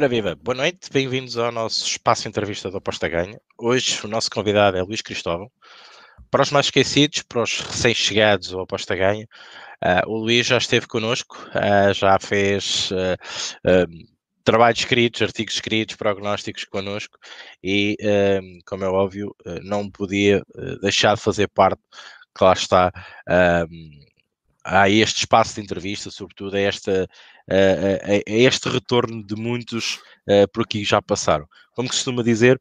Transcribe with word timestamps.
Ora 0.00 0.08
viva, 0.08 0.34
boa 0.34 0.54
noite, 0.54 0.88
bem-vindos 0.90 1.36
ao 1.36 1.52
nosso 1.52 1.84
espaço 1.84 2.26
entrevista 2.26 2.70
do 2.70 2.78
Aposta 2.78 3.06
Ganha. 3.06 3.38
Hoje 3.58 4.00
o 4.02 4.08
nosso 4.08 4.30
convidado 4.30 4.78
é 4.78 4.82
Luís 4.82 5.02
Cristóvão. 5.02 5.50
Para 6.30 6.40
os 6.42 6.50
mais 6.50 6.68
esquecidos, 6.68 7.20
para 7.20 7.42
os 7.42 7.60
recém-chegados 7.60 8.54
ao 8.54 8.62
Aposta 8.62 8.96
Ganha, 8.96 9.28
uh, 9.84 10.10
o 10.10 10.16
Luís 10.16 10.46
já 10.46 10.56
esteve 10.56 10.86
connosco, 10.86 11.36
uh, 11.50 11.92
já 11.92 12.18
fez 12.18 12.90
uh, 12.92 13.86
trabalhos 14.42 14.78
escritos, 14.78 15.20
artigos 15.20 15.56
escritos, 15.56 15.96
prognósticos 15.96 16.64
connosco 16.64 17.18
e, 17.62 17.94
como 18.64 18.84
é 18.84 18.88
óbvio, 18.88 19.36
não 19.62 19.90
podia 19.90 20.42
deixar 20.80 21.14
de 21.14 21.20
fazer 21.20 21.46
parte, 21.48 21.82
que 22.34 22.42
lá 22.42 22.54
está, 22.54 22.90
a 24.64 24.88
este 24.88 25.18
espaço 25.18 25.54
de 25.54 25.60
entrevista, 25.62 26.10
sobretudo 26.10 26.56
a, 26.56 26.60
esta, 26.60 27.08
a, 27.48 27.54
a, 27.54 28.32
a 28.32 28.36
este 28.36 28.68
retorno 28.68 29.24
de 29.24 29.34
muitos 29.34 29.96
uh, 30.28 30.48
por 30.52 30.64
aqui 30.64 30.84
já 30.84 31.00
passaram. 31.00 31.46
Como 31.74 31.88
costuma 31.88 32.22
dizer, 32.22 32.60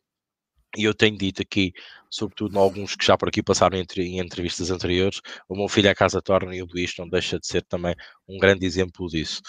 e 0.77 0.84
eu 0.84 0.93
tenho 0.93 1.17
dito 1.17 1.41
aqui, 1.41 1.73
sobretudo 2.09 2.55
em 2.55 2.59
alguns 2.59 2.95
que 2.95 3.05
já 3.05 3.17
por 3.17 3.27
aqui 3.27 3.41
passaram 3.41 3.77
entre, 3.77 4.04
em 4.04 4.20
entrevistas 4.20 4.70
anteriores, 4.70 5.20
o 5.48 5.55
meu 5.55 5.67
filho 5.67 5.90
a 5.90 5.95
casa 5.95 6.21
torna 6.21 6.55
e 6.55 6.62
o 6.62 6.67
Luís 6.67 6.93
não 6.98 7.09
deixa 7.09 7.40
de 7.40 7.48
ser 7.48 7.63
também 7.63 7.95
um 8.27 8.38
grande 8.38 8.66
exemplo 8.66 9.07
disso. 9.07 9.41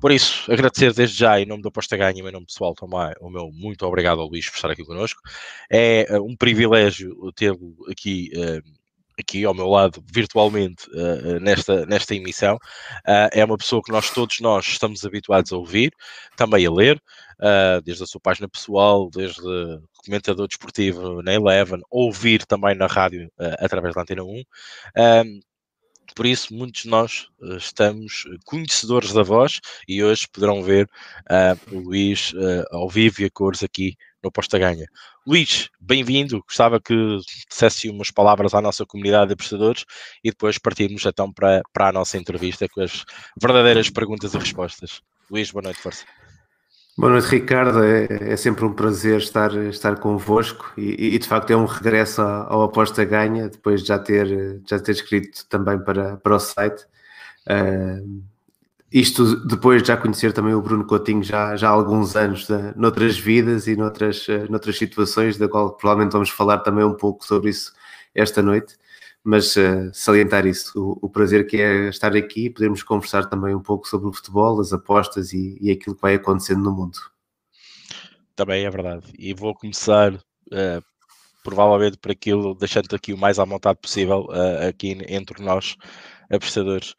Por 0.00 0.12
isso, 0.12 0.50
agradecer 0.52 0.92
desde 0.92 1.16
já, 1.16 1.40
em 1.40 1.46
nome 1.46 1.62
da 1.62 1.70
Posta 1.70 1.96
Ganha, 1.96 2.18
em 2.18 2.22
meu 2.22 2.32
nome 2.32 2.46
pessoal 2.46 2.74
também, 2.74 3.12
o 3.20 3.30
meu 3.30 3.50
muito 3.52 3.86
obrigado 3.86 4.20
ao 4.20 4.28
Luís 4.28 4.48
por 4.48 4.56
estar 4.56 4.70
aqui 4.70 4.84
connosco. 4.84 5.20
É 5.70 6.06
uh, 6.10 6.22
um 6.22 6.36
privilégio 6.36 7.16
tê-lo 7.34 7.76
aqui 7.90 8.30
uh, 8.34 8.79
aqui 9.20 9.44
ao 9.44 9.54
meu 9.54 9.68
lado 9.68 10.02
virtualmente 10.12 10.88
uh, 10.90 11.40
nesta, 11.40 11.86
nesta 11.86 12.14
emissão, 12.14 12.56
uh, 12.56 13.30
é 13.32 13.44
uma 13.44 13.56
pessoa 13.56 13.82
que 13.82 13.92
nós 13.92 14.10
todos 14.10 14.40
nós 14.40 14.66
estamos 14.66 15.04
habituados 15.04 15.52
a 15.52 15.56
ouvir, 15.56 15.92
também 16.36 16.66
a 16.66 16.70
ler, 16.70 17.00
uh, 17.38 17.80
desde 17.82 18.02
a 18.02 18.06
sua 18.06 18.20
página 18.20 18.48
pessoal, 18.48 19.08
desde 19.10 19.40
comentador 20.04 20.48
desportivo 20.48 21.22
na 21.22 21.34
Eleven, 21.34 21.80
ouvir 21.90 22.44
também 22.46 22.74
na 22.74 22.86
rádio 22.86 23.30
através 23.58 23.94
da 23.94 24.00
Antena 24.00 24.24
1. 24.24 24.42
por 26.16 26.24
isso, 26.24 26.54
muitos 26.54 26.82
de 26.82 26.88
nós 26.88 27.28
estamos 27.58 28.24
conhecedores 28.46 29.12
da 29.12 29.22
voz 29.22 29.60
e 29.86 30.02
hoje 30.02 30.26
poderão 30.32 30.62
ver 30.62 30.88
o 31.70 31.78
Luís 31.80 32.32
ao 32.70 32.88
vivo 32.88 33.20
e 33.20 33.26
a 33.26 33.30
cores 33.30 33.62
aqui 33.62 33.94
no 34.22 34.30
Posta 34.30 34.58
Ganha. 34.58 34.86
Luís, 35.26 35.68
bem-vindo. 35.80 36.42
Gostava 36.46 36.80
que 36.80 37.18
dissesse 37.48 37.88
umas 37.88 38.10
palavras 38.10 38.54
à 38.54 38.60
nossa 38.60 38.84
comunidade 38.84 39.28
de 39.28 39.32
apostadores 39.34 39.84
e 40.22 40.30
depois 40.30 40.58
partirmos 40.58 41.04
então 41.04 41.32
para, 41.32 41.62
para 41.72 41.88
a 41.88 41.92
nossa 41.92 42.18
entrevista 42.18 42.68
com 42.68 42.82
as 42.82 43.04
verdadeiras 43.40 43.90
perguntas 43.90 44.34
e 44.34 44.38
respostas. 44.38 45.00
Luís, 45.30 45.50
boa 45.50 45.62
noite, 45.62 45.80
força. 45.80 46.04
Boa 46.98 47.12
noite, 47.12 47.28
Ricardo. 47.28 47.82
É, 47.82 48.32
é 48.32 48.36
sempre 48.36 48.64
um 48.64 48.74
prazer 48.74 49.18
estar, 49.18 49.54
estar 49.68 49.98
convosco 49.98 50.72
e, 50.76 51.14
e, 51.14 51.18
de 51.18 51.26
facto 51.26 51.50
é 51.50 51.56
um 51.56 51.64
regresso 51.64 52.20
ao 52.20 52.62
Aposta 52.62 53.04
Ganha, 53.04 53.48
depois 53.48 53.82
de 53.82 53.88
já 53.88 53.98
ter, 53.98 54.60
já 54.68 54.78
ter 54.78 54.92
escrito 54.92 55.46
também 55.48 55.78
para, 55.82 56.16
para 56.18 56.36
o 56.36 56.38
site. 56.38 56.84
Uh, 57.48 58.22
isto 58.92 59.36
depois 59.46 59.82
de 59.82 59.88
já 59.88 59.96
conhecer 59.96 60.32
também 60.32 60.52
o 60.52 60.60
Bruno 60.60 60.84
Coutinho 60.84 61.22
já, 61.22 61.54
já 61.54 61.68
há 61.68 61.72
alguns 61.72 62.16
anos, 62.16 62.46
de, 62.46 62.76
noutras 62.76 63.16
vidas 63.16 63.68
e 63.68 63.76
noutras, 63.76 64.28
eh, 64.28 64.46
noutras 64.48 64.76
situações, 64.76 65.38
da 65.38 65.48
qual 65.48 65.76
provavelmente 65.76 66.12
vamos 66.12 66.30
falar 66.30 66.58
também 66.58 66.84
um 66.84 66.94
pouco 66.94 67.24
sobre 67.24 67.50
isso 67.50 67.72
esta 68.14 68.42
noite, 68.42 68.76
mas 69.22 69.54
uh, 69.56 69.90
salientar 69.92 70.44
isso, 70.46 70.72
o, 70.76 71.06
o, 71.06 71.08
prazer 71.08 71.46
que 71.46 71.60
é 71.60 71.88
estar 71.88 72.16
aqui 72.16 72.46
e 72.46 72.50
podermos 72.50 72.82
conversar 72.82 73.26
também 73.26 73.54
um 73.54 73.62
pouco 73.62 73.86
sobre 73.86 74.08
o 74.08 74.12
futebol, 74.12 74.60
as 74.60 74.72
apostas 74.72 75.32
e, 75.32 75.56
e 75.60 75.70
aquilo 75.70 75.94
que 75.94 76.02
vai 76.02 76.14
acontecendo 76.14 76.62
no 76.62 76.72
mundo. 76.72 76.98
Também 78.34 78.64
é 78.64 78.70
verdade, 78.70 79.04
e 79.16 79.32
vou 79.34 79.54
começar 79.54 80.14
uh, 80.14 80.82
provavelmente 81.44 81.98
por 81.98 82.10
aquilo, 82.10 82.54
deixando 82.54 82.92
aqui 82.94 83.12
o 83.12 83.18
mais 83.18 83.38
à 83.38 83.44
vontade 83.44 83.78
possível 83.80 84.26
uh, 84.30 84.68
aqui 84.68 84.98
entre 85.08 85.42
nós, 85.42 85.76
apostadores. 86.30 86.94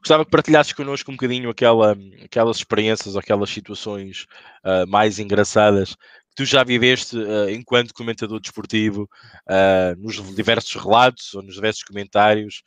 Gostava 0.00 0.24
que 0.24 0.30
partilhasses 0.30 0.72
connosco 0.72 1.10
um 1.10 1.14
bocadinho 1.14 1.50
aquela, 1.50 1.96
aquelas 2.24 2.58
experiências, 2.58 3.16
aquelas 3.16 3.50
situações 3.50 4.26
uh, 4.64 4.88
mais 4.88 5.18
engraçadas 5.18 5.94
que 5.94 6.34
tu 6.36 6.44
já 6.44 6.62
viveste 6.62 7.16
uh, 7.16 7.50
enquanto 7.50 7.92
comentador 7.92 8.38
desportivo, 8.38 9.10
uh, 9.48 10.00
nos 10.00 10.16
diversos 10.36 10.80
relatos 10.80 11.34
ou 11.34 11.42
nos 11.42 11.56
diversos 11.56 11.82
comentários, 11.82 12.62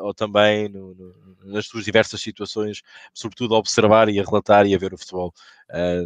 ou 0.00 0.12
também 0.12 0.68
no, 0.68 0.94
no, 0.94 1.36
nas 1.44 1.66
tuas 1.66 1.84
diversas 1.84 2.20
situações, 2.20 2.82
sobretudo 3.14 3.54
a 3.54 3.58
observar 3.58 4.08
e 4.08 4.20
a 4.20 4.24
relatar 4.24 4.66
e 4.66 4.74
a 4.74 4.78
ver 4.78 4.92
o 4.92 4.98
futebol. 4.98 5.32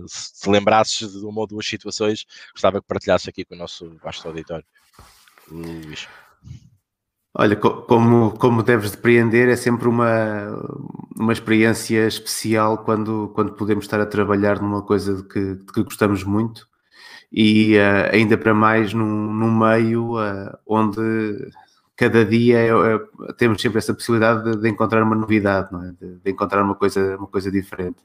se 0.06 0.40
te 0.40 0.48
lembrasses 0.48 1.12
de 1.12 1.26
uma 1.26 1.40
ou 1.40 1.46
duas 1.46 1.66
situações, 1.66 2.24
gostava 2.52 2.80
que 2.80 2.86
partilhasses 2.86 3.28
aqui 3.28 3.44
com 3.44 3.54
o 3.54 3.58
nosso 3.58 3.96
vasto 4.02 4.28
auditório. 4.28 4.66
Luís. 5.50 6.06
Olha, 7.36 7.56
como, 7.56 8.30
como 8.38 8.62
deves 8.62 8.92
depreender, 8.92 9.48
é 9.48 9.56
sempre 9.56 9.88
uma, 9.88 10.56
uma 11.16 11.32
experiência 11.32 12.06
especial 12.06 12.78
quando, 12.84 13.32
quando 13.34 13.54
podemos 13.54 13.84
estar 13.84 14.00
a 14.00 14.06
trabalhar 14.06 14.62
numa 14.62 14.82
coisa 14.82 15.16
de 15.16 15.24
que, 15.24 15.54
de 15.56 15.72
que 15.72 15.82
gostamos 15.82 16.22
muito 16.22 16.68
e 17.32 17.76
uh, 17.76 18.14
ainda 18.14 18.38
para 18.38 18.54
mais 18.54 18.94
num, 18.94 19.32
num 19.32 19.58
meio 19.58 20.16
uh, 20.16 20.56
onde 20.64 21.02
cada 21.96 22.24
dia 22.24 22.58
é, 22.58 22.68
é, 22.68 23.32
temos 23.36 23.60
sempre 23.60 23.78
essa 23.78 23.92
possibilidade 23.92 24.52
de, 24.52 24.60
de 24.60 24.68
encontrar 24.68 25.02
uma 25.02 25.16
novidade, 25.16 25.68
é? 25.74 25.92
de, 26.04 26.14
de, 26.20 26.30
encontrar 26.30 26.62
uma 26.62 26.76
coisa, 26.76 27.16
uma 27.16 27.26
coisa 27.26 27.50
diferente. 27.50 27.98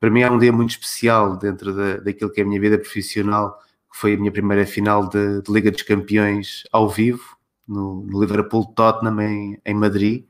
Para 0.00 0.10
mim 0.10 0.20
é 0.22 0.30
um 0.30 0.38
dia 0.38 0.52
muito 0.52 0.70
especial 0.70 1.36
dentro 1.36 1.74
da, 1.74 1.98
daquilo 1.98 2.30
que 2.30 2.40
é 2.40 2.44
a 2.44 2.46
minha 2.46 2.60
vida 2.60 2.78
profissional, 2.78 3.58
que 3.92 3.98
foi 3.98 4.14
a 4.14 4.16
minha 4.16 4.32
primeira 4.32 4.64
final 4.64 5.06
de 5.06 5.42
Liga 5.48 5.70
dos 5.70 5.82
Campeões 5.82 6.64
ao 6.72 6.88
vivo, 6.88 7.37
no, 7.68 8.02
no 8.02 8.20
Liverpool 8.20 8.66
Tottenham 8.74 9.20
em, 9.20 9.60
em 9.64 9.74
Madrid, 9.74 10.24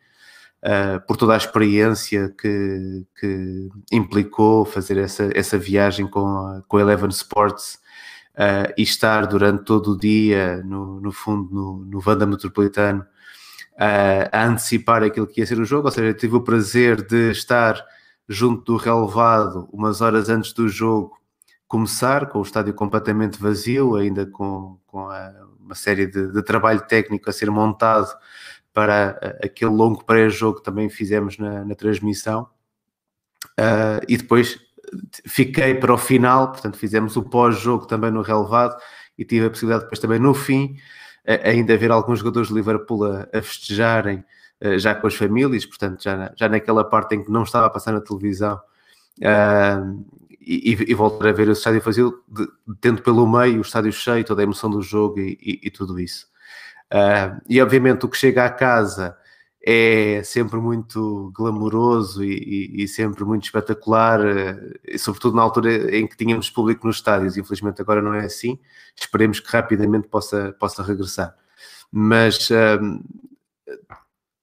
uh, 0.62 1.06
por 1.06 1.16
toda 1.16 1.34
a 1.34 1.36
experiência 1.36 2.34
que, 2.40 3.06
que 3.18 3.68
implicou 3.92 4.64
fazer 4.64 4.98
essa, 4.98 5.30
essa 5.34 5.56
viagem 5.56 6.06
com 6.06 6.26
a, 6.26 6.62
com 6.66 6.80
Eleven 6.80 7.10
Sports 7.10 7.78
uh, 8.34 8.72
e 8.76 8.82
estar 8.82 9.26
durante 9.26 9.64
todo 9.64 9.92
o 9.92 9.98
dia, 9.98 10.62
no, 10.64 11.00
no 11.00 11.12
fundo, 11.12 11.54
no, 11.54 11.84
no 11.84 12.00
Vanda 12.00 12.26
Metropolitano, 12.26 13.02
uh, 13.02 14.28
a 14.32 14.44
antecipar 14.46 15.02
aquilo 15.02 15.26
que 15.26 15.40
ia 15.40 15.46
ser 15.46 15.60
o 15.60 15.64
jogo, 15.64 15.88
ou 15.88 15.92
seja, 15.92 16.12
tive 16.14 16.36
o 16.36 16.42
prazer 16.42 17.06
de 17.06 17.30
estar 17.30 17.82
junto 18.28 18.72
do 18.72 18.76
relevado 18.76 19.68
umas 19.72 20.00
horas 20.00 20.28
antes 20.28 20.52
do 20.52 20.68
jogo 20.68 21.16
começar, 21.66 22.26
com 22.28 22.38
o 22.38 22.42
estádio 22.42 22.72
completamente 22.72 23.38
vazio, 23.38 23.94
ainda 23.94 24.24
com, 24.26 24.78
com 24.86 25.08
a, 25.08 25.32
uma 25.68 25.74
série 25.74 26.06
de, 26.06 26.32
de, 26.32 26.42
trabalho 26.42 26.80
técnico 26.80 27.28
a 27.28 27.32
ser 27.32 27.50
montado 27.50 28.08
para 28.72 29.38
aquele 29.44 29.70
longo 29.70 30.04
pré-jogo 30.04 30.58
que 30.58 30.64
também 30.64 30.88
fizemos 30.88 31.36
na, 31.36 31.64
na 31.64 31.74
transmissão. 31.74 32.48
Uh, 33.58 34.00
e 34.08 34.16
depois 34.16 34.58
fiquei 35.26 35.74
para 35.74 35.92
o 35.92 35.98
final, 35.98 36.52
portanto 36.52 36.78
fizemos 36.78 37.16
o 37.16 37.22
pós-jogo 37.22 37.86
também 37.86 38.10
no 38.10 38.22
relevado 38.22 38.76
e 39.16 39.24
tive 39.24 39.46
a 39.46 39.50
possibilidade 39.50 39.84
depois 39.84 40.00
também 40.00 40.18
no 40.18 40.32
fim 40.32 40.76
ainda 41.44 41.76
ver 41.76 41.90
alguns 41.90 42.20
jogadores 42.20 42.48
de 42.48 42.54
Liverpool 42.54 43.04
a, 43.04 43.28
a 43.32 43.42
festejarem 43.42 44.24
uh, 44.64 44.78
já 44.78 44.94
com 44.94 45.06
as 45.06 45.14
famílias, 45.14 45.66
portanto 45.66 46.02
já, 46.02 46.16
na, 46.16 46.32
já 46.34 46.48
naquela 46.48 46.84
parte 46.88 47.14
em 47.14 47.22
que 47.22 47.30
não 47.30 47.42
estava 47.42 47.66
a 47.66 47.70
passar 47.70 47.92
na 47.92 48.00
televisão 48.00 48.58
uh, 49.18 50.06
e, 50.48 50.90
e, 50.90 50.94
voltar 50.94 51.28
a 51.28 51.32
ver 51.32 51.48
o 51.48 51.52
estádio 51.52 51.82
vazio, 51.82 52.24
de, 52.26 52.48
tendo 52.80 53.02
pelo 53.02 53.26
meio 53.26 53.58
o 53.58 53.60
estádio 53.60 53.92
cheio, 53.92 54.24
toda 54.24 54.40
a 54.40 54.44
emoção 54.44 54.70
do 54.70 54.80
jogo 54.80 55.20
e, 55.20 55.38
e, 55.42 55.60
e 55.64 55.70
tudo 55.70 56.00
isso. 56.00 56.26
Uh, 56.90 57.38
e 57.46 57.60
obviamente 57.60 58.06
o 58.06 58.08
que 58.08 58.16
chega 58.16 58.46
à 58.46 58.50
casa 58.50 59.14
é 59.62 60.22
sempre 60.24 60.58
muito 60.58 61.30
glamouroso 61.36 62.24
e, 62.24 62.88
sempre 62.88 63.24
muito 63.24 63.44
espetacular, 63.44 64.20
uh, 64.20 64.98
sobretudo 64.98 65.36
na 65.36 65.42
altura 65.42 65.94
em 65.94 66.06
que 66.06 66.16
tínhamos 66.16 66.48
público 66.48 66.86
nos 66.86 66.96
estádios. 66.96 67.36
Infelizmente 67.36 67.82
agora 67.82 68.00
não 68.00 68.14
é 68.14 68.24
assim. 68.24 68.58
Esperemos 68.96 69.40
que 69.40 69.52
rapidamente 69.52 70.08
possa, 70.08 70.56
possa 70.58 70.82
regressar. 70.82 71.36
Mas 71.92 72.48
uh, 72.48 73.04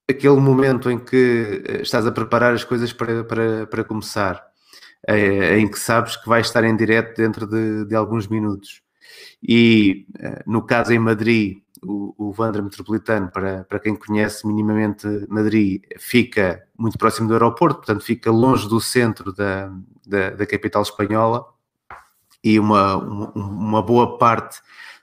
aquele 0.08 0.40
momento 0.40 0.92
em 0.92 1.00
que 1.00 1.64
estás 1.82 2.06
a 2.06 2.12
preparar 2.12 2.54
as 2.54 2.64
coisas 2.64 2.94
para, 2.94 3.24
para, 3.24 3.66
para 3.66 3.84
começar 3.84 4.54
é, 5.08 5.60
em 5.60 5.68
que 5.68 5.80
sabes 5.80 6.16
que 6.16 6.28
vai 6.28 6.42
estar 6.42 6.64
em 6.64 6.76
direto 6.76 7.16
dentro 7.16 7.46
de, 7.48 7.86
de 7.86 7.96
alguns 7.96 8.28
minutos. 8.28 8.82
E 9.42 10.08
eh, 10.20 10.44
no 10.48 10.64
caso 10.64 10.92
em 10.92 11.00
Madrid, 11.00 11.58
o, 11.84 12.14
o 12.18 12.32
Vandra 12.32 12.62
Metropolitano, 12.62 13.30
para, 13.32 13.64
para 13.66 13.80
quem 13.80 13.96
conhece 13.96 14.48
minimamente 14.48 15.08
Madrid, 15.30 15.84
fica 16.00 16.64
muito 16.78 16.98
próximo 16.98 17.28
do 17.28 17.34
aeroporto, 17.34 17.78
portanto 17.78 18.04
fica 18.04 18.32
longe 18.32 18.68
do 18.68 18.82
centro 18.82 19.32
da, 19.34 19.72
da, 20.06 20.32
da 20.32 20.46
capital 20.46 20.82
espanhola 20.82 21.46
e 22.44 22.60
uma, 22.60 22.98
uma, 22.98 23.32
uma, 23.34 23.82
boa 23.82 24.18
parte 24.18 24.60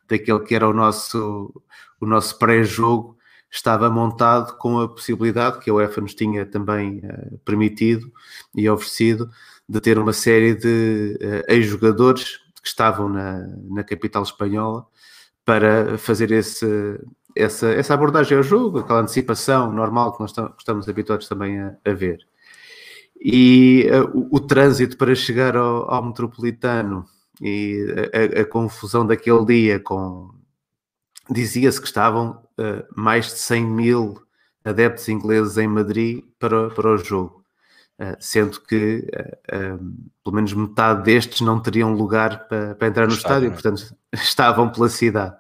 daquele 0.09 0.41
que 0.41 0.55
era 0.55 0.69
o 0.69 0.73
nosso, 0.73 1.53
o 2.01 2.07
nosso 2.07 2.39
pré-jogo 2.39 3.17
estava 3.51 3.91
montado 3.91 4.57
com 4.57 4.81
a 4.81 4.89
possibilidade 4.89 5.59
que 5.61 5.71
a 5.71 5.75
UEFA 5.75 6.01
nos 6.01 6.15
tinha 6.15 6.47
também 6.47 6.99
uh, 6.99 7.39
permitido 7.45 8.11
e 8.55 8.69
oferecido 8.69 9.31
de 9.69 9.81
ter 9.81 9.99
uma 9.99 10.13
série 10.13 10.55
de 10.55 11.19
uh, 11.21 11.53
ex-jogadores 11.53 12.39
que 12.61 12.69
estavam 12.69 13.09
na, 13.09 13.47
na 13.71 13.85
capital 13.85 14.23
espanhola 14.23 14.87
para 15.45 15.99
fazer 15.99 16.31
esse, 16.31 16.67
essa, 17.37 17.69
essa 17.69 17.95
abordagem 17.95 18.37
ao 18.37 18.43
jogo, 18.43 18.79
aquela 18.79 19.01
antecipação 19.01 19.73
normal 19.73 20.13
que 20.13 20.21
nós 20.21 20.33
estamos 20.59 20.89
habituados 20.89 21.29
também 21.29 21.61
a, 21.61 21.77
a 21.85 21.93
ver. 21.93 22.19
E 23.21 23.89
uh, 23.91 24.19
o, 24.19 24.37
o, 24.37 24.41
trânsito 24.41 24.97
para 24.97 25.15
chegar 25.15 25.57
ao, 25.57 25.91
ao 25.91 26.05
metropolitano 26.05 27.05
e 27.41 27.87
a, 28.37 28.41
a, 28.41 28.45
confusão 28.45 29.07
daquele 29.07 29.45
dia 29.45 29.81
com. 29.81 30.31
Dizia-se 31.31 31.81
que 31.81 31.87
estavam 31.87 32.43
uh, 32.59 32.85
mais 33.01 33.27
de 33.27 33.39
100 33.39 33.65
mil 33.65 34.23
adeptos 34.65 35.09
ingleses 35.09 35.57
em 35.57 35.69
Madrid 35.69 36.25
para, 36.39 36.69
para 36.71 36.95
o 36.95 36.99
jogo, 36.99 37.42
sendo 38.19 38.61
que 38.61 39.07
pelo 40.25 40.35
menos 40.35 40.53
metade 40.53 41.03
destes 41.03 41.41
não 41.41 41.61
teriam 41.61 41.93
lugar 41.93 42.49
para, 42.49 42.75
para 42.75 42.89
entrar 42.89 43.07
no 43.07 43.15
estádio, 43.15 43.49
é? 43.49 43.51
portanto 43.51 43.95
estavam 44.13 44.71
pela 44.71 44.89
cidade. 44.89 45.37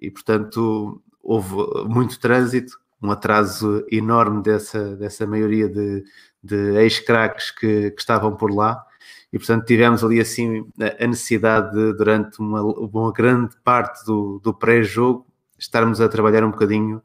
E 0.00 0.10
portanto 0.10 1.02
houve 1.22 1.54
muito 1.86 2.18
trânsito, 2.18 2.76
um 3.02 3.10
atraso 3.10 3.84
enorme 3.90 4.42
dessa, 4.42 4.96
dessa 4.96 5.26
maioria 5.26 5.68
de, 5.68 6.04
de 6.42 6.76
ex-craques 6.76 7.50
que, 7.50 7.90
que, 7.90 8.00
estavam 8.00 8.36
por 8.36 8.52
lá. 8.52 8.84
E, 9.32 9.38
portanto, 9.38 9.64
tivemos 9.64 10.04
ali 10.04 10.20
assim 10.20 10.64
a 10.78 11.06
necessidade 11.06 11.72
de, 11.72 11.94
durante 11.94 12.38
uma, 12.38 12.62
uma 12.62 13.12
grande 13.12 13.56
parte 13.64 14.04
do, 14.04 14.40
do 14.42 14.54
pré-jogo, 14.54 15.26
estarmos 15.58 16.00
a 16.00 16.08
trabalhar 16.08 16.44
um 16.44 16.50
bocadinho 16.50 16.98
eh, 16.98 17.02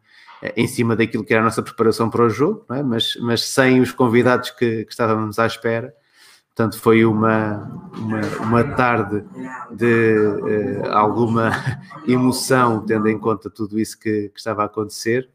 em 0.55 0.67
cima 0.67 0.95
daquilo 0.95 1.23
que 1.23 1.33
era 1.33 1.41
a 1.41 1.45
nossa 1.45 1.63
preparação 1.63 2.09
para 2.09 2.23
o 2.23 2.29
jogo, 2.29 2.65
é? 2.71 2.83
mas, 2.83 3.17
mas 3.21 3.43
sem 3.43 3.81
os 3.81 3.91
convidados 3.91 4.51
que, 4.51 4.85
que, 4.85 4.91
estávamos 4.91 5.39
à 5.39 5.45
espera. 5.45 5.93
Portanto, 6.55 6.79
foi 6.79 7.05
uma, 7.05 7.71
uma, 7.95 8.21
uma 8.39 8.63
tarde 8.75 9.23
de 9.71 10.17
uh, 10.17 10.91
alguma 10.91 11.51
emoção, 12.07 12.83
tendo 12.83 13.07
em 13.07 13.17
conta 13.17 13.49
tudo 13.49 13.79
isso 13.79 13.99
que, 13.99 14.29
que 14.29 14.39
estava 14.39 14.63
a 14.63 14.65
acontecer, 14.65 15.29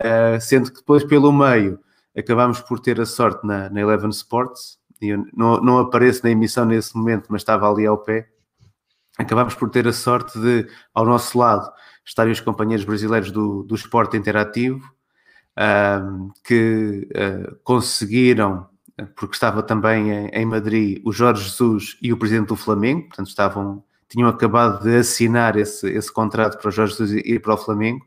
uh, 0.00 0.40
sendo 0.40 0.70
que 0.70 0.78
depois, 0.78 1.04
pelo 1.04 1.32
meio, 1.32 1.78
acabámos 2.16 2.60
por 2.60 2.80
ter 2.80 3.00
a 3.00 3.06
sorte 3.06 3.46
na, 3.46 3.70
na 3.70 3.80
Eleven 3.80 4.10
Sports, 4.10 4.78
e 5.00 5.10
eu 5.10 5.24
não, 5.32 5.60
não 5.60 5.78
apareço 5.78 6.22
na 6.24 6.30
emissão 6.30 6.64
nesse 6.64 6.96
momento, 6.96 7.26
mas 7.28 7.42
estava 7.42 7.70
ali 7.70 7.86
ao 7.86 7.98
pé. 7.98 8.28
Acabámos 9.18 9.54
por 9.54 9.70
ter 9.70 9.86
a 9.86 9.92
sorte 9.92 10.38
de, 10.38 10.68
ao 10.92 11.04
nosso 11.04 11.38
lado, 11.38 11.70
estarem 12.06 12.32
os 12.32 12.40
companheiros 12.40 12.84
brasileiros 12.84 13.30
do, 13.30 13.64
do 13.64 13.74
esporte 13.74 14.16
interativo, 14.16 14.80
que 16.44 17.08
uh, 17.10 17.56
conseguiram, 17.64 18.68
porque 19.14 19.34
estava 19.34 19.62
também 19.62 20.10
em, 20.10 20.28
em, 20.28 20.44
Madrid 20.44 21.00
o 21.04 21.12
Jorge 21.12 21.44
Jesus 21.44 21.96
e 22.02 22.12
o 22.12 22.16
presidente 22.16 22.48
do 22.48 22.56
Flamengo, 22.56 23.08
portanto 23.08 23.28
estavam, 23.28 23.82
tinham 24.08 24.28
acabado 24.28 24.82
de 24.82 24.96
assinar 24.96 25.56
esse, 25.56 25.88
esse 25.88 26.12
contrato 26.12 26.58
para 26.58 26.68
o 26.68 26.70
Jorge 26.70 26.92
Jesus 26.92 27.12
ir 27.12 27.40
para 27.40 27.54
o 27.54 27.58
Flamengo, 27.58 28.04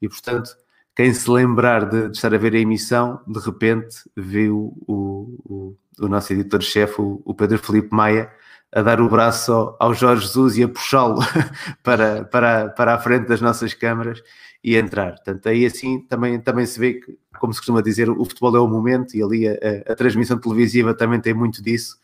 e 0.00 0.08
portanto 0.08 0.56
quem 0.94 1.14
se 1.14 1.30
lembrar 1.30 1.88
de, 1.88 2.08
de, 2.08 2.16
estar 2.16 2.34
a 2.34 2.38
ver 2.38 2.54
a 2.54 2.58
emissão, 2.58 3.20
de 3.26 3.38
repente 3.38 3.96
viu 4.16 4.76
o, 4.86 5.38
o, 5.44 5.76
o 6.00 6.08
nosso 6.08 6.32
editor-chefe, 6.32 7.00
o, 7.00 7.22
o, 7.24 7.34
Pedro 7.34 7.58
Felipe 7.58 7.94
Maia, 7.94 8.30
a 8.72 8.80
dar 8.80 9.00
o 9.00 9.08
braço 9.08 9.76
ao, 9.78 9.92
Jorge 9.92 10.22
Jesus 10.22 10.56
e 10.56 10.62
a 10.62 10.68
puxá-lo 10.68 11.20
para, 11.82 12.24
para, 12.24 12.70
para 12.70 12.94
a 12.94 12.98
frente 12.98 13.28
das 13.28 13.40
nossas 13.40 13.74
câmaras 13.74 14.22
e 14.64 14.76
entrar. 14.76 15.12
Portanto, 15.12 15.48
aí 15.48 15.66
assim 15.66 16.00
também, 16.00 16.40
também 16.40 16.64
se 16.64 16.80
vê 16.80 16.94
que, 16.94 17.18
como 17.38 17.52
se 17.52 17.60
costuma 17.60 17.82
dizer, 17.82 18.08
o 18.08 18.24
futebol 18.24 18.56
é 18.56 18.60
o 18.60 18.68
momento 18.68 19.14
e 19.14 19.22
ali 19.22 19.46
a, 19.46 19.52
a, 19.86 19.94
transmissão 19.94 20.38
televisiva 20.38 20.94
também 20.94 21.20
tem 21.20 21.34
muito 21.34 21.62
disso 21.62 21.98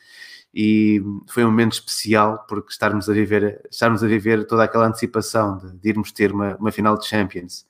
e 0.54 1.00
foi 1.28 1.44
um 1.44 1.50
momento 1.50 1.74
especial 1.74 2.44
porque 2.48 2.72
estarmos 2.72 3.08
a 3.08 3.12
viver, 3.12 3.60
estarmos 3.70 4.02
a 4.02 4.06
viver 4.06 4.46
toda 4.46 4.64
aquela 4.64 4.86
antecipação 4.86 5.58
de, 5.58 5.72
de 5.72 5.88
irmos 5.88 6.10
ter 6.10 6.32
uma, 6.32 6.56
uma 6.56 6.72
final 6.72 6.98
de 6.98 7.06
Champions 7.06 7.66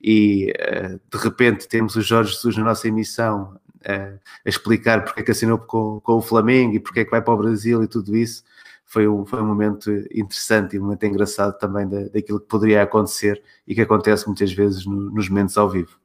e 0.00 0.52
uh, 0.52 1.00
de 1.10 1.22
repente 1.22 1.68
temos 1.68 1.94
o 1.96 2.02
Jorge 2.02 2.32
Jesus 2.32 2.56
na 2.56 2.64
nossa 2.64 2.88
emissão 2.88 3.59
a 3.84 4.48
explicar 4.48 5.04
porque 5.04 5.20
é 5.20 5.24
que 5.24 5.30
assinou 5.30 5.58
com, 5.58 6.00
com 6.00 6.14
o 6.14 6.22
Flamengo 6.22 6.74
e 6.74 6.80
porque 6.80 7.00
é 7.00 7.04
que 7.04 7.10
vai 7.10 7.22
para 7.22 7.34
o 7.34 7.38
Brasil 7.38 7.82
e 7.82 7.88
tudo 7.88 8.16
isso, 8.16 8.44
foi 8.84 9.06
um, 9.06 9.24
foi 9.24 9.40
um 9.40 9.46
momento 9.46 9.90
interessante 10.12 10.74
e 10.76 10.78
um 10.78 10.82
momento 10.82 11.04
engraçado 11.06 11.58
também 11.58 11.88
da, 11.88 12.08
daquilo 12.08 12.40
que 12.40 12.48
poderia 12.48 12.82
acontecer 12.82 13.42
e 13.66 13.74
que 13.74 13.80
acontece 13.80 14.26
muitas 14.26 14.52
vezes 14.52 14.84
no, 14.84 15.10
nos 15.10 15.28
momentos 15.28 15.56
ao 15.56 15.68
vivo 15.70 16.00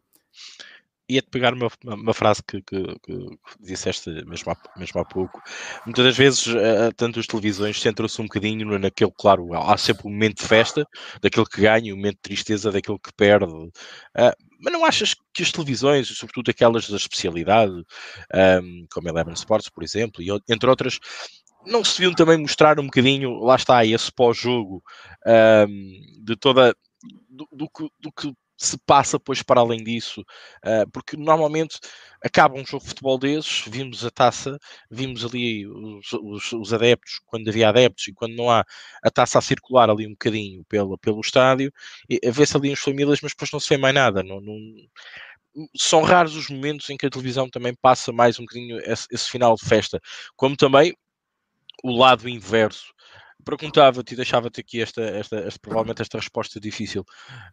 ia-te 1.07 1.29
pegar 1.29 1.53
uma, 1.53 1.69
uma 1.83 2.13
frase 2.13 2.41
que, 2.43 2.61
que, 2.61 2.83
que, 3.03 3.39
disseste 3.59 4.09
mesmo 4.25 4.51
há, 4.51 4.79
mesmo 4.79 4.99
há 4.99 5.05
pouco. 5.05 5.41
Muitas 5.85 6.03
das 6.03 6.17
vezes, 6.17 6.47
uh, 6.47 6.91
tanto 6.95 7.19
as 7.19 7.27
televisões 7.27 7.79
centram-se 7.79 8.19
um 8.21 8.25
bocadinho 8.25 8.79
naquele, 8.79 9.11
claro, 9.17 9.53
há 9.53 9.77
sempre 9.77 10.07
um 10.07 10.11
momento 10.11 10.41
de 10.41 10.47
festa, 10.47 10.87
daquele 11.21 11.45
que 11.45 11.61
ganha, 11.61 11.93
um 11.93 11.97
momento 11.97 12.15
de 12.15 12.21
tristeza 12.21 12.71
daquele 12.71 12.99
que 12.99 13.13
perde. 13.13 13.53
Uh, 13.53 13.71
mas 14.59 14.73
não 14.73 14.85
achas 14.85 15.15
que 15.33 15.43
as 15.43 15.51
televisões, 15.51 16.07
sobretudo 16.07 16.49
aquelas 16.49 16.89
da 16.89 16.97
especialidade, 16.97 17.73
um, 18.63 18.85
como 18.91 19.09
Eleven 19.09 19.33
Sports, 19.33 19.69
por 19.69 19.83
exemplo, 19.83 20.21
e 20.21 20.29
entre 20.49 20.69
outras, 20.69 20.99
não 21.65 21.83
se 21.83 21.97
deviam 21.97 22.13
também 22.13 22.37
mostrar 22.37 22.79
um 22.79 22.85
bocadinho, 22.85 23.39
lá 23.39 23.55
está, 23.55 23.85
esse 23.85 24.11
pós-jogo 24.11 24.83
um, 25.67 26.23
de 26.23 26.35
toda 26.35 26.75
do, 27.29 27.47
do, 27.51 27.69
do, 27.99 28.11
que 28.11 28.31
se 28.57 28.77
passa 28.85 29.17
depois 29.17 29.41
para 29.43 29.59
além 29.61 29.83
disso, 29.83 30.21
uh, 30.21 30.89
porque 30.91 31.17
normalmente 31.17 31.79
acaba 32.21 32.55
um 32.55 32.65
jogo 32.65 32.83
de 32.83 32.89
futebol 32.89 33.17
desses, 33.17 33.63
vimos 33.67 34.05
a 34.05 34.09
taça, 34.09 34.57
vimos 34.89 35.23
ali 35.25 35.67
os, 35.67 36.13
os, 36.13 36.51
os, 36.53 36.73
adeptos, 36.73 37.19
quando 37.25 37.49
havia 37.49 37.69
adeptos 37.69 38.07
e 38.07 38.13
quando 38.13 38.35
não 38.35 38.49
há, 38.49 38.65
a 39.03 39.11
taça 39.11 39.37
a 39.37 39.41
circular 39.41 39.89
ali 39.89 40.07
um 40.07 40.11
bocadinho 40.11 40.63
pelo, 40.65 40.97
pelo 40.97 41.19
estádio, 41.21 41.71
a 42.25 42.31
ver-se 42.31 42.57
ali 42.57 42.71
as 42.71 42.79
famílias, 42.79 43.19
mas 43.21 43.31
depois 43.33 43.51
não 43.51 43.59
se 43.59 43.69
vê 43.69 43.77
mais 43.77 43.93
nada. 43.93 44.23
Não, 44.23 44.39
não, 44.41 44.55
são 45.77 46.01
raros 46.01 46.35
os 46.35 46.49
momentos 46.49 46.89
em 46.89 46.97
que 46.97 47.05
a 47.05 47.09
televisão 47.09 47.49
também 47.49 47.73
passa 47.73 48.11
mais 48.11 48.39
um 48.39 48.43
bocadinho 48.43 48.79
esse, 48.79 49.07
esse 49.11 49.29
final 49.29 49.55
de 49.55 49.65
festa, 49.65 50.01
como 50.35 50.55
também 50.55 50.95
o 51.83 51.91
lado 51.91 52.27
inverso 52.27 52.94
perguntava-te 53.45 54.13
e 54.13 54.15
deixava-te 54.17 54.59
aqui 54.59 54.81
esta, 54.81 55.01
esta, 55.01 55.37
esta, 55.37 55.59
provavelmente 55.59 56.01
esta 56.01 56.17
resposta 56.17 56.59
difícil. 56.59 57.05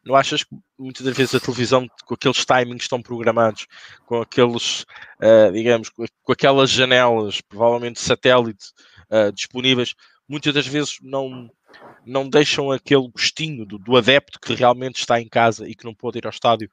Não 0.05 0.17
achas 0.17 0.43
que 0.43 0.57
muitas 0.79 1.05
das 1.05 1.17
vezes 1.17 1.35
a 1.35 1.41
televisão, 1.41 1.87
com 2.05 2.15
aqueles 2.15 2.45
timings 2.45 2.85
estão 2.85 3.03
programados, 3.03 3.67
com 4.07 4.23
aqueles, 4.23 4.83
uh, 5.21 5.53
digamos, 5.53 5.91
com, 5.91 6.05
com, 6.23 6.33
aquelas 6.33 6.71
janelas, 6.71 7.41
provavelmente 7.43 8.01
satélite, 8.01 8.73
uh, 9.11 9.31
disponíveis, 9.33 9.95
muitas 10.27 10.55
das 10.55 10.67
vezes 10.67 10.97
não, 11.03 11.51
não 12.07 12.29
deixam 12.29 12.73
aquele 12.73 13.09
gostinho 13.09 13.67
do, 13.67 13.79
do, 13.79 13.97
adepto 13.97 14.41
que 14.41 14.55
realmente 14.55 14.99
está 14.99 15.21
em 15.21 15.29
casa 15.29 15.69
e 15.69 15.75
que 15.75 15.85
não 15.85 15.95
pode 15.95 16.19
ir 16.19 16.27
ao 16.27 16.31
estádio 16.31 16.71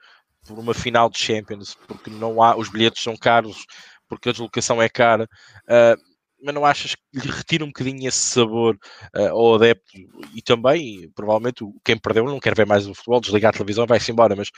por 0.47 0.57
uma 0.57 0.73
final 0.73 1.09
de 1.09 1.19
Champions, 1.19 1.75
porque 1.87 2.09
não 2.09 2.41
há, 2.41 2.55
os 2.55 2.69
bilhetes 2.69 3.03
são 3.03 3.17
caros, 3.17 3.65
porque 4.07 4.29
a 4.29 4.31
deslocação 4.31 4.81
é 4.81 4.87
cara. 4.87 5.27
Uh, 5.65 6.08
mas 6.41 6.55
não 6.55 6.65
achas 6.65 6.95
que 6.95 7.01
lhe 7.13 7.29
retira 7.29 7.63
um 7.63 7.67
bocadinho 7.67 8.07
esse 8.07 8.17
sabor 8.17 8.77
uh, 9.15 9.29
ao 9.29 9.55
adepto 9.55 9.91
e 10.33 10.41
também, 10.41 11.09
provavelmente, 11.15 11.63
quem 11.83 11.97
perdeu 11.97 12.25
não 12.25 12.39
quer 12.39 12.55
ver 12.55 12.65
mais 12.65 12.87
o 12.87 12.93
futebol, 12.93 13.19
desligar 13.19 13.49
a 13.49 13.53
televisão 13.53 13.85
vai-se 13.85 14.11
embora, 14.11 14.35
mas 14.35 14.49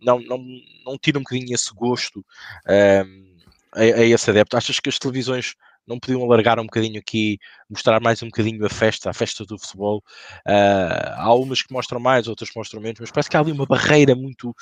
não, 0.00 0.20
não, 0.20 0.38
não 0.84 0.98
tira 0.98 1.18
um 1.18 1.22
bocadinho 1.22 1.54
esse 1.54 1.72
gosto 1.74 2.20
uh, 2.20 3.30
a, 3.72 3.80
a, 3.80 4.04
esse 4.04 4.30
adepto? 4.30 4.56
Achas 4.56 4.78
que 4.80 4.88
as 4.88 4.98
televisões 4.98 5.54
não 5.86 5.98
podiam 5.98 6.22
alargar 6.22 6.60
um 6.60 6.64
bocadinho 6.64 7.00
aqui, 7.00 7.38
mostrar 7.68 8.00
mais 8.00 8.22
um 8.22 8.26
bocadinho 8.26 8.64
a 8.64 8.68
festa, 8.68 9.10
a 9.10 9.12
festa 9.12 9.44
do 9.44 9.58
futebol? 9.58 10.04
Uh, 10.46 11.14
há 11.16 11.34
umas 11.34 11.62
que 11.62 11.72
mostram 11.72 11.98
mais, 11.98 12.28
outras 12.28 12.50
que 12.50 12.58
mostram 12.58 12.80
menos, 12.80 13.00
mas 13.00 13.10
parece 13.10 13.30
que 13.30 13.36
há 13.36 13.40
ali 13.40 13.50
uma 13.50 13.66
barreira 13.66 14.14
muito, 14.14 14.54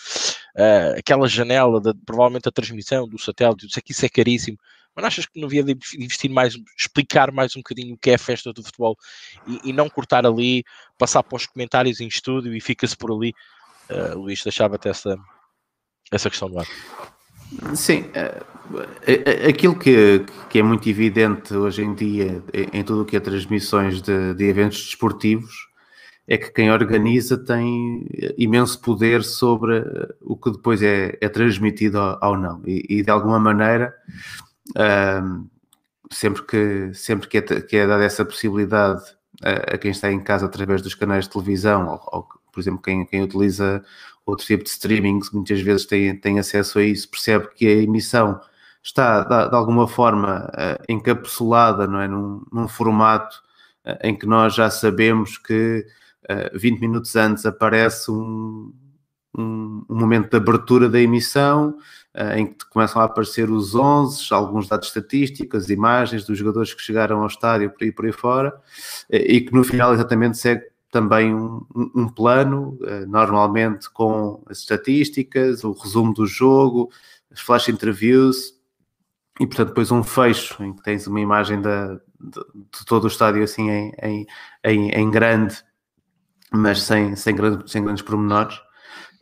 aquela 0.96 1.28
janela, 1.28 1.80
de, 1.80 1.92
provavelmente 2.06 2.48
a 2.48 2.52
transmissão 2.52 3.06
do 3.06 3.18
satélite, 3.18 3.66
isso 3.66 3.78
aqui 3.78 3.92
isso 3.92 4.06
é 4.06 4.08
caríssimo, 4.08 4.56
mas 4.98 5.04
achas 5.04 5.26
que 5.26 5.38
não 5.38 5.46
havia 5.46 5.62
de 5.62 5.78
investir 5.96 6.28
mais, 6.28 6.58
explicar 6.76 7.30
mais 7.30 7.54
um 7.54 7.60
bocadinho 7.60 7.94
o 7.94 7.96
que 7.96 8.10
é 8.10 8.14
a 8.14 8.18
festa 8.18 8.52
do 8.52 8.64
futebol 8.64 8.96
e, 9.46 9.70
e 9.70 9.72
não 9.72 9.88
cortar 9.88 10.26
ali, 10.26 10.64
passar 10.98 11.22
para 11.22 11.36
os 11.36 11.46
comentários 11.46 12.00
em 12.00 12.08
estúdio 12.08 12.52
e 12.52 12.60
fica-se 12.60 12.96
por 12.96 13.12
ali? 13.12 13.32
Uh, 13.88 14.18
Luís, 14.18 14.42
deixava-te 14.42 14.88
essa, 14.88 15.16
essa 16.10 16.28
questão 16.28 16.50
do 16.50 16.58
ar. 16.58 16.66
Sim, 17.76 18.06
uh, 18.10 19.48
aquilo 19.48 19.78
que, 19.78 20.26
que 20.50 20.58
é 20.58 20.62
muito 20.64 20.88
evidente 20.88 21.54
hoje 21.54 21.82
em 21.82 21.94
dia 21.94 22.42
em 22.72 22.82
tudo 22.82 23.02
o 23.02 23.04
que 23.04 23.16
é 23.16 23.20
transmissões 23.20 24.02
de, 24.02 24.34
de 24.34 24.44
eventos 24.46 24.84
desportivos 24.84 25.68
é 26.26 26.36
que 26.36 26.50
quem 26.50 26.72
organiza 26.72 27.38
tem 27.38 28.04
imenso 28.36 28.80
poder 28.80 29.22
sobre 29.22 29.80
o 30.20 30.36
que 30.36 30.50
depois 30.50 30.82
é, 30.82 31.16
é 31.20 31.28
transmitido 31.28 31.98
ou 32.20 32.36
não. 32.36 32.60
E, 32.66 32.98
e, 32.98 33.02
de 33.02 33.10
alguma 33.10 33.38
maneira 33.38 33.94
sempre 36.10 36.42
que, 36.42 36.94
sempre 36.94 37.28
que, 37.28 37.38
é, 37.38 37.42
que 37.42 37.76
é 37.76 37.86
dada 37.86 38.04
essa 38.04 38.24
possibilidade 38.24 39.02
a, 39.42 39.74
a, 39.74 39.78
quem 39.78 39.90
está 39.90 40.10
em 40.10 40.20
casa 40.20 40.46
através 40.46 40.82
dos 40.82 40.94
canais 40.94 41.24
de 41.24 41.30
televisão, 41.30 41.88
ou, 41.88 42.00
ou, 42.12 42.28
por 42.52 42.60
exemplo, 42.60 42.82
quem, 42.82 43.06
quem 43.06 43.22
utiliza 43.22 43.84
outro 44.26 44.46
tipo 44.46 44.64
de 44.64 44.70
streaming, 44.70 45.20
muitas 45.32 45.60
vezes 45.60 45.86
tem, 45.86 46.14
tem 46.16 46.38
acesso 46.38 46.78
a 46.78 46.82
isso, 46.82 47.08
percebe 47.08 47.48
que 47.54 47.66
a 47.66 47.82
emissão 47.82 48.40
está 48.82 49.22
de, 49.22 49.50
de 49.50 49.56
alguma 49.56 49.88
forma 49.88 50.50
uh, 50.54 50.84
encapsulada 50.88 51.86
não 51.86 52.00
é? 52.00 52.08
num, 52.08 52.44
num 52.52 52.68
formato 52.68 53.36
uh, 53.86 53.96
em 54.02 54.16
que 54.16 54.26
nós 54.26 54.54
já 54.54 54.70
sabemos 54.70 55.38
que 55.38 55.86
uh, 56.24 56.32
eh, 56.32 56.50
20 56.54 56.80
minutos 56.80 57.16
antes 57.16 57.46
aparece 57.46 58.10
um, 58.10 58.72
um, 59.36 59.84
um, 59.88 59.94
momento 59.96 60.30
de 60.30 60.36
abertura 60.36 60.88
da 60.88 61.00
emissão 61.00 61.76
em 62.34 62.46
que 62.46 62.68
começam 62.70 63.00
a 63.00 63.04
aparecer 63.04 63.50
os 63.50 63.74
11, 63.74 64.32
alguns 64.32 64.66
dados 64.66 64.88
estatísticos, 64.88 65.70
imagens 65.70 66.24
dos 66.24 66.36
jogadores 66.36 66.74
que 66.74 66.82
chegaram 66.82 67.20
ao 67.20 67.26
estádio 67.26 67.70
por 67.70 67.84
aí 67.84 67.92
por 67.92 68.06
aí 68.06 68.12
fora 68.12 68.60
e 69.08 69.40
que 69.40 69.52
no 69.52 69.62
final 69.62 69.94
exatamente 69.94 70.36
segue 70.36 70.64
também 70.90 71.34
um, 71.34 71.64
um, 71.94 72.08
plano, 72.08 72.78
uh, 72.80 73.06
normalmente 73.06 73.90
com 73.90 74.42
as 74.48 74.58
estatísticas, 74.58 75.62
o 75.64 75.72
resumo 75.72 76.14
do 76.14 76.26
jogo, 76.26 76.90
as 77.30 77.40
flash 77.40 77.68
interviews 77.68 78.54
e, 79.38 79.46
portanto, 79.46 79.68
depois 79.68 79.90
um 79.90 80.02
fecho 80.02 80.62
em 80.62 80.74
que 80.74 80.82
tens 80.82 81.06
uma 81.06 81.20
imagem 81.20 81.60
da, 81.60 81.94
de, 81.94 82.40
de 82.54 82.84
todo 82.86 83.04
o 83.04 83.08
estádio 83.08 83.42
assim 83.42 83.70
em, 83.70 83.92
em, 84.02 84.26
em, 84.64 84.90
em 84.90 85.10
grande, 85.10 85.62
mas 86.50 86.82
sem, 86.82 87.14
sem, 87.14 87.36
grande, 87.36 87.70
sem 87.70 87.84
grandes 87.84 88.02
pormenores. 88.02 88.58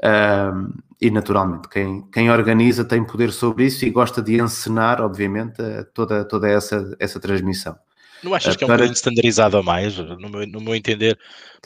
Um, 0.03 0.73
e 1.01 1.11
naturalmente, 1.11 1.69
quem, 1.69 2.03
quem 2.11 2.31
organiza 2.31 2.85
tem 2.85 3.05
poder 3.05 3.31
sobre 3.33 3.67
isso 3.67 3.85
e 3.85 3.91
gosta 3.91 4.23
de 4.23 4.41
encenar, 4.41 5.01
obviamente, 5.01 5.63
toda, 5.93 6.25
toda 6.25 6.49
essa, 6.49 6.97
essa 6.99 7.21
transmissão. 7.21 7.77
Não 8.23 8.35
achas 8.35 8.57
que 8.57 8.65
é 8.65 8.67
um 8.67 8.69
para... 8.69 8.79
bocadinho 8.79 8.97
standardizado 8.97 9.59
a 9.59 9.63
mais, 9.63 9.97
no 9.99 10.29
meu, 10.29 10.47
no 10.47 10.61
meu 10.61 10.75
entender? 10.75 11.19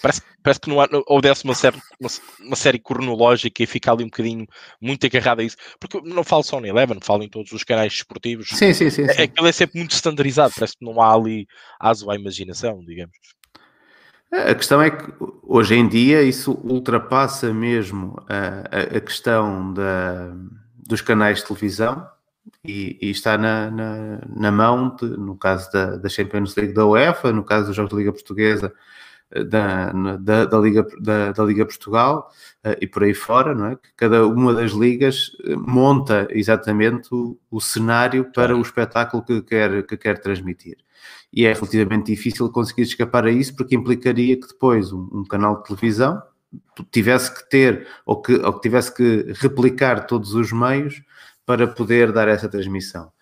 Parece, 0.03 0.21
parece 0.43 0.61
que 0.61 0.69
não 0.69 0.81
há, 0.81 0.89
houvesse 1.07 1.45
uma 1.45 1.55
série, 1.55 1.81
uma, 2.01 2.11
uma, 2.41 2.57
série 2.57 2.79
cronológica 2.79 3.63
e 3.63 3.67
fica 3.67 3.93
ali 3.93 4.03
um 4.03 4.09
bocadinho 4.09 4.47
muito 4.81 5.07
agarrado 5.07 5.41
a 5.41 5.45
isso. 5.45 5.57
Porque 5.79 6.01
não 6.03 6.25
falo 6.25 6.43
só 6.43 6.61
no 6.61 6.67
Eleven, 6.67 6.99
falo 7.01 7.23
em 7.23 7.29
todos 7.29 7.53
os 7.53 7.63
canais 7.63 7.93
esportivos. 7.93 8.49
Sim, 8.49 8.75
sim, 8.75 8.91
sim. 8.91 9.03
É, 9.03 9.23
aquilo 9.23 9.47
é 9.47 9.53
sempre 9.53 9.79
muito 9.79 9.93
standardizado, 9.93 10.53
parece 10.55 10.77
que 10.77 10.85
não 10.85 11.01
há 11.01 11.15
ali 11.15 11.47
aso 11.79 12.11
à 12.11 12.17
imaginação, 12.17 12.85
digamos. 12.85 13.17
A 14.33 14.55
questão 14.55 14.81
é 14.81 14.91
que 14.91 15.13
hoje 15.43 15.75
em 15.75 15.89
dia 15.89 16.23
isso 16.23 16.53
ultrapassa 16.63 17.53
mesmo 17.53 18.17
a, 18.29 18.97
a, 18.97 19.01
questão 19.01 19.73
da, 19.75 20.33
dos 20.87 21.01
canais 21.01 21.39
de 21.39 21.47
televisão 21.47 22.07
e, 22.65 22.97
e 23.03 23.11
está 23.11 23.37
na, 23.37 23.71
na, 23.71 24.21
na 24.29 24.53
mão, 24.53 24.95
de, 24.95 25.07
no 25.07 25.37
caso 25.37 25.71
da, 25.73 25.97
da, 25.97 26.09
Champions 26.09 26.55
League 26.55 26.73
da 26.73 26.87
UEFA, 26.87 27.33
no 27.33 27.43
caso 27.43 27.67
dos 27.67 27.77
Jogos 27.77 27.91
da 27.91 27.99
Liga 27.99 28.13
Portuguesa, 28.13 28.73
eh, 29.33 29.43
da, 29.43 29.93
da, 30.19 30.45
da 30.45 30.59
Liga, 30.59 30.87
da, 31.01 31.33
da, 31.33 31.45
Liga 31.45 31.67
Portugal 31.67 32.31
uh, 32.65 32.77
e 32.81 32.87
por 32.87 33.03
aí 33.03 33.15
fora, 33.15 33.53
não 33.53 33.67
é? 33.67 33.77
Que 33.77 33.93
cada 33.97 34.27
uma 34.27 34.55
das 34.55 34.71
ligas 34.73 35.33
eh, 35.45 35.57
monta 35.57 36.29
exatamente 36.31 37.13
o, 37.13 37.37
o 37.51 37.61
cenário 37.61 38.31
para 38.33 38.57
o 38.57 38.63
espetáculo 38.63 39.25
que 39.25 39.43
quer, 39.43 39.85
que 39.87 39.97
quer 39.97 40.21
transmitir. 40.21 40.77
E 41.33 41.47
é 41.47 41.53
relativamente 41.53 42.07
difícil 42.07 42.51
conseguir 42.51 42.83
escapar 42.83 43.25
a 43.25 43.31
isso, 43.31 43.55
porque 43.55 43.75
implicaria 43.75 44.39
que 44.39 44.49
depois 44.49 44.93
um, 44.93 45.09
um 45.13 45.25
canal 45.25 45.59
de 45.59 45.65
televisão 45.65 46.21
tivesse 46.91 47.33
que 47.33 47.49
ter, 47.49 47.87
ou 48.05 48.21
que, 48.21 48.35
ou 48.35 48.53
que 48.55 48.61
tivesse 48.61 48.95
que 48.95 49.33
replicar 49.37 50.07
todos 50.07 50.35
os 50.35 50.51
meios 50.51 51.01
para 51.47 51.67
poder 51.67 52.13
dar 52.13 52.29
essa 52.29 52.49
transmissão. 52.49 53.13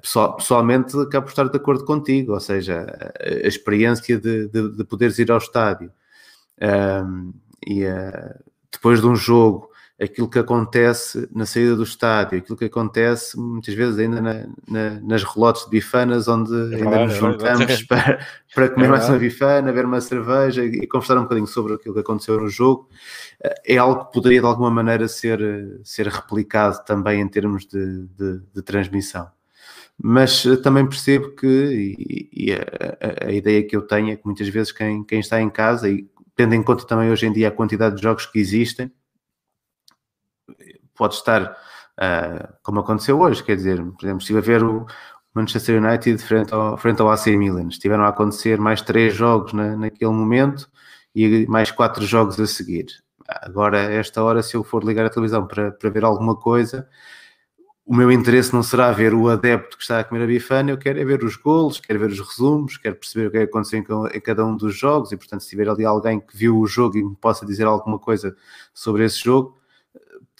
Pessoal, 0.00 0.36
pessoalmente, 0.36 0.96
acabo 0.98 1.26
por 1.26 1.30
estar 1.30 1.48
de 1.48 1.56
acordo 1.56 1.84
contigo, 1.84 2.34
ou 2.34 2.40
seja, 2.40 2.86
a, 3.18 3.46
experiência 3.46 4.18
de, 4.18 4.48
de, 4.48 4.76
de, 4.76 4.84
poderes 4.84 5.18
ir 5.18 5.30
ao 5.30 5.38
estádio 5.38 5.90
ehm, 6.60 7.32
e 7.66 7.84
uh, 7.84 8.44
depois 8.70 9.00
de 9.00 9.06
um 9.06 9.16
jogo, 9.16 9.70
aquilo 10.02 10.28
que 10.28 10.38
acontece 10.38 11.28
na 11.32 11.46
saída 11.46 11.76
do 11.76 11.84
estádio, 11.84 12.38
aquilo 12.38 12.58
que 12.58 12.64
acontece 12.64 13.38
muitas 13.38 13.72
vezes 13.72 13.98
ainda 14.00 14.20
na, 14.20 14.46
na, 14.68 15.00
nas 15.00 15.22
relotes 15.22 15.64
de 15.64 15.70
bifanas, 15.70 16.26
onde 16.26 16.52
é 16.74 16.76
ainda 16.76 17.04
nos 17.04 17.14
é 17.14 17.18
juntamos 17.18 17.70
é 17.70 17.84
para, 17.86 18.26
para 18.52 18.68
comer 18.70 18.86
é 18.86 18.88
mais 18.88 19.08
uma 19.08 19.18
bifana, 19.18 19.68
beber 19.68 19.84
uma 19.84 20.00
cerveja 20.00 20.64
e 20.64 20.86
conversar 20.88 21.18
um 21.18 21.22
bocadinho 21.22 21.46
sobre 21.46 21.74
aquilo 21.74 21.94
que 21.94 22.00
aconteceu 22.00 22.40
no 22.40 22.48
jogo, 22.48 22.88
é 23.64 23.76
algo 23.76 24.06
que 24.06 24.12
poderia 24.12 24.40
de 24.40 24.46
alguma 24.46 24.70
maneira 24.70 25.06
ser, 25.06 25.40
ser 25.84 26.08
replicado 26.08 26.84
também 26.84 27.20
em 27.20 27.28
termos 27.28 27.64
de, 27.64 28.06
de, 28.08 28.40
de 28.52 28.62
transmissão. 28.62 29.30
Mas 30.02 30.42
também 30.64 30.84
percebo 30.84 31.30
que, 31.36 31.46
e, 31.46 32.46
e 32.46 32.52
a, 32.52 33.28
a, 33.28 33.32
ideia 33.32 33.62
que 33.62 33.76
eu 33.76 33.82
tenho 33.82 34.10
é 34.10 34.16
que 34.16 34.26
muitas 34.26 34.48
vezes 34.48 34.72
quem, 34.72 35.04
quem 35.04 35.20
está 35.20 35.40
em 35.40 35.48
casa, 35.48 35.88
e 35.88 36.08
tendo 36.34 36.54
em 36.54 36.62
conta 36.62 36.84
também 36.84 37.10
hoje 37.10 37.26
em 37.26 37.32
dia 37.32 37.48
a 37.48 37.52
quantidade 37.52 37.96
de 37.96 38.02
jogos 38.02 38.26
que 38.26 38.40
existem, 38.40 38.90
pode 40.94 41.14
estar 41.14 41.42
uh, 41.42 42.54
como 42.62 42.80
aconteceu 42.80 43.20
hoje, 43.20 43.42
quer 43.42 43.56
dizer, 43.56 43.82
por 43.82 44.04
exemplo, 44.04 44.22
se 44.22 44.36
a 44.36 44.40
ver 44.40 44.62
o 44.62 44.86
Manchester 45.34 45.82
United 45.82 46.22
frente 46.22 46.52
ao, 46.52 46.76
frente 46.76 47.00
ao 47.00 47.10
AC 47.10 47.26
Milan, 47.28 47.68
estiveram 47.68 48.04
a 48.04 48.08
acontecer 48.08 48.58
mais 48.58 48.82
três 48.82 49.14
jogos 49.14 49.52
na, 49.52 49.76
naquele 49.76 50.12
momento 50.12 50.68
e 51.14 51.46
mais 51.46 51.70
quatro 51.70 52.04
jogos 52.04 52.38
a 52.38 52.46
seguir. 52.46 52.86
Agora, 53.28 53.78
esta 53.78 54.22
hora, 54.22 54.42
se 54.42 54.56
eu 54.56 54.64
for 54.64 54.84
ligar 54.84 55.06
a 55.06 55.10
televisão 55.10 55.46
para, 55.46 55.72
para 55.72 55.90
ver 55.90 56.04
alguma 56.04 56.36
coisa, 56.36 56.88
o 57.84 57.94
meu 57.94 58.12
interesse 58.12 58.52
não 58.52 58.62
será 58.62 58.92
ver 58.92 59.14
o 59.14 59.28
adepto 59.28 59.76
que 59.76 59.82
está 59.82 60.00
a 60.00 60.04
comer 60.04 60.22
a 60.22 60.26
bifana, 60.26 60.70
eu 60.70 60.78
quero 60.78 61.00
é 61.00 61.04
ver 61.04 61.24
os 61.24 61.36
golos, 61.36 61.80
quero 61.80 61.98
ver 61.98 62.10
os 62.10 62.20
resumos, 62.20 62.76
quero 62.76 62.96
perceber 62.96 63.26
o 63.26 63.30
que 63.30 63.38
é 63.38 63.42
aconteceu 63.42 63.84
em 64.14 64.20
cada 64.20 64.44
um 64.44 64.56
dos 64.56 64.76
jogos 64.76 65.12
e, 65.12 65.16
portanto, 65.16 65.42
se 65.42 65.50
tiver 65.50 65.68
ali 65.68 65.84
alguém 65.84 66.20
que 66.20 66.36
viu 66.36 66.58
o 66.58 66.66
jogo 66.66 66.96
e 66.96 67.02
me 67.02 67.16
possa 67.16 67.44
dizer 67.46 67.66
alguma 67.66 67.98
coisa 67.98 68.36
sobre 68.72 69.04
esse 69.04 69.22
jogo, 69.22 69.58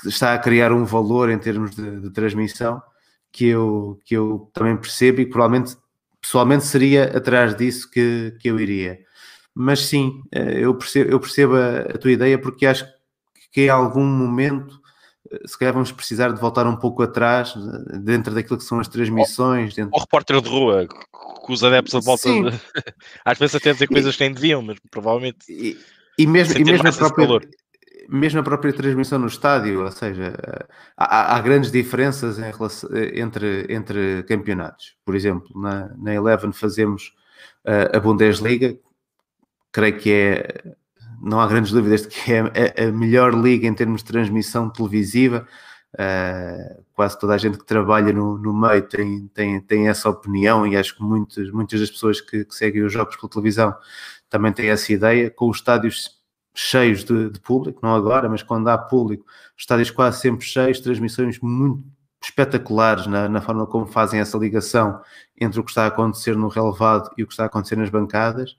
está 0.04 0.34
a 0.34 0.38
criar 0.38 0.72
um 0.72 0.84
valor 0.84 1.30
em 1.30 1.38
termos 1.38 1.74
de, 1.74 2.00
de, 2.00 2.10
transmissão 2.10 2.82
que 3.30 3.46
eu, 3.46 3.98
que 4.04 4.14
eu 4.14 4.50
também 4.52 4.76
percebo 4.76 5.20
e 5.20 5.26
provavelmente 5.26 5.76
pessoalmente 6.20 6.64
seria 6.64 7.16
atrás 7.16 7.56
disso 7.56 7.90
que, 7.90 8.36
que 8.40 8.48
eu 8.48 8.60
iria. 8.60 9.00
Mas 9.54 9.80
sim, 9.80 10.22
eh, 10.32 10.60
eu 10.60 10.74
percebo, 10.74 11.10
eu 11.10 11.20
percebo 11.20 11.56
a, 11.56 11.80
a 11.94 11.98
tua 11.98 12.12
ideia 12.12 12.38
porque 12.38 12.66
acho 12.66 12.86
que 13.52 13.62
em 13.62 13.68
algum 13.68 14.04
momento 14.04 14.80
eh, 15.30 15.40
se 15.46 15.58
calhar 15.58 15.74
vamos 15.74 15.92
precisar 15.92 16.32
de 16.32 16.40
voltar 16.40 16.66
um 16.66 16.76
pouco 16.76 17.02
atrás 17.02 17.54
eh, 17.56 17.98
dentro 17.98 18.34
daquilo 18.34 18.58
que 18.58 18.64
são 18.64 18.80
as 18.80 18.88
transmissões. 18.88 19.74
Dentro... 19.74 19.94
O 19.94 20.00
repórter 20.00 20.40
de 20.40 20.48
rua, 20.48 20.86
com 21.10 21.52
os 21.52 21.62
adeptos 21.62 21.94
a 21.94 22.00
volta 22.00 22.28
de... 22.28 22.60
às 23.24 23.38
vezes 23.38 23.56
até 23.56 23.72
dizer 23.72 23.88
coisas 23.88 24.16
que 24.16 24.24
nem 24.24 24.32
deviam, 24.32 24.62
mas 24.62 24.78
provavelmente 24.90 25.44
e, 25.50 25.78
e 26.18 26.26
mesmo, 26.26 26.58
e 26.58 26.64
mesmo 26.64 26.88
a 26.88 26.92
própria, 26.92 27.40
mesmo 28.08 28.40
a 28.40 28.42
própria 28.42 28.72
transmissão 28.72 29.18
no 29.18 29.26
estádio, 29.26 29.84
ou 29.84 29.90
seja, 29.90 30.34
há, 30.96 31.36
há 31.36 31.40
grandes 31.40 31.70
diferenças 31.70 32.38
relação, 32.38 32.90
entre, 33.14 33.66
entre 33.68 34.22
campeonatos. 34.24 34.96
Por 35.04 35.14
exemplo, 35.14 35.48
na, 35.60 35.94
na 35.96 36.14
Eleven 36.14 36.52
fazemos 36.52 37.14
uh, 37.66 37.96
a 37.96 38.00
Bundesliga, 38.00 38.76
creio 39.70 39.98
que 39.98 40.12
é, 40.12 40.74
não 41.22 41.40
há 41.40 41.46
grandes 41.46 41.72
dúvidas 41.72 42.02
de 42.02 42.08
que 42.08 42.32
é 42.32 42.40
a, 42.40 42.88
a 42.88 42.92
melhor 42.92 43.34
liga 43.34 43.66
em 43.66 43.74
termos 43.74 44.02
de 44.02 44.08
transmissão 44.08 44.68
televisiva. 44.70 45.46
Uh, 45.94 46.82
quase 46.94 47.18
toda 47.18 47.34
a 47.34 47.38
gente 47.38 47.58
que 47.58 47.66
trabalha 47.66 48.12
no, 48.14 48.38
no 48.38 48.54
meio 48.54 48.80
tem, 48.82 49.28
tem, 49.28 49.60
tem 49.60 49.88
essa 49.88 50.08
opinião 50.08 50.66
e 50.66 50.74
acho 50.74 50.96
que 50.96 51.02
muitas, 51.02 51.50
muitas 51.50 51.80
das 51.80 51.90
pessoas 51.90 52.18
que, 52.18 52.46
que 52.46 52.54
seguem 52.54 52.82
os 52.82 52.92
jogos 52.92 53.16
pela 53.16 53.28
televisão 53.28 53.74
também 54.30 54.52
têm 54.52 54.70
essa 54.70 54.90
ideia, 54.90 55.30
com 55.30 55.50
os 55.50 55.58
estádios 55.58 56.21
cheios 56.54 57.04
de, 57.04 57.30
de, 57.30 57.40
público, 57.40 57.80
não 57.82 57.94
agora, 57.94 58.28
mas 58.28 58.42
quando 58.42 58.68
há 58.68 58.76
público, 58.76 59.24
estádios 59.56 59.90
quase 59.90 60.20
sempre 60.20 60.44
cheios, 60.44 60.80
transmissões 60.80 61.38
muito 61.40 61.82
espetaculares 62.22 63.06
na, 63.06 63.28
na, 63.28 63.40
forma 63.40 63.66
como 63.66 63.86
fazem 63.86 64.20
essa 64.20 64.38
ligação 64.38 65.00
entre 65.40 65.58
o 65.58 65.64
que 65.64 65.70
está 65.70 65.84
a 65.84 65.88
acontecer 65.88 66.36
no 66.36 66.48
relevado 66.48 67.10
e 67.16 67.22
o 67.22 67.26
que 67.26 67.32
está 67.32 67.44
a 67.44 67.46
acontecer 67.46 67.76
nas 67.76 67.90
bancadas. 67.90 68.56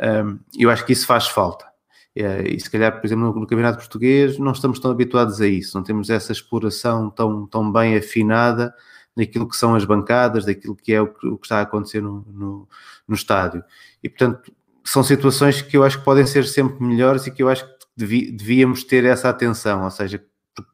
Um, 0.00 0.38
eu 0.56 0.70
acho 0.70 0.84
que 0.86 0.92
isso 0.92 1.06
faz 1.06 1.26
falta. 1.26 1.66
É, 2.14 2.42
e 2.42 2.60
se 2.60 2.70
calhar, 2.70 2.92
por 3.00 3.06
exemplo, 3.06 3.24
no, 3.24 3.40
no, 3.40 3.46
Campeonato 3.46 3.78
Português 3.78 4.38
não 4.38 4.52
estamos 4.52 4.78
tão 4.78 4.90
habituados 4.90 5.40
a 5.40 5.46
isso, 5.46 5.76
não 5.76 5.82
temos 5.82 6.10
essa 6.10 6.30
exploração 6.30 7.08
tão, 7.08 7.46
tão 7.46 7.72
bem 7.72 7.96
afinada 7.96 8.74
daquilo 9.16 9.48
que 9.48 9.56
são 9.56 9.74
as 9.74 9.84
bancadas, 9.84 10.44
daquilo 10.44 10.76
que 10.76 10.92
é 10.92 11.00
o 11.00 11.08
que, 11.08 11.26
o 11.26 11.38
que 11.38 11.46
está 11.46 11.58
a 11.58 11.62
acontecer 11.62 12.02
no, 12.02 12.24
no, 12.28 12.68
no 13.08 13.14
estádio. 13.14 13.64
E, 14.02 14.08
portanto, 14.08 14.52
são 14.84 15.02
situações 15.02 15.62
que 15.62 15.76
eu 15.76 15.84
acho 15.84 15.98
que 15.98 16.04
podem 16.04 16.26
ser 16.26 16.44
sempre 16.44 16.84
melhores 16.84 17.26
e 17.26 17.30
que 17.30 17.42
eu 17.42 17.48
acho 17.48 17.64
que 17.64 17.72
devíamos 17.96 18.84
ter 18.84 19.04
essa 19.04 19.28
atenção, 19.28 19.84
ou 19.84 19.90
seja, 19.90 20.24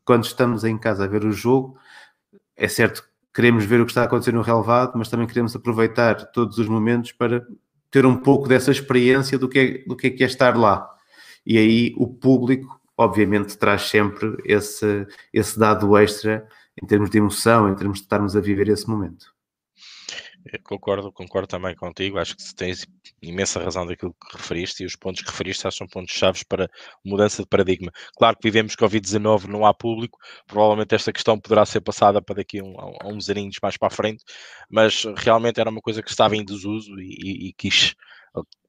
quando 0.05 0.25
estamos 0.25 0.65
em 0.65 0.79
casa 0.79 1.05
a 1.05 1.07
ver 1.07 1.25
o 1.25 1.33
jogo, 1.33 1.79
é 2.57 2.69
certo 2.69 3.03
que 3.03 3.09
queremos 3.35 3.65
ver 3.65 3.81
o 3.81 3.85
que 3.85 3.91
está 3.91 4.03
a 4.03 4.05
acontecer 4.05 4.33
no 4.33 4.43
relevado, 4.43 4.93
mas 4.97 5.09
também 5.09 5.27
queremos 5.27 5.55
aproveitar 5.55 6.15
todos 6.33 6.59
os 6.59 6.69
momentos 6.69 7.13
para 7.13 7.47
ter 7.91 8.05
um 8.05 8.17
pouco 8.17 8.49
dessa 8.49 8.71
experiência 8.71 9.39
do 9.39 9.49
que 9.49 9.59
é, 9.59 9.89
do 9.89 9.97
que 9.97 10.09
é, 10.09 10.11
que 10.11 10.23
é 10.23 10.27
estar 10.27 10.57
lá. 10.57 10.89
E 11.47 11.57
aí 11.57 11.95
o 11.97 12.07
público, 12.07 12.81
obviamente, 12.97 13.57
traz 13.57 13.83
sempre 13.83 14.37
esse, 14.45 15.07
esse 15.33 15.59
dado 15.59 15.97
extra 15.97 16.47
em 16.81 16.87
termos 16.87 17.11
de 17.11 17.19
emoção, 17.19 17.69
em 17.69 17.75
termos 17.75 17.99
de 17.99 18.05
estarmos 18.05 18.37
a 18.37 18.41
viver 18.41 18.69
esse 18.69 18.89
momento. 18.89 19.38
Eu 20.53 20.61
concordo, 20.63 21.13
concordo 21.13 21.47
também 21.47 21.75
contigo. 21.75 22.19
Acho 22.19 22.37
que 22.37 22.55
tens 22.55 22.87
imensa 23.21 23.63
razão 23.63 23.87
daquilo 23.87 24.15
que 24.15 24.37
referiste 24.37 24.83
e 24.83 24.87
os 24.87 24.97
pontos 24.97 25.23
que 25.23 25.31
referiste 25.31 25.67
acho 25.67 25.79
são 25.79 25.87
pontos 25.87 26.15
chaves 26.15 26.43
para 26.43 26.71
mudança 27.05 27.43
de 27.43 27.49
paradigma. 27.49 27.93
Claro 28.17 28.37
que 28.37 28.49
vivemos 28.49 28.75
Covid-19, 28.75 29.45
não 29.45 29.67
há 29.67 29.75
público, 29.75 30.19
provavelmente 30.47 30.95
esta 30.95 31.13
questão 31.13 31.39
poderá 31.39 31.67
ser 31.67 31.81
passada 31.81 32.23
para 32.23 32.37
daqui 32.37 32.61
a, 32.61 32.65
um, 32.65 32.75
a 32.79 33.09
uns 33.09 33.29
aninhos 33.29 33.57
mais 33.63 33.77
para 33.77 33.89
a 33.89 33.91
frente, 33.91 34.25
mas 34.71 35.05
realmente 35.17 35.61
era 35.61 35.71
uma 35.71 35.81
coisa 35.81 36.03
que 36.03 36.11
estava 36.11 36.37
em 36.37 36.45
desuso 36.45 36.99
e, 36.99 37.47
e, 37.47 37.49
e 37.49 37.53
quis 37.53 37.95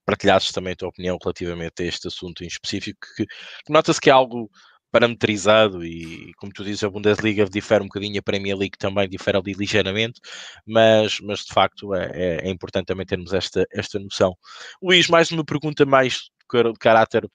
partilhasses 0.05 0.51
também 0.51 0.73
a 0.73 0.75
tua 0.75 0.89
opinião 0.89 1.17
relativamente 1.21 1.83
a 1.83 1.85
este 1.85 2.07
assunto 2.07 2.43
em 2.43 2.47
específico, 2.47 2.99
que, 3.15 3.25
que 3.25 3.71
nota-se 3.71 4.01
que 4.01 4.09
é 4.09 4.13
algo 4.13 4.49
parametrizado 4.91 5.83
e, 5.85 6.33
como 6.35 6.51
tu 6.51 6.63
dizes, 6.63 6.83
a 6.83 6.89
Bundesliga 6.89 7.45
difere 7.45 7.83
um 7.83 7.87
bocadinho, 7.87 8.19
a 8.19 8.23
Premier 8.23 8.57
League 8.57 8.77
também 8.77 9.07
difere 9.07 9.37
ali 9.37 9.53
ligeiramente, 9.53 10.19
mas, 10.65 11.19
mas 11.21 11.39
de 11.45 11.53
facto 11.53 11.93
é, 11.93 12.11
é, 12.13 12.47
é 12.47 12.49
importante 12.49 12.87
também 12.87 13.05
termos 13.05 13.33
esta, 13.33 13.65
esta 13.71 13.99
noção. 13.99 14.35
Luís, 14.81 15.07
mais 15.07 15.31
uma 15.31 15.45
pergunta 15.45 15.85
mais 15.85 16.29
de 16.51 16.73
caráter, 16.79 17.29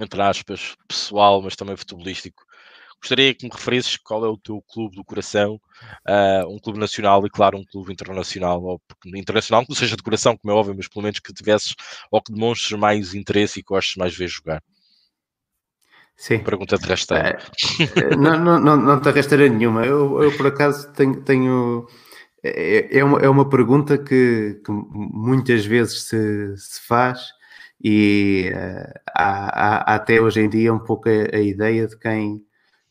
entre 0.00 0.22
aspas, 0.22 0.76
pessoal, 0.86 1.42
mas 1.42 1.56
também 1.56 1.76
futebolístico. 1.76 2.44
Gostaria 3.00 3.32
que 3.32 3.44
me 3.44 3.50
referisses 3.52 3.96
qual 3.96 4.24
é 4.24 4.28
o 4.28 4.36
teu 4.36 4.60
clube 4.62 4.96
do 4.96 5.04
coração, 5.04 5.60
uh, 6.08 6.52
um 6.52 6.58
clube 6.58 6.80
nacional 6.80 7.24
e, 7.24 7.30
claro, 7.30 7.56
um 7.56 7.64
clube 7.64 7.92
internacional, 7.92 8.60
ou 8.62 8.80
internacional, 9.14 9.62
que 9.62 9.70
não 9.70 9.76
seja 9.76 9.96
de 9.96 10.02
coração, 10.02 10.36
como 10.36 10.52
é 10.52 10.56
óbvio, 10.56 10.74
mas 10.76 10.88
pelo 10.88 11.04
menos 11.04 11.20
que 11.20 11.32
tivesses 11.32 11.74
ou 12.10 12.20
que 12.20 12.32
demonstres 12.32 12.76
mais 12.78 13.14
interesse 13.14 13.60
e 13.60 13.62
que 13.62 13.68
gostes 13.68 13.96
mais 13.96 14.16
ver 14.16 14.28
jogar. 14.28 14.60
Sim. 16.18 16.40
Pergunta 16.40 16.76
de 16.76 16.84
rasteira. 16.84 17.38
É, 17.94 18.16
não, 18.16 18.36
não, 18.36 18.58
não, 18.58 18.76
não 18.76 19.00
te 19.00 19.08
rasteira 19.08 19.48
nenhuma. 19.48 19.86
Eu, 19.86 20.20
eu, 20.20 20.36
por 20.36 20.48
acaso, 20.48 20.92
tenho. 20.92 21.22
tenho 21.22 21.86
é, 22.42 22.98
é, 22.98 23.04
uma, 23.04 23.18
é 23.20 23.28
uma 23.28 23.48
pergunta 23.48 23.96
que, 23.96 24.60
que 24.64 24.72
muitas 24.72 25.64
vezes 25.64 26.02
se, 26.02 26.56
se 26.56 26.80
faz 26.86 27.20
e 27.82 28.52
uh, 28.52 29.00
há, 29.14 29.92
há, 29.92 29.94
até 29.94 30.20
hoje 30.20 30.40
em 30.40 30.48
dia 30.48 30.74
um 30.74 30.78
pouco 30.78 31.08
a, 31.08 31.36
a 31.36 31.40
ideia 31.40 31.86
de 31.86 31.96
quem 31.96 32.44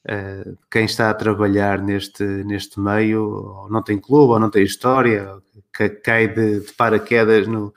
Uh, 0.10 0.58
quem 0.72 0.86
está 0.86 1.10
a 1.10 1.14
trabalhar 1.14 1.82
neste, 1.82 2.24
neste 2.24 2.80
meio 2.80 3.24
ou 3.24 3.70
não 3.70 3.84
tem 3.84 4.00
clube 4.00 4.32
ou 4.32 4.40
não 4.40 4.50
tem 4.50 4.64
história, 4.64 5.28
que 5.76 5.90
cai 5.90 6.30
de, 6.30 6.62
de 6.62 6.72
paraquedas 6.76 7.46
no, 7.46 7.74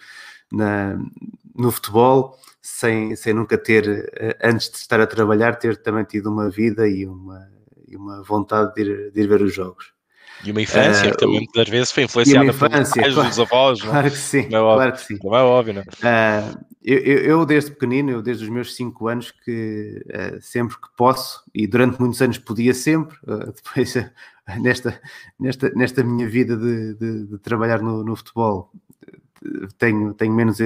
na, 0.53 0.97
no 1.57 1.73
futebol 1.73 2.39
sem, 2.63 3.17
sem 3.17 3.33
nunca 3.33 3.57
ter, 3.57 4.11
eh, 4.15 4.39
antes 4.43 4.71
de 4.71 4.77
estar 4.77 5.01
a 5.01 5.07
trabalhar, 5.07 5.57
ter 5.57 5.77
também 5.79 6.05
tido 6.05 6.31
uma 6.31 6.51
vida 6.51 6.87
e 6.87 7.07
uma, 7.07 7.49
e 7.89 7.97
uma 7.97 8.23
vontade 8.23 8.75
de 8.75 8.83
ir, 8.83 9.11
de 9.13 9.21
ir 9.21 9.29
ver 9.29 9.43
os 9.43 9.55
jogos. 9.55 9.93
E 10.45 10.51
uma 10.51 10.63
infância 10.63 11.09
uh, 11.09 11.13
que 11.13 11.19
também 11.19 11.37
muitas 11.37 11.69
vezes 11.69 11.93
foi 11.93 12.05
influenciada 12.05 12.47
infância, 12.47 12.71
pelos 12.75 12.95
pais 12.95 13.15
claro, 13.15 13.29
dos 13.29 13.39
avós, 13.41 13.81
não? 13.81 13.87
É? 13.87 13.91
Claro 13.91 14.11
que 14.11 14.17
sim, 14.17 14.49
é 14.51 14.59
óbvio, 14.59 14.77
claro 14.77 14.93
que 14.93 15.01
sim. 15.01 15.19
Não 15.23 15.37
é 15.37 15.43
óbvio, 15.43 15.75
não 15.75 15.83
uh, 15.83 16.65
eu, 16.83 16.99
eu, 16.99 17.47
desde 17.47 17.71
pequenino, 17.73 18.11
eu 18.11 18.23
desde 18.23 18.45
os 18.45 18.51
meus 18.51 18.75
5 18.75 19.09
anos, 19.09 19.31
que 19.31 20.03
uh, 20.07 20.41
sempre 20.41 20.77
que 20.77 20.89
posso, 20.97 21.43
e 21.55 21.67
durante 21.67 22.01
muitos 22.01 22.23
anos 22.23 22.39
podia 22.39 22.73
sempre, 22.73 23.17
depois 23.27 23.95
nesta, 24.61 24.99
nesta, 25.39 25.71
nesta 25.71 26.03
minha 26.03 26.27
vida 26.27 26.57
de, 26.57 26.95
de, 26.95 27.27
de 27.27 27.39
trabalhar 27.39 27.83
no, 27.83 28.03
no 28.03 28.17
futebol, 28.17 28.71
tenho, 29.79 30.15
tenho 30.15 30.33
menos 30.33 30.59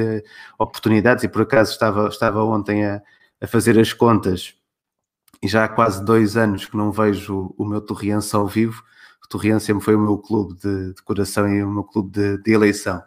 oportunidades 0.58 1.24
e 1.24 1.28
por 1.28 1.42
acaso 1.42 1.72
estava, 1.72 2.08
estava 2.08 2.44
ontem 2.44 2.84
a, 2.84 3.02
a 3.40 3.46
fazer 3.46 3.78
as 3.78 3.92
contas 3.92 4.54
e 5.42 5.48
já 5.48 5.64
há 5.64 5.68
quase 5.68 6.04
dois 6.04 6.36
anos 6.36 6.66
que 6.66 6.76
não 6.76 6.90
vejo 6.90 7.54
o 7.56 7.64
meu 7.64 7.80
Torriense 7.80 8.34
ao 8.34 8.46
vivo 8.46 8.82
o 9.24 9.28
Torriense 9.28 9.66
sempre 9.66 9.84
foi 9.84 9.94
o 9.94 10.00
meu 10.00 10.18
clube 10.18 10.54
de, 10.54 10.92
de 10.92 11.02
coração 11.02 11.48
e 11.48 11.62
o 11.62 11.70
meu 11.70 11.84
clube 11.84 12.10
de, 12.10 12.38
de 12.42 12.52
eleição. 12.52 13.02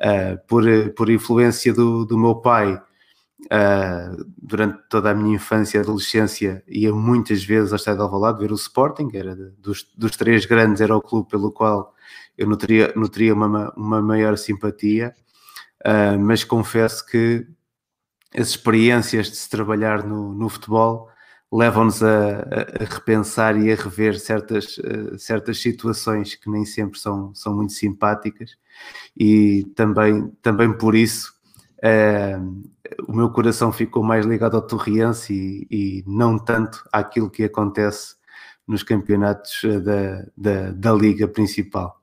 Uh, 0.00 0.38
por, 0.46 0.64
por 0.96 1.10
influência 1.10 1.74
do, 1.74 2.04
do 2.04 2.16
meu 2.16 2.36
pai, 2.36 2.74
uh, 2.74 4.24
durante 4.40 4.78
toda 4.88 5.10
a 5.10 5.14
minha 5.14 5.34
infância 5.34 5.78
e 5.78 5.80
adolescência, 5.80 6.62
ia 6.68 6.92
muitas 6.92 7.42
vezes 7.42 7.72
ao 7.72 7.76
Estádio 7.76 7.98
de 7.98 8.04
Alvalade 8.04 8.38
ver 8.38 8.52
o 8.52 8.54
Sporting, 8.54 9.10
era 9.12 9.34
dos, 9.34 9.84
dos 9.96 10.16
três 10.16 10.46
grandes, 10.46 10.80
era 10.80 10.96
o 10.96 11.02
clube 11.02 11.28
pelo 11.28 11.50
qual 11.50 11.92
eu 12.38 12.46
nutria, 12.46 12.92
nutria 12.94 13.34
uma, 13.34 13.72
uma 13.76 14.00
maior 14.00 14.38
simpatia, 14.38 15.12
uh, 15.84 16.18
mas 16.18 16.44
confesso 16.44 17.04
que 17.04 17.44
as 18.34 18.48
experiências 18.48 19.28
de 19.28 19.36
se 19.36 19.50
trabalhar 19.50 20.04
no, 20.04 20.32
no 20.32 20.48
futebol 20.48 21.08
levam-nos 21.50 22.02
a, 22.02 22.40
a, 22.40 22.84
repensar 22.84 23.56
e 23.58 23.72
a 23.72 23.74
rever 23.74 24.20
certas, 24.20 24.78
uh, 24.78 25.18
certas 25.18 25.60
situações 25.60 26.36
que 26.36 26.48
nem 26.48 26.64
sempre 26.64 26.98
são, 27.00 27.34
são 27.34 27.56
muito 27.56 27.72
simpáticas 27.72 28.56
e 29.16 29.64
também, 29.74 30.28
também 30.40 30.72
por 30.72 30.94
isso 30.94 31.32
uh, 31.78 32.68
o 33.08 33.12
meu 33.12 33.30
coração 33.30 33.72
ficou 33.72 34.02
mais 34.02 34.24
ligado 34.24 34.56
ao 34.56 34.62
Torriense 34.62 35.32
e, 35.32 35.66
e, 35.70 36.04
não 36.06 36.38
tanto 36.38 36.88
àquilo 36.92 37.30
que 37.30 37.44
acontece 37.44 38.16
nos 38.66 38.82
campeonatos 38.82 39.62
da, 39.82 40.26
da, 40.36 40.70
da 40.72 40.92
liga 40.92 41.26
principal. 41.26 41.97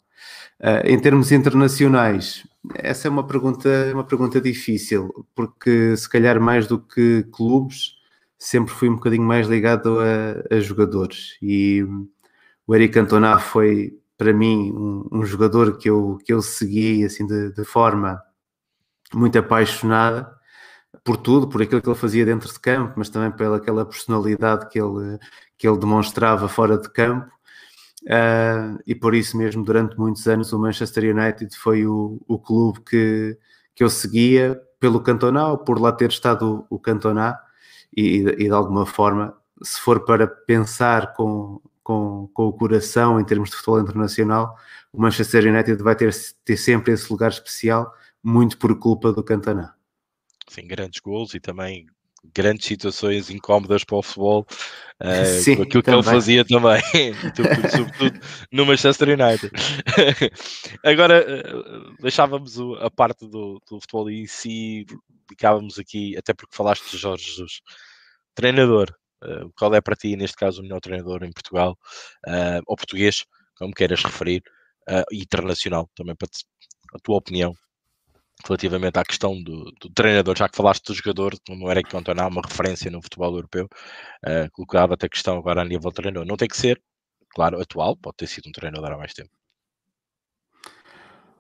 Uh, 0.66 0.82
em 0.84 1.00
termos 1.00 1.32
internacionais, 1.32 2.44
essa 2.74 3.08
é 3.08 3.12
uma 3.12 3.28
pergunta, 3.28 3.70
uma 3.94 4.04
pergunta 4.04 4.42
difícil, 4.42 5.28
porque 5.36 5.96
se 5.96 6.10
calhar 6.10 6.42
mais 6.42 6.66
do 6.66 6.80
que 6.80 7.22
clubes, 7.32 7.94
sempre 8.36 8.74
fui 8.74 8.90
um 8.90 8.96
bocadinho 8.96 9.22
mais 9.22 9.48
ligado 9.48 10.00
a, 10.00 10.56
a 10.56 10.60
jogadores 10.60 11.38
e 11.40 11.86
o 12.66 12.76
Eric 12.76 12.96
Cantona 12.96 13.38
foi 13.38 13.96
para 14.18 14.34
mim 14.34 14.72
um, 14.72 15.20
um, 15.20 15.26
jogador 15.26 15.78
que 15.78 15.88
eu, 15.88 16.18
que 16.26 16.34
eu 16.34 16.42
segui 16.42 17.06
assim 17.06 17.28
de, 17.28 17.52
de, 17.52 17.64
forma 17.64 18.20
muito 19.14 19.38
apaixonada 19.38 20.34
por 21.04 21.18
tudo, 21.18 21.48
por 21.48 21.62
aquilo 21.62 21.82
que 21.82 21.90
ele 21.90 21.96
fazia 21.96 22.26
dentro 22.26 22.52
de 22.52 22.60
campo, 22.60 22.94
mas 22.98 23.10
também 23.10 23.32
pela 23.32 23.58
aquela 23.58 23.86
personalidade 23.86 24.68
que 24.70 24.80
ele, 24.82 25.20
que 25.58 25.68
ele 25.68 25.78
demonstrava 25.78 26.48
fora 26.50 26.78
de 26.78 26.90
campo. 26.90 27.32
Uh, 28.06 28.80
e 28.86 28.94
por 28.94 29.16
isso 29.16 29.36
mesmo, 29.36 29.64
durante 29.64 29.98
muitos 29.98 30.28
anos, 30.28 30.54
o 30.54 30.60
Manchester 30.60 31.16
United 31.16 31.56
foi 31.58 31.88
o, 31.88 32.22
o 32.28 32.38
clube 32.38 32.82
que, 32.82 33.38
que 33.74 33.84
eu 33.84 33.90
seguia 33.90 34.62
pelo 34.80 35.02
Cantona, 35.02 35.58
por 35.58 35.82
lá 35.82 35.92
ter 35.92 36.10
estado 36.10 36.68
o, 36.70 36.78
Cantona, 36.78 37.40
e, 37.96 38.18
e 38.20 38.44
de 38.44 38.52
alguma 38.52 38.86
forma, 38.86 39.36
se 39.64 39.80
for 39.82 40.06
para 40.06 40.28
pensar 40.28 41.14
com, 41.14 41.60
com, 41.82 42.30
com 42.32 42.48
o 42.48 42.54
coração 42.54 43.20
em 43.20 43.26
termos 43.26 43.50
de 43.50 43.56
futebol 43.56 43.82
internacional, 43.82 44.56
o 44.94 45.02
Manchester 45.02 45.48
United 45.48 45.82
vai 45.82 45.96
ter, 45.96 46.14
ter 46.44 46.58
sempre 46.58 46.94
esse 46.94 47.12
lugar 47.12 47.32
especial, 47.32 47.92
muito 48.24 48.58
por 48.58 48.78
culpa 48.78 49.12
do 49.12 49.24
Cantona. 49.24 49.74
Sim, 50.48 50.68
grandes 50.68 51.00
gols 51.00 51.34
e 51.34 51.40
também 51.40 51.88
grandes 52.34 52.66
situações 52.66 53.30
incómodas 53.30 53.84
para 53.84 53.98
o 53.98 54.02
futebol, 54.02 54.46
uh, 55.02 55.26
Sim, 55.44 55.54
aquilo 55.54 55.82
também. 55.82 55.84
que 55.84 55.92
ele 55.92 56.04
fazia 56.04 56.46
também, 56.46 56.82
sobretudo 57.72 58.20
no 58.52 58.66
Manchester 58.66 59.10
United. 59.10 59.52
Agora, 60.84 61.26
uh, 61.26 61.96
deixávamos 62.02 62.58
a 62.80 62.90
parte 62.90 63.28
do, 63.28 63.62
do 63.70 63.80
futebol 63.80 64.10
em 64.10 64.26
si, 64.28 64.86
ficávamos 65.30 65.78
aqui, 65.80 66.18
até 66.18 66.34
porque 66.34 66.56
falaste 66.56 66.90
de 66.90 66.98
Jorge 66.98 67.26
Jesus, 67.26 67.62
treinador. 68.34 68.94
Uh, 69.24 69.52
qual 69.58 69.74
é 69.74 69.82
para 69.82 69.96
ti, 69.96 70.16
neste 70.16 70.38
caso, 70.38 70.60
o 70.60 70.64
melhor 70.64 70.80
treinador 70.82 71.24
em 71.24 71.32
Portugal, 71.32 71.78
ou 72.68 72.76
português, 72.76 73.26
como 73.58 73.74
queiras 73.74 74.04
referir, 74.04 74.44
e 75.12 75.22
internacional, 75.22 75.90
também 75.96 76.16
para 76.16 76.28
te, 76.28 76.46
a 76.94 77.00
tua 77.00 77.18
opinião 77.18 77.56
relativamente 78.44 78.98
à 78.98 79.04
questão 79.04 79.42
do, 79.42 79.72
do, 79.80 79.90
treinador, 79.94 80.36
já 80.38 80.50
que 80.50 80.58
falaste 80.58 80.86
do 80.86 80.94
jogador, 80.94 81.36
como 81.48 81.70
Eric 81.72 81.90
Cantona, 81.90 82.28
uma 82.28 82.42
referência 82.42 82.92
no 82.92 83.02
futebol 83.02 83.36
europeu, 83.36 83.66
uh, 83.66 84.52
colocava-te 84.52 85.06
a 85.06 85.10
questão 85.10 85.38
agora 85.38 85.62
a 85.62 85.66
nível 85.66 85.92
treinador. 85.92 86.26
Não 86.26 86.38
tem 86.38 86.48
que 86.48 86.58
ser, 86.58 86.82
claro, 87.34 87.62
atual, 87.62 87.96
pode 87.98 88.18
ter 88.18 88.28
sido 88.28 88.50
um 88.50 88.52
treinador 88.52 88.92
há 88.92 88.98
mais 88.98 89.14
tempo. 89.14 89.30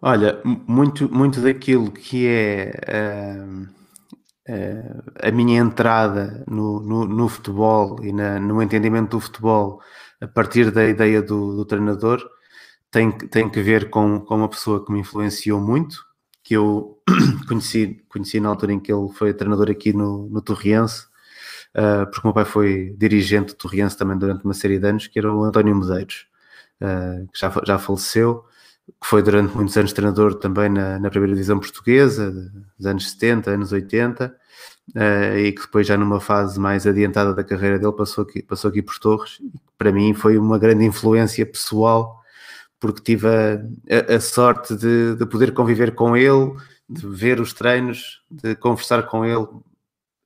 Olha, 0.01 0.41
muito, 0.43 1.11
muito 1.11 1.41
daquilo 1.41 1.91
que 1.91 2.27
é 2.27 2.71
uh, 2.89 3.63
uh, 4.49 5.03
a 5.21 5.31
minha 5.31 5.59
entrada 5.59 6.43
no, 6.47 6.79
no, 6.79 7.05
no 7.05 7.27
futebol 7.27 8.03
e 8.03 8.11
na, 8.11 8.39
no 8.39 8.61
entendimento 8.61 9.11
do 9.11 9.19
futebol 9.19 9.81
a 10.21 10.27
partir 10.27 10.71
da 10.71 10.85
ideia 10.85 11.21
do, 11.21 11.55
do 11.55 11.65
treinador 11.65 12.23
tem, 12.91 13.11
tem 13.11 13.49
que 13.49 13.61
ver 13.61 13.89
com, 13.89 14.21
com 14.21 14.35
uma 14.35 14.49
pessoa 14.49 14.85
que 14.85 14.91
me 14.91 14.99
influenciou 14.99 15.59
muito, 15.59 15.97
que 16.45 16.53
eu 16.53 17.01
conheci, 17.49 18.03
conheci 18.07 18.39
na 18.39 18.49
altura 18.49 18.71
em 18.71 18.79
que 18.79 18.93
ele 18.93 19.09
foi 19.09 19.33
treinador 19.33 19.69
aqui 19.69 19.91
no, 19.91 20.29
no 20.29 20.41
Torriense, 20.43 21.07
uh, 21.75 22.05
porque 22.05 22.19
o 22.19 22.27
meu 22.27 22.33
pai 22.33 22.45
foi 22.45 22.95
dirigente 22.97 23.53
do 23.53 23.57
Torriense 23.57 23.97
também 23.97 24.15
durante 24.15 24.45
uma 24.45 24.53
série 24.53 24.77
de 24.77 24.87
anos, 24.87 25.07
que 25.07 25.17
era 25.17 25.33
o 25.33 25.43
António 25.43 25.75
Medeiros, 25.75 26.27
uh, 26.79 27.27
que 27.33 27.39
já, 27.39 27.51
já 27.65 27.79
faleceu, 27.79 28.45
que 29.01 29.07
foi 29.07 29.23
durante 29.23 29.55
muitos 29.55 29.75
anos 29.75 29.91
treinador 29.91 30.35
também 30.35 30.69
na, 30.69 30.99
na 30.99 31.09
primeira 31.09 31.33
divisão 31.33 31.59
portuguesa, 31.59 32.31
dos 32.77 32.85
anos 32.85 33.09
70, 33.09 33.49
anos 33.49 33.71
80, 33.71 34.27
uh, 34.27 34.31
ah, 34.95 35.39
e 35.39 35.51
que 35.51 35.61
depois 35.61 35.87
já 35.87 35.97
numa 35.97 36.19
fase 36.19 36.59
mais 36.59 36.85
adiantada 36.85 37.33
da 37.33 37.43
carreira 37.43 37.79
dele 37.79 37.91
passou 37.93 38.23
aqui, 38.23 38.43
passou 38.43 38.69
aqui 38.69 38.83
por 38.83 38.99
Torres, 38.99 39.41
para 39.79 39.91
mim 39.91 40.13
foi 40.13 40.37
uma 40.37 40.59
grande 40.59 40.85
influência 40.85 41.43
pessoal 41.43 42.23
porque 42.79 43.01
tive 43.01 43.27
a, 43.27 44.13
a, 44.13 44.15
a 44.15 44.19
sorte 44.19 44.75
de, 44.75 45.15
de, 45.15 45.25
poder 45.25 45.53
conviver 45.53 45.95
com 45.95 46.15
ele, 46.15 46.55
de 46.89 47.07
ver 47.07 47.39
os 47.39 47.53
treinos, 47.53 48.21
de 48.29 48.55
conversar 48.55 49.03
com 49.03 49.25
ele 49.25 49.47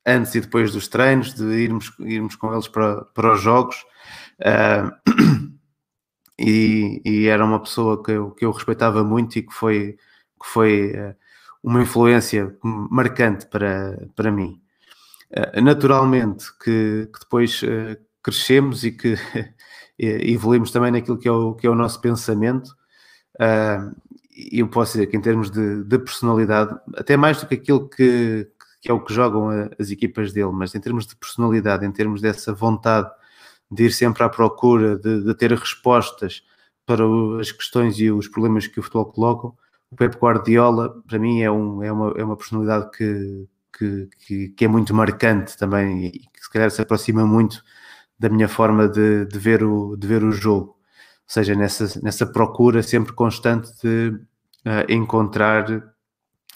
antes 0.05 0.35
e 0.35 0.41
depois 0.41 0.71
dos 0.71 0.87
treinos, 0.87 1.33
de 1.33 1.43
irmos, 1.43 1.91
irmos 1.99 2.35
com 2.35 2.51
eles 2.51 2.67
para, 2.67 3.05
para 3.05 3.33
os 3.33 3.41
jogos. 3.41 3.75
Uh, 4.39 5.51
e, 6.39 7.01
e, 7.05 7.27
era 7.27 7.45
uma 7.45 7.59
pessoa 7.59 8.03
que 8.03 8.11
eu, 8.11 8.31
que 8.31 8.45
eu 8.45 8.51
respeitava 8.51 9.03
muito 9.03 9.37
e 9.37 9.43
que 9.43 9.53
foi, 9.53 9.97
que 10.41 10.47
foi 10.47 10.93
uh, 10.93 11.15
uma 11.63 11.81
influência 11.81 12.55
marcante 12.63 13.45
para, 13.45 14.07
para 14.15 14.31
mim. 14.31 14.61
Uh, 15.31 15.61
naturalmente 15.61 16.45
que, 16.57 17.07
que 17.13 17.19
depois 17.19 17.61
crescemos 18.23 18.83
e 18.83 18.91
que 18.91 19.15
evoluímos 19.99 20.71
também 20.71 20.91
naquilo 20.91 21.17
que 21.17 21.27
é 21.27 21.31
o, 21.31 21.53
que 21.53 21.67
é 21.67 21.69
o 21.69 21.75
nosso 21.75 21.99
pensamento. 21.99 22.75
E 24.35 24.59
eu 24.59 24.67
posso 24.69 24.93
dizer 24.93 25.07
que 25.07 25.17
em 25.17 25.21
termos 25.21 25.51
de, 25.51 25.83
de 25.83 25.99
personalidade, 25.99 26.73
até 26.95 27.17
mais 27.17 27.41
do 27.41 27.47
que 27.47 27.55
aquilo 27.55 27.89
que, 27.89 28.47
que 28.81 28.89
é 28.89 28.93
o 28.93 29.03
que 29.03 29.13
jogam 29.13 29.49
a, 29.49 29.69
as 29.77 29.91
equipas 29.91 30.31
dele, 30.31 30.51
mas 30.53 30.73
em 30.73 30.79
termos 30.79 31.05
de 31.05 31.15
personalidade, 31.15 31.85
em 31.85 31.91
termos 31.91 32.21
dessa 32.21 32.53
vontade 32.53 33.09
de 33.69 33.85
ir 33.85 33.91
sempre 33.91 34.23
à 34.23 34.29
procura, 34.29 34.97
de, 34.97 35.23
de 35.23 35.33
ter 35.35 35.51
respostas 35.51 36.43
para 36.85 37.03
as 37.39 37.51
questões 37.51 37.99
e 37.99 38.09
os 38.09 38.27
problemas 38.27 38.65
que 38.65 38.79
o 38.79 38.83
futebol 38.83 39.05
colocam, 39.05 39.55
o 39.91 39.95
Pep 39.95 40.17
Guardiola, 40.17 41.01
para 41.07 41.19
mim, 41.19 41.41
é, 41.41 41.51
um, 41.51 41.83
é, 41.83 41.91
uma, 41.91 42.13
é 42.17 42.23
uma 42.23 42.37
personalidade 42.37 42.89
que, 42.91 43.47
que, 43.77 44.09
que, 44.25 44.49
que, 44.49 44.65
é 44.65 44.67
muito 44.67 44.93
marcante 44.93 45.57
também 45.57 46.07
e 46.07 46.11
que 46.11 46.41
se 46.41 46.49
calhar 46.49 46.69
se 46.71 46.81
aproxima 46.81 47.25
muito 47.25 47.63
da 48.19 48.29
minha 48.29 48.47
forma 48.49 48.87
de, 48.87 49.25
de, 49.25 49.39
ver, 49.39 49.63
o, 49.63 49.95
de 49.95 50.05
ver 50.07 50.23
o 50.23 50.31
jogo. 50.31 50.71
Ou 50.71 50.75
seja, 51.25 51.55
nessa, 51.55 51.99
nessa 52.01 52.25
procura 52.25 52.83
sempre 52.83 53.13
constante 53.13 53.71
de 53.81 54.09
uh, 54.65 54.91
encontrar 54.91 55.65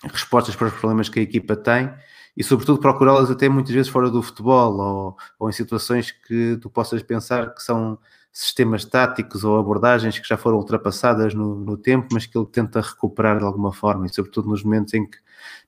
respostas 0.03 0.55
para 0.55 0.67
os 0.67 0.73
problemas 0.73 1.09
que 1.09 1.19
a 1.19 1.23
equipa 1.23 1.55
tem 1.55 1.93
e 2.35 2.43
sobretudo 2.43 2.79
procurá-las 2.79 3.29
até 3.29 3.47
muitas 3.47 3.73
vezes 3.73 3.91
fora 3.91 4.09
do 4.09 4.21
futebol 4.21 4.75
ou, 4.77 5.17
ou, 5.39 5.49
em 5.49 5.53
situações 5.53 6.11
que 6.11 6.57
tu 6.61 6.69
possas 6.69 7.01
pensar 7.03 7.53
que 7.53 7.61
são 7.61 7.97
sistemas 8.31 8.83
táticos 8.83 9.43
ou 9.43 9.59
abordagens 9.59 10.17
que 10.17 10.27
já 10.27 10.35
foram 10.35 10.57
ultrapassadas 10.57 11.35
no, 11.35 11.55
no, 11.55 11.77
tempo, 11.77 12.07
mas 12.11 12.25
que 12.25 12.35
ele 12.35 12.47
tenta 12.47 12.81
recuperar 12.81 13.37
de 13.37 13.45
alguma 13.45 13.71
forma 13.71 14.07
e 14.07 14.13
sobretudo 14.13 14.49
nos 14.49 14.63
momentos 14.63 14.93
em 14.95 15.07
que 15.07 15.17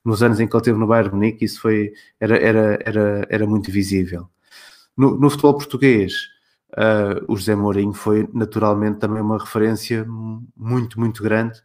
nos 0.04 0.22
anos 0.22 0.40
em 0.40 0.48
que 0.48 0.54
ele 0.54 0.60
esteve 0.60 0.78
no 0.78 0.86
Bayern 0.86 1.14
Munique 1.14 1.44
isso 1.44 1.60
foi, 1.60 1.92
era, 2.18 2.36
era, 2.36 2.78
era, 2.84 3.26
era 3.30 3.46
muito 3.46 3.70
visível. 3.70 4.28
No, 4.96 5.18
no 5.18 5.28
futebol 5.30 5.54
português 5.54 6.36
uh, 6.72 7.24
o 7.28 7.36
José 7.36 7.54
Mourinho 7.54 7.92
foi 7.92 8.28
naturalmente 8.32 8.98
também 8.98 9.22
uma 9.22 9.38
referência 9.38 10.06
muito, 10.56 10.98
muito 10.98 11.22
grande 11.22 11.62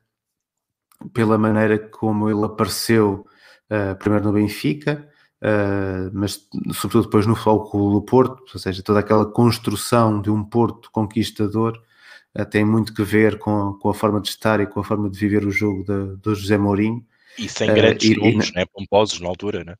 pela 1.14 1.38
maneira 1.38 1.80
como 1.80 2.30
ele 2.30 2.46
apareceu 2.46 3.26
uh, 3.70 3.96
primeiro 3.98 4.26
no 4.26 4.34
Benfica, 4.34 5.08
uh, 5.42 6.12
mas 6.14 6.48
sobretudo 6.74 7.06
depois 7.06 7.26
no 7.26 7.36
Futebol 7.36 7.94
do 7.94 8.02
Porto, 8.04 8.44
ou 8.54 8.60
seja, 8.60 8.84
toda 8.84 9.00
aquela 9.00 9.26
construção 9.26 10.22
de 10.22 10.30
um 10.30 10.44
Porto 10.44 10.92
conquistador 10.92 11.82
tem 12.50 12.64
muito 12.64 12.94
que 12.94 13.04
ver 13.04 13.38
com, 13.40 13.74
com 13.74 13.90
a 13.90 13.94
forma 13.94 14.22
de 14.22 14.30
estar 14.30 14.62
e 14.62 14.66
com 14.66 14.80
a 14.80 14.84
forma 14.86 15.10
de 15.10 15.20
viver 15.20 15.46
o 15.46 15.52
jogo 15.52 15.84
do 15.84 16.34
José 16.34 16.58
Mourinho. 16.58 17.06
E 17.38 17.50
sem 17.50 17.74
grandes 17.74 18.10
uh, 18.16 18.20
nomes, 18.22 18.50
e, 18.50 18.56
né, 18.56 18.66
pomposos 18.74 19.20
na 19.20 19.28
altura, 19.28 19.66
né? 19.66 19.76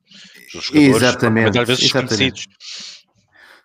Os 0.54 0.66
jogadores, 0.66 0.96
exatamente, 0.98 1.58
exatamente. 1.58 2.48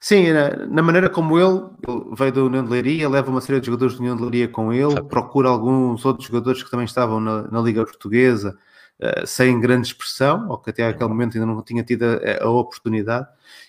Sim, 0.01 0.33
na, 0.33 0.67
na, 0.67 0.83
maneira 0.83 1.09
como 1.09 1.39
ele, 1.39 1.63
ele 1.87 2.15
veio 2.17 2.33
da 2.33 2.45
União 2.45 2.65
de 2.65 2.71
Leiria, 2.71 3.09
leva 3.09 3.31
uma 3.31 3.41
série 3.41 3.61
de 3.61 3.67
jogadores 3.67 3.95
da 3.95 4.01
União 4.01 4.17
de 4.17 4.23
Leiria 4.23 4.49
com 4.49 4.73
ele, 4.73 4.93
Sabe. 4.93 5.09
procura 5.09 5.49
alguns 5.49 6.05
outros 6.05 6.27
jogadores 6.27 6.63
que 6.63 6.71
também 6.71 6.85
estavam 6.85 7.21
na, 7.21 7.43
na 7.51 7.61
Liga 7.61 7.85
Portuguesa, 7.85 8.57
uh, 9.01 9.27
sem 9.27 9.59
grande 9.59 9.89
expressão, 9.89 10.49
ou 10.49 10.59
que 10.59 10.71
até 10.71 10.87
aquele 10.87 11.09
momento 11.09 11.35
ainda 11.35 11.47
não 11.47 11.63
tinha 11.63 11.83
tido 11.83 12.05
a, 12.05 12.45
a 12.45 12.51
oportunidade, 12.51 13.27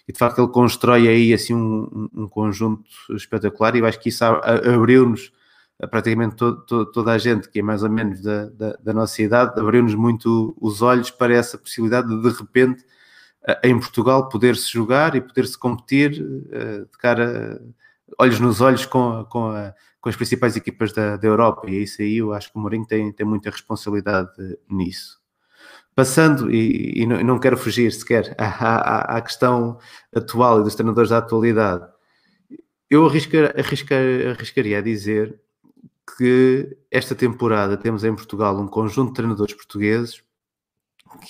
e 0.07 0.11
de 0.11 0.19
facto 0.19 0.39
ele 0.39 0.49
constrói 0.49 1.07
aí 1.07 1.33
assim 1.33 1.53
um, 1.53 2.09
um, 2.13 2.27
conjunto 2.27 2.83
espetacular, 3.11 3.75
e 3.75 3.79
eu 3.79 3.85
acho 3.85 3.99
que 3.99 4.09
isso 4.09 4.23
abriu-nos 4.23 5.31
praticamente 5.91 6.35
todo, 6.35 6.65
todo, 6.65 6.91
toda 6.91 7.11
a 7.11 7.17
gente 7.17 7.49
que 7.49 7.59
é 7.59 7.61
mais 7.61 7.83
ou 7.83 7.89
menos 7.89 8.21
da, 8.21 8.45
da, 8.45 8.77
da 8.83 8.93
nossa 8.93 9.21
idade, 9.21 9.59
abriu-nos 9.59 9.93
muito 9.93 10.55
os 10.59 10.81
olhos 10.81 11.11
para 11.11 11.33
essa 11.33 11.57
possibilidade 11.57 12.07
de 12.07 12.21
de 12.21 12.29
repente 12.37 12.83
em 13.63 13.79
Portugal 13.79 14.27
poder-se 14.27 14.71
jogar 14.71 15.15
e 15.15 15.21
poder-se 15.21 15.57
competir 15.57 16.21
uh, 16.21 16.85
de 16.85 16.97
cara, 16.97 17.61
olhos 18.17 18.39
nos 18.39 18.59
olhos 18.59 18.85
com, 18.85 19.25
com, 19.25 19.49
a, 19.49 19.73
com 20.01 20.09
as 20.09 20.15
principais 20.15 20.55
equipas 20.55 20.91
da, 20.91 21.15
da, 21.15 21.27
Europa, 21.27 21.69
e 21.69 21.83
isso 21.83 22.01
aí 22.01 22.17
eu 22.17 22.33
acho 22.33 22.51
que 22.51 22.57
o 22.57 22.61
Mourinho 22.61 22.85
tem, 22.85 23.11
tem 23.11 23.25
muita 23.25 23.49
responsabilidade 23.49 24.31
nisso. 24.69 25.17
Passando, 25.95 26.51
e, 26.51 27.01
e 27.01 27.07
não, 27.07 27.23
não, 27.23 27.39
quero 27.39 27.57
fugir 27.57 27.91
sequer 27.91 28.35
à, 28.37 28.45
à, 28.45 29.17
à, 29.17 29.21
questão 29.21 29.79
atual 30.13 30.59
e 30.59 30.63
dos 30.63 30.75
treinadores 30.75 31.09
da 31.09 31.19
atualidade, 31.19 31.87
eu 32.89 33.05
arriscar, 33.05 33.53
arriscar, 33.57 34.01
arriscaria 34.35 34.77
a 34.77 34.81
dizer 34.81 35.39
que 36.17 36.77
esta 36.89 37.13
temporada 37.13 37.75
temos 37.75 38.03
em 38.03 38.15
Portugal 38.15 38.57
um 38.57 38.67
conjunto 38.67 39.09
de 39.09 39.15
treinadores 39.15 39.53
portugueses 39.53 40.23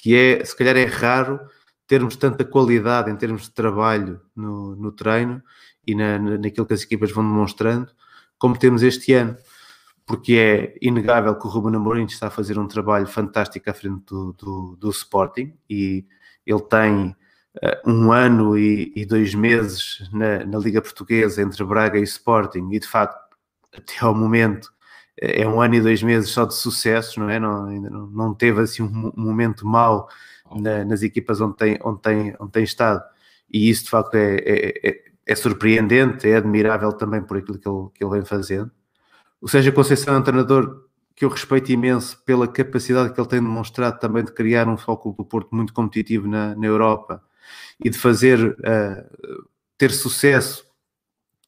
que 0.02 0.16
é, 0.16 0.44
se 0.46 0.56
calhar 0.56 0.76
é 0.76 0.86
raro 0.86 1.40
termos 1.88 2.16
tanta 2.16 2.44
qualidade 2.44 3.10
em 3.10 3.16
termos 3.16 3.44
de 3.44 3.52
trabalho 3.52 4.22
no, 4.36 4.76
no 4.76 4.92
treino 4.92 5.42
e 5.86 5.96
na, 5.96 6.20
naquilo 6.20 6.66
que 6.66 6.74
as 6.74 6.84
equipas 6.84 7.12
vão 7.12 7.24
demonstrando, 7.24 7.92
como 8.38 8.58
temos 8.58 8.84
este 8.84 9.14
ano, 9.14 9.38
porque 10.06 10.34
é 10.34 10.78
inegável 10.82 11.36
que 11.36 11.48
o 11.48 11.50
Ruben 11.50 11.76
Amorim 11.76 12.06
está 12.06 12.28
a 12.28 12.32
fazer 12.32 12.60
um 12.60 12.68
trabalho 12.68 13.08
fantástico 13.08 13.70
à 13.70 13.74
frente 13.74 14.04
do, 14.06 14.34
do, 14.34 14.76
do 14.78 14.90
Sporting 14.90 15.54
e 15.70 16.06
ele 16.46 16.62
tem 16.62 17.16
uh, 17.64 17.90
um 17.90 18.12
ano 18.12 18.58
e, 18.58 18.94
e 18.96 19.06
dois 19.06 19.34
meses 19.34 20.10
na, 20.12 20.46
na, 20.46 20.58
Liga 20.58 20.82
Portuguesa 20.82 21.42
entre 21.42 21.64
Braga 21.64 22.00
e 22.00 22.04
Sporting 22.04 22.70
e 22.72 22.80
de 22.80 22.88
facto 22.88 23.18
até 23.76 23.98
ao 24.00 24.16
momento 24.16 24.72
é 25.20 25.48
um 25.48 25.60
ano 25.60 25.76
e 25.76 25.82
dois 25.82 26.04
meses 26.04 26.30
só 26.30 26.46
de 26.46 26.54
sucesso, 26.54 27.20
não 27.20 27.30
é? 27.30 27.40
Não, 27.40 27.66
não, 28.08 28.34
teve 28.36 28.62
assim 28.62 28.84
um 28.84 29.12
momento 29.16 29.66
mau 29.66 30.08
na, 30.56 30.86
nas 30.86 31.02
equipas 31.04 31.42
onde 31.42 31.58
tem, 31.58 31.80
onde, 31.84 32.02
tem, 32.02 32.36
onde 32.40 32.52
tem 32.52 32.64
estado. 32.64 33.04
E 33.50 33.70
isso 33.70 33.86
de 33.86 33.90
facto 33.90 34.16
é, 34.16 34.36
é, 34.36 34.90
é, 34.90 35.02
é 35.26 35.36
surpreendente, 35.36 36.30
é 36.30 36.36
admirável 36.36 36.92
também 36.94 37.22
por 37.22 37.38
aquilo 37.38 37.58
que 37.58 37.68
ele, 37.68 37.88
que 37.94 38.04
ele 38.04 38.12
vem 38.12 38.26
fazendo. 38.26 38.72
O 39.42 39.48
Sérgio 39.48 39.74
Conceição 39.74 40.16
é 40.16 40.18
um 40.18 40.24
treinador 40.24 40.88
que 41.16 41.26
eu 41.26 41.30
respeito 41.30 41.72
imenso 41.72 42.24
pela 42.24 42.48
capacidade 42.48 43.12
que 43.12 43.20
ele 43.20 43.28
tem 43.28 43.42
demonstrado 43.42 44.00
também 44.00 44.24
de 44.24 44.32
criar 44.32 44.68
um 44.68 44.78
foco 44.78 45.16
do 45.18 45.26
Porto 45.26 45.56
muito 45.56 45.74
competitivo 45.74 46.28
na, 46.28 46.56
na 46.56 46.68
Europa 46.68 47.24
e 47.84 47.90
de 47.90 47.98
fazer 47.98 48.40
uh, 48.40 49.48
ter 49.78 49.92
sucesso 49.92 50.64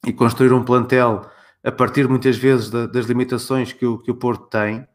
e 0.05 0.11
construir 0.13 0.53
um 0.53 0.63
plantel 0.63 1.29
a 1.63 1.71
partir 1.71 2.07
muitas 2.07 2.37
vezes 2.37 2.69
da, 2.69 2.87
das 2.87 3.05
limitações 3.05 3.71
que 3.71 3.85
o, 3.85 3.99
que 3.99 4.09
o 4.09 4.15
Porto 4.15 4.47
tem 4.47 4.87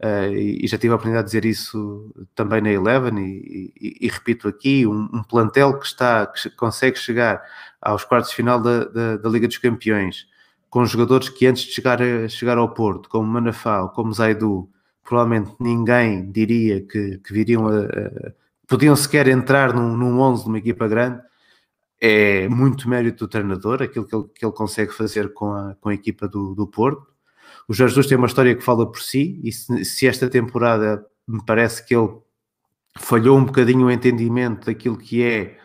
Uh, 0.00 0.32
e, 0.32 0.68
já 0.68 0.78
tive 0.78 0.92
a 0.92 0.94
oportunidade 0.94 1.26
de 1.26 1.40
dizer 1.40 1.44
isso 1.44 2.14
também 2.32 2.60
na 2.60 2.70
Eleven 2.70 3.18
e, 3.18 3.72
e, 3.76 4.06
e 4.06 4.08
repito 4.08 4.46
aqui, 4.46 4.86
um, 4.86 5.08
um, 5.12 5.24
plantel 5.24 5.76
que 5.76 5.86
está, 5.86 6.24
que 6.24 6.48
consegue 6.50 6.96
chegar 6.96 7.42
aos 7.82 8.04
quartos 8.04 8.30
de 8.30 8.36
final 8.36 8.60
da, 8.60 8.84
da, 8.84 9.16
da, 9.16 9.28
Liga 9.28 9.48
dos 9.48 9.58
Campeões, 9.58 10.28
com 10.70 10.86
jogadores 10.86 11.28
que 11.28 11.46
antes 11.48 11.64
de 11.64 11.72
chegar, 11.72 12.00
a, 12.00 12.28
chegar 12.28 12.58
ao 12.58 12.72
Porto, 12.72 13.08
como 13.08 13.26
Manafá 13.26 13.88
como 13.88 14.12
Zaidu, 14.12 14.70
provavelmente 15.02 15.56
ninguém 15.58 16.30
diria 16.30 16.80
que, 16.80 17.18
que 17.18 17.32
viriam 17.32 17.66
a, 17.66 17.80
a, 17.80 18.32
podiam 18.68 18.94
sequer 18.94 19.26
entrar 19.26 19.74
num, 19.74 19.96
num 19.96 20.20
11 20.20 20.44
de 20.44 20.48
uma 20.48 20.58
equipa 20.58 20.86
grande, 20.86 21.20
é 22.00 22.48
muito 22.48 22.88
mérito 22.88 23.24
do 23.24 23.28
treinador, 23.28 23.82
aquilo 23.82 24.06
que 24.06 24.14
ele, 24.14 24.28
que 24.32 24.44
ele 24.44 24.52
consegue 24.52 24.92
fazer 24.92 25.32
com 25.32 25.52
a, 25.52 25.74
com 25.80 25.88
a 25.88 25.94
equipa 25.94 26.28
do, 26.28 26.54
do 26.54 26.68
Porto, 26.68 27.17
o 27.68 27.74
Jorge 27.74 27.94
Jesus 27.94 28.06
tem 28.06 28.16
uma 28.16 28.26
história 28.26 28.56
que 28.56 28.64
fala 28.64 28.90
por 28.90 29.00
si, 29.00 29.40
e 29.44 29.52
se, 29.52 29.84
se 29.84 30.06
esta 30.08 30.28
temporada 30.28 31.04
me 31.26 31.44
parece 31.44 31.84
que 31.84 31.94
ele 31.94 32.08
falhou 32.98 33.36
um 33.38 33.44
bocadinho 33.44 33.86
o 33.86 33.90
entendimento 33.90 34.66
daquilo 34.66 34.96
que 34.96 35.22
é 35.22 35.58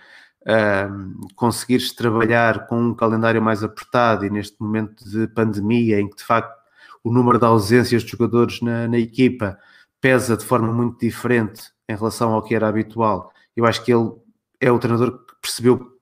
conseguir-se 1.36 1.96
trabalhar 1.96 2.68
com 2.68 2.78
um 2.78 2.94
calendário 2.94 3.42
mais 3.42 3.63
apertado 3.63 4.26
e 4.26 4.30
neste 4.30 4.62
momento 4.62 5.10
de 5.10 5.26
pandemia 5.28 6.00
em 6.02 6.10
que 6.10 6.18
de 6.18 6.24
facto 6.24 6.54
o 7.02 7.12
número 7.12 7.39
de 7.39 7.46
ausências 7.46 8.04
de 8.04 8.12
jogadores 8.12 8.62
na, 8.62 8.88
na 8.88 8.98
equipa 8.98 9.58
pesa 10.02 10.36
de 10.36 10.44
forma 10.44 10.72
muito 10.72 11.00
diferente 11.00 11.72
em 11.88 11.96
relação 11.96 12.34
ao 12.34 12.42
que 12.42 12.54
era 12.54 12.68
habitual. 12.68 13.32
Eu 13.56 13.66
acho 13.66 13.84
que 13.84 13.94
ele 13.94 14.12
é 14.60 14.72
o 14.72 14.80
treinador 14.80 15.26
que 15.26 15.34
percebeu 15.42 15.92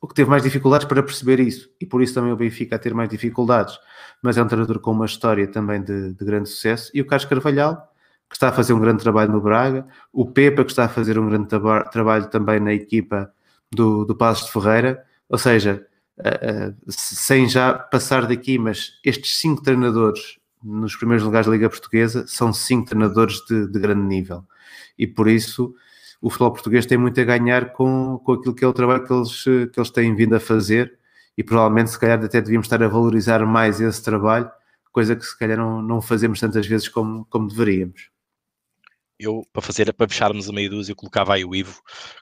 o 0.00 0.06
que 0.06 0.14
teve 0.14 0.30
mais 0.30 0.42
dificuldades 0.42 0.86
para 0.86 1.02
perceber 1.02 1.40
isso 1.40 1.70
e 1.80 1.86
por 1.86 2.02
isso 2.02 2.14
também 2.14 2.32
o 2.32 2.36
Benfica 2.36 2.76
a 2.76 2.78
ter 2.78 2.94
mais 2.94 3.08
dificuldades 3.08 3.78
mas 4.22 4.36
é 4.36 4.42
um 4.42 4.48
treinador 4.48 4.80
com 4.80 4.92
uma 4.92 5.06
história 5.06 5.46
também 5.46 5.82
de, 5.82 6.12
de 6.12 6.24
grande 6.24 6.48
sucesso. 6.48 6.90
E 6.94 7.00
o 7.00 7.06
Carlos 7.06 7.28
Carvalhal, 7.28 7.92
que 8.28 8.36
está 8.36 8.48
a 8.48 8.52
fazer 8.52 8.72
um 8.72 8.80
grande 8.80 9.02
trabalho 9.02 9.32
no 9.32 9.40
Braga, 9.40 9.86
o 10.12 10.26
Pepa, 10.26 10.64
que 10.64 10.70
está 10.70 10.84
a 10.86 10.88
fazer 10.88 11.18
um 11.18 11.28
grande 11.28 11.48
traba 11.48 11.84
trabalho 11.84 12.28
também 12.28 12.58
na 12.60 12.72
equipa 12.72 13.32
do, 13.70 14.04
do 14.04 14.16
Passos 14.16 14.46
de 14.46 14.52
Ferreira, 14.52 15.04
ou 15.28 15.38
seja, 15.38 15.86
uh, 16.18 16.70
uh, 16.70 16.74
sem 16.88 17.48
já 17.48 17.74
passar 17.74 18.26
daqui, 18.26 18.58
mas 18.58 18.92
estes 19.04 19.38
cinco 19.38 19.62
treinadores 19.62 20.38
nos 20.62 20.96
primeiros 20.96 21.24
lugares 21.24 21.46
da 21.46 21.52
Liga 21.52 21.70
Portuguesa, 21.70 22.24
são 22.26 22.52
cinco 22.52 22.88
treinadores 22.88 23.40
de, 23.48 23.68
de, 23.68 23.78
grande 23.78 24.02
nível. 24.02 24.44
E 24.98 25.06
por 25.06 25.28
isso 25.28 25.72
o 26.26 26.30
futebol 26.30 26.52
português 26.52 26.86
tem 26.86 26.98
muito 26.98 27.20
a 27.20 27.24
ganhar 27.24 27.72
com, 27.72 28.18
com 28.24 28.32
aquilo 28.32 28.54
que 28.54 28.64
é 28.64 28.68
o 28.68 28.72
trabalho 28.72 29.04
que 29.06 29.12
eles, 29.12 29.44
que 29.44 29.78
eles 29.78 29.90
têm 29.90 30.14
vindo 30.16 30.34
a 30.34 30.40
fazer 30.40 30.98
e 31.38 31.44
provavelmente 31.44 31.90
se 31.90 31.98
calhar 31.98 32.18
até 32.22 32.40
devíamos 32.40 32.66
estar 32.66 32.82
a 32.82 32.88
valorizar 32.88 33.44
mais 33.46 33.80
esse 33.80 34.02
trabalho, 34.02 34.50
coisa 34.90 35.14
que 35.14 35.24
se 35.24 35.38
calhar 35.38 35.56
não, 35.58 35.80
não 35.80 36.02
fazemos 36.02 36.40
tantas 36.40 36.66
vezes 36.66 36.88
como, 36.88 37.24
como 37.26 37.46
deveríamos 37.46 38.10
eu, 39.18 39.42
para 39.52 39.62
fazer, 39.62 39.92
para 39.94 40.08
fecharmos 40.08 40.48
a 40.48 40.52
meia 40.52 40.68
dúzia, 40.68 40.92
eu 40.92 40.96
colocava 40.96 41.34
aí 41.34 41.44
o 41.44 41.54
Ivo, 41.54 41.80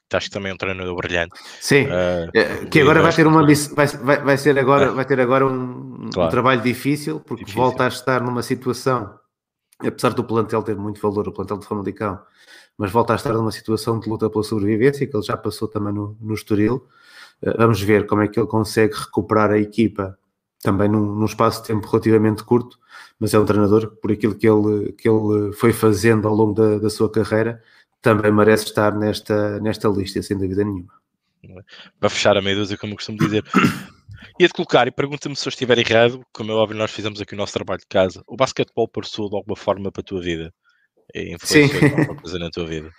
que 0.08 0.16
acho 0.16 0.26
que 0.26 0.32
também 0.32 0.50
é 0.50 0.54
um 0.54 0.58
treinador 0.58 0.94
brilhante. 0.96 1.34
Sim, 1.60 1.86
uh, 1.86 2.68
que 2.70 2.80
agora 2.80 3.02
vai 3.02 3.12
ter 3.12 3.26
uma 3.26 3.44
vai, 3.44 3.86
vai, 3.86 4.22
vai 4.22 4.36
ser 4.38 4.58
agora, 4.58 4.92
vai 4.92 5.04
ter 5.04 5.20
agora 5.20 5.46
um, 5.46 6.08
claro. 6.12 6.28
um 6.28 6.30
trabalho 6.30 6.62
difícil, 6.62 7.20
porque 7.20 7.44
difícil. 7.44 7.60
volta 7.60 7.84
a 7.84 7.88
estar 7.88 8.22
numa 8.22 8.42
situação, 8.42 9.18
apesar 9.80 10.10
do 10.10 10.22
plantel 10.22 10.62
ter 10.62 10.76
muito 10.76 11.00
valor, 11.00 11.26
o 11.26 11.32
plantel 11.32 11.58
de 11.58 11.66
Famalicão, 11.66 12.20
mas 12.78 12.90
volta 12.90 13.12
a 13.12 13.16
estar 13.16 13.32
numa 13.32 13.52
situação 13.52 13.98
de 13.98 14.08
luta 14.08 14.28
pela 14.28 14.42
sobrevivência, 14.44 15.06
que 15.06 15.16
ele 15.16 15.24
já 15.24 15.36
passou 15.36 15.68
também 15.68 15.92
no, 15.92 16.16
no 16.20 16.34
Estoril. 16.34 16.86
Uh, 17.42 17.56
vamos 17.56 17.80
ver 17.80 18.06
como 18.06 18.22
é 18.22 18.28
que 18.28 18.38
ele 18.38 18.46
consegue 18.46 18.94
recuperar 18.94 19.50
a 19.50 19.58
equipa 19.58 20.18
também 20.62 20.88
num, 20.88 21.14
num 21.14 21.26
espaço 21.26 21.60
de 21.60 21.68
tempo 21.68 21.86
relativamente 21.86 22.42
curto, 22.42 22.78
mas 23.20 23.34
é 23.34 23.38
um 23.38 23.44
treinador, 23.44 23.96
por 23.96 24.10
aquilo 24.10 24.34
que 24.34 24.48
ele, 24.48 24.92
que 24.92 25.08
ele 25.08 25.52
foi 25.52 25.72
fazendo 25.74 26.26
ao 26.26 26.34
longo 26.34 26.54
da, 26.54 26.78
da 26.78 26.88
sua 26.88 27.10
carreira, 27.10 27.62
também 28.00 28.32
merece 28.32 28.64
estar 28.64 28.94
nesta, 28.96 29.60
nesta 29.60 29.88
lista, 29.88 30.22
sem 30.22 30.38
dúvida 30.38 30.64
nenhuma. 30.64 30.92
Para 32.00 32.08
fechar 32.08 32.36
a 32.36 32.42
meia 32.42 32.56
dúzia, 32.56 32.78
como 32.78 32.94
eu 32.94 32.96
costumo 32.96 33.18
dizer, 33.18 33.44
ia-te 34.40 34.54
colocar 34.54 34.86
e 34.86 34.90
pergunta-me 34.90 35.36
se 35.36 35.46
eu 35.46 35.50
estiver 35.50 35.78
errado, 35.78 36.24
como 36.32 36.50
é 36.50 36.54
óbvio, 36.54 36.78
nós 36.78 36.90
fizemos 36.90 37.20
aqui 37.20 37.34
o 37.34 37.36
nosso 37.36 37.52
trabalho 37.52 37.80
de 37.80 37.86
casa. 37.86 38.22
O 38.26 38.36
basquetebol 38.36 38.88
passou 38.88 39.28
de 39.28 39.36
alguma 39.36 39.56
forma 39.56 39.92
para 39.92 40.00
a 40.00 40.04
tua 40.04 40.20
vida? 40.22 40.52
E 41.14 41.34
influenciou 41.34 41.82
alguma 41.84 42.16
coisa 42.16 42.38
na 42.38 42.50
tua 42.50 42.66
vida? 42.66 42.90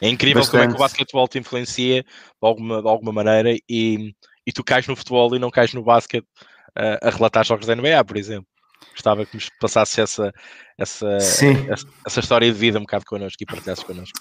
É 0.00 0.08
incrível 0.08 0.42
Bastante. 0.42 0.60
como 0.60 0.62
é 0.62 0.68
que 0.68 0.74
o 0.74 0.78
basquetebol 0.78 1.28
te 1.28 1.38
influencia 1.38 2.02
de 2.02 2.08
alguma, 2.40 2.80
de 2.80 2.88
alguma 2.88 3.12
maneira 3.12 3.56
e, 3.68 4.14
e 4.46 4.52
tu 4.52 4.62
cais 4.62 4.86
no 4.86 4.96
futebol 4.96 5.34
e 5.34 5.38
não 5.38 5.50
cais 5.50 5.74
no 5.74 5.82
basquete 5.82 6.26
a, 6.74 7.08
a 7.08 7.10
relatar 7.10 7.44
jogos 7.44 7.66
da 7.66 7.74
NBA, 7.74 8.04
por 8.04 8.16
exemplo. 8.16 8.46
Gostava 8.92 9.26
que 9.26 9.34
nos 9.34 9.50
passasse 9.60 10.00
essa, 10.00 10.32
essa, 10.78 11.08
essa, 11.16 11.86
essa, 12.06 12.20
história 12.20 12.50
de 12.50 12.56
vida 12.56 12.78
um 12.78 12.82
bocado 12.82 13.04
connosco 13.04 13.42
e 13.42 13.46
partilhasses 13.46 13.84
connosco. 13.84 14.18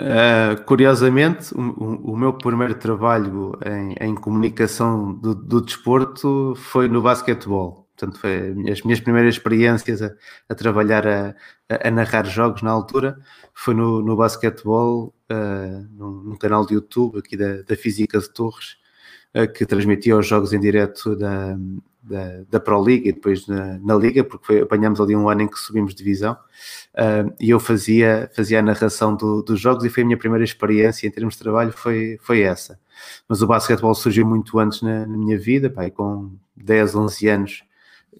Uh, 0.00 0.62
curiosamente, 0.64 1.52
o, 1.54 1.60
o, 1.60 2.12
o, 2.12 2.16
meu 2.16 2.32
primeiro 2.32 2.74
trabalho 2.74 3.58
em, 3.66 3.94
em 4.00 4.14
comunicação 4.14 5.12
do, 5.12 5.34
do, 5.34 5.60
desporto 5.60 6.54
foi 6.56 6.86
no 6.86 7.02
basquetebol. 7.02 7.87
Portanto, 7.98 8.20
foi 8.20 8.54
as 8.70 8.82
minhas 8.82 9.00
primeiras 9.00 9.34
experiências 9.34 10.00
a, 10.00 10.14
a 10.48 10.54
trabalhar 10.54 11.06
a, 11.06 11.34
a, 11.68 11.90
narrar 11.90 12.24
jogos 12.26 12.62
na 12.62 12.70
altura 12.70 13.18
foi 13.52 13.74
no, 13.74 14.00
no 14.00 14.16
basquetebol, 14.16 15.12
uh, 15.30 15.88
num, 15.90 16.22
num, 16.22 16.36
canal 16.36 16.64
de 16.64 16.74
YouTube 16.74 17.18
aqui 17.18 17.36
da, 17.36 17.62
da 17.62 17.76
Física 17.76 18.20
de 18.20 18.30
Torres, 18.30 18.76
que 19.54 19.66
transmitia 19.66 20.16
os 20.16 20.26
jogos 20.26 20.52
em 20.52 20.58
direto 20.58 21.14
da, 21.14 21.56
da, 22.02 22.44
da 22.48 22.60
Pro 22.60 22.80
League 22.80 23.08
e 23.08 23.12
depois 23.12 23.46
na, 23.46 23.78
na 23.78 23.94
Liga, 23.94 24.24
porque 24.24 24.46
foi, 24.46 24.60
apanhamos 24.60 25.00
ali 25.00 25.14
um 25.14 25.28
ano 25.28 25.42
em 25.42 25.48
que 25.48 25.58
subimos 25.58 25.94
divisão, 25.94 26.32
uh, 26.32 27.34
e 27.38 27.50
eu 27.50 27.60
fazia, 27.60 28.30
fazia 28.34 28.60
a 28.60 28.62
narração 28.62 29.14
do, 29.14 29.42
dos 29.42 29.60
jogos 29.60 29.84
e 29.84 29.90
foi 29.90 30.02
a 30.02 30.06
minha 30.06 30.18
primeira 30.18 30.44
experiência 30.44 31.06
em 31.06 31.10
termos 31.10 31.34
de 31.34 31.40
trabalho, 31.40 31.72
foi, 31.72 32.18
foi 32.22 32.40
essa. 32.40 32.78
Mas 33.28 33.42
o 33.42 33.46
basquetebol 33.46 33.94
surgiu 33.94 34.26
muito 34.26 34.58
antes 34.58 34.82
na, 34.82 35.06
na 35.06 35.16
minha 35.16 35.38
vida, 35.38 35.68
pai, 35.68 35.90
com 35.90 36.32
10, 36.56 36.94
11 36.94 37.28
anos 37.28 37.67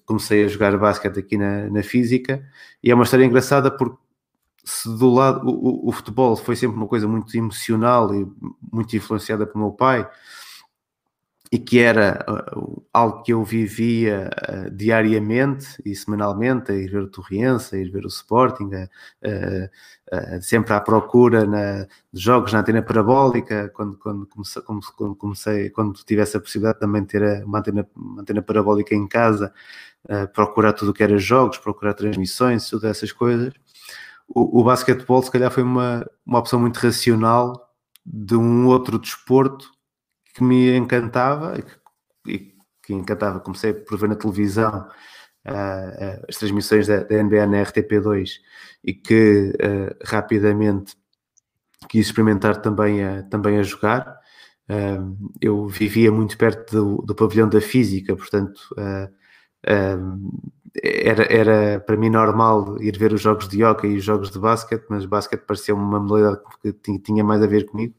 comecei 0.09 0.43
a 0.43 0.47
jogar 0.47 0.75
basquete 0.75 1.19
aqui 1.19 1.37
na, 1.37 1.69
na 1.69 1.83
física, 1.83 2.43
e 2.83 2.89
é 2.89 2.95
uma 2.95 3.03
história 3.03 3.23
engraçada 3.23 3.69
porque 3.69 3.95
se 4.65 4.89
do 4.97 5.07
lado 5.13 5.47
o, 5.47 5.87
o, 5.87 5.91
futebol 5.91 6.35
foi 6.35 6.55
sempre 6.55 6.77
uma 6.77 6.87
coisa 6.87 7.07
muito 7.07 7.35
emocional 7.37 8.13
e 8.13 8.27
muito 8.73 8.97
influenciada 8.97 9.45
pelo 9.45 9.65
meu 9.65 9.71
pai, 9.71 10.09
e 11.51 11.59
que 11.59 11.79
era 11.79 12.25
uh, 12.27 12.83
algo 12.91 13.21
que 13.21 13.33
eu 13.33 13.43
vivia 13.43 14.31
uh, 14.47 14.71
diariamente 14.71 15.67
e 15.85 15.95
semanalmente, 15.95 16.71
a 16.71 16.75
ir 16.75 16.89
ver 16.89 17.03
o 17.03 17.07
Torriense, 17.07 17.75
a 17.75 17.79
ir 17.79 17.91
ver 17.91 18.03
o 18.03 18.07
Sporting, 18.07 18.69
sempre 20.41 20.73
à 20.73 20.81
procura 20.81 21.45
na, 21.45 21.87
de 22.11 22.21
jogos 22.21 22.51
na 22.51 22.59
antena 22.59 22.81
parabólica, 22.81 23.69
quando, 23.69 23.95
quando, 23.97 24.25
comecei, 24.27 24.61
quando, 24.63 25.15
comecei, 25.15 25.69
quando 25.69 26.03
tivesse 26.03 26.35
a 26.35 26.39
possibilidade 26.39 26.79
também 26.79 27.03
de 27.03 27.09
ter 27.09 27.43
uma 27.45 27.59
antena, 27.59 27.87
uma 27.95 28.21
antena 28.21 28.41
parabólica 28.41 28.95
em 28.95 29.07
casa, 29.07 29.53
procurar 30.33 30.73
tudo 30.73 30.91
o 30.91 30.93
que 30.93 31.03
era 31.03 31.17
jogos, 31.17 31.57
procurar 31.57 31.93
transmissões, 31.93 32.69
todas 32.69 32.89
essas 32.89 33.11
coisas. 33.11 33.53
O, 34.27 34.61
o 34.61 34.63
basquetebol, 34.63 35.21
se 35.23 35.31
calhar, 35.31 35.51
foi 35.51 35.63
uma, 35.63 36.05
uma 36.25 36.39
opção 36.39 36.59
muito 36.59 36.77
racional 36.77 37.69
de 38.05 38.35
um 38.35 38.67
outro 38.67 38.99
desporto 38.99 39.69
que 40.33 40.43
me 40.43 40.75
encantava 40.75 41.61
e 42.25 42.53
que 42.83 42.93
encantava, 42.93 43.39
comecei 43.39 43.73
por 43.73 43.97
ver 43.97 44.09
na 44.09 44.15
televisão 44.15 44.87
uh, 45.47 46.25
as 46.27 46.37
transmissões 46.37 46.87
da, 46.87 47.03
da, 47.03 47.23
NBA 47.23 47.45
na 47.47 47.63
RTP2 47.63 48.31
e 48.83 48.93
que 48.93 49.53
uh, 49.55 49.95
rapidamente 50.03 50.95
quis 51.87 52.07
experimentar 52.07 52.61
também 52.61 53.03
a, 53.03 53.23
também 53.23 53.57
a 53.57 53.63
jogar. 53.63 54.19
Eu 55.41 55.67
vivia 55.67 56.11
muito 56.11 56.37
perto 56.37 56.71
do, 56.71 57.01
do 57.01 57.15
pavilhão 57.15 57.49
da 57.49 57.59
física, 57.59 58.15
portanto 58.15 58.59
era, 60.83 61.23
era 61.31 61.79
para 61.79 61.97
mim 61.97 62.09
normal 62.09 62.81
ir 62.81 62.97
ver 62.97 63.13
os 63.13 63.21
jogos 63.21 63.47
de 63.47 63.63
hockey 63.63 63.87
e 63.87 63.97
os 63.97 64.03
jogos 64.03 64.29
de 64.29 64.39
basquete, 64.39 64.85
mas 64.89 65.05
basquete 65.05 65.41
parecia 65.41 65.73
uma 65.73 65.99
modalidade 65.99 66.41
que 66.61 66.99
tinha 66.99 67.23
mais 67.23 67.41
a 67.41 67.47
ver 67.47 67.65
comigo. 67.65 67.93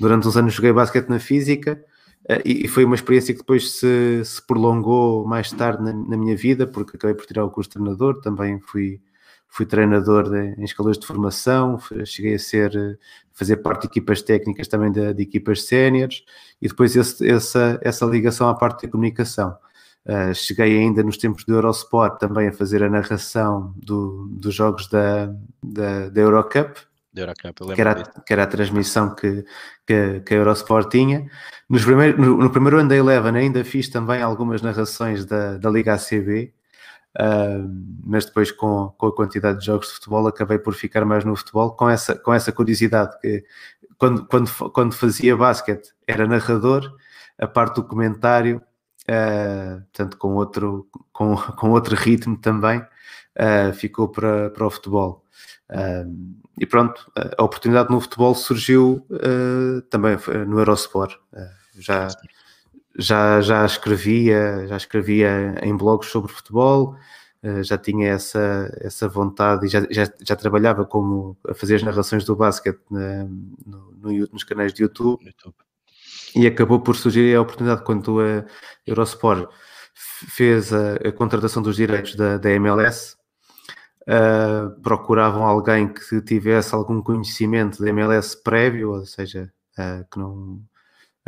Durante 0.00 0.26
uns 0.26 0.36
anos 0.36 0.54
joguei 0.54 0.72
basquete 0.72 1.08
na 1.08 1.18
física 1.18 1.82
uh, 2.24 2.42
e, 2.44 2.68
foi 2.68 2.84
uma 2.84 2.94
experiência 2.94 3.32
que 3.32 3.40
depois 3.40 3.72
se, 3.72 4.22
se 4.24 4.46
prolongou 4.46 5.26
mais 5.26 5.50
tarde 5.52 5.82
na, 5.82 5.92
na, 5.92 6.16
minha 6.16 6.36
vida, 6.36 6.66
porque 6.66 6.96
acabei 6.96 7.14
por 7.14 7.26
tirar 7.26 7.44
o 7.44 7.50
curso 7.50 7.70
de 7.70 7.74
treinador, 7.74 8.20
também 8.20 8.60
fui, 8.60 9.00
fui 9.48 9.64
treinador 9.64 10.28
de, 10.28 10.60
em 10.60 10.64
escolas 10.64 10.98
de 10.98 11.06
formação, 11.06 11.78
cheguei 12.04 12.34
a 12.34 12.38
ser 12.38 12.98
fazer 13.32 13.58
parte 13.58 13.82
de 13.82 13.86
equipas 13.88 14.20
técnicas 14.20 14.66
também 14.66 14.90
de, 14.90 15.14
de 15.14 15.22
equipas 15.22 15.64
séniores 15.64 16.24
e 16.60 16.68
depois 16.68 16.96
esse, 16.96 17.26
essa, 17.26 17.78
essa 17.82 18.04
ligação 18.04 18.48
à 18.48 18.54
parte 18.54 18.84
da 18.84 18.90
comunicação. 18.90 19.56
Uh, 20.08 20.34
cheguei 20.34 20.78
ainda 20.78 21.02
nos 21.02 21.18
tempos 21.18 21.44
do 21.44 21.54
Eurosport 21.54 22.18
também 22.18 22.48
a 22.48 22.52
fazer 22.52 22.82
a 22.82 22.88
narração 22.88 23.74
do, 23.76 24.26
dos 24.30 24.54
jogos 24.54 24.88
da, 24.88 25.26
da, 25.62 26.08
da 26.08 26.20
Eurocup, 26.22 26.80
Eurocup, 27.14 27.74
que, 27.74 27.80
era, 27.80 28.02
que 28.04 28.32
era 28.32 28.44
a 28.44 28.46
transmissão 28.46 29.14
que, 29.14 29.44
que, 29.86 30.20
que 30.20 30.34
a 30.34 30.36
Eurosport 30.38 30.88
tinha. 30.90 31.28
Nos 31.68 31.84
primeiro, 31.84 32.18
no, 32.18 32.38
no, 32.38 32.50
primeiro 32.50 32.78
ano 32.78 32.88
da 32.88 32.96
Eleven 32.96 33.36
ainda 33.36 33.62
fiz 33.64 33.90
também 33.90 34.22
algumas 34.22 34.62
narrações 34.62 35.26
da, 35.26 35.58
da 35.58 35.68
Liga 35.68 35.92
ACB, 35.92 36.54
uh, 37.18 37.68
mas 38.02 38.24
depois 38.24 38.50
com, 38.50 38.94
com 38.96 39.08
a 39.08 39.14
quantidade 39.14 39.58
de 39.60 39.66
jogos 39.66 39.88
de 39.88 39.94
futebol 39.94 40.26
acabei 40.26 40.58
por 40.58 40.72
ficar 40.72 41.04
mais 41.04 41.22
no 41.22 41.36
futebol, 41.36 41.72
com 41.72 41.90
essa, 41.90 42.14
com 42.14 42.32
essa 42.32 42.50
curiosidade 42.50 43.18
que 43.20 43.44
quando, 43.98 44.24
quando, 44.26 44.50
quando 44.70 44.94
fazia 44.94 45.36
basquete 45.36 45.92
era 46.06 46.26
narrador, 46.26 46.96
a 47.38 47.46
parte 47.46 47.76
do 47.76 47.84
comentário, 47.84 48.62
uh, 49.08 49.80
portanto 49.80 50.16
com 50.16 50.34
outro, 50.34 50.88
com, 51.12 51.36
com 51.56 51.70
outro 51.70 51.96
ritmo 51.96 52.36
também, 52.36 52.80
uh, 52.80 53.72
ficou 53.72 54.08
para, 54.08 54.50
para 54.50 54.66
o 54.66 54.70
futebol. 54.70 55.24
Uh, 55.70 56.38
e 56.58 56.66
pronto, 56.66 57.10
a 57.36 57.42
oportunidade 57.42 57.90
no 57.90 58.00
futebol 58.00 58.34
surgiu 58.34 59.06
uh, 59.10 59.80
também 59.82 60.16
no 60.46 60.58
Eurosport. 60.58 61.16
Já, 61.78 62.08
já, 62.98 63.40
já 63.40 63.64
escrevia, 63.64 64.66
já 64.66 64.76
escrevia 64.76 65.54
em 65.62 65.76
blogs 65.76 66.10
sobre 66.10 66.32
futebol, 66.32 66.96
já 67.62 67.78
tinha 67.78 68.08
essa, 68.08 68.68
essa 68.80 69.08
vontade 69.08 69.66
e 69.66 69.68
já, 69.68 69.86
já, 69.88 70.12
já 70.20 70.34
trabalhava 70.34 70.84
como 70.84 71.38
a 71.48 71.54
fazer 71.54 71.76
as 71.76 71.84
narrações 71.84 72.24
do 72.24 72.34
basquete 72.34 72.80
na, 72.90 73.24
no, 73.64 73.92
no, 73.92 74.28
nos 74.32 74.42
canais 74.42 74.74
de 74.74 74.82
YouTube. 74.82 75.24
YouTube. 75.24 75.54
E 76.34 76.46
acabou 76.46 76.80
por 76.80 76.96
surgir 76.96 77.34
a 77.34 77.40
oportunidade 77.40 77.84
quando 77.84 78.20
a 78.20 78.44
Eurosport 78.86 79.48
fez 79.94 80.72
a, 80.72 80.94
a 80.96 81.12
contratação 81.12 81.62
dos 81.62 81.76
direitos 81.76 82.14
da, 82.14 82.38
da 82.38 82.50
MLS 82.50 83.16
uh, 84.08 84.80
procuravam 84.80 85.44
alguém 85.44 85.92
que 85.92 86.20
tivesse 86.22 86.74
algum 86.74 87.02
conhecimento 87.02 87.82
da 87.82 87.88
MLS 87.90 88.42
prévio, 88.42 88.92
ou 88.92 89.06
seja, 89.06 89.52
uh, 89.78 90.04
que 90.10 90.18
não. 90.18 90.62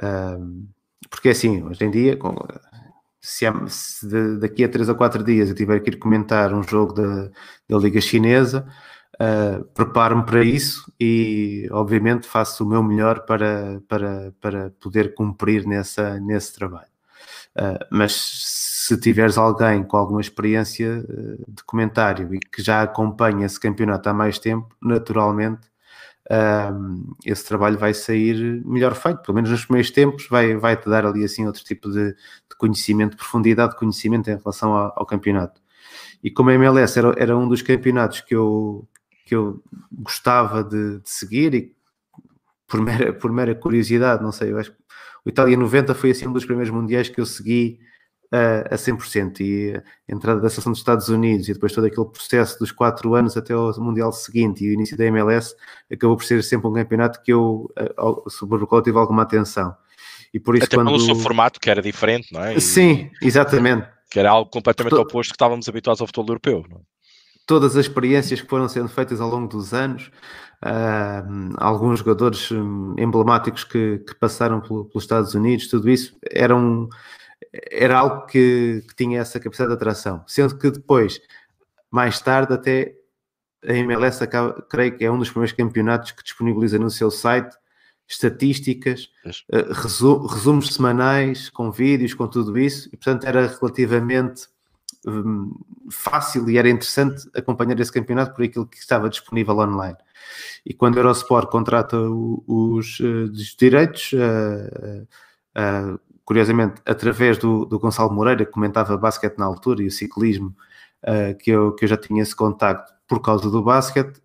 Uh, 0.02 0.68
porque 1.08 1.28
assim, 1.28 1.62
hoje 1.62 1.84
em 1.84 1.90
dia, 1.90 2.16
com, 2.16 2.34
se, 3.20 3.46
se 3.68 4.08
de, 4.08 4.38
daqui 4.38 4.64
a 4.64 4.68
3 4.68 4.88
ou 4.88 4.94
4 4.94 5.22
dias 5.22 5.50
eu 5.50 5.54
tiver 5.54 5.80
que 5.80 5.90
ir 5.90 5.98
comentar 5.98 6.54
um 6.54 6.62
jogo 6.62 6.94
da, 6.94 7.30
da 7.68 7.78
Liga 7.78 8.00
Chinesa, 8.00 8.66
Uh, 9.20 9.62
preparo-me 9.74 10.24
para 10.24 10.42
isso 10.42 10.90
e 10.98 11.68
obviamente 11.72 12.26
faço 12.26 12.64
o 12.64 12.66
meu 12.66 12.82
melhor 12.82 13.26
para, 13.26 13.78
para, 13.86 14.32
para 14.40 14.70
poder 14.80 15.12
cumprir 15.12 15.66
nessa, 15.66 16.18
nesse 16.18 16.54
trabalho. 16.54 16.88
Uh, 17.54 17.84
mas 17.90 18.14
se 18.16 18.98
tiveres 18.98 19.36
alguém 19.36 19.84
com 19.84 19.98
alguma 19.98 20.22
experiência 20.22 21.04
uh, 21.06 21.44
de 21.52 21.62
comentário 21.64 22.34
e 22.34 22.38
que 22.38 22.62
já 22.62 22.80
acompanha 22.80 23.44
esse 23.44 23.60
campeonato 23.60 24.08
há 24.08 24.14
mais 24.14 24.38
tempo, 24.38 24.74
naturalmente 24.80 25.68
esse 27.26 27.44
trabalho 27.44 27.76
vai 27.76 27.92
sair 27.92 28.64
melhor 28.64 28.94
feito, 28.94 29.20
pelo 29.22 29.34
menos 29.34 29.50
nos 29.50 29.64
primeiros 29.64 29.90
tempos, 29.90 30.28
vai, 30.28 30.54
vai 30.54 30.76
te 30.76 30.88
dar 30.88 31.04
ali 31.04 31.24
assim 31.24 31.44
outro 31.44 31.64
tipo 31.64 31.90
de, 31.90 32.12
de 32.12 32.56
conhecimento, 32.56 33.10
de 33.10 33.16
profundidade 33.16 33.72
de 33.72 33.78
conhecimento 33.78 34.30
em 34.30 34.36
relação 34.36 34.72
ao, 34.72 34.92
ao 34.94 35.04
campeonato. 35.04 35.60
E 36.22 36.30
como 36.30 36.50
a 36.50 36.54
MLS 36.54 36.96
era, 36.96 37.12
era 37.18 37.36
um 37.36 37.48
dos 37.48 37.62
campeonatos 37.62 38.20
que 38.20 38.36
eu, 38.36 38.86
que 39.30 39.36
eu 39.36 39.62
gostava 39.92 40.64
de, 40.64 40.98
de 40.98 41.08
seguir 41.08 41.54
e 41.54 41.72
por 42.66 42.80
mera, 42.80 43.12
por 43.12 43.30
mera 43.30 43.54
curiosidade, 43.54 44.20
não 44.20 44.32
sei, 44.32 44.50
eu 44.50 44.58
acho 44.58 44.72
que 44.72 44.76
o 45.24 45.28
Itália 45.28 45.56
90 45.56 45.94
foi 45.94 46.10
assim 46.10 46.26
um 46.26 46.32
dos 46.32 46.44
primeiros 46.44 46.74
mundiais 46.74 47.08
que 47.08 47.20
eu 47.20 47.24
segui 47.24 47.78
uh, 48.34 48.74
a 48.74 48.76
100% 48.76 49.40
e 49.40 49.76
a 49.76 50.12
entrada 50.12 50.40
da 50.40 50.50
seleção 50.50 50.72
dos 50.72 50.80
Estados 50.80 51.08
Unidos 51.08 51.48
e 51.48 51.52
depois 51.52 51.72
todo 51.72 51.84
aquele 51.84 52.06
processo 52.06 52.58
dos 52.58 52.72
quatro 52.72 53.14
anos 53.14 53.36
até 53.36 53.54
o 53.54 53.72
Mundial 53.78 54.10
seguinte 54.10 54.64
e 54.64 54.70
o 54.70 54.72
início 54.72 54.96
da 54.96 55.04
MLS 55.04 55.54
acabou 55.92 56.16
por 56.16 56.24
ser 56.24 56.42
sempre 56.42 56.66
um 56.66 56.72
campeonato 56.72 57.22
que 57.22 57.32
eu, 57.32 57.72
uh, 57.78 58.28
sobre 58.28 58.64
o 58.64 58.66
qual 58.66 58.82
tive 58.82 58.98
alguma 58.98 59.22
atenção. 59.22 59.76
E 60.34 60.40
por 60.40 60.56
isso 60.56 60.64
até 60.64 60.76
quando... 60.76 60.88
pelo 60.88 60.98
seu 60.98 61.14
formato 61.14 61.60
que 61.60 61.70
era 61.70 61.80
diferente, 61.80 62.32
não 62.32 62.42
é? 62.42 62.56
E... 62.56 62.60
Sim, 62.60 63.12
exatamente. 63.22 63.86
Que 64.10 64.18
era 64.18 64.30
algo 64.30 64.50
completamente 64.50 64.96
to... 64.96 65.00
oposto 65.00 65.30
que 65.30 65.36
estávamos 65.36 65.68
habituados 65.68 66.00
ao 66.00 66.08
futebol 66.08 66.30
europeu, 66.30 66.64
não 66.68 66.78
é? 66.78 66.89
Todas 67.50 67.76
as 67.76 67.86
experiências 67.86 68.40
que 68.40 68.46
foram 68.46 68.68
sendo 68.68 68.88
feitas 68.88 69.20
ao 69.20 69.28
longo 69.28 69.48
dos 69.48 69.74
anos, 69.74 70.08
Uh, 70.62 71.54
alguns 71.56 72.00
jogadores 72.00 72.52
hum, 72.52 72.94
emblemáticos 72.98 73.64
que, 73.64 73.98
que 74.00 74.14
passaram 74.14 74.60
pelo, 74.60 74.84
pelos 74.84 75.04
Estados 75.04 75.34
Unidos, 75.34 75.68
tudo 75.68 75.88
isso 75.88 76.14
era, 76.30 76.54
um, 76.54 76.86
era 77.70 77.98
algo 77.98 78.26
que, 78.26 78.84
que, 78.86 78.94
tinha 78.94 79.20
essa 79.20 79.40
capacidade 79.40 79.70
de 79.70 79.76
atração. 79.76 80.22
Sendo 80.26 80.58
que 80.58 80.70
depois, 80.70 81.18
mais 81.90 82.20
tarde, 82.20 82.52
até 82.52 82.94
a 83.66 83.72
MLS 83.72 84.22
acaba, 84.22 84.60
creio 84.68 84.98
que 84.98 85.02
é 85.02 85.10
um 85.10 85.18
dos 85.18 85.30
primeiros 85.30 85.56
campeonatos 85.56 86.12
que 86.12 86.22
disponibiliza 86.22 86.78
no 86.78 86.90
seu 86.90 87.10
site 87.10 87.56
estatísticas, 88.06 89.08
uh, 89.50 89.72
resu 89.72 90.26
resumos 90.26 90.74
semanais 90.74 91.48
com 91.48 91.70
vídeos, 91.70 92.12
com 92.12 92.28
tudo 92.28 92.58
isso, 92.58 92.90
e 92.92 92.98
portanto 92.98 93.24
era 93.24 93.46
relativamente 93.46 94.42
um, 95.06 95.52
fácil 95.90 96.48
e 96.48 96.58
era 96.58 96.68
interessante 96.68 97.28
acompanhar 97.34 97.78
esse 97.80 97.92
campeonato 97.92 98.34
por 98.34 98.44
aquilo 98.44 98.66
que 98.66 98.78
estava 98.78 99.08
disponível 99.08 99.58
online. 99.58 99.96
E 100.64 100.74
quando 100.74 100.96
a 100.96 101.00
Eurosport 101.00 101.48
contrata 101.50 101.96
os, 101.98 103.00
uh, 103.00 103.30
os 103.32 103.56
direitos, 103.58 104.12
uh, 104.12 105.02
uh, 105.56 106.00
curiosamente, 106.24 106.80
através 106.84 107.38
do, 107.38 107.64
do 107.64 107.78
Gonçalo 107.78 108.12
Moreira, 108.12 108.44
que 108.44 108.52
comentava 108.52 108.96
basquete 108.96 109.38
na 109.38 109.46
altura 109.46 109.82
e 109.82 109.86
o 109.86 109.90
ciclismo, 109.90 110.54
que, 111.38 111.50
eu, 111.50 111.72
que 111.72 111.86
eu 111.86 111.88
já 111.88 111.96
tinha 111.96 112.22
esse 112.22 112.36
contacto 112.36 112.92
por 113.08 113.22
causa 113.22 113.50
do 113.50 113.62
basquete, 113.62 114.20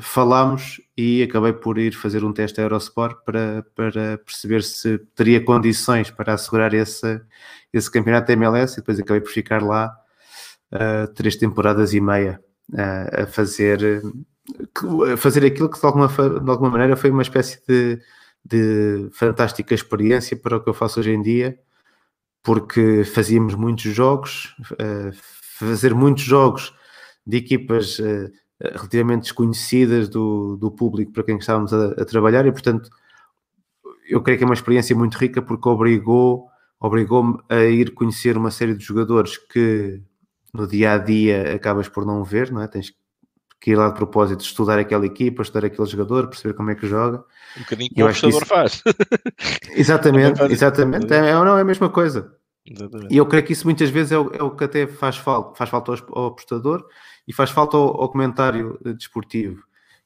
falámos 0.00 0.80
e 0.96 1.22
acabei 1.22 1.52
por 1.52 1.78
ir 1.78 1.92
fazer 1.92 2.24
um 2.24 2.32
teste 2.32 2.60
a 2.60 2.64
Eurosport 2.64 3.24
para, 3.24 3.66
para 3.74 4.18
perceber 4.18 4.62
se 4.62 4.98
teria 5.16 5.44
condições 5.44 6.10
para 6.10 6.34
assegurar 6.34 6.72
esse, 6.74 7.20
esse 7.72 7.90
campeonato 7.90 8.28
da 8.28 8.32
MLS 8.34 8.74
e 8.74 8.76
depois 8.76 9.00
acabei 9.00 9.20
por 9.20 9.30
ficar 9.30 9.62
lá 9.62 9.92
três 11.14 11.34
temporadas 11.36 11.92
e 11.92 12.00
meia 12.00 12.40
a 13.12 13.26
fazer 13.26 14.02
fazer 15.16 15.44
aquilo 15.44 15.70
que 15.70 15.78
de 15.78 15.86
alguma, 15.86 16.08
de 16.08 16.50
alguma 16.50 16.70
maneira 16.70 16.96
foi 16.96 17.10
uma 17.10 17.22
espécie 17.22 17.60
de, 17.66 18.00
de 18.44 19.08
fantástica 19.12 19.74
experiência 19.74 20.36
para 20.36 20.56
o 20.56 20.60
que 20.62 20.68
eu 20.68 20.74
faço 20.74 21.00
hoje 21.00 21.10
em 21.10 21.22
dia, 21.22 21.58
porque 22.42 23.04
fazíamos 23.04 23.54
muitos 23.54 23.84
jogos, 23.84 24.54
uh, 24.72 25.12
fazer 25.58 25.94
muitos 25.94 26.24
jogos 26.24 26.74
de 27.24 27.36
equipas 27.36 27.98
uh, 28.00 28.30
relativamente 28.70 29.22
desconhecidas 29.22 30.08
do, 30.08 30.56
do 30.56 30.70
público 30.70 31.12
para 31.12 31.22
quem 31.22 31.36
estávamos 31.36 31.72
a, 31.72 31.88
a, 31.92 32.04
trabalhar 32.04 32.46
e, 32.46 32.52
portanto, 32.52 32.90
eu 34.08 34.20
creio 34.22 34.38
que 34.38 34.44
é 34.44 34.46
uma 34.46 34.54
experiência 34.54 34.94
muito 34.94 35.16
rica 35.16 35.42
porque 35.42 35.68
obrigou 35.68 36.46
obrigou-me 36.78 37.38
a 37.48 37.64
ir 37.64 37.94
conhecer 37.94 38.36
uma 38.36 38.50
série 38.50 38.74
de 38.74 38.84
jogadores 38.84 39.38
que 39.38 40.00
no 40.52 40.66
dia 40.66 40.92
a 40.92 40.98
dia 40.98 41.54
acabas 41.54 41.88
por 41.88 42.04
não 42.04 42.24
ver, 42.24 42.50
não 42.50 42.60
é? 42.60 42.66
Tens 42.66 42.92
que 43.60 43.70
ir 43.70 43.76
lá 43.76 43.88
de 43.88 43.94
propósito 43.94 44.40
estudar 44.40 44.78
aquela 44.78 45.06
equipa, 45.06 45.42
estudar 45.42 45.64
aquele 45.64 45.86
jogador, 45.86 46.26
perceber 46.26 46.54
como 46.54 46.70
é 46.70 46.74
que 46.74 46.86
joga. 46.86 47.24
Um 47.56 47.60
bocadinho 47.60 47.90
que 47.90 48.02
o 48.02 48.06
apostador 48.06 48.44
faz. 48.44 48.82
Exatamente, 49.70 50.42
exatamente. 50.50 51.12
É, 51.14 51.32
não, 51.32 51.56
é 51.56 51.60
a 51.60 51.64
mesma 51.64 51.88
coisa. 51.88 52.36
Exatamente. 52.66 53.14
E 53.14 53.16
eu 53.16 53.26
creio 53.26 53.44
que 53.44 53.52
isso 53.52 53.64
muitas 53.64 53.88
vezes 53.88 54.12
é 54.12 54.18
o, 54.18 54.30
é 54.34 54.42
o, 54.42 54.50
que 54.50 54.64
até 54.64 54.86
faz 54.86 55.16
falta, 55.16 55.56
faz 55.56 55.70
falta 55.70 55.92
ao, 56.10 56.26
apostador 56.26 56.84
e 57.26 57.32
faz 57.32 57.50
falta 57.50 57.76
ao, 57.76 58.00
ao 58.00 58.10
comentário 58.10 58.78
desportivo, 58.96 59.62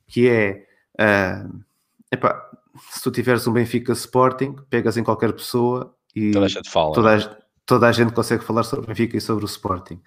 que 0.07 0.29
é 0.29 0.67
uh, 1.01 1.65
epá, 2.13 2.51
se 2.91 3.03
tu 3.03 3.11
tiveres 3.11 3.47
um 3.47 3.53
Benfica 3.53 3.93
Sporting, 3.93 4.57
pegas 4.69 4.97
em 4.97 5.05
qualquer 5.05 5.33
pessoa 5.33 5.95
e 6.15 6.31
toda 6.31 6.47
a 6.47 6.49
gente 6.49 6.71
fala. 6.71 6.95
Toda 6.95 7.17
a, 7.17 7.37
toda 7.65 7.89
a 7.89 7.93
gente 7.93 8.13
consegue 8.13 8.45
falar 8.45 8.63
sobre 8.63 8.85
o 8.85 8.89
Benfica 8.89 9.17
e 9.17 9.21
sobre 9.21 9.45
o 9.45 9.47
Sporting 9.47 10.01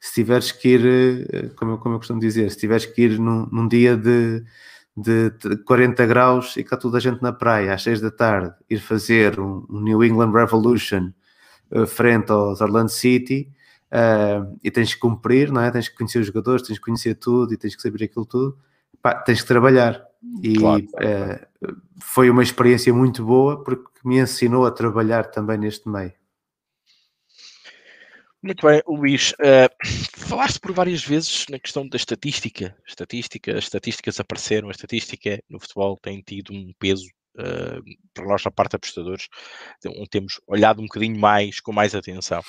se 0.00 0.14
tiveres 0.14 0.50
que 0.50 0.68
ir, 0.68 1.26
eh, 1.30 1.50
como 1.56 1.72
eu, 1.72 1.78
como 1.78 1.94
eu 1.94 1.98
costumo 1.98 2.18
dizer, 2.18 2.50
se 2.50 2.56
tiveres 2.56 2.86
que 2.86 3.02
ir 3.02 3.18
num, 3.18 3.46
num 3.52 3.68
dia 3.68 3.96
de, 3.96 4.42
de 4.96 5.30
40 5.66 6.06
graus 6.06 6.56
e 6.56 6.60
está 6.60 6.76
toda 6.76 6.96
a 6.96 7.00
gente 7.00 7.22
na 7.22 7.32
praia 7.32 7.74
às 7.74 7.82
6 7.82 8.00
da 8.00 8.10
tarde, 8.10 8.54
ir 8.68 8.78
fazer 8.80 9.38
um, 9.38 9.66
um 9.68 9.80
New 9.80 10.02
England 10.02 10.32
Revolution 10.32 11.12
uh, 11.70 11.86
frente 11.86 12.32
aos 12.32 12.62
Orlando 12.62 12.88
City 12.88 13.52
uh, 13.92 14.58
e 14.62 14.70
tens 14.70 14.94
que 14.94 15.00
cumprir, 15.00 15.50
não 15.50 15.62
é? 15.62 15.70
Tens 15.70 15.88
que 15.88 15.96
conhecer 15.96 16.18
os 16.18 16.26
jogadores, 16.26 16.66
tens 16.66 16.78
que 16.78 16.84
conhecer 16.84 17.14
tudo 17.14 17.52
e 17.52 17.56
tens 17.56 17.74
que 17.74 17.82
saber 17.82 18.04
aquilo 18.04 18.26
tudo, 18.26 18.58
Pá, 19.02 19.14
tens 19.14 19.40
que 19.40 19.48
trabalhar. 19.48 20.04
E 20.42 20.54
claro, 20.54 20.86
claro. 20.86 21.46
Uh, 21.64 21.76
foi 22.02 22.28
uma 22.28 22.42
experiência 22.42 22.92
muito 22.92 23.24
boa 23.24 23.62
porque 23.62 23.88
me 24.04 24.18
ensinou 24.18 24.66
a 24.66 24.70
trabalhar 24.70 25.24
também 25.30 25.56
neste 25.56 25.88
meio. 25.88 26.12
Muito 28.42 28.66
bem, 28.66 28.82
Luís. 28.86 29.32
Uh, 29.32 29.68
falaste 30.16 30.58
por 30.60 30.72
várias 30.72 31.04
vezes 31.04 31.44
na 31.50 31.58
questão 31.58 31.86
da 31.86 31.96
estatística. 31.96 32.74
Estatística, 32.86 33.52
as 33.52 33.64
estatísticas 33.64 34.18
apareceram, 34.18 34.68
a 34.68 34.70
estatística 34.70 35.42
no 35.48 35.60
futebol 35.60 35.98
tem 36.00 36.22
tido 36.22 36.52
um 36.52 36.72
peso 36.78 37.06
uh, 37.36 37.82
para 38.14 38.24
nós 38.24 38.42
na 38.42 38.50
parte 38.50 38.70
de 38.70 38.76
apostadores. 38.76 39.28
Então, 39.78 39.92
temos 40.10 40.40
olhado 40.46 40.80
um 40.80 40.86
bocadinho 40.86 41.18
mais, 41.18 41.60
com 41.60 41.72
mais 41.72 41.94
atenção. 41.94 42.42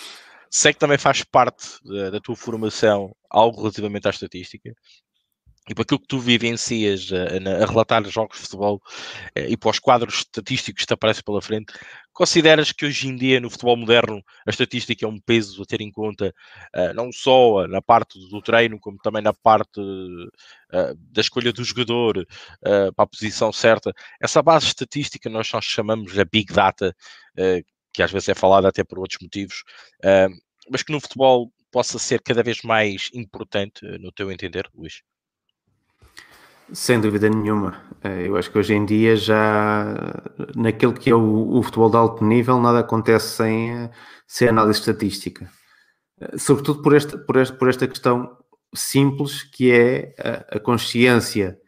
Sei 0.53 0.73
que 0.73 0.79
também 0.79 0.97
faz 0.97 1.23
parte 1.23 1.65
da, 1.83 2.09
da 2.09 2.19
tua 2.19 2.35
formação 2.35 3.15
algo 3.29 3.61
relativamente 3.61 4.07
à 4.07 4.09
estatística 4.09 4.73
e 5.69 5.75
para 5.75 5.83
aquilo 5.83 5.99
que 5.99 6.07
tu 6.07 6.19
vivencias 6.19 7.09
a, 7.13 7.63
a, 7.63 7.65
relatar 7.67 8.03
jogos 8.05 8.37
de 8.37 8.43
futebol 8.43 8.81
eh, 9.35 9.51
e 9.51 9.55
para 9.55 9.69
os 9.69 9.79
quadros 9.79 10.15
estatísticos 10.15 10.81
que 10.81 10.87
te 10.87 10.93
aparecem 10.93 11.23
pela 11.23 11.41
frente, 11.41 11.71
consideras 12.11 12.71
que 12.71 12.85
hoje 12.85 13.07
em 13.07 13.15
dia 13.15 13.39
no 13.39 13.49
futebol 13.49 13.77
moderno 13.77 14.23
a 14.45 14.49
estatística 14.49 15.05
é 15.05 15.07
um 15.07 15.19
peso 15.19 15.61
a 15.61 15.65
ter 15.65 15.79
em 15.79 15.91
conta 15.91 16.33
uh, 16.75 16.93
não 16.95 17.11
só 17.11 17.67
na 17.67 17.81
parte 17.81 18.19
do 18.29 18.41
treino, 18.41 18.79
como 18.79 18.97
também 18.97 19.21
na 19.21 19.33
parte 19.33 19.79
da 21.11 21.21
escolha 21.21 21.53
do 21.53 21.63
jogador 21.63 22.25
para 22.61 23.03
a 23.03 23.07
posição 23.07 23.51
certa? 23.51 23.93
Essa 24.21 24.41
base 24.41 24.67
estatística 24.67 25.29
nós 25.29 25.47
só 25.47 25.61
chamamos 25.61 26.17
a 26.17 26.25
Big 26.25 26.51
Data, 26.51 26.95
que 27.93 28.03
às 28.03 28.11
vezes 28.11 28.29
é 28.29 28.35
falada 28.35 28.67
até 28.67 28.83
por 28.83 28.99
outros 28.99 29.19
motivos, 29.21 29.63
mas 30.69 30.83
que 30.83 30.91
no 30.91 30.99
futebol 30.99 31.51
possa 31.71 31.97
ser 31.97 32.21
cada 32.21 32.43
vez 32.43 32.61
mais 32.63 33.09
importante, 33.13 33.81
no 33.99 34.11
teu 34.11 34.31
entender, 34.31 34.69
Luís? 34.75 35.01
Sem 36.73 37.01
dúvida 37.01 37.29
nenhuma. 37.29 37.83
Eh, 38.01 38.27
eu 38.27 38.37
acho 38.37 38.49
que 38.49 38.57
hoje 38.57 38.73
em 38.73 38.85
dia 38.85 39.15
já 39.15 40.23
naquele 40.55 40.93
que 40.93 41.09
é 41.09 41.15
o, 41.15 41.57
o 41.57 41.63
futebol 41.63 41.89
de 41.89 41.97
alto 41.97 42.23
nível 42.23 42.61
nada 42.61 42.79
acontece 42.79 43.35
sem, 43.35 43.89
sem 44.25 44.47
análise 44.47 44.79
estatística. 44.79 45.49
Eh, 46.19 46.37
sobretudo 46.37 46.81
por 46.81 46.95
esta, 46.95 47.17
por 47.17 47.37
esta, 47.37 47.55
por 47.55 47.69
esta 47.69 47.87
questão 47.87 48.37
simples 48.73 49.43
que 49.43 49.71
é 49.71 50.15
a, 50.17 50.57
a 50.57 50.59
consciência 50.59 51.59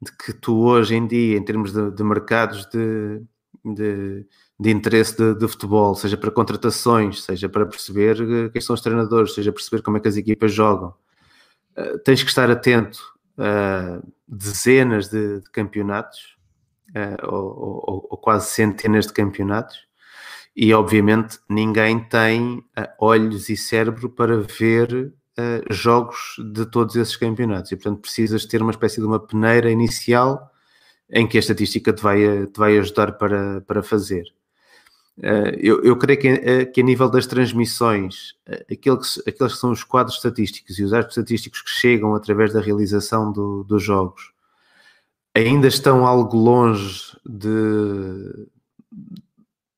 de 0.00 0.12
que 0.12 0.32
tu 0.32 0.66
hoje 0.66 0.94
em 0.94 1.06
dia, 1.06 1.36
em 1.36 1.44
termos 1.44 1.72
de, 1.72 1.90
de 1.90 2.02
mercados 2.02 2.66
de, 2.70 3.22
de, 3.62 4.26
de 4.58 4.70
interesse 4.70 5.16
de, 5.16 5.34
de, 5.34 5.48
futebol, 5.48 5.94
seja 5.94 6.16
para 6.16 6.30
contratações, 6.30 7.22
seja 7.22 7.48
para 7.48 7.66
perceber 7.66 8.20
eh, 8.20 8.48
quem 8.48 8.60
são 8.60 8.74
os 8.74 8.80
treinadores, 8.80 9.34
seja 9.34 9.52
perceber 9.52 9.82
como 9.82 9.98
é 9.98 10.00
que 10.00 10.08
as 10.08 10.16
equipas 10.16 10.52
jogam, 10.52 10.94
tens 12.04 12.22
que 12.22 12.28
estar 12.30 12.50
atento 12.50 13.16
uh, 13.38 14.12
dezenas 14.26 15.08
de, 15.08 15.40
de 15.40 15.50
campeonatos, 15.50 16.36
uh, 16.90 17.26
ou, 17.26 17.44
ou, 17.86 18.06
ou, 18.10 18.18
quase 18.18 18.50
centenas 18.50 19.06
de 19.06 19.12
campeonatos, 19.12 19.86
e 20.54 20.72
obviamente 20.72 21.38
ninguém 21.48 22.00
tem 22.08 22.58
uh, 22.58 22.88
olhos 22.98 23.48
e 23.48 23.56
cérebro 23.56 24.08
para 24.08 24.38
ver 24.38 25.12
jogos 25.68 26.36
de 26.54 26.64
todos 26.64 26.96
esses 26.96 27.14
campeonatos, 27.14 27.70
e 27.70 27.76
portanto 27.76 28.00
precisas 28.00 28.46
ter 28.46 28.62
uma 28.62 28.70
espécie 28.70 29.02
de 29.02 29.06
uma 29.06 29.20
peneira 29.20 29.70
inicial 29.70 30.50
em 31.10 31.28
que 31.28 31.36
a 31.36 31.40
estatística 31.40 31.92
te 31.92 32.02
vai, 32.02 32.46
te 32.46 32.58
vai 32.58 32.78
ajudar 32.78 33.12
para, 33.18 33.60
para 33.60 33.82
fazer. 33.82 34.24
Uh, 35.18 35.56
eu, 35.58 35.82
eu, 35.82 35.96
creio 35.96 36.20
que, 36.20 36.32
uh, 36.32 36.72
que, 36.72 36.80
a 36.82 36.84
nível 36.84 37.08
das 37.08 37.26
transmissões, 37.26 38.32
uh, 38.46 38.70
aqueles, 38.70 39.18
aqueles 39.26 39.54
que 39.54 39.60
são 39.60 39.70
os 39.70 39.82
quadros 39.82 40.16
estatísticos 40.16 40.78
e 40.78 40.84
os 40.84 40.90
dados 40.90 41.08
estatísticos 41.08 41.62
que 41.62 41.70
chegam 41.70 42.14
através 42.14 42.52
da 42.52 42.60
realização 42.60 43.32
do, 43.32 43.64
dos 43.64 43.82
jogos 43.82 44.32
ainda 45.34 45.68
estão 45.68 46.06
algo 46.06 46.36
longe 46.36 47.16
de, 47.24 48.48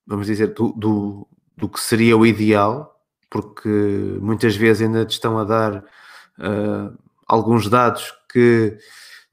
vamos 0.06 0.26
dizer, 0.26 0.54
do, 0.54 0.72
do, 0.72 1.28
do 1.56 1.68
que 1.68 1.80
seria 1.80 2.16
o 2.16 2.24
ideal, 2.24 3.00
porque 3.28 3.68
muitas 4.20 4.54
vezes 4.54 4.82
ainda 4.82 5.04
te 5.04 5.12
estão 5.12 5.36
a 5.36 5.42
dar 5.42 5.84
alguns 7.26 7.68
dados 7.68 8.14
que 8.32 8.78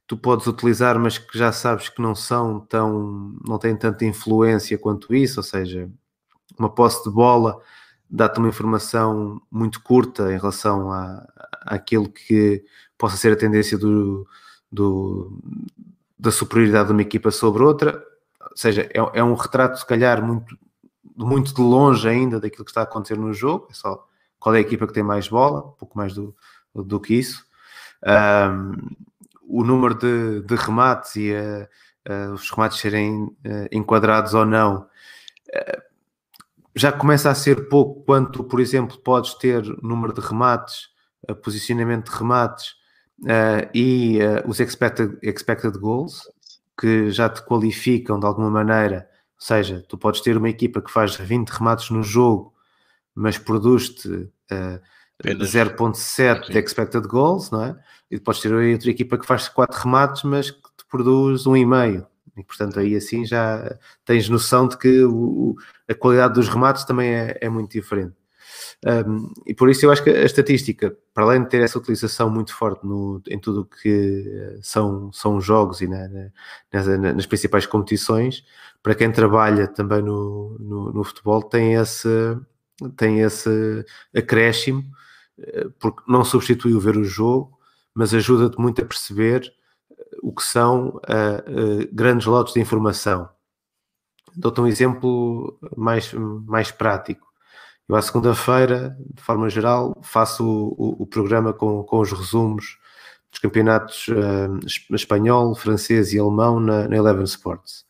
tu 0.07 0.17
podes 0.17 0.47
utilizar, 0.47 0.99
mas 0.99 1.17
que 1.17 1.37
já 1.37 1.51
sabes 1.51 1.89
que 1.89 2.01
não 2.01 2.13
são 2.13 2.59
tão, 2.59 3.35
não 3.45 3.57
têm 3.57 3.75
tanta 3.75 4.05
influência 4.05 4.77
quanto 4.77 5.13
isso, 5.15 5.39
ou 5.39 5.43
seja, 5.43 5.89
uma 6.57 6.69
posse 6.69 7.03
de 7.03 7.09
bola 7.09 7.59
dá-te 8.09 8.37
uma 8.39 8.49
informação 8.49 9.41
muito 9.51 9.81
curta 9.81 10.31
em 10.31 10.37
relação 10.37 10.91
a, 10.91 11.27
àquilo 11.61 12.09
que 12.09 12.63
possa 12.97 13.17
ser 13.17 13.33
a 13.33 13.35
tendência 13.35 13.77
do, 13.77 14.27
do, 14.71 15.39
da 16.17 16.31
superioridade 16.31 16.87
de 16.87 16.93
uma 16.93 17.01
equipa 17.01 17.31
sobre 17.31 17.63
outra, 17.63 18.03
ou 18.51 18.57
seja, 18.57 18.83
é, 18.93 19.19
é 19.19 19.23
um 19.23 19.33
retrato 19.33 19.79
se 19.79 19.85
calhar 19.85 20.23
muito, 20.23 20.57
muito 21.15 21.53
de 21.53 21.61
longe 21.61 22.07
ainda 22.07 22.39
daquilo 22.39 22.63
que 22.63 22.71
está 22.71 22.81
a 22.81 22.83
acontecer 22.83 23.17
no 23.17 23.33
jogo, 23.33 23.67
é 23.71 23.73
só 23.73 24.07
qual 24.39 24.53
é 24.53 24.59
a 24.59 24.61
equipa 24.61 24.85
que 24.85 24.93
tem 24.93 25.03
mais 25.03 25.27
bola, 25.27 25.63
pouco 25.79 25.97
mais 25.97 26.13
do, 26.13 26.35
do 26.73 26.99
que 26.99 27.15
isso. 27.15 27.43
Um, 28.05 29.04
o 29.47 29.63
número 29.63 29.95
de, 29.95 30.41
de 30.41 30.55
remates 30.55 31.15
e 31.15 31.31
uh, 31.31 31.67
uh, 32.11 32.33
os 32.33 32.49
remates 32.49 32.79
serem 32.79 33.23
uh, 33.23 33.67
enquadrados 33.71 34.33
ou 34.33 34.45
não 34.45 34.87
já 36.75 36.91
começa 36.91 37.29
a 37.29 37.35
ser 37.35 37.69
pouco 37.69 38.03
quanto, 38.03 38.43
por 38.43 38.59
exemplo, 38.59 38.97
podes 38.97 39.33
ter 39.35 39.63
número 39.81 40.11
de 40.11 40.19
remates, 40.19 40.89
posicionamento 41.41 42.11
de 42.11 42.17
remates 42.17 42.73
e 43.73 44.19
os 44.45 44.59
expected, 44.59 45.17
expected 45.23 45.77
goals, 45.77 46.27
que 46.77 47.09
já 47.09 47.29
te 47.29 47.41
qualificam 47.43 48.19
de 48.19 48.25
alguma 48.25 48.49
maneira. 48.49 49.07
Ou 49.35 49.41
seja, 49.41 49.85
tu 49.87 49.97
podes 49.97 50.19
ter 50.19 50.35
uma 50.35 50.49
equipa 50.49 50.81
que 50.81 50.91
faz 50.91 51.15
20 51.15 51.47
remates 51.49 51.89
no 51.89 52.03
jogo, 52.03 52.53
mas 53.13 53.37
produz-te 53.37 54.09
uh, 54.09 54.81
0.7 55.23 56.51
de 56.51 56.59
expected 56.59 57.07
goals, 57.07 57.49
não 57.49 57.63
é? 57.63 57.75
E 58.09 58.17
depois 58.17 58.39
ter 58.39 58.53
outra 58.53 58.89
equipa 58.89 59.17
que 59.17 59.25
faz 59.25 59.47
4 59.49 59.83
remates, 59.83 60.23
mas 60.23 60.51
que 60.51 60.59
te 60.59 60.85
produz 60.89 61.45
1,5. 61.45 62.05
E 62.37 62.43
portanto 62.43 62.79
aí 62.79 62.95
assim 62.95 63.25
já 63.25 63.77
tens 64.03 64.27
noção 64.29 64.67
de 64.67 64.77
que 64.77 65.03
o, 65.03 65.55
a 65.89 65.93
qualidade 65.93 66.33
dos 66.33 66.49
remates 66.49 66.83
também 66.83 67.13
é, 67.13 67.37
é 67.41 67.49
muito 67.49 67.71
diferente. 67.71 68.13
Um, 68.85 69.33
e 69.45 69.53
por 69.53 69.69
isso 69.69 69.85
eu 69.85 69.91
acho 69.91 70.03
que 70.03 70.09
a 70.09 70.23
estatística, 70.23 70.95
para 71.13 71.23
além 71.23 71.43
de 71.43 71.49
ter 71.49 71.61
essa 71.61 71.77
utilização 71.79 72.29
muito 72.29 72.53
forte 72.53 72.85
no, 72.85 73.21
em 73.27 73.39
tudo 73.39 73.61
o 73.61 73.65
que 73.65 74.59
são, 74.61 75.11
são 75.11 75.41
jogos 75.41 75.81
e 75.81 75.87
na, 75.87 76.07
nas, 76.71 76.87
nas 76.99 77.25
principais 77.25 77.65
competições, 77.65 78.43
para 78.83 78.95
quem 78.95 79.11
trabalha 79.11 79.67
também 79.67 80.01
no, 80.01 80.57
no, 80.59 80.93
no 80.93 81.03
futebol, 81.03 81.41
tem 81.41 81.73
esse, 81.73 82.07
tem 82.95 83.21
esse 83.21 83.83
acréscimo 84.15 84.83
eh, 85.39 85.67
porque 85.79 86.03
não 86.07 86.23
substitui 86.23 86.73
o 86.73 86.79
ver 86.79 86.97
o 86.97 87.03
jogo, 87.03 87.54
mas 87.95 88.13
ajuda-te 88.13 88.59
muito 88.59 88.81
a 88.81 88.85
perceber 88.85 89.51
eh, 89.89 90.03
o 90.21 90.33
que 90.33 90.43
são 90.43 90.89
uh, 90.89 90.99
uh, 90.99 91.89
grandes 91.93 92.27
lotes 92.27 92.53
de 92.53 92.59
informação. 92.59 93.29
Dou-te 94.35 94.59
um 94.59 94.67
exemplo 94.67 95.57
mais, 95.77 96.11
mais 96.13 96.69
prático. 96.69 97.25
Eu, 97.87 97.95
à 97.95 98.01
segunda-feira, 98.01 98.97
de 99.13 99.21
forma 99.21 99.49
geral, 99.49 99.97
faço 100.03 100.45
o, 100.45 100.75
o, 100.77 101.03
o, 101.03 101.07
programa 101.07 101.53
com, 101.53 101.83
com 101.83 101.99
os 101.99 102.11
resumos 102.11 102.77
dos 103.31 103.39
campeonatos 103.39 104.07
uh, 104.09 104.93
espanhol, 104.93 105.55
francês 105.55 106.11
e 106.11 106.19
alemão 106.19 106.59
na, 106.59 106.87
na 106.87 106.97
Eleven 106.97 107.23
Sports. 107.23 107.85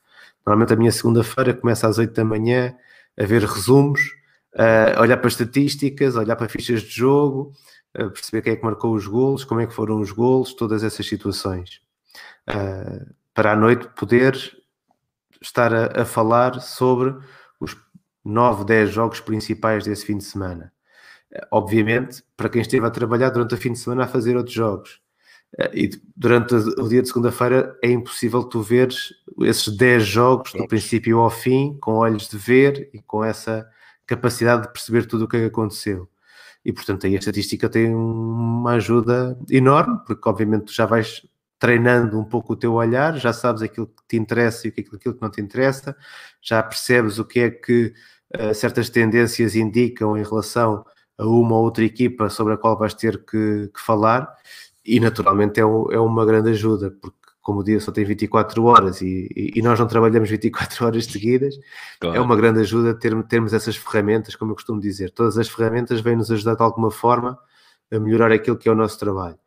Normalmente 0.46 0.74
a 0.74 0.78
minha 0.78 0.92
segunda-feira 0.92 1.54
começa 1.54 1.88
às 1.88 1.98
8 1.98 2.14
da 2.14 2.24
manhã 2.24 2.76
a 3.18 3.26
ver 3.26 3.44
resumos 3.44 4.02
uh, 4.56 5.02
olhar 5.02 5.18
para 5.18 5.28
estatísticas, 5.28 6.16
olhar 6.16 6.36
para 6.36 6.50
fichas 6.50 6.82
de 6.82 6.90
jogo, 6.90 7.52
uh, 7.52 7.54
perceber 8.10 8.42
quem 8.42 8.54
é 8.54 8.56
que 8.56 8.64
marcou 8.64 8.94
os 8.94 9.08
golos, 9.08 9.44
como 9.44 9.62
é 9.62 9.68
que 9.68 9.74
foram 9.74 10.00
os 10.00 10.12
golos, 10.12 10.54
todas 10.54 10.84
essas 10.84 11.06
situações. 11.06 11.82
Uh, 12.50 13.14
para 13.34 13.54
à 13.54 13.56
noite 13.56 13.88
poder 13.96 14.38
estar 15.42 15.74
a, 15.74 16.02
a, 16.02 16.06
falar 16.06 16.62
sobre 16.62 17.16
os 17.60 17.76
9, 18.24 18.66
10 18.66 18.90
jogos 18.92 19.20
principais 19.20 19.84
desse 19.84 20.06
fim 20.06 20.18
de 20.18 20.24
semana. 20.24 20.72
Obviamente, 21.52 22.24
para 22.38 22.50
quem 22.50 22.62
esteve 22.62 22.86
a 22.86 22.92
trabalhar 22.92 23.30
durante 23.30 23.54
o 23.54 23.58
fim 23.58 23.74
de 23.74 23.80
semana 23.80 24.06
a 24.06 24.08
fazer 24.08 24.38
outros 24.38 24.56
jogos. 24.56 25.02
E 25.74 25.90
durante 26.16 26.54
o 26.54 26.88
dia 26.88 27.02
de 27.02 27.08
segunda-feira 27.08 27.78
é 27.82 27.90
impossível 27.90 28.44
tu 28.44 28.62
veres 28.62 29.14
esses 29.42 29.76
10 29.76 30.06
jogos 30.06 30.52
do 30.54 30.68
princípio 30.68 31.20
ao 31.20 31.30
fim, 31.30 31.78
com 31.80 31.94
olhos 31.94 32.28
de 32.30 32.38
ver 32.38 32.90
e 32.94 33.02
com 33.02 33.24
essa 33.24 33.68
capacidade 34.06 34.64
de 34.64 34.74
perceber 34.74 35.06
tudo 35.06 35.26
o 35.26 35.28
que 35.28 35.38
é 35.38 35.46
aconteceu. 35.46 36.10
E, 36.66 36.74
portanto, 36.74 37.06
aí 37.06 37.16
a 37.16 37.20
estatística 37.20 37.70
tem 37.70 37.94
uma 37.94 38.72
ajuda 38.74 39.38
enorme, 39.50 40.00
porque, 40.06 40.28
obviamente, 40.28 40.76
já 40.76 40.88
vais 40.88 41.22
treinando 41.60 42.20
um 42.20 42.26
pouco 42.26 42.54
o 42.54 42.56
teu 42.56 42.74
olhar, 42.74 43.18
já 43.18 43.32
sabes 43.32 43.62
aquilo 43.62 43.88
que 43.88 44.04
te 44.08 44.18
interessa 44.18 44.68
e 44.68 44.72
aquilo 44.72 44.98
que 45.16 45.22
não 45.22 45.30
te 45.30 45.42
interessa, 45.42 45.96
já 46.42 46.62
percebes 46.64 47.20
o 47.20 47.26
que 47.26 47.40
é 47.40 47.50
que 47.52 47.94
uh, 48.36 48.54
certas 48.54 48.90
tendências 48.90 49.56
indicam 49.56 50.18
em 50.18 50.24
relação 50.24 50.84
a 51.18 51.26
uma 51.26 51.56
ou 51.56 51.64
outra 51.64 51.84
equipa 51.86 52.30
sobre 52.30 52.56
a 52.56 52.58
qual 52.58 52.78
vais 52.78 52.94
ter 52.94 53.24
que, 53.26 53.70
que 53.74 53.80
falar, 53.80 54.28
e 54.84 55.00
naturalmente 55.00 55.60
é, 55.60 55.64
é 55.64 56.00
uma 56.00 56.26
grande 56.26 56.50
ajuda, 56.50 56.92
porque 57.02 57.25
como 57.46 57.60
o 57.60 57.64
dia 57.64 57.80
só 57.80 57.92
tem 57.92 58.04
24 58.04 58.64
horas 58.64 59.04
e, 59.04 59.30
e, 59.36 59.62
nós 59.62 59.80
não 59.80 59.86
trabalhamos 59.86 60.28
24 60.32 60.82
horas 60.84 61.06
seguidas, 61.06 61.56
claro. 62.00 62.18
é 62.18 62.20
uma 62.20 62.36
grande 62.36 62.60
ajuda 62.62 62.96
ter, 62.96 63.24
termos 63.26 63.54
essas 63.54 63.78
ferramentas, 63.78 64.36
como 64.36 64.50
eu 64.50 64.56
costumo 64.56 64.82
dizer. 64.82 65.12
Todas 65.12 65.38
as 65.38 65.48
ferramentas 65.48 66.02
vêm 66.02 66.16
nos 66.16 66.32
ajudar 66.32 66.56
de 66.56 66.64
alguma 66.64 66.90
forma 66.90 67.38
a 67.94 68.00
melhorar 68.00 68.32
aquilo 68.32 68.58
que 68.58 68.68
é 68.68 68.72
o 68.72 68.76
nosso 68.76 68.98
trabalho. 68.98 69.38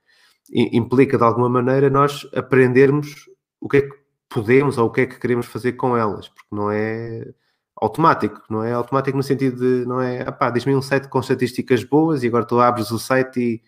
Implica 0.49 1.19
de 1.19 1.25
alguma 1.25 1.49
maneira 1.49 1.91
nós 1.91 2.25
aprendermos 2.33 3.29
o 3.61 3.69
que 3.69 3.79
é 3.79 3.81
que 3.83 3.97
podemos 4.29 4.79
ou 4.79 4.87
o 4.87 4.91
que 4.93 5.01
é 5.01 5.07
que 5.07 5.19
queremos 5.19 5.47
fazer 5.47 5.73
com 5.73 5.97
elas, 5.97 6.29
porque 6.29 6.55
não 6.55 6.71
é 6.71 7.27
automático, 7.75 8.41
não 8.49 8.63
é 8.63 8.75
automático 8.75 9.17
no 9.17 9.25
sentido 9.25 9.57
de, 9.59 9.89
não 9.89 10.01
é, 10.01 10.25
pá, 10.31 10.51
diz-me 10.51 10.77
um 10.77 10.83
site 10.83 11.09
com 11.09 11.19
estatísticas 11.19 11.83
boas 11.83 12.23
e 12.23 12.29
agora 12.29 12.45
tu 12.45 12.61
abres 12.61 12.93
o 12.93 12.99
site 12.99 13.41
e 13.41 13.63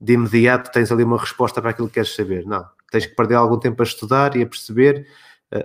de 0.00 0.12
imediato 0.12 0.70
tens 0.70 0.92
ali 0.92 1.04
uma 1.04 1.18
resposta 1.18 1.60
para 1.60 1.70
aquilo 1.70 1.88
que 1.88 1.94
queres 1.94 2.14
saber. 2.14 2.46
Não, 2.46 2.64
tens 2.90 3.06
que 3.06 3.14
perder 3.14 3.34
algum 3.34 3.58
tempo 3.58 3.82
a 3.82 3.84
estudar 3.84 4.36
e 4.36 4.42
a 4.42 4.46
perceber, 4.46 5.06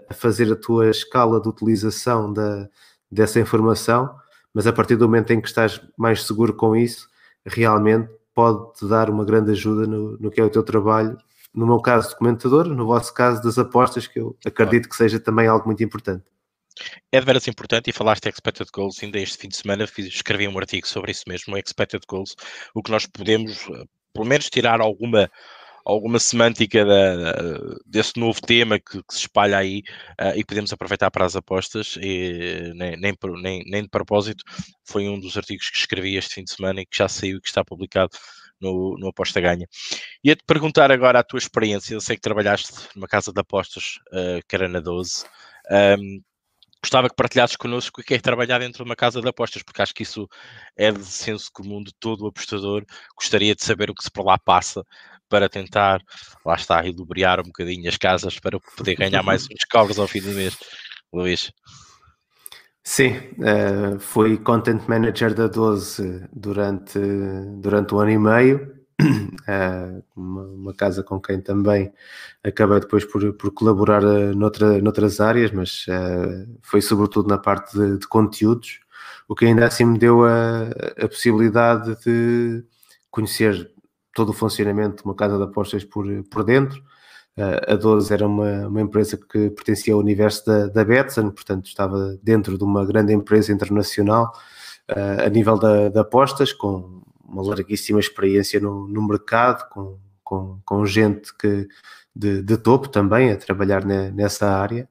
a 0.10 0.14
fazer 0.14 0.52
a 0.52 0.56
tua 0.56 0.90
escala 0.90 1.42
de 1.42 1.48
utilização 1.48 2.32
da, 2.32 2.70
dessa 3.12 3.40
informação, 3.40 4.16
mas 4.54 4.68
a 4.68 4.74
partir 4.74 4.96
do 4.96 5.06
momento 5.06 5.32
em 5.32 5.42
que 5.42 5.48
estás 5.48 5.82
mais 5.98 6.24
seguro 6.24 6.54
com 6.54 6.76
isso, 6.76 7.08
realmente 7.46 8.10
pode-te 8.34 8.88
dar 8.88 9.10
uma 9.10 9.26
grande 9.26 9.52
ajuda 9.52 9.86
no, 9.86 10.18
no 10.18 10.32
que 10.32 10.42
é 10.42 10.44
o 10.44 10.50
teu 10.50 10.64
trabalho. 10.64 11.18
No 11.54 11.68
meu 11.68 11.80
caso, 11.80 12.10
de 12.10 12.16
comentador, 12.16 12.66
no 12.68 12.86
vosso 12.86 13.14
caso, 13.14 13.44
das 13.44 13.60
apostas, 13.60 14.08
que 14.08 14.20
eu 14.20 14.36
acredito 14.46 14.90
que 14.90 14.96
seja 14.96 15.20
também 15.20 15.48
algo 15.48 15.68
muito 15.68 15.84
importante. 15.84 16.24
É 17.12 17.20
de 17.20 17.26
veras 17.26 17.48
importante 17.48 17.90
e 17.90 17.94
falaste 17.94 18.24
de 18.24 18.30
expected 18.30 18.68
goals 18.74 19.02
ainda 19.04 19.20
este 19.20 19.38
fim 19.38 19.48
de 19.48 19.56
semana 19.56 19.86
fiz, 19.86 20.08
escrevi 20.08 20.48
um 20.48 20.58
artigo 20.58 20.88
sobre 20.88 21.12
isso 21.12 21.24
mesmo, 21.28 21.56
expected 21.56 22.04
goals, 22.08 22.36
o 22.74 22.82
que 22.82 22.90
nós 22.90 23.06
podemos, 23.06 23.68
eh, 23.70 23.86
pelo 24.14 24.28
menos 24.28 24.50
tirar 24.50 24.82
alguma 24.82 25.30
alguma 25.86 26.18
semântica 26.18 26.86
da, 26.86 27.34
desse 27.86 28.18
novo 28.18 28.40
tema 28.42 28.80
que, 28.80 29.04
que 29.04 29.14
se 29.14 29.22
espalha 29.22 29.58
aí 29.58 29.84
uh, 30.22 30.34
e 30.36 30.44
podemos 30.46 30.72
aproveitar 30.72 31.12
para 31.12 31.26
as 31.26 31.36
apostas 31.36 31.98
e 32.02 32.72
nem, 32.76 32.96
nem, 32.98 33.14
nem, 33.42 33.64
nem 33.66 33.84
de 33.84 33.90
propósito. 33.90 34.44
Foi 34.86 35.08
um 35.08 35.20
dos 35.20 35.38
artigos 35.38 35.70
que 35.70 35.78
escrevi 35.78 36.16
este 36.16 36.36
fim 36.36 36.44
de 36.44 36.54
semana 36.54 36.82
e 36.82 36.86
que 36.86 36.98
já 36.98 37.08
saiu 37.10 37.38
e 37.38 37.42
que 37.42 37.48
está 37.48 37.64
publicado 37.64 38.12
no, 38.62 38.96
no 38.98 39.10
Aposta 39.10 39.42
Ganha. 39.42 39.68
Ia-te 40.24 40.44
perguntar 40.46 40.92
agora 40.92 41.20
a 41.20 41.24
tua 41.24 41.38
experiência, 41.40 41.94
eu 41.94 42.02
sei 42.02 42.16
que 42.16 42.22
trabalhaste 42.22 42.72
numa 42.96 43.08
casa 43.08 43.34
de 43.34 43.42
apostas 43.42 44.00
uh, 44.14 44.40
que 44.48 44.56
era 44.56 44.68
na 44.70 44.80
12, 44.80 45.26
um, 46.00 46.22
gostava 46.84 47.10
que 47.10 47.16
partilhasses 47.16 47.56
connosco 47.56 48.02
o 48.02 48.04
que 48.04 48.14
é 48.14 48.20
trabalhar 48.20 48.60
dentro 48.60 48.84
de 48.84 48.90
uma 48.90 48.96
casa 48.96 49.22
de 49.22 49.28
apostas, 49.28 49.64
porque 49.64 49.82
acho 49.82 49.96
que 49.96 50.04
isso 50.04 50.28
é 50.76 50.92
de 50.92 51.06
senso 51.06 51.50
comum 51.54 51.82
de 51.82 51.94
todo 51.98 52.26
o 52.26 52.28
apostador. 52.28 52.86
Gostaria 53.16 53.56
de 53.56 53.64
saber 53.64 53.90
o 53.90 53.96
que 53.96 54.04
se 54.04 54.12
por 54.12 54.26
lá 54.26 54.38
passa 54.38 54.86
para 55.30 55.48
tentar, 55.48 56.02
lá 56.46 56.56
está, 56.56 56.86
ilubriar 56.86 57.40
um 57.40 57.44
bocadinho 57.44 57.88
as 57.88 57.98
casas 57.98 58.38
para 58.38 58.60
poder 58.76 58.96
ganhar 58.96 59.24
mais 59.24 59.44
uns 59.50 59.64
cobres 59.72 59.98
ao 59.98 60.08
fim 60.08 60.22
do 60.22 60.32
mês. 60.32 60.58
Luís. 61.12 61.54
Sim, 62.84 63.16
uh, 63.40 63.98
fui 63.98 64.38
content 64.38 64.86
manager 64.90 65.34
da 65.34 65.48
12 65.48 66.28
durante, 66.34 67.00
durante 67.62 67.96
um 67.96 68.00
ano 68.00 68.12
e 68.12 68.18
meio 68.18 68.83
uma, 70.16 70.44
uma, 70.44 70.74
casa 70.74 71.04
com 71.04 71.20
quem 71.20 71.42
também 71.42 71.92
acabei 72.44 72.80
depois 72.80 73.06
por, 73.06 73.34
por 73.34 73.52
colaborar 73.52 74.02
noutra, 74.02 74.82
noutras 74.82 75.20
áreas, 75.20 75.52
mas 75.52 75.86
foi 76.62 76.82
sobretudo 76.82 77.28
na 77.28 77.38
parte 77.38 77.78
de, 77.78 77.98
de, 77.98 78.08
conteúdos, 78.08 78.80
o 79.28 79.36
que 79.36 79.46
ainda 79.46 79.66
assim 79.66 79.86
me 79.86 79.98
deu 79.98 80.24
a, 80.26 80.70
a 81.02 81.08
possibilidade 81.08 81.96
de 82.04 82.64
conhecer 83.10 83.72
todo 84.14 84.30
o 84.30 84.34
funcionamento 84.34 84.98
de 84.98 85.04
uma 85.06 85.16
casa 85.16 85.38
de 85.38 85.44
apostas 85.44 85.84
por, 85.84 86.06
por 86.26 86.44
dentro, 86.44 86.84
a 87.68 87.76
12 87.76 88.14
era 88.14 88.28
uma, 88.28 88.68
uma 88.68 88.82
empresa 88.82 89.18
que 89.18 89.50
pertencia 89.50 89.94
ao 89.94 90.00
universo 90.00 90.46
da, 90.46 90.68
da 90.68 90.86
Betson, 90.86 91.32
portanto 91.32 91.66
estava 91.66 92.18
dentro 92.22 92.58
de 92.58 92.64
uma 92.64 92.86
grande 92.86 93.12
empresa 93.12 93.52
internacional 93.52 94.32
uh, 94.92 95.26
a 95.26 95.30
nível 95.30 95.58
da, 95.58 95.90
de 95.90 96.00
apostas, 96.00 96.54
com 96.54 97.02
uma 97.34 97.44
larguíssima 97.44 98.00
experiência 98.00 98.60
no, 98.60 98.88
no 98.88 99.06
mercado, 99.08 99.68
com, 99.70 99.98
com, 100.24 100.60
com 100.64 100.86
gente 100.86 101.36
que, 101.36 101.68
de, 102.16 102.42
de, 102.44 102.58
topo 102.58 102.88
também 102.88 103.32
a 103.32 103.38
trabalhar 103.38 103.84
ne, 103.84 104.12
nessa 104.12 104.48
área. 104.50 104.88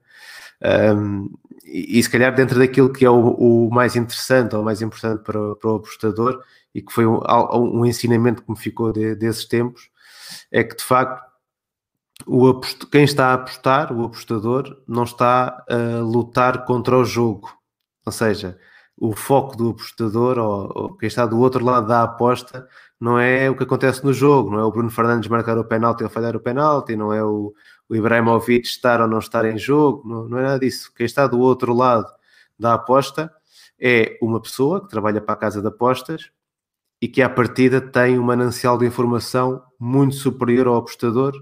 Um, 0.95 1.30
e, 1.64 1.99
e, 1.99 2.03
se 2.03 2.11
calhar 2.11 2.34
dentro 2.34 2.59
daquilo 2.59 2.93
que 2.93 3.05
é 3.05 3.11
o, 3.11 3.66
o 3.66 3.70
mais 3.70 3.97
interessante 3.97 4.55
ou 4.55 4.62
mais 4.62 4.82
importante 4.82 5.22
para 5.22 5.40
o, 5.40 5.57
para 5.57 5.70
o 5.70 5.76
apostador 5.76 6.43
e 6.74 6.82
que 6.82 6.93
foi 6.93 7.07
um, 7.07 7.20
um 7.55 7.86
ensinamento 7.86 8.43
que 8.43 8.51
me 8.51 8.57
ficou 8.57 8.93
de, 8.93 9.14
desses 9.14 9.45
tempos, 9.45 9.90
é 10.51 10.64
que 10.64 10.76
de 10.76 10.84
facto 10.84 11.32
o 12.26 12.61
quem 12.90 13.05
está 13.05 13.28
a 13.28 13.34
apostar, 13.34 13.93
o 13.93 14.05
apostador, 14.05 14.82
não 14.86 15.05
está 15.05 15.64
a 15.68 16.01
lutar 16.01 16.64
contra 16.64 16.97
o 16.97 17.05
jogo. 17.05 17.53
Ou 18.07 18.12
seja, 18.12 18.59
o 18.97 19.14
foco 19.16 19.57
do 19.57 19.70
apostador 19.70 20.38
ou, 20.38 20.72
ou, 20.74 20.97
quem 20.97 21.07
está 21.07 21.26
do 21.26 21.38
outro 21.40 21.64
lado 21.64 21.86
da 21.86 22.03
aposta 22.03 22.68
não 23.01 23.18
é 23.18 23.51
o 23.51 23.57
que 23.57 23.64
acontece 23.64 24.05
no 24.05 24.12
jogo, 24.12 24.51
não 24.51 24.61
é 24.61 24.64
o 24.64 24.70
Bruno 24.70 24.90
Fernandes 24.90 25.28
marcar 25.28 25.59
o 25.59 25.64
penalti 25.64 26.05
ou 26.05 26.11
falhar 26.11 26.36
o 26.36 26.40
penalti, 26.40 26.95
não 26.95 27.12
é 27.12 27.24
o, 27.24 27.53
o 27.88 27.97
Ibrahimovic 27.97 28.66
estar 28.66 29.01
ou 29.01 29.09
não 29.09 29.18
estar 29.18 29.45
em 29.45 29.59
jogo, 29.59 30.09
não, 30.09 30.28
não 30.28 30.38
é 30.38 30.43
nada 30.43 30.61
disso. 30.61 30.93
Quem 30.95 31.05
está 31.05 31.26
do 31.26 31.40
outro 31.40 31.74
lado 31.74 32.07
da 32.59 32.74
aposta 32.74 33.32
é 33.80 34.16
uma 34.22 34.40
pessoa 34.40 34.80
que 34.80 34.88
trabalha 34.88 35.20
para 35.20 35.34
a 35.34 35.38
casa 35.38 35.61
de 35.61 35.66
apostas 35.66 36.30
e 37.01 37.09
que 37.09 37.20
à 37.20 37.28
partida 37.28 37.80
tem 37.80 38.16
um 38.16 38.22
manancial 38.22 38.78
de 38.78 38.86
informação 38.86 39.61
muito 39.80 40.14
superior 40.14 40.68
ao 40.68 40.76
apostador 40.76 41.34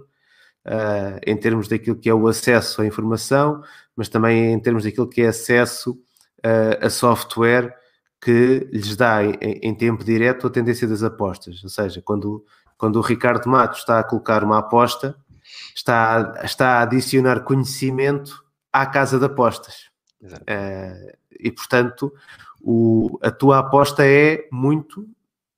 uh, 0.67 1.21
em 1.27 1.37
termos 1.37 1.69
daquilo 1.69 1.97
que 1.97 2.09
é 2.09 2.15
o 2.15 2.27
acesso 2.27 2.81
à 2.81 2.87
informação, 2.87 3.63
mas 3.95 4.09
também 4.09 4.55
em 4.55 4.59
termos 4.59 4.85
daquilo 4.85 5.07
que 5.07 5.21
é 5.21 5.29
acesso 5.29 5.99
uh, 6.45 6.85
a 6.85 6.91
software 6.91 7.75
que 8.21 8.69
lhes 8.73 8.97
dá 8.97 9.25
em, 9.25 9.37
em, 9.41 9.75
tempo 9.75 10.05
direto 10.05 10.47
a 10.47 10.51
tendência 10.51 10.87
das 10.87 11.03
apostas. 11.03 11.63
Ou 11.63 11.71
seja, 11.71 12.03
quando, 12.03 12.45
quando 12.77 12.97
o 12.97 13.03
Ricardo 13.03 13.49
Matos 13.49 13.79
está 13.79 13.99
a 13.99 14.05
colocar 14.05 14.45
uma 14.45 14.59
aposta, 14.59 15.17
está, 15.75 16.37
a, 16.41 16.45
está 16.45 16.79
a 16.79 16.83
adicionar 16.83 17.41
conhecimento 17.41 18.45
à 18.73 18.87
casa 18.87 19.19
de 19.19 19.25
apostas. 19.25 19.91
Uh, 20.23 21.17
e 21.39 21.51
portanto, 21.51 22.13
o, 22.61 23.19
a 23.23 23.31
tua 23.31 23.59
aposta 23.59 24.05
é 24.05 24.47
muito 24.53 25.09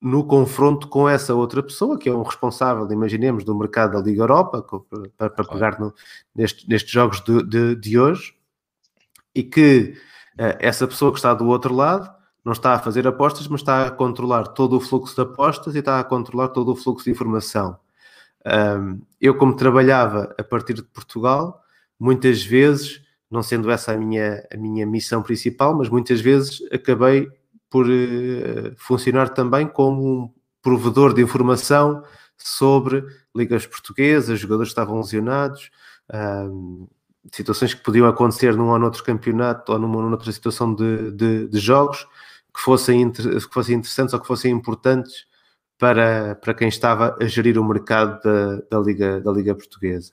no 0.03 0.25
confronto 0.25 0.89
com 0.89 1.09
essa 1.09 1.33
outra 1.33 1.63
pessoa, 1.63 1.97
que 1.97 2.09
é 2.09 2.13
um 2.13 2.25
responsável, 2.25 2.91
imaginemos, 2.91 3.45
do 3.45 3.57
mercado 3.57 3.93
da 3.93 4.01
Liga 4.01 4.23
Europa, 4.23 4.67
para, 5.17 5.31
para 5.31 5.45
pegar 5.45 5.79
no, 5.79 5.95
neste, 6.35 6.69
nestes 6.69 6.91
jogos 6.91 7.21
de, 7.21 7.41
de, 7.45 7.77
de, 7.77 7.99
hoje, 7.99 8.35
e 9.33 9.45
que 9.45 9.95
essa 10.37 10.87
pessoa 10.87 11.13
que 11.13 11.19
está 11.19 11.35
do 11.35 11.47
outro 11.47 11.75
lado 11.75 12.11
não 12.45 12.53
está 12.53 12.75
a 12.75 12.79
fazer 12.79 13.07
apostas, 13.07 13.47
mas 13.47 13.61
está 13.61 13.87
a 13.87 13.91
controlar 13.91 14.49
todo 14.49 14.77
o 14.77 14.81
fluxo 14.81 15.15
de 15.15 15.23
apostas 15.23 15.75
e 15.75 15.79
está 15.79 16.01
a 16.01 16.05
controlar 16.05 16.49
todo 16.49 16.73
o 16.73 16.77
fluxo 16.77 17.05
de 17.05 17.11
informação. 17.11 17.79
Eu, 19.21 19.37
como 19.37 19.55
trabalhava 19.55 20.35
a 20.37 20.43
partir 20.43 20.75
de 20.75 20.83
Portugal, 20.83 21.63
muitas 21.99 22.43
vezes, 22.43 23.01
não 23.31 23.43
sendo 23.43 23.71
essa 23.71 23.93
a 23.93 23.97
minha, 23.97 24.45
a 24.53 24.57
minha 24.57 24.85
missão 24.85 25.23
principal, 25.23 25.75
mas 25.75 25.89
muitas 25.89 26.21
vezes 26.21 26.61
acabei 26.73 27.31
por 27.71 27.87
uh, 27.87 28.75
funcionar 28.77 29.31
também 29.31 29.67
como 29.67 30.25
um 30.25 30.31
provedor 30.61 31.15
de 31.15 31.23
informação 31.23 32.05
sobre 32.37 33.05
ligas 33.35 33.67
portuguesas, 33.67 34.39
jogadores 34.39 34.71
que 34.71 34.73
estavam 34.73 34.99
lesionados, 34.99 35.71
situações 37.31 37.75
que 37.75 37.83
podiam 37.83 38.07
acontecer 38.07 38.57
num 38.57 38.71
ou 38.71 38.79
noutro 38.79 39.05
campeonato 39.05 39.73
ou 39.73 39.79
numa 39.79 39.99
outra 40.11 40.33
situação 40.33 40.75
de, 40.75 41.13
de, 41.13 41.49
de 41.49 41.59
jogos 41.61 42.07
que 42.55 42.61
fossem, 42.61 43.11
que 43.11 43.41
fossem 43.53 43.77
interessantes 43.77 44.13
ou 44.13 44.21
que 44.21 44.27
fossem 44.27 44.53
importantes 44.53 45.27
para, 45.79 46.35
para 46.37 46.55
quem 46.55 46.69
estava 46.69 47.17
a 47.21 47.25
gerir 47.27 47.59
o 47.59 47.65
mercado 47.65 48.21
da, 48.23 48.57
da, 48.71 48.79
Liga, 48.79 49.21
da 49.21 49.33
Liga 49.33 49.55
Portuguesa. 49.55 50.13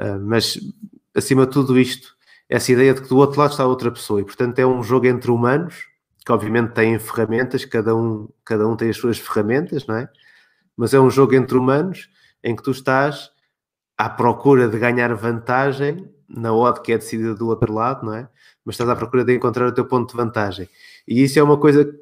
Uh, 0.00 0.18
mas, 0.20 0.58
acima 1.14 1.46
de 1.46 1.52
tudo 1.52 1.78
isto, 1.78 2.16
essa 2.48 2.72
ideia 2.72 2.94
de 2.94 3.02
que 3.02 3.08
do 3.08 3.16
outro 3.16 3.40
lado 3.40 3.50
está 3.50 3.66
outra 3.66 3.90
pessoa 3.90 4.20
e, 4.20 4.24
portanto, 4.24 4.58
é 4.58 4.66
um 4.66 4.82
jogo 4.82 5.06
entre 5.06 5.30
humanos 5.30 5.86
que 6.24 6.32
obviamente 6.32 6.72
têm 6.72 6.98
ferramentas, 6.98 7.64
cada 7.64 7.94
um, 7.94 8.28
cada 8.44 8.66
um 8.66 8.76
tem 8.76 8.90
as 8.90 8.96
suas 8.96 9.16
ferramentas, 9.16 9.86
não 9.86 9.96
é? 9.96 10.08
Mas 10.76 10.92
é 10.92 10.98
um 10.98 11.08
jogo 11.08 11.36
entre 11.36 11.56
humanos 11.56 12.10
em 12.42 12.56
que 12.56 12.62
tu 12.64 12.72
estás 12.72 13.30
à 13.96 14.10
procura 14.10 14.68
de 14.68 14.76
ganhar 14.76 15.14
vantagem 15.14 16.12
na 16.28 16.52
odd 16.52 16.80
que 16.82 16.92
é 16.92 16.98
decidida 16.98 17.34
do 17.34 17.48
outro 17.48 17.72
lado, 17.72 18.06
não 18.06 18.14
é? 18.14 18.28
Mas 18.64 18.74
estás 18.74 18.88
à 18.90 18.96
procura 18.96 19.24
de 19.24 19.34
encontrar 19.34 19.66
o 19.66 19.72
teu 19.72 19.86
ponto 19.86 20.10
de 20.10 20.16
vantagem. 20.16 20.68
E 21.06 21.22
isso 21.22 21.38
é 21.38 21.42
uma 21.42 21.58
coisa 21.58 21.92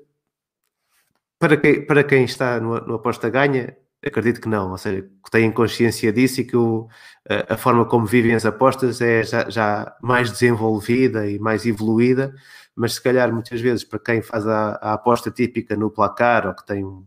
para 1.39 1.57
quem, 1.57 1.87
para 1.87 2.05
quem 2.05 2.25
está 2.25 2.61
no, 2.61 2.81
no 2.81 2.95
aposta 2.95 3.29
ganha, 3.29 3.77
acredito 4.05 4.41
que 4.41 4.49
não, 4.49 4.71
ou 4.71 4.79
seja, 4.79 5.03
que 5.03 5.31
têm 5.31 5.51
consciência 5.51 6.13
disso 6.13 6.41
e 6.41 6.45
que 6.45 6.57
o, 6.57 6.89
a, 7.29 7.55
a, 7.55 7.57
forma 7.57 7.85
como 7.87 8.07
vivem 8.07 8.35
as 8.35 8.47
apostas 8.47 9.01
é 9.01 9.23
já, 9.23 9.49
já 9.51 9.97
mais 10.03 10.31
desenvolvida 10.31 11.27
e 11.29 11.39
mais 11.39 11.67
evoluída 11.67 12.35
mas 12.75 12.95
se 12.95 13.03
calhar 13.03 13.33
muitas 13.33 13.61
vezes 13.61 13.85
para 13.85 13.99
quem 13.99 14.23
faz 14.23 14.47
a, 14.47 14.73
a 14.81 14.93
aposta 14.95 15.31
típica 15.31 15.77
no 15.77 15.91
placar 15.91 16.47
ou 16.47 16.55
que 16.55 16.67
tem 16.67 16.85
um, 16.85 17.07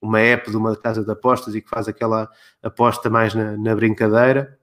uma 0.00 0.20
app 0.20 0.50
de 0.50 0.56
uma 0.56 0.74
casa 0.76 1.04
de 1.04 1.10
apostas 1.10 1.54
e 1.54 1.60
que 1.60 1.68
faz 1.68 1.88
aquela 1.88 2.28
aposta 2.62 3.10
mais 3.10 3.34
na, 3.34 3.56
na 3.56 3.74
brincadeira, 3.74 4.58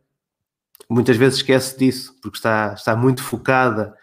muitas 0.91 1.17
vezes 1.17 1.37
esquece 1.37 1.77
disso, 1.77 2.15
porque 2.21 2.37
está, 2.37 2.73
está 2.73 2.95
muito 2.95 3.23
focada 3.23 3.95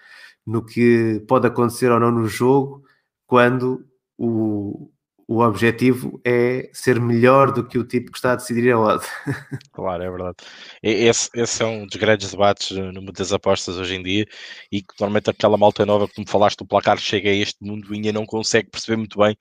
no 0.46 0.64
que 0.64 1.22
pode 1.28 1.46
acontecer 1.46 1.90
ou 1.90 2.00
não 2.00 2.10
no 2.10 2.26
jogo, 2.26 2.82
quando 3.26 3.86
o, 4.16 4.90
o 5.26 5.40
objetivo 5.40 6.18
é 6.24 6.70
ser 6.72 6.98
melhor 6.98 7.52
do 7.52 7.62
que 7.62 7.76
o 7.78 7.84
tipo 7.84 8.10
que 8.10 8.16
está 8.16 8.32
a 8.32 8.36
decidir 8.36 8.72
a 8.72 8.80
odd. 8.80 9.04
Claro, 9.72 10.02
é 10.02 10.10
verdade. 10.10 10.36
Esse, 10.82 11.28
esse 11.34 11.62
é 11.62 11.66
um 11.66 11.86
dos 11.86 11.96
grandes 11.96 12.30
debates 12.30 12.70
no 12.70 13.02
mundo 13.02 13.12
das 13.12 13.32
apostas 13.34 13.76
hoje 13.76 13.94
em 13.94 14.02
dia 14.02 14.26
e 14.72 14.80
que 14.80 14.94
normalmente 14.98 15.28
aquela 15.28 15.58
malta 15.58 15.84
nova 15.84 16.08
me 16.16 16.26
falaste 16.26 16.58
do 16.58 16.66
placar 16.66 16.96
chega 16.96 17.28
a 17.28 17.34
este 17.34 17.62
mundo 17.62 17.92
e 17.92 17.96
ainda 17.96 18.12
não 18.12 18.24
consegue 18.24 18.70
perceber 18.70 18.96
muito 18.96 19.18
bem 19.18 19.36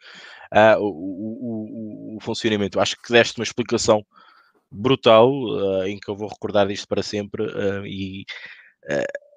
uh, 0.52 0.78
o, 0.80 0.90
o, 0.90 2.14
o, 2.14 2.18
o, 2.18 2.20
funcionamento. 2.20 2.80
Acho 2.80 2.98
que 3.02 3.14
deste 3.14 3.40
uma 3.40 3.46
explicação 3.46 4.06
brutal 4.72 5.32
uh, 5.32 5.84
em 5.84 6.00
que 6.00 6.10
eu 6.10 6.16
vou 6.16 6.28
recordar 6.28 6.68
disto 6.68 6.88
para 6.88 7.04
sempre 7.04 7.44
uh, 7.44 7.86
e 7.86 8.26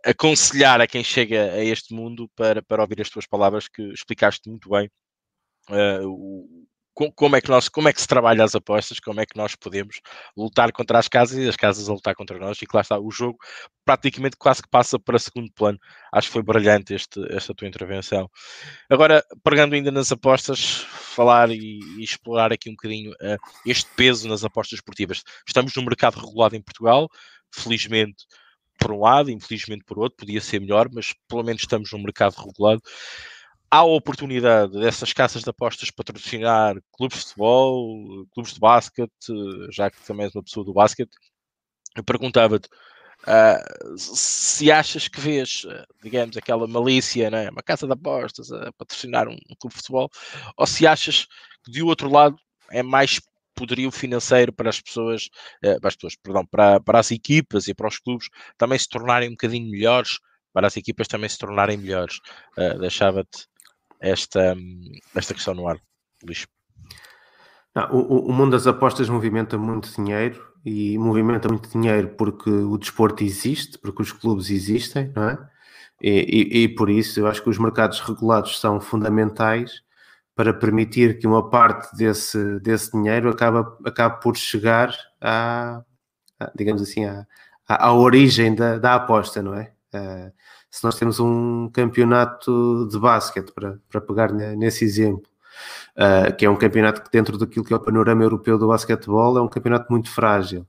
aconselhar 0.04 0.80
a 0.80 0.86
quem 0.86 1.02
chega 1.04 1.52
a 1.52 1.64
este 1.64 1.92
mundo 1.94 2.30
para, 2.36 2.62
para 2.62 2.82
ouvir 2.82 3.00
as 3.00 3.10
tuas 3.10 3.26
palavras 3.26 3.68
que 3.68 3.82
explicaste 3.92 4.48
muito 4.48 4.68
bem 4.70 4.88
Uh, 5.68 6.59
como 7.16 7.36
é 7.36 7.40
que 7.40 7.48
nós, 7.48 7.68
como 7.68 7.88
é 7.88 7.92
que 7.92 8.00
se 8.00 8.06
trabalha 8.06 8.44
as 8.44 8.54
apostas, 8.54 8.98
como 9.00 9.20
é 9.20 9.26
que 9.26 9.36
nós 9.36 9.54
podemos 9.54 10.00
lutar 10.36 10.72
contra 10.72 10.98
as 10.98 11.08
casas 11.08 11.38
e 11.38 11.48
as 11.48 11.56
casas 11.56 11.88
a 11.88 11.92
lutar 11.92 12.14
contra 12.14 12.38
nós, 12.38 12.60
e 12.60 12.66
que 12.66 12.76
lá 12.76 12.82
está, 12.82 12.98
o 12.98 13.10
jogo 13.10 13.38
praticamente 13.84 14.36
quase 14.36 14.62
que 14.62 14.68
passa 14.68 14.98
para 14.98 15.18
segundo 15.18 15.50
plano. 15.52 15.78
Acho 16.12 16.28
que 16.28 16.32
foi 16.32 16.42
brilhante 16.42 16.94
este, 16.94 17.20
esta 17.34 17.54
tua 17.54 17.66
intervenção. 17.66 18.30
Agora, 18.90 19.24
pegando 19.42 19.74
ainda 19.74 19.90
nas 19.90 20.12
apostas, 20.12 20.84
falar 21.14 21.50
e, 21.50 21.80
e 21.98 22.02
explorar 22.02 22.52
aqui 22.52 22.68
um 22.68 22.74
bocadinho 22.74 23.12
uh, 23.12 23.38
este 23.64 23.90
peso 23.96 24.28
nas 24.28 24.44
apostas 24.44 24.78
esportivas. 24.78 25.22
Estamos 25.46 25.74
num 25.74 25.84
mercado 25.84 26.20
regulado 26.20 26.54
em 26.56 26.62
Portugal, 26.62 27.08
felizmente 27.52 28.26
por 28.78 28.92
um 28.92 29.00
lado, 29.00 29.30
infelizmente 29.30 29.84
por 29.84 29.98
outro, 29.98 30.16
podia 30.16 30.40
ser 30.40 30.58
melhor, 30.58 30.88
mas 30.90 31.14
pelo 31.28 31.44
menos 31.44 31.62
estamos 31.62 31.92
num 31.92 32.02
mercado 32.02 32.34
regulado 32.34 32.80
há 33.70 33.78
a 33.78 33.84
oportunidade 33.84 34.72
dessas 34.72 35.12
caças 35.12 35.42
de 35.42 35.50
apostas 35.50 35.90
patrocinar 35.90 36.76
clubes 36.92 37.18
de 37.18 37.24
futebol, 37.24 38.26
clubes 38.32 38.52
de 38.54 38.60
basquete, 38.60 39.12
já 39.70 39.90
que 39.90 40.00
também 40.02 40.26
és 40.26 40.34
uma 40.34 40.42
pessoa 40.42 40.64
do 40.66 40.74
basquete, 40.74 41.10
eu 41.96 42.04
perguntava-te 42.04 42.68
uh, 43.26 43.96
se 43.96 44.70
achas 44.72 45.08
que 45.08 45.20
vês, 45.20 45.62
digamos, 46.02 46.36
aquela 46.36 46.66
malícia, 46.66 47.30
né? 47.30 47.50
uma 47.50 47.62
casa 47.62 47.86
de 47.86 47.92
apostas 47.92 48.50
a 48.52 48.72
patrocinar 48.72 49.28
um, 49.28 49.34
um 49.34 49.54
clube 49.58 49.74
de 49.74 49.80
futebol, 49.80 50.10
ou 50.56 50.66
se 50.66 50.86
achas 50.86 51.26
que 51.64 51.70
de 51.70 51.82
outro 51.82 52.10
lado 52.10 52.36
é 52.70 52.82
mais 52.82 53.20
poderio 53.54 53.90
financeiro 53.90 54.52
para 54.52 54.70
as 54.70 54.80
pessoas, 54.80 55.28
uh, 55.64 55.80
para 55.80 55.88
as 55.88 55.94
pessoas, 55.94 56.16
perdão, 56.16 56.46
para, 56.46 56.80
para 56.80 56.98
as 56.98 57.10
equipas 57.10 57.68
e 57.68 57.74
para 57.74 57.88
os 57.88 57.98
clubes 57.98 58.28
também 58.58 58.78
se 58.78 58.88
tornarem 58.88 59.28
um 59.28 59.32
bocadinho 59.32 59.70
melhores, 59.70 60.18
para 60.52 60.66
as 60.66 60.76
equipas 60.76 61.06
também 61.06 61.28
se 61.28 61.38
tornarem 61.38 61.76
melhores. 61.76 62.16
Uh, 62.56 62.78
Deixava-te 62.78 63.49
esta, 64.00 64.56
esta 65.14 65.34
questão 65.34 65.54
no 65.54 65.68
ar, 65.68 65.78
Luís? 66.24 66.46
Não, 67.74 67.90
o, 67.92 68.30
o, 68.30 68.32
mundo 68.32 68.52
das 68.52 68.66
apostas 68.66 69.08
movimenta 69.08 69.56
muito 69.56 69.94
dinheiro 69.94 70.44
e 70.64 70.98
movimenta 70.98 71.48
muito 71.48 71.70
dinheiro 71.70 72.08
porque 72.16 72.50
o 72.50 72.76
desporto 72.76 73.22
existe, 73.22 73.78
porque 73.78 74.02
os 74.02 74.12
clubes 74.12 74.50
existem, 74.50 75.12
não 75.14 75.28
é? 75.28 75.38
E, 76.02 76.48
e, 76.52 76.62
e 76.64 76.68
por 76.68 76.90
isso 76.90 77.20
eu 77.20 77.26
acho 77.26 77.42
que 77.42 77.50
os 77.50 77.58
mercados 77.58 78.00
regulados 78.00 78.58
são 78.58 78.80
fundamentais 78.80 79.82
para 80.34 80.54
permitir 80.54 81.18
que 81.18 81.26
uma 81.26 81.50
parte 81.50 81.94
desse, 81.96 82.58
desse 82.60 82.92
dinheiro 82.92 83.28
acaba, 83.28 83.78
acabe 83.84 84.20
por 84.22 84.36
chegar 84.36 84.92
à 85.20 85.84
digamos 86.54 86.82
assim, 86.82 87.04
à, 87.04 87.26
à, 87.68 87.92
origem 87.92 88.54
da, 88.54 88.78
da 88.78 88.94
aposta, 88.94 89.42
não 89.42 89.54
é? 89.54 89.72
Uh, 89.94 90.32
se 90.70 90.84
nós 90.84 90.94
temos 90.96 91.18
um 91.18 91.68
campeonato 91.68 92.88
de 92.90 92.98
basquete, 92.98 93.52
para, 93.52 93.78
para 93.88 94.00
pegar 94.00 94.32
nesse 94.32 94.84
exemplo, 94.84 95.28
uh, 95.96 96.34
que 96.36 96.46
é 96.46 96.50
um 96.50 96.56
campeonato 96.56 97.02
que 97.02 97.10
dentro 97.10 97.36
daquilo 97.36 97.64
que 97.64 97.72
é 97.72 97.76
o 97.76 97.80
panorama 97.80 98.22
europeu 98.22 98.56
do 98.56 98.68
basquetebol 98.68 99.36
é 99.36 99.42
um 99.42 99.48
campeonato 99.48 99.90
muito 99.90 100.10
frágil, 100.10 100.66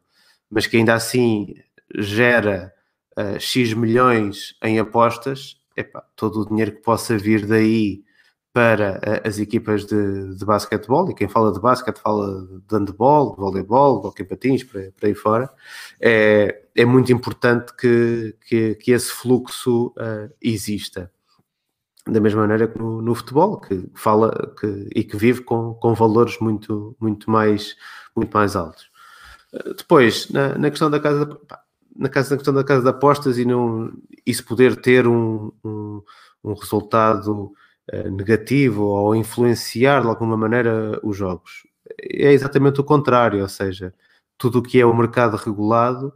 mas 0.49 0.66
que 0.66 0.78
ainda 0.78 0.95
assim 0.95 1.56
gera 1.95 2.74
uh, 3.18 3.39
X 3.39 3.74
milhões 3.74 4.56
em 4.64 4.80
apostas, 4.80 5.58
epá, 5.78 6.04
todo 6.16 6.41
o 6.41 6.47
dinheiro 6.47 6.72
que 6.72 6.82
possa 6.82 7.18
vir 7.18 7.45
daí 7.45 8.04
para 8.54 9.22
as 9.24 9.39
equipas 9.39 9.86
de, 9.86 10.36
de 10.36 10.45
basquetebol, 10.45 11.10
e 11.10 11.16
quem 11.16 11.30
fala 11.30 11.54
de 11.54 11.60
basquete 11.60 11.99
fala 11.99 12.45
de 12.68 12.76
handball, 12.76 13.32
de 13.32 13.38
voleibol, 13.38 14.02
de 14.02 14.08
hockey 14.08 14.26
patins, 14.26 14.64
para, 14.64 14.91
para 14.91 15.08
aí 15.08 15.16
fora, 15.16 15.49
é, 15.99 16.64
é 16.76 16.86
muito 16.86 17.14
importante 17.14 17.74
que, 17.76 18.36
que, 18.47 18.76
que 18.76 18.91
esse 18.91 19.12
fluxo 19.12 19.88
uh, 19.97 20.34
exista 20.41 21.12
da 22.06 22.20
mesma 22.20 22.41
maneira 22.41 22.68
que 22.68 22.80
no, 22.80 23.02
no, 23.02 23.14
futebol, 23.14 23.60
que 23.62 23.89
fala 23.93 24.32
que, 24.60 24.89
e 24.95 25.04
que 25.04 25.16
vive 25.16 25.41
com, 25.41 25.76
com 25.76 25.93
valores 25.93 26.39
muito, 26.39 26.95
muito, 26.99 27.30
mais, 27.30 27.76
muito 28.16 28.34
mais 28.34 28.56
altos. 28.56 28.89
Depois, 29.78 30.30
na, 30.32 30.58
na 30.58 30.70
questão 30.72 30.89
da 30.89 30.99
casa 30.99 31.26
na, 31.95 32.10
casa, 32.10 32.32
na 32.32 32.38
questão 32.38 32.54
da 32.54 32.64
casa 32.64 32.84
de 32.84 32.89
apostas 32.89 33.38
e 33.38 33.45
não, 33.45 33.91
isso 34.26 34.45
poder 34.45 34.76
ter 34.82 35.08
um, 35.08 35.52
um, 35.64 36.02
um 36.43 36.54
resultado 36.54 37.52
negativo 38.12 38.84
ou 38.84 39.16
influenciar 39.16 40.02
de 40.02 40.08
alguma 40.08 40.38
maneira 40.38 41.00
os 41.04 41.18
jogos. 41.18 41.68
É 42.00 42.32
exatamente 42.32 42.80
o 42.80 42.84
contrário, 42.84 43.42
ou 43.42 43.50
seja, 43.50 43.94
tudo 44.38 44.60
o 44.60 44.64
que 44.64 44.80
é 44.80 44.86
o 44.86 44.96
mercado 44.96 45.38
regulado 45.38 46.14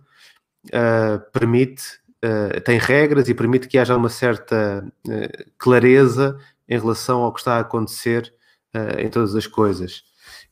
uh, 0.68 1.32
permite 1.32 1.84
uh, 2.24 2.60
tem 2.62 2.80
regras 2.80 3.30
e 3.30 3.36
permite 3.36 3.68
que 3.68 3.78
haja 3.78 3.96
uma 3.96 4.10
certa 4.10 4.84
uh, 5.08 5.52
clareza 5.60 6.40
em 6.68 6.80
relação 6.80 7.22
ao 7.22 7.32
que 7.32 7.40
está 7.40 7.58
a 7.58 7.60
acontecer 7.60 8.34
em 8.98 9.08
todas 9.10 9.34
as 9.36 9.48
coisas. 9.48 10.04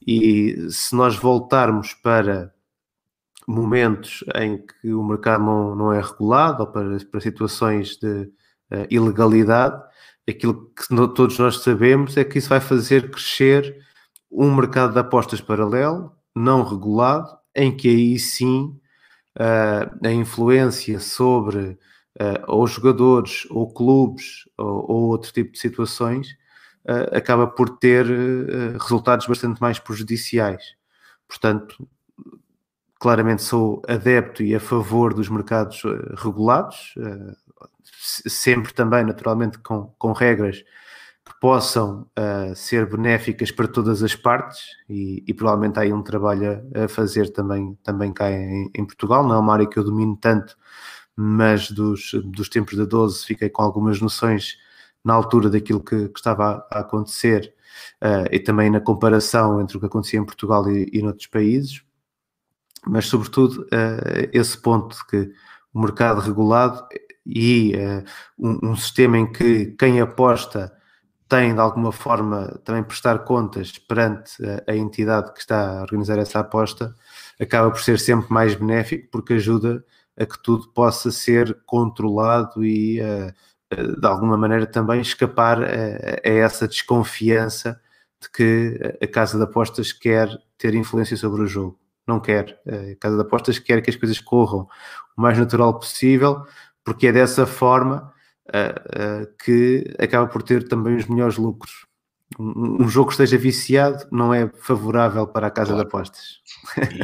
E 0.08 0.70
se 0.70 0.96
nós 0.96 1.18
voltarmos 1.18 1.94
para 1.94 2.54
momentos 3.46 4.24
em 4.36 4.66
que 4.66 4.94
o 4.94 5.04
mercado 5.04 5.44
não, 5.44 5.76
não 5.76 5.92
é 5.92 6.00
regulado 6.00 6.62
ou 6.62 6.68
para, 6.68 6.98
para 7.12 7.20
situações 7.20 7.98
de 7.98 8.32
ilegalidade, 8.90 9.84
aquilo 10.28 10.72
que 10.72 10.88
todos 11.16 11.38
nós 11.38 11.62
sabemos 11.62 12.16
é 12.18 12.24
que 12.24 12.38
isso 12.38 12.50
vai 12.50 12.60
fazer 12.60 13.12
crescer 13.12 13.76
um 14.32 14.54
mercado 14.56 14.94
de 14.94 15.00
apostas 15.00 15.42
paralelo, 15.42 16.12
não 16.36 16.64
regulado, 16.64 17.38
em 17.56 17.76
que 17.76 17.88
aí 17.88 18.18
sim 18.18 18.80
uh, 19.38 20.06
a 20.08 20.12
influência 20.12 21.00
sobre 21.00 21.78
uh, 22.20 22.44
ou 22.48 22.66
jogadores, 22.66 23.46
ou 23.50 23.72
clubes, 23.72 24.50
ou, 24.58 24.92
ou, 24.92 25.02
outro 25.10 25.32
tipo 25.32 25.52
de 25.52 25.60
situações, 25.60 26.32
uh, 26.86 27.16
acaba 27.16 27.46
por 27.46 27.78
ter 27.78 28.06
resultados 28.82 29.28
bastante 29.28 29.62
mais 29.62 29.78
prejudiciais. 29.78 30.76
Portanto, 31.28 31.88
claramente 33.00 33.44
sou 33.44 33.82
adepto 33.88 34.42
e 34.42 34.56
a 34.56 34.60
favor 34.60 35.14
dos 35.14 35.30
mercados 35.30 35.84
regulados, 36.18 36.96
sempre 38.04 38.74
também, 38.74 39.04
naturalmente, 39.04 39.58
com, 39.60 39.94
com 39.98 40.12
regras 40.12 40.64
que 41.26 41.40
possam 41.40 42.06
uh, 42.20 42.56
ser 42.56 42.86
benéficas 42.90 43.50
para 43.50 43.68
todas 43.68 44.04
as 44.04 44.14
partes 44.14 44.62
e, 44.90 45.24
e, 45.26 45.34
provavelmente 45.34 45.80
há 45.80 45.84
aí 45.84 45.94
um 45.94 46.04
trabalho 46.04 46.62
a, 46.76 46.88
fazer 46.90 47.30
também, 47.32 47.78
também 47.82 48.12
cá 48.12 48.30
em, 48.30 48.70
em, 48.76 48.86
Portugal. 48.86 49.26
Não 49.26 49.36
é 49.36 49.40
uma 49.40 49.54
área 49.54 49.68
que 49.68 49.80
eu 49.80 49.84
domino 49.86 50.18
tanto, 50.18 50.58
mas 51.16 51.72
dos, 51.72 52.12
dos 52.26 52.50
tempos 52.50 52.78
da 52.78 52.84
12 52.84 53.26
fiquei 53.26 53.50
com 53.50 53.62
algumas 53.62 54.02
noções 54.02 54.58
na 55.04 55.14
altura 55.14 55.50
daquilo 55.50 55.82
que, 55.82 56.10
que 56.10 56.20
estava 56.20 56.68
a, 56.70 56.80
acontecer 56.80 57.54
uh, 58.04 58.28
e 58.32 58.40
também 58.40 58.70
na 58.70 58.82
comparação 58.82 59.62
entre 59.62 59.78
o 59.78 59.80
que 59.80 59.86
acontecia 59.86 60.20
em 60.20 60.26
Portugal 60.26 60.70
e, 60.70 60.90
e 60.92 61.02
noutros 61.02 61.28
países. 61.28 61.84
Mas, 62.86 63.06
sobretudo, 63.06 63.62
uh, 63.64 64.30
esse 64.34 64.58
ponto 64.58 64.96
de 64.98 65.06
que 65.08 65.34
o 65.74 65.80
mercado 65.80 66.20
regulado 66.20 66.86
e 67.26 67.74
um, 68.38 68.72
um 68.72 68.76
sistema 68.76 69.18
em 69.18 69.32
que 69.32 69.68
quem 69.78 70.02
aposta 70.02 70.72
tem 71.34 71.54
de 71.54 71.60
alguma 71.60 71.92
forma 71.92 72.60
também 72.64 72.84
prestar 72.84 73.20
contas 73.20 73.78
perante 73.80 74.34
a, 74.46 74.72
a, 74.72 74.76
entidade 74.76 75.34
que 75.34 75.40
está 75.40 75.80
a 75.80 75.82
organizar 75.82 76.20
essa 76.20 76.40
aposta, 76.40 76.96
acaba 77.40 77.72
por 77.72 77.80
ser 77.80 78.00
sempre 78.00 78.32
mais 78.32 78.54
benéfico 78.54 79.08
porque 79.12 79.34
ajuda 79.34 79.84
a 80.16 80.26
que 80.26 80.42
tudo 80.44 80.70
possa 80.74 81.12
ser 81.12 81.58
controlado 81.66 82.64
e 82.64 83.02
uh, 83.02 84.00
de 84.00 84.08
alguma 84.08 84.38
maneira 84.38 84.68
também 84.68 85.02
escapar 85.02 85.64
a, 85.64 85.66
a, 85.66 86.30
essa 86.30 86.68
desconfiança 86.68 87.82
de 88.22 88.30
que 88.30 88.80
a 89.02 89.08
casa 89.08 89.38
de 89.38 89.44
apostas 89.44 89.92
quer 89.92 90.30
ter 90.58 90.76
influência 90.76 91.18
sobre 91.18 91.42
o 91.42 91.48
jogo. 91.48 91.80
Não 92.08 92.20
quer. 92.20 92.60
A 92.68 92.96
casa 93.00 93.16
de 93.16 93.22
apostas 93.22 93.58
quer 93.58 93.82
que 93.82 93.90
as 93.90 93.96
coisas 93.96 94.20
corram 94.20 94.68
o 95.18 95.22
mais 95.22 95.38
natural 95.38 95.80
possível, 95.80 96.46
porque 96.84 97.08
é 97.08 97.12
dessa 97.12 97.46
forma 97.46 98.14
uh, 98.50 99.24
uh, 99.24 99.38
que 99.44 99.94
acaba 100.00 100.28
por 100.28 100.44
ter 100.44 100.68
também 100.68 100.96
os 100.96 101.08
melhores 101.08 101.38
lucros. 101.38 101.86
Um, 102.40 102.84
um, 102.84 102.90
jogo 102.90 103.08
que 103.08 103.14
esteja 103.14 103.38
viciado 103.38 104.08
não 104.12 104.34
é 104.34 104.50
favorável 104.50 105.28
para 105.28 105.48
a 105.48 105.52
casa 105.52 105.72
claro. 105.72 105.84
de 105.84 105.88
apostas. 105.88 106.42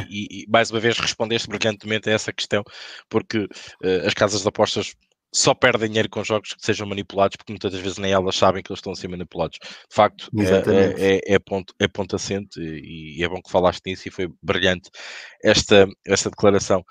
E, 0.08 0.42
e, 0.42 0.46
mais 0.50 0.70
uma 0.70 0.80
vez 0.80 0.98
respondeste 0.98 1.48
brilhantemente 1.48 2.10
a 2.10 2.12
essa 2.12 2.32
questão, 2.32 2.64
porque 3.08 3.38
uh, 3.38 4.06
as 4.06 4.14
casas 4.14 4.42
de 4.42 4.48
apostas 4.48 4.96
só 5.32 5.54
perdem 5.54 5.88
dinheiro 5.88 6.08
com 6.10 6.24
jogos 6.24 6.54
que 6.54 6.64
sejam 6.64 6.86
manipulados, 6.86 7.36
porque 7.36 7.52
muitas 7.52 7.72
das 7.72 7.80
vezes 7.80 7.98
nem 7.98 8.12
elas 8.12 8.36
sabem 8.36 8.62
que 8.62 8.72
eles 8.72 8.78
estão 8.78 8.92
a 8.92 8.96
ser 8.96 9.08
manipulados. 9.08 9.58
De 9.62 9.94
facto, 9.94 10.28
é, 10.36 11.14
é, 11.16 11.34
é, 11.34 11.38
ponto, 11.38 11.72
é 11.78 11.86
ponto 11.86 12.16
assente 12.16 12.60
e, 12.60 13.18
e 13.18 13.24
é 13.24 13.28
bom 13.28 13.40
que 13.40 13.50
falaste 13.50 13.82
nisso 13.86 14.08
e 14.08 14.10
foi 14.10 14.28
brilhante 14.42 14.90
esta, 15.42 15.88
esta 16.04 16.30
declaração. 16.30 16.84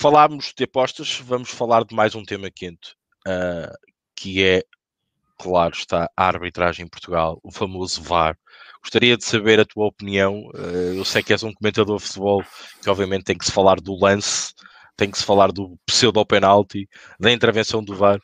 Falámos 0.00 0.54
de 0.56 0.64
apostas, 0.64 1.20
vamos 1.20 1.50
falar 1.50 1.84
de 1.84 1.94
mais 1.94 2.14
um 2.14 2.24
tema 2.24 2.50
quente 2.50 2.94
uh, 3.28 3.70
que 4.16 4.42
é, 4.42 4.62
claro, 5.38 5.74
está 5.74 6.10
a 6.16 6.26
arbitragem 6.26 6.86
em 6.86 6.88
Portugal, 6.88 7.38
o 7.42 7.52
famoso 7.52 8.02
VAR. 8.02 8.34
Gostaria 8.80 9.14
de 9.14 9.26
saber 9.26 9.60
a 9.60 9.64
tua 9.66 9.84
opinião. 9.84 10.48
Uh, 10.54 10.94
eu 10.96 11.04
sei 11.04 11.22
que 11.22 11.34
és 11.34 11.42
um 11.42 11.52
comentador 11.52 11.98
de 11.98 12.04
futebol 12.04 12.42
que, 12.82 12.88
obviamente, 12.88 13.24
tem 13.24 13.36
que 13.36 13.44
se 13.44 13.52
falar 13.52 13.78
do 13.78 13.94
lance, 13.94 14.54
tem 14.96 15.10
que 15.10 15.18
se 15.18 15.24
falar 15.24 15.52
do 15.52 15.78
pseudo-penalti, 15.84 16.88
da 17.18 17.30
intervenção 17.30 17.84
do 17.84 17.94
VAR. 17.94 18.18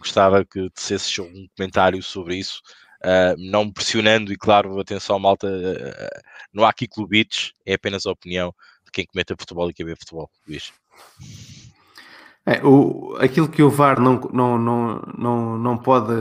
Gostava 0.00 0.44
que 0.44 0.68
tecesses 0.70 1.16
um 1.20 1.46
comentário 1.56 2.02
sobre 2.02 2.38
isso. 2.38 2.60
Uh, 3.04 3.38
não 3.38 3.72
pressionando, 3.72 4.32
e 4.32 4.36
claro, 4.36 4.80
atenção, 4.80 5.16
malta, 5.20 5.46
uh, 5.46 6.20
não 6.52 6.64
há 6.64 6.70
aqui 6.70 6.88
clubites, 6.88 7.52
é 7.64 7.74
apenas 7.74 8.04
a 8.04 8.10
opinião 8.10 8.52
de 8.84 8.90
quem 8.90 9.06
comenta 9.06 9.36
futebol 9.38 9.70
e 9.70 9.72
quer 9.72 9.84
ver 9.84 9.96
futebol. 9.96 10.28
Luís. 10.44 10.72
É, 12.46 12.64
o, 12.64 13.16
aquilo 13.20 13.48
que 13.48 13.62
o 13.62 13.70
VAR 13.70 14.00
não, 14.00 14.18
não, 14.32 14.58
não, 14.58 15.02
não, 15.16 15.58
não 15.58 15.76
pode 15.78 16.12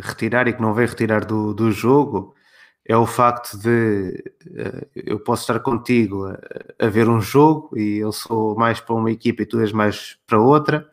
retirar 0.00 0.46
e 0.48 0.52
que 0.52 0.62
não 0.62 0.72
vem 0.72 0.86
retirar 0.86 1.24
do, 1.24 1.52
do 1.52 1.72
jogo 1.72 2.34
é 2.88 2.96
o 2.96 3.04
facto 3.04 3.58
de 3.58 4.22
uh, 4.46 4.86
eu 4.94 5.18
posso 5.18 5.42
estar 5.42 5.58
contigo 5.60 6.26
a, 6.26 6.86
a, 6.86 6.88
ver 6.88 7.08
um 7.08 7.20
jogo 7.20 7.76
e 7.76 7.98
eu 7.98 8.12
sou 8.12 8.54
mais 8.56 8.80
para 8.80 8.94
uma 8.94 9.10
equipa 9.10 9.42
e 9.42 9.46
tu 9.46 9.60
és 9.60 9.72
mais 9.72 10.16
para 10.26 10.38
outra, 10.38 10.88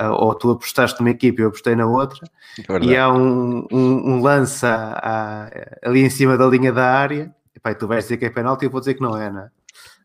uh, 0.00 0.10
ou 0.10 0.34
tu 0.34 0.50
apostaste 0.50 0.98
numa 0.98 1.10
equipa 1.10 1.40
e 1.40 1.44
eu 1.44 1.48
apostei 1.48 1.76
na 1.76 1.86
outra, 1.86 2.28
é 2.68 2.84
e 2.84 2.96
há 2.96 3.08
um, 3.12 3.64
um, 3.70 4.14
um 4.14 4.20
lance 4.20 4.66
a, 4.66 4.98
a, 5.00 5.88
ali 5.88 6.00
em 6.00 6.10
cima 6.10 6.36
da 6.36 6.46
linha 6.46 6.72
da 6.72 6.92
área, 6.92 7.32
e, 7.54 7.60
pá, 7.60 7.72
tu 7.72 7.86
vais 7.86 8.04
dizer 8.04 8.16
que 8.16 8.24
é 8.24 8.30
penalti 8.30 8.64
e 8.64 8.66
eu 8.66 8.70
vou 8.70 8.80
dizer 8.80 8.94
que 8.94 9.02
não 9.02 9.16
é, 9.16 9.30
não 9.30 9.42
é? 9.42 9.50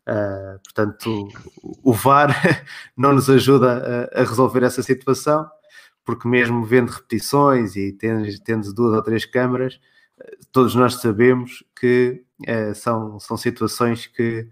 Uh, 0.08 0.60
portanto, 0.64 1.30
o 1.82 1.93
VAR 1.93 2.36
não 2.97 3.14
nos 3.14 3.30
ajuda 3.30 4.10
a, 4.14 4.22
a, 4.22 4.24
resolver 4.24 4.64
essa 4.64 4.84
situação, 4.84 5.49
porque 6.04 6.28
mesmo 6.28 6.66
vendo 6.66 6.89
repetições 6.89 7.76
e 7.76 7.93
tendo, 7.93 8.28
tendo 8.43 8.74
duas 8.74 8.93
ou 8.93 9.01
três 9.01 9.26
câmaras, 9.26 9.80
todos 10.51 10.76
nós 10.76 10.95
sabemos 10.95 11.64
que 11.80 12.24
uh, 12.41 12.76
são, 12.76 13.20
são 13.20 13.38
situações 13.38 14.08
que 14.08 14.47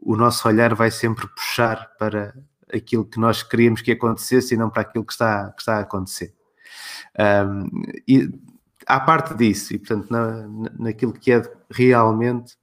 o 0.00 0.16
nosso 0.16 0.46
olhar 0.46 0.74
vai 0.74 0.90
sempre 0.90 1.26
puxar 1.28 1.90
para 1.98 2.34
aquilo 2.72 3.04
que 3.04 3.20
nós 3.20 3.42
queríamos 3.42 3.82
que 3.82 3.92
acontecesse 3.92 4.54
e 4.54 4.56
não 4.56 4.70
para 4.70 4.82
aquilo 4.82 5.04
que 5.04 5.12
está, 5.12 5.50
que 5.52 5.60
está 5.60 5.76
a 5.76 5.80
acontecer. 5.80 6.34
Um, 7.18 7.68
e 8.08 8.30
à 8.86 8.98
parte 8.98 9.34
disso, 9.34 9.74
e 9.74 9.78
portanto, 9.78 10.10
na, 10.10 10.48
naquilo 10.78 11.12
que 11.12 11.32
é 11.32 11.42
realmente 11.70 12.56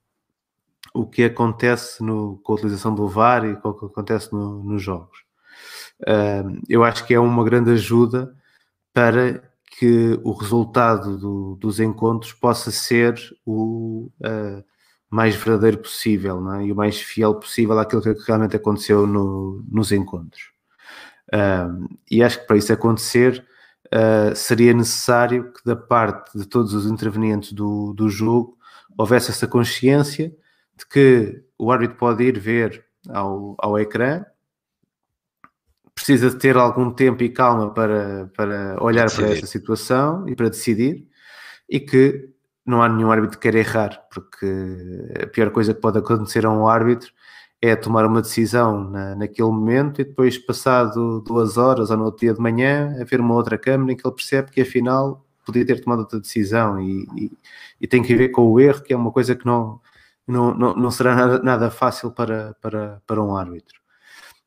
o 1.02 1.06
que 1.06 1.24
acontece 1.24 2.04
no, 2.04 2.38
com 2.44 2.54
a 2.54 2.56
utilização 2.56 2.94
do 2.94 3.08
VAR 3.08 3.46
e 3.46 3.56
com 3.56 3.70
o 3.70 3.74
que 3.74 3.86
acontece 3.86 4.34
no, 4.34 4.64
nos 4.64 4.82
jogos. 4.82 5.20
Uh, 6.02 6.62
eu 6.68 6.84
acho 6.84 7.06
que 7.06 7.14
é 7.14 7.20
uma 7.20 7.44
grande 7.44 7.72
ajuda 7.72 8.34
para 8.94 9.42
que 9.78 10.20
o 10.24 10.34
resultado 10.34 11.18
do, 11.18 11.56
dos 11.56 11.80
encontros 11.80 12.34
possa 12.34 12.72
ser 12.72 13.16
o 13.46 14.10
uh, 14.20 14.64
mais 15.10 15.36
verdadeiro 15.36 15.78
possível 15.78 16.54
é? 16.54 16.66
e 16.66 16.72
o 16.72 16.76
mais 16.76 17.00
fiel 17.00 17.36
possível 17.36 17.80
àquilo 17.80 18.02
que 18.02 18.14
realmente 18.28 18.56
aconteceu 18.56 19.08
no, 19.08 19.64
nos 19.70 19.92
encontros. 19.92 20.52
Uh, 21.34 21.88
e 22.10 22.24
acho 22.24 22.42
que 22.42 22.48
para 22.48 22.58
isso 22.58 22.74
acontecer 22.74 23.46
uh, 23.88 24.36
seria 24.36 24.74
necessário 24.74 25.54
que 25.54 25.64
da 25.64 25.76
parte 25.76 26.38
de 26.38 26.46
todos 26.46 26.74
os 26.74 26.86
intervenientes 26.86 27.54
do, 27.54 27.94
do 27.94 28.10
jogo 28.10 28.58
houvesse 28.98 29.32
essa 29.32 29.48
consciência 29.48 30.36
de 30.80 30.86
que 30.88 31.44
o 31.58 31.72
árbitro 31.72 31.98
pode 31.98 32.24
ir 32.24 32.40
ver 32.40 32.86
ao, 33.10 33.56
ao 33.60 33.78
ecrã. 33.78 34.26
Precisa 35.94 36.30
de 36.30 36.38
ter 36.38 36.56
algum 36.56 36.92
tempo 36.92 37.22
e 37.22 37.30
calma 37.30 37.74
para, 37.74 38.32
para 38.36 38.82
olhar 38.82 39.12
para 39.12 39.28
essa 39.28 39.46
situação 39.46 40.28
e 40.28 40.36
para 40.36 40.50
decidir, 40.50 41.06
e 41.70 41.80
que 41.80 42.30
não 42.66 42.82
há 42.82 42.88
nenhum 42.88 43.12
árbitro 43.12 43.38
que 43.38 43.42
queira 43.42 43.60
errar, 43.60 44.08
porque 44.10 44.46
a 45.22 45.28
pior 45.28 45.52
coisa 45.52 45.74
que 45.74 45.82
pode 45.82 45.98
acontecer 45.98 46.46
a 46.46 46.50
um 46.50 46.68
árbitro 46.68 47.12
é 47.62 47.76
tomar 47.76 48.06
uma 48.06 48.22
decisão 48.22 48.90
na, 48.90 49.16
naquele 49.16 49.50
momento 49.50 50.00
e 50.00 50.06
depois, 50.06 50.38
passado 50.38 51.20
duas 51.22 51.58
horas 51.58 51.90
ou 51.90 51.98
no 51.98 52.06
outro 52.06 52.22
dia 52.22 52.34
de 52.34 52.40
manhã, 52.40 52.96
haver 53.02 53.20
uma 53.20 53.34
outra 53.34 53.58
câmara 53.58 53.92
em 53.92 53.98
que 53.98 54.08
ele 54.08 54.16
percebe 54.16 54.52
que 54.52 54.62
afinal 54.62 55.26
podia 55.46 55.66
ter 55.66 55.82
tomado 55.82 56.00
outra 56.00 56.20
decisão 56.20 56.80
e, 56.80 57.06
e, 57.18 57.32
e 57.82 57.88
tem 57.88 58.02
que 58.02 58.16
ver 58.16 58.30
com 58.30 58.44
o 58.44 58.60
erro, 58.60 58.82
que 58.82 58.94
é 58.94 58.96
uma 58.96 59.12
coisa 59.12 59.36
que 59.36 59.46
não, 59.46 59.82
não, 60.30 60.54
não, 60.54 60.76
não 60.76 60.92
será 60.92 61.16
nada, 61.16 61.40
nada 61.42 61.72
fácil 61.72 62.12
para, 62.12 62.56
para, 62.62 63.02
para 63.06 63.22
um 63.22 63.36
árbitro. 63.36 63.80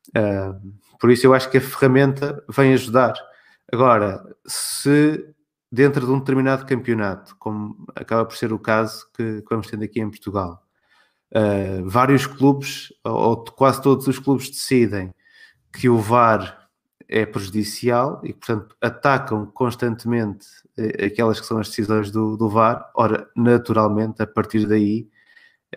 Uh, 0.09 0.73
por 0.99 1.11
isso 1.11 1.27
eu 1.27 1.33
acho 1.33 1.49
que 1.49 1.57
a 1.57 1.61
ferramenta 1.61 2.43
vem 2.49 2.73
ajudar. 2.73 3.13
Agora, 3.71 4.23
se 4.45 5.25
dentro 5.71 6.05
de 6.05 6.11
um 6.11 6.19
determinado 6.19 6.65
campeonato, 6.65 7.35
como 7.37 7.85
acaba 7.95 8.25
por 8.25 8.37
ser 8.37 8.53
o 8.53 8.59
caso 8.59 9.07
que, 9.13 9.41
que 9.41 9.47
vamos 9.49 9.67
tendo 9.67 9.83
aqui 9.83 9.99
em 9.99 10.09
Portugal, 10.09 10.63
uh, 11.35 11.89
vários 11.89 12.25
clubes, 12.25 12.93
ou 13.03 13.43
quase 13.43 13.81
todos 13.81 14.07
os 14.07 14.19
clubes, 14.19 14.49
decidem 14.49 15.13
que 15.73 15.89
o 15.89 15.97
VAR 15.97 16.69
é 17.09 17.25
prejudicial 17.25 18.21
e, 18.23 18.33
portanto, 18.33 18.75
atacam 18.81 19.45
constantemente 19.47 20.47
eh, 20.77 21.07
aquelas 21.07 21.39
que 21.39 21.45
são 21.45 21.59
as 21.59 21.67
decisões 21.67 22.09
do, 22.09 22.37
do 22.37 22.47
VAR. 22.47 22.89
Ora, 22.95 23.27
naturalmente, 23.35 24.21
a 24.21 24.27
partir 24.27 24.65
daí, 24.65 25.09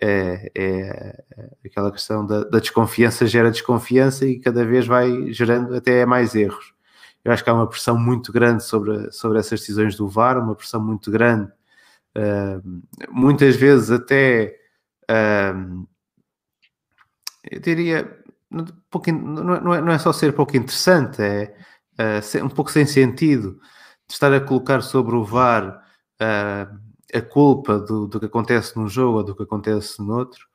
é, 0.01 0.51
é 0.55 1.23
aquela 1.65 1.91
questão 1.91 2.25
da, 2.25 2.43
da, 2.43 2.59
desconfiança 2.59 3.25
gera 3.25 3.51
desconfiança 3.51 4.25
e 4.25 4.39
cada 4.39 4.65
vez 4.65 4.85
vai 4.85 5.31
gerando 5.33 5.75
até 5.75 6.05
mais 6.05 6.35
erros. 6.35 6.73
Eu 7.23 7.31
acho 7.31 7.43
que 7.43 7.49
há 7.49 7.53
uma 7.53 7.67
pressão 7.67 7.97
muito 7.97 8.31
grande 8.31 8.63
sobre, 8.63 9.11
sobre 9.11 9.39
essas 9.39 9.59
decisões 9.59 9.95
do 9.95 10.07
VAR, 10.07 10.37
uma 10.37 10.55
pressão 10.55 10.81
muito 10.81 11.11
grande, 11.11 11.51
uh, 12.17 12.81
muitas 13.09 13.55
vezes 13.55 13.91
até 13.91 14.57
uh, 15.09 15.87
eu 17.51 17.59
diria 17.59 18.23
um 18.51 18.65
pouco, 18.89 19.11
não, 19.11 19.73
é, 19.73 19.81
não 19.81 19.91
é 19.91 19.99
só 19.99 20.13
ser 20.13 20.33
pouco 20.33 20.55
interessante, 20.55 21.21
é 21.21 21.53
uh, 21.99 22.45
um 22.45 22.49
pouco 22.49 22.71
sem 22.71 22.85
sentido 22.85 23.59
de 24.07 24.13
estar 24.13 24.31
a 24.33 24.39
colocar 24.39 24.81
sobre 24.81 25.15
o 25.15 25.23
VAR 25.23 25.83
a 27.13 27.21
culpa 27.21 27.79
do, 27.79 28.07
do 28.07 28.19
que 28.19 28.25
acontece 28.25 28.75
num 28.77 28.87
jogo 28.87 29.17
ou 29.19 29.23
do 29.23 29.35
que 29.35 29.43
acontece 29.43 29.99
no 30.01 30.17
outro, 30.17 30.47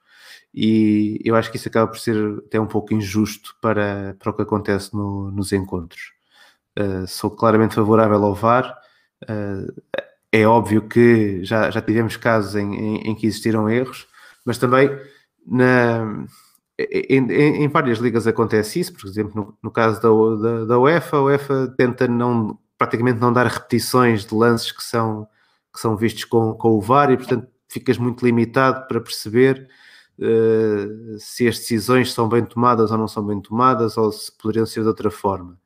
e 0.55 1.21
eu 1.25 1.35
acho 1.35 1.51
que 1.51 1.57
isso 1.57 1.69
acaba 1.69 1.91
por 1.91 1.99
ser 1.99 2.43
até 2.47 2.61
um 2.61 2.67
pouco 2.67 2.93
injusto 2.93 3.57
para, 3.61 4.15
para 4.19 4.31
o 4.31 4.35
que 4.35 4.43
acontece 4.43 4.95
no, 4.95 5.31
nos 5.31 5.53
encontros. 5.53 6.13
Uh, 6.79 7.07
sou 7.07 7.31
claramente 7.31 7.75
favorável 7.75 8.23
ao 8.23 8.35
VAR. 8.35 8.79
Uh, 9.23 9.83
é 10.31 10.47
óbvio 10.47 10.89
que 10.89 11.45
já, 11.45 11.71
já 11.71 11.81
tivemos 11.81 12.17
casos 12.17 12.55
em, 12.55 12.75
em, 12.75 12.97
em 13.11 13.15
que 13.15 13.27
existiram 13.27 13.69
erros, 13.69 14.07
mas 14.45 14.59
também 14.59 14.91
na, 15.47 16.27
em, 16.79 17.65
em, 17.65 17.69
várias 17.69 17.99
ligas 17.99 18.27
acontece 18.27 18.81
isso, 18.81 18.93
por 18.95 19.07
exemplo, 19.07 19.33
no, 19.35 19.59
no 19.63 19.71
caso 19.71 20.01
da, 20.01 20.09
da, 20.43 20.65
da, 20.65 20.79
UEFA, 20.79 21.17
a 21.17 21.23
UEFA 21.23 21.75
tenta 21.77 22.09
não, 22.09 22.59
praticamente 22.79 23.21
não 23.21 23.33
dar 23.33 23.47
repetições 23.47 24.25
de 24.25 24.35
lances 24.35 24.73
que 24.73 24.83
são 24.83 25.29
que 25.73 25.81
são 25.81 25.97
vistos 25.97 26.25
com, 26.25 26.55
com 26.55 26.73
o 26.73 26.81
VAR 26.81 27.11
e, 27.11 27.17
portanto, 27.17 27.49
ficas 27.69 27.97
muito 27.97 28.25
limitado 28.25 28.87
para 28.87 29.01
perceber 29.01 29.69
uh, 30.19 31.19
se 31.19 31.49
as 31.49 31.59
decisões 31.59 32.13
são 32.13 32.29
bem 32.29 32.45
tomadas 32.45 32.91
ou 32.91 32.99
não 32.99 33.09
são 33.09 33.25
bem 33.25 33.41
tomadas 33.41 33.97
ou 33.97 34.13
se 34.13 34.31
poderiam 34.37 34.67
ser 34.67 34.83
de 34.83 34.89
outra 34.89 35.11
forma. 35.11 35.59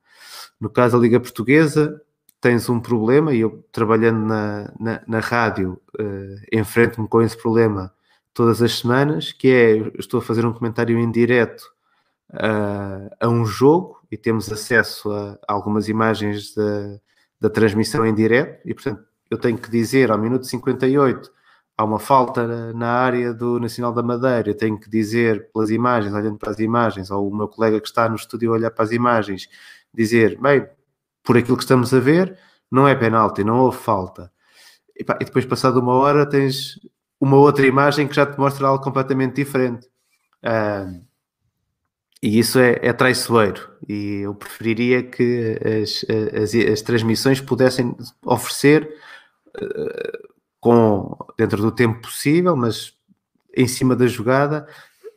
No 0.60 0.70
caso 0.70 0.96
da 0.96 1.02
Liga 1.02 1.20
Portuguesa, 1.20 2.00
tens 2.40 2.68
um 2.68 2.80
problema 2.80 3.34
e 3.34 3.40
eu, 3.40 3.64
trabalhando 3.72 4.24
na, 4.24 4.72
na, 4.78 5.02
na 5.06 5.20
rádio, 5.20 5.80
uh, 5.98 6.36
enfrento-me 6.52 7.08
com 7.08 7.20
esse 7.20 7.36
problema 7.36 7.92
todas 8.32 8.62
as 8.62 8.78
semanas, 8.78 9.32
que 9.32 9.48
é, 9.48 9.76
estou 9.98 10.18
a 10.18 10.22
fazer 10.22 10.44
um 10.44 10.52
comentário 10.52 10.98
em 10.98 11.10
direto 11.10 11.62
uh, 12.32 13.10
a 13.18 13.28
um 13.28 13.44
jogo 13.44 14.00
e 14.10 14.16
temos 14.16 14.52
acesso 14.52 15.10
a, 15.10 15.38
a 15.48 15.52
algumas 15.52 15.88
imagens 15.88 16.54
da, 16.54 17.00
da 17.40 17.50
transmissão 17.50 18.06
em 18.06 18.14
direto 18.14 18.60
e, 18.68 18.74
portanto, 18.74 19.05
eu 19.30 19.38
tenho 19.38 19.58
que 19.58 19.70
dizer 19.70 20.10
ao 20.10 20.18
minuto 20.18 20.46
58 20.46 21.30
há 21.76 21.84
uma 21.84 21.98
falta 21.98 22.72
na 22.72 22.90
área 22.90 23.34
do 23.34 23.60
Nacional 23.60 23.92
da 23.92 24.02
Madeira, 24.02 24.48
eu 24.48 24.56
tenho 24.56 24.78
que 24.80 24.88
dizer 24.88 25.50
pelas 25.52 25.70
imagens, 25.70 26.14
olhando 26.14 26.38
para 26.38 26.50
as 26.50 26.58
imagens, 26.58 27.10
ou 27.10 27.28
o 27.28 27.36
meu 27.36 27.48
colega 27.48 27.80
que 27.80 27.86
está 27.86 28.08
no 28.08 28.16
estúdio 28.16 28.50
a 28.50 28.54
olhar 28.54 28.70
para 28.70 28.84
as 28.84 28.92
imagens, 28.92 29.48
dizer, 29.92 30.40
bem, 30.40 30.66
por 31.22 31.36
aquilo 31.36 31.56
que 31.56 31.62
estamos 31.64 31.92
a 31.92 32.00
ver, 32.00 32.38
não 32.70 32.88
é 32.88 32.94
penalti, 32.94 33.44
não 33.44 33.58
houve 33.58 33.76
falta. 33.78 34.32
E, 34.96 35.04
pá, 35.04 35.18
e 35.20 35.24
depois, 35.24 35.44
passado 35.44 35.78
uma 35.78 35.92
hora, 35.94 36.26
tens 36.26 36.80
uma 37.20 37.36
outra 37.36 37.66
imagem 37.66 38.08
que 38.08 38.14
já 38.14 38.24
te 38.24 38.38
mostra 38.38 38.66
algo 38.68 38.82
completamente 38.82 39.34
diferente. 39.36 39.86
E 42.22 42.38
isso 42.38 42.58
é, 42.58 42.78
é, 42.82 42.92
traiçoeiro. 42.92 43.70
E 43.86 44.20
eu 44.22 44.34
preferiria 44.34 45.02
que 45.02 45.58
as, 45.82 46.04
as, 46.42 46.54
as 46.54 46.82
transmissões 46.82 47.40
pudessem 47.40 47.94
oferecer 48.24 48.88
com, 50.60 51.16
dentro 51.36 51.62
do 51.62 51.70
tempo 51.70 52.02
possível, 52.02 52.56
mas 52.56 52.94
em 53.56 53.66
cima 53.66 53.96
da 53.96 54.06
jogada, 54.06 54.66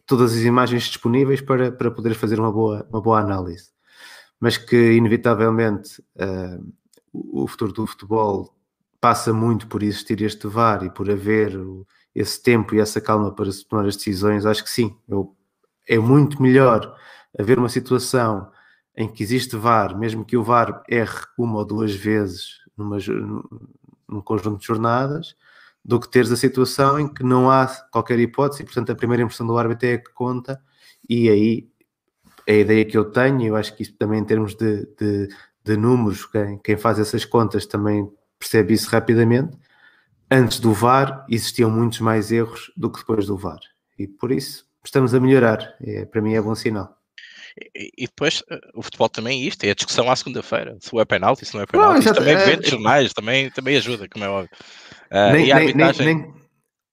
todas 0.06 0.34
as 0.34 0.42
imagens 0.42 0.84
disponíveis 0.84 1.42
para, 1.42 1.72
para 1.72 1.92
poder 1.92 2.14
fazer 2.14 2.40
uma 2.40 2.52
boa, 2.52 2.88
uma 2.90 3.02
boa 3.02 3.20
análise. 3.20 3.70
Mas 4.40 4.58
que, 4.58 4.94
inevitavelmente, 4.94 6.02
uh, 6.16 6.74
o 7.12 7.48
futuro 7.48 7.74
do 7.74 7.88
futebol 7.88 8.56
passa 9.02 9.34
muito 9.34 9.68
por 9.68 9.84
existir 9.84 10.22
este 10.22 10.48
VAR 10.48 10.84
e 10.84 10.90
por 10.90 11.10
haver 11.10 11.58
esse 12.14 12.42
tempo 12.42 12.76
e 12.76 12.80
essa 12.80 13.00
calma 13.00 13.34
para 13.34 13.52
se 13.52 13.66
tomar 13.68 13.86
as 13.86 13.96
decisões. 13.96 14.46
Acho 14.46 14.64
que 14.64 14.70
sim, 14.70 14.96
eu, 15.08 15.36
é 15.88 15.98
muito 15.98 16.42
melhor 16.42 16.96
haver 17.38 17.58
uma 17.58 17.70
situação 17.70 18.52
em 18.96 19.08
que 19.08 19.24
existe 19.24 19.56
VAR, 19.56 19.98
mesmo 19.98 20.26
que 20.26 20.38
o 20.38 20.44
VAR 20.44 20.84
erre 20.90 21.26
uma 21.38 21.60
ou 21.60 21.66
duas 21.66 21.94
vezes 21.94 22.60
numa, 22.78 22.98
num 24.10 24.22
conjunto 24.22 24.60
de 24.60 24.66
jornadas 24.66 25.36
do 25.84 26.00
que 26.00 26.10
teres 26.10 26.32
a 26.32 26.36
situação 26.36 27.00
em 27.00 27.08
que 27.08 27.24
não 27.24 27.50
há 27.50 27.68
qualquer 27.92 28.20
hipótese, 28.20 28.62
e, 28.62 28.66
portanto 28.66 28.92
a 28.92 28.96
primeira 28.96 29.24
impressão 29.24 29.48
do 29.48 29.58
árbitro 29.58 29.88
é 29.88 29.94
a 29.94 29.98
que 29.98 30.12
conta, 30.14 30.62
e 31.08 31.30
aí 31.30 31.70
é 32.46 32.54
a 32.54 32.58
ideia 32.58 32.86
que 32.86 32.98
eu 32.98 33.06
tenho, 33.06 33.42
eu 33.44 33.56
acho 33.56 33.76
que 33.76 33.84
isso 33.84 33.96
também 33.98 34.20
em 34.20 34.26
termos 34.26 34.56
de, 34.56 34.86
de, 35.00 35.30
de 35.64 35.78
números, 35.78 36.26
quem, 36.26 36.58
quem 36.60 36.78
faz 36.78 37.00
essas 37.00 37.26
contas 37.26 37.66
também 37.66 38.12
percebe 38.38 38.74
isso 38.74 38.90
rapidamente, 38.90 39.58
antes 40.30 40.60
do 40.60 40.74
VAR 40.74 41.26
existiam 41.30 41.72
muitos 41.72 42.00
mais 42.00 42.32
erros 42.32 42.72
do 42.76 42.92
que 42.92 43.00
depois 43.00 43.26
do 43.26 43.38
VAR, 43.38 43.60
e 43.98 44.08
por 44.08 44.32
isso 44.32 44.66
estamos 44.84 45.14
a 45.14 45.20
melhorar, 45.20 45.76
é, 45.82 46.06
para 46.06 46.22
mim 46.22 46.34
é 46.34 46.42
bom 46.42 46.56
sinal. 46.56 46.99
E, 47.76 48.06
depois 48.06 48.44
eh, 48.50 48.60
o 48.74 48.82
futebol 48.82 49.10
também 49.10 49.42
é 49.42 49.48
isto, 49.48 49.64
é 49.64 49.72
a 49.72 49.76
discussão 49.76 50.10
à 50.10 50.16
segunda-feira, 50.16 50.78
se 50.80 50.98
é 50.98 51.06
penalti, 51.06 51.46
se 51.46 51.54
não 51.54 51.62
é 51.62 51.66
penalti, 51.66 52.06
não, 52.06 52.14
também 52.14 52.36
é, 52.36 52.46
vende 52.46 52.70
jornais, 52.70 53.14
também, 53.14 53.50
também 53.52 53.78
ajuda, 53.78 54.08
como 54.08 54.26
é 54.26 54.30
óbvio. 54.30 54.50
Uh, 55.12 55.34
nem, 55.34 55.52
arbitragem... 55.52 56.06
nem, 56.06 56.16
nem, 56.18 56.34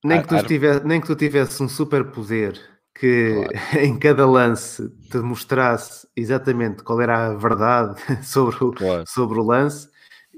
nem, 0.04 0.22
que 0.22 0.28
tu 0.28 0.42
tivesse, 0.46 0.86
nem 0.86 1.00
que 1.00 1.06
tu 1.06 1.16
tivesse 1.16 1.62
um 1.62 1.68
superpoder 1.68 2.58
que 2.98 3.34
claro. 3.34 3.78
em 3.86 3.98
cada 3.98 4.26
lance 4.26 4.88
te 5.10 5.18
mostrasse 5.18 6.06
exatamente 6.16 6.82
qual 6.82 7.00
era 7.00 7.26
a 7.26 7.34
verdade 7.34 8.00
sobre 8.24 8.56
o, 8.64 8.72
claro. 8.72 9.04
sobre 9.06 9.38
o 9.38 9.42
lance, 9.42 9.88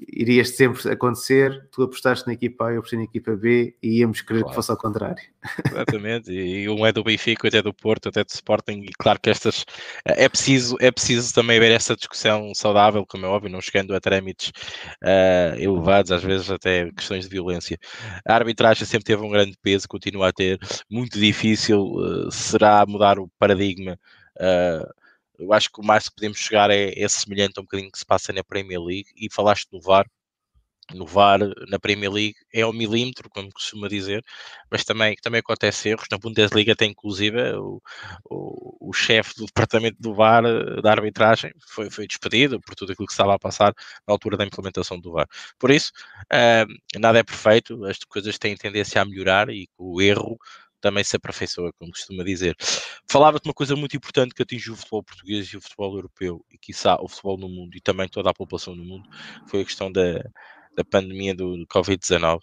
irias 0.06 0.50
sempre 0.50 0.90
acontecer, 0.90 1.68
tu 1.72 1.82
apostaste 1.82 2.26
na 2.26 2.32
equipa 2.32 2.66
A, 2.66 2.72
eu 2.72 2.78
apostei 2.78 2.98
na 2.98 3.04
equipa 3.04 3.34
B 3.36 3.74
e 3.82 4.00
íamos 4.00 4.20
querer 4.20 4.40
claro. 4.40 4.50
que 4.50 4.54
fosse 4.54 4.70
ao 4.70 4.76
contrário. 4.76 5.22
Exatamente, 5.66 6.30
e 6.32 6.68
um 6.68 6.86
é 6.86 6.92
do 6.92 7.02
Benfica, 7.02 7.46
outro 7.46 7.58
é 7.58 7.62
do 7.62 7.74
Porto, 7.74 8.06
outro 8.06 8.20
é 8.20 8.24
do 8.24 8.28
Sporting, 8.30 8.84
e 8.84 8.90
claro 8.98 9.18
que 9.20 9.30
estas 9.30 9.64
é 10.04 10.28
preciso, 10.28 10.76
é 10.80 10.90
preciso 10.90 11.34
também 11.34 11.58
ver 11.58 11.72
essa 11.72 11.96
discussão 11.96 12.52
saudável, 12.54 13.04
como 13.06 13.26
é 13.26 13.28
óbvio, 13.28 13.50
não 13.50 13.60
chegando 13.60 13.94
a 13.94 14.00
trâmites 14.00 14.52
uh, 15.02 15.58
elevados, 15.58 16.12
às 16.12 16.22
vezes 16.22 16.50
até 16.50 16.90
questões 16.92 17.24
de 17.24 17.30
violência. 17.30 17.78
A 18.26 18.34
arbitragem 18.34 18.86
sempre 18.86 19.04
teve 19.04 19.22
um 19.22 19.30
grande 19.30 19.56
peso, 19.62 19.88
continua 19.88 20.28
a 20.28 20.32
ter, 20.32 20.58
muito 20.90 21.18
difícil 21.18 21.80
uh, 21.80 22.30
será 22.30 22.84
mudar 22.86 23.18
o 23.18 23.28
paradigma. 23.38 23.98
Uh, 24.36 24.97
eu 25.38 25.52
acho 25.52 25.70
que 25.70 25.80
o 25.80 25.84
mais 25.84 26.08
que 26.08 26.14
podemos 26.16 26.38
chegar 26.38 26.70
é, 26.70 26.92
é 26.98 27.08
semelhante 27.08 27.58
a 27.58 27.60
um 27.60 27.64
bocadinho 27.64 27.90
que 27.90 27.98
se 27.98 28.06
passa 28.06 28.32
na 28.32 28.42
Premier 28.44 28.80
League 28.82 29.08
e 29.16 29.32
falaste 29.32 29.68
do 29.70 29.80
VAR. 29.80 30.06
No 30.94 31.06
VAR, 31.06 31.38
na 31.68 31.78
Premier 31.78 32.10
League, 32.10 32.34
é 32.52 32.62
ao 32.62 32.72
milímetro, 32.72 33.28
como 33.28 33.52
costuma 33.52 33.88
dizer, 33.88 34.24
mas 34.70 34.84
também, 34.84 35.14
também 35.22 35.40
acontece 35.40 35.90
erros. 35.90 36.06
Na 36.10 36.16
Bundesliga 36.16 36.74
tem 36.74 36.92
inclusive 36.92 37.38
o, 37.58 37.82
o, 38.24 38.88
o 38.88 38.92
chefe 38.94 39.34
do 39.36 39.44
departamento 39.44 39.98
do 40.00 40.14
VAR, 40.14 40.42
da 40.82 40.90
arbitragem, 40.90 41.52
foi, 41.68 41.90
foi 41.90 42.06
despedido 42.06 42.58
por 42.60 42.74
tudo 42.74 42.92
aquilo 42.92 43.06
que 43.06 43.12
estava 43.12 43.34
a 43.34 43.38
passar 43.38 43.74
na 44.06 44.14
altura 44.14 44.38
da 44.38 44.46
implementação 44.46 44.98
do 44.98 45.12
VAR. 45.12 45.28
Por 45.58 45.70
isso, 45.70 45.92
uh, 46.32 46.98
nada 46.98 47.18
é 47.18 47.22
perfeito, 47.22 47.84
as 47.84 47.98
coisas 47.98 48.38
têm 48.38 48.56
tendência 48.56 49.02
a 49.02 49.04
melhorar 49.04 49.50
e 49.50 49.68
o 49.76 50.00
erro 50.00 50.38
também 50.80 51.04
se 51.04 51.16
aperfeiçoa, 51.16 51.72
como 51.78 51.90
costuma 51.90 52.24
dizer. 52.24 52.56
Falava-te 53.10 53.46
uma 53.46 53.54
coisa 53.54 53.74
muito 53.76 53.96
importante 53.96 54.34
que 54.34 54.42
atingiu 54.42 54.74
o 54.74 54.76
futebol 54.76 55.02
português 55.02 55.46
e 55.48 55.56
o 55.56 55.60
futebol 55.60 55.94
europeu, 55.94 56.44
e 56.50 56.58
quiçá 56.58 56.96
o 57.00 57.08
futebol 57.08 57.38
no 57.38 57.48
mundo 57.48 57.76
e 57.76 57.80
também 57.80 58.08
toda 58.08 58.30
a 58.30 58.34
população 58.34 58.74
no 58.74 58.84
mundo, 58.84 59.08
foi 59.48 59.62
a 59.62 59.64
questão 59.64 59.90
da, 59.90 60.22
da 60.78 60.84
pandemia 60.84 61.34
do, 61.34 61.66
Covid-19, 61.66 62.38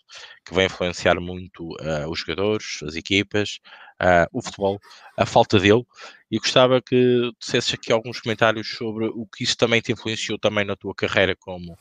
que 0.46 0.54
vai 0.54 0.66
influenciar 0.66 1.20
muito 1.22 1.70
uh, 1.76 2.10
os 2.10 2.20
jogadores, 2.20 2.80
as 2.84 2.96
equipas, 2.96 3.60
uh, 4.02 4.28
o 4.34 4.42
futebol, 4.42 4.78
a 5.18 5.26
falta 5.26 5.58
dele, 5.58 5.86
e 6.30 6.38
gostava 6.38 6.82
que 6.82 7.32
dissesses 7.40 7.74
aqui 7.74 7.94
alguns 7.94 8.20
comentários 8.20 8.68
sobre 8.76 9.06
o 9.06 9.26
que 9.26 9.46
isso 9.46 9.56
também 9.56 9.80
te 9.80 9.94
influenciou 9.94 10.38
também 10.38 10.66
na 10.66 10.76
tua 10.76 10.94
carreira 10.94 11.34
como 11.36 11.78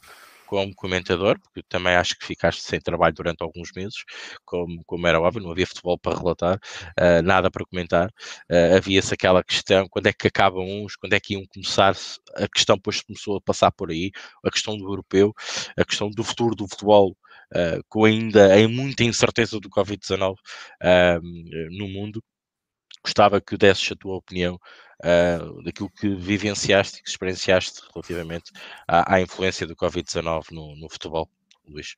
como 0.55 0.73
comentador, 0.77 1.39
porque 1.41 1.63
também 1.69 1.97
acho 1.97 2.17
que 2.17 2.25
ficaste 2.25 2.63
sem 2.63 2.81
trabalho 2.81 3.13
durante 3.15 3.43
alguns 3.43 3.71
meses, 3.75 4.05
como, 4.45 4.83
como 4.87 5.07
era 5.07 5.21
óbvio, 5.21 5.43
não 5.43 5.51
havia 5.51 5.67
futebol 5.67 5.99
para 5.99 6.17
relatar, 6.17 6.59
uh, 7.01 7.23
nada 7.25 7.51
para 7.51 7.65
comentar, 7.65 8.09
uh, 8.09 8.77
havia-se 8.77 9.13
aquela 9.13 9.43
questão, 9.43 9.89
quando 9.91 10.07
é 10.07 10.13
que 10.13 10.29
acabam 10.29 10.65
uns, 10.65 10.95
quando 10.95 11.15
é 11.15 11.21
que 11.21 11.35
iam 11.35 11.43
começar, 11.53 11.97
a 12.37 12.49
questão 12.49 12.77
depois 12.77 13.03
começou 13.03 13.37
a 13.37 13.41
passar 13.41 13.73
por 13.73 13.91
aí, 13.91 14.13
a 14.45 14.51
questão 14.51 14.77
do 14.77 14.85
europeu, 14.85 15.33
a 15.77 15.85
questão 15.85 16.09
do 16.09 16.23
futuro 16.23 16.55
do 16.55 16.69
futebol, 16.69 17.17
uh, 17.53 17.83
com 17.89 18.05
ainda 18.05 18.59
em 18.61 18.69
muita 18.69 19.03
incerteza 19.03 19.59
do 19.59 19.69
Covid-19 19.69 20.37
no 21.73 21.89
mundo, 21.89 22.23
gostava 23.05 23.41
que 23.41 23.57
desses 23.57 23.93
a 23.93 23.97
tua 23.97 24.17
opinião 24.17 24.59
uh, 25.01 25.63
daquilo 25.63 25.91
que 25.91 26.15
vivenciaste 26.15 27.03
que 27.03 27.09
experienciaste 27.09 27.83
relativamente 27.93 28.53
à, 28.87 29.15
à 29.15 29.21
influência 29.21 29.67
do 29.67 29.77
Covid-19 29.77 30.53
no, 30.53 30.77
no, 30.77 30.89
futebol, 30.89 31.29
Luís. 31.69 31.97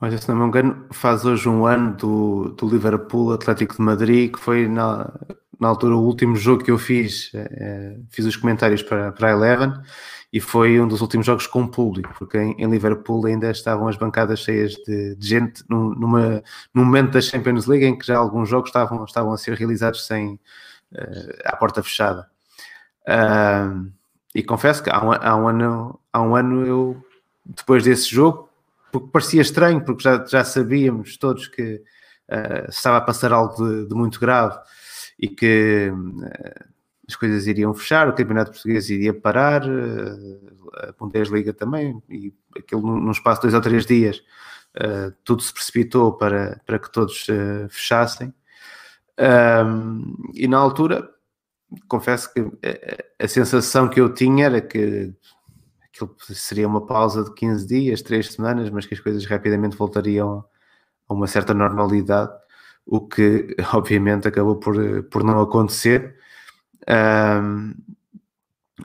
Olha, 0.00 0.16
se 0.16 0.28
não 0.28 0.36
me 0.36 0.46
engano, 0.46 0.86
faz 0.92 1.24
hoje 1.24 1.48
um 1.48 1.66
ano 1.66 1.94
do, 1.96 2.48
do 2.56 2.68
Liverpool 2.68 3.32
Atlético 3.32 3.76
de 3.76 3.82
Madrid, 3.82 4.32
que 4.32 4.40
foi 4.40 4.66
na, 4.66 5.12
na 5.60 5.68
altura 5.68 5.94
o 5.94 6.02
último 6.02 6.36
jogo 6.36 6.64
que 6.64 6.70
eu 6.70 6.78
fiz, 6.78 7.30
é, 7.34 7.98
fiz 8.08 8.24
os 8.24 8.36
comentários 8.36 8.82
para, 8.82 9.12
para 9.12 9.28
a 9.28 9.32
Eleven 9.32 9.72
e 10.32 10.40
foi 10.40 10.80
um 10.80 10.86
dos 10.86 11.00
últimos 11.00 11.26
jogos 11.26 11.46
com 11.46 11.66
público, 11.66 12.14
porque 12.18 12.38
em, 12.38 12.54
em 12.56 12.70
Liverpool 12.70 13.26
ainda 13.26 13.50
estavam 13.50 13.88
as 13.88 13.96
bancadas 13.96 14.40
cheias 14.40 14.72
de, 14.72 15.16
de 15.16 15.28
gente 15.28 15.64
num, 15.68 15.90
numa, 15.90 16.42
num 16.72 16.84
momento 16.84 17.10
da 17.12 17.20
Champions 17.20 17.66
League 17.66 17.84
em 17.84 17.98
que 17.98 18.06
já 18.06 18.16
alguns 18.16 18.48
jogos 18.48 18.70
estavam, 18.70 19.04
estavam 19.04 19.32
a 19.32 19.36
ser 19.36 19.54
realizados 19.54 20.06
sem, 20.06 20.38
à 21.44 21.56
porta 21.56 21.82
fechada. 21.82 22.28
E 24.34 24.42
confesso 24.42 24.82
que 24.82 24.90
há 24.90 25.04
um, 25.04 25.12
há, 25.12 25.36
um 25.36 25.48
ano, 25.48 26.00
há 26.12 26.22
um 26.22 26.36
ano 26.36 26.66
eu, 26.66 27.04
depois 27.44 27.82
desse 27.82 28.08
jogo, 28.08 28.48
porque 28.92 29.08
parecia 29.08 29.42
estranho, 29.42 29.84
porque 29.84 30.02
já, 30.02 30.24
já 30.24 30.44
sabíamos 30.44 31.16
todos 31.16 31.48
que 31.48 31.82
uh, 32.28 32.68
estava 32.68 32.98
a 32.98 33.00
passar 33.00 33.32
algo 33.32 33.54
de, 33.56 33.86
de 33.88 33.94
muito 33.94 34.20
grave 34.20 34.58
e 35.18 35.28
que 35.28 35.90
uh, 35.92 36.70
as 37.08 37.16
coisas 37.16 37.46
iriam 37.46 37.74
fechar, 37.74 38.08
o 38.08 38.14
campeonato 38.14 38.52
português 38.52 38.88
iria 38.88 39.12
parar, 39.12 39.64
uh, 39.64 40.70
a 40.76 40.92
Bundesliga 40.98 41.52
também, 41.52 42.00
e 42.08 42.32
aquilo 42.56 42.82
num 42.82 43.10
espaço 43.10 43.40
de 43.40 43.48
dois 43.48 43.54
ou 43.54 43.60
três 43.60 43.86
dias 43.86 44.22
tudo 45.24 45.42
se 45.42 45.52
precipitou 45.52 46.12
para, 46.12 46.60
para 46.64 46.78
que 46.78 46.92
todos 46.92 47.26
fechassem. 47.68 48.32
Um, 49.20 50.14
e 50.34 50.48
na 50.48 50.56
altura, 50.56 51.06
confesso 51.88 52.32
que 52.32 52.40
a, 52.40 53.24
a, 53.24 53.28
sensação 53.28 53.86
que 53.86 54.00
eu 54.00 54.14
tinha 54.14 54.46
era 54.46 54.60
que 54.62 55.12
aquilo 55.84 56.16
seria 56.20 56.66
uma 56.66 56.86
pausa 56.86 57.24
de 57.24 57.34
15 57.34 57.66
dias, 57.66 58.00
3 58.00 58.32
semanas, 58.32 58.70
mas 58.70 58.86
que 58.86 58.94
as 58.94 59.00
coisas 59.00 59.26
rapidamente 59.26 59.76
voltariam 59.76 60.42
a 61.06 61.12
uma 61.14 61.26
certa 61.26 61.52
normalidade, 61.52 62.32
o 62.86 63.06
que 63.06 63.54
obviamente 63.74 64.26
acabou 64.26 64.56
por, 64.56 65.02
por 65.04 65.22
não 65.22 65.40
acontecer. 65.40 66.16
Um, 66.88 67.74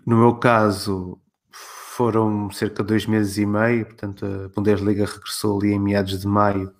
no 0.05 0.17
meu 0.17 0.35
caso, 0.35 1.17
foram 1.49 2.51
cerca 2.51 2.83
de 2.83 2.89
dois 2.89 3.05
meses 3.05 3.37
e 3.37 3.45
meio, 3.45 3.85
portanto, 3.85 4.25
a 4.25 4.49
Bundesliga 4.49 5.05
regressou 5.05 5.57
ali 5.57 5.71
em 5.71 5.79
meados 5.79 6.19
de 6.19 6.27
maio 6.27 6.73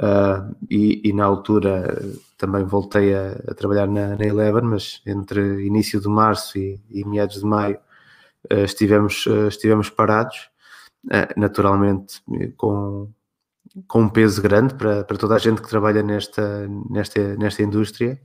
Uh, 0.00 0.54
e, 0.70 1.08
e, 1.08 1.12
na 1.12 1.24
altura 1.24 2.00
também 2.36 2.64
voltei 2.64 3.14
a, 3.14 3.32
a 3.48 3.54
trabalhar 3.54 3.88
na, 3.88 4.16
na, 4.16 4.24
Eleven, 4.24 4.62
mas 4.62 5.02
entre 5.04 5.66
início 5.66 6.00
de 6.00 6.06
março 6.06 6.56
e, 6.56 6.80
e 6.88 7.04
meados 7.04 7.40
de 7.40 7.44
maio 7.44 7.76
uh, 8.52 8.64
estivemos, 8.64 9.26
uh, 9.26 9.48
estivemos 9.48 9.90
parados, 9.90 10.50
naturalmente 11.36 12.22
com, 12.56 13.10
com 13.86 14.02
um 14.02 14.08
peso 14.08 14.42
grande 14.42 14.74
para, 14.74 15.04
para 15.04 15.16
toda 15.16 15.36
a 15.36 15.38
gente 15.38 15.62
que 15.62 15.68
trabalha 15.68 16.02
nesta, 16.02 16.68
nesta, 16.90 17.36
nesta 17.36 17.62
indústria. 17.62 18.20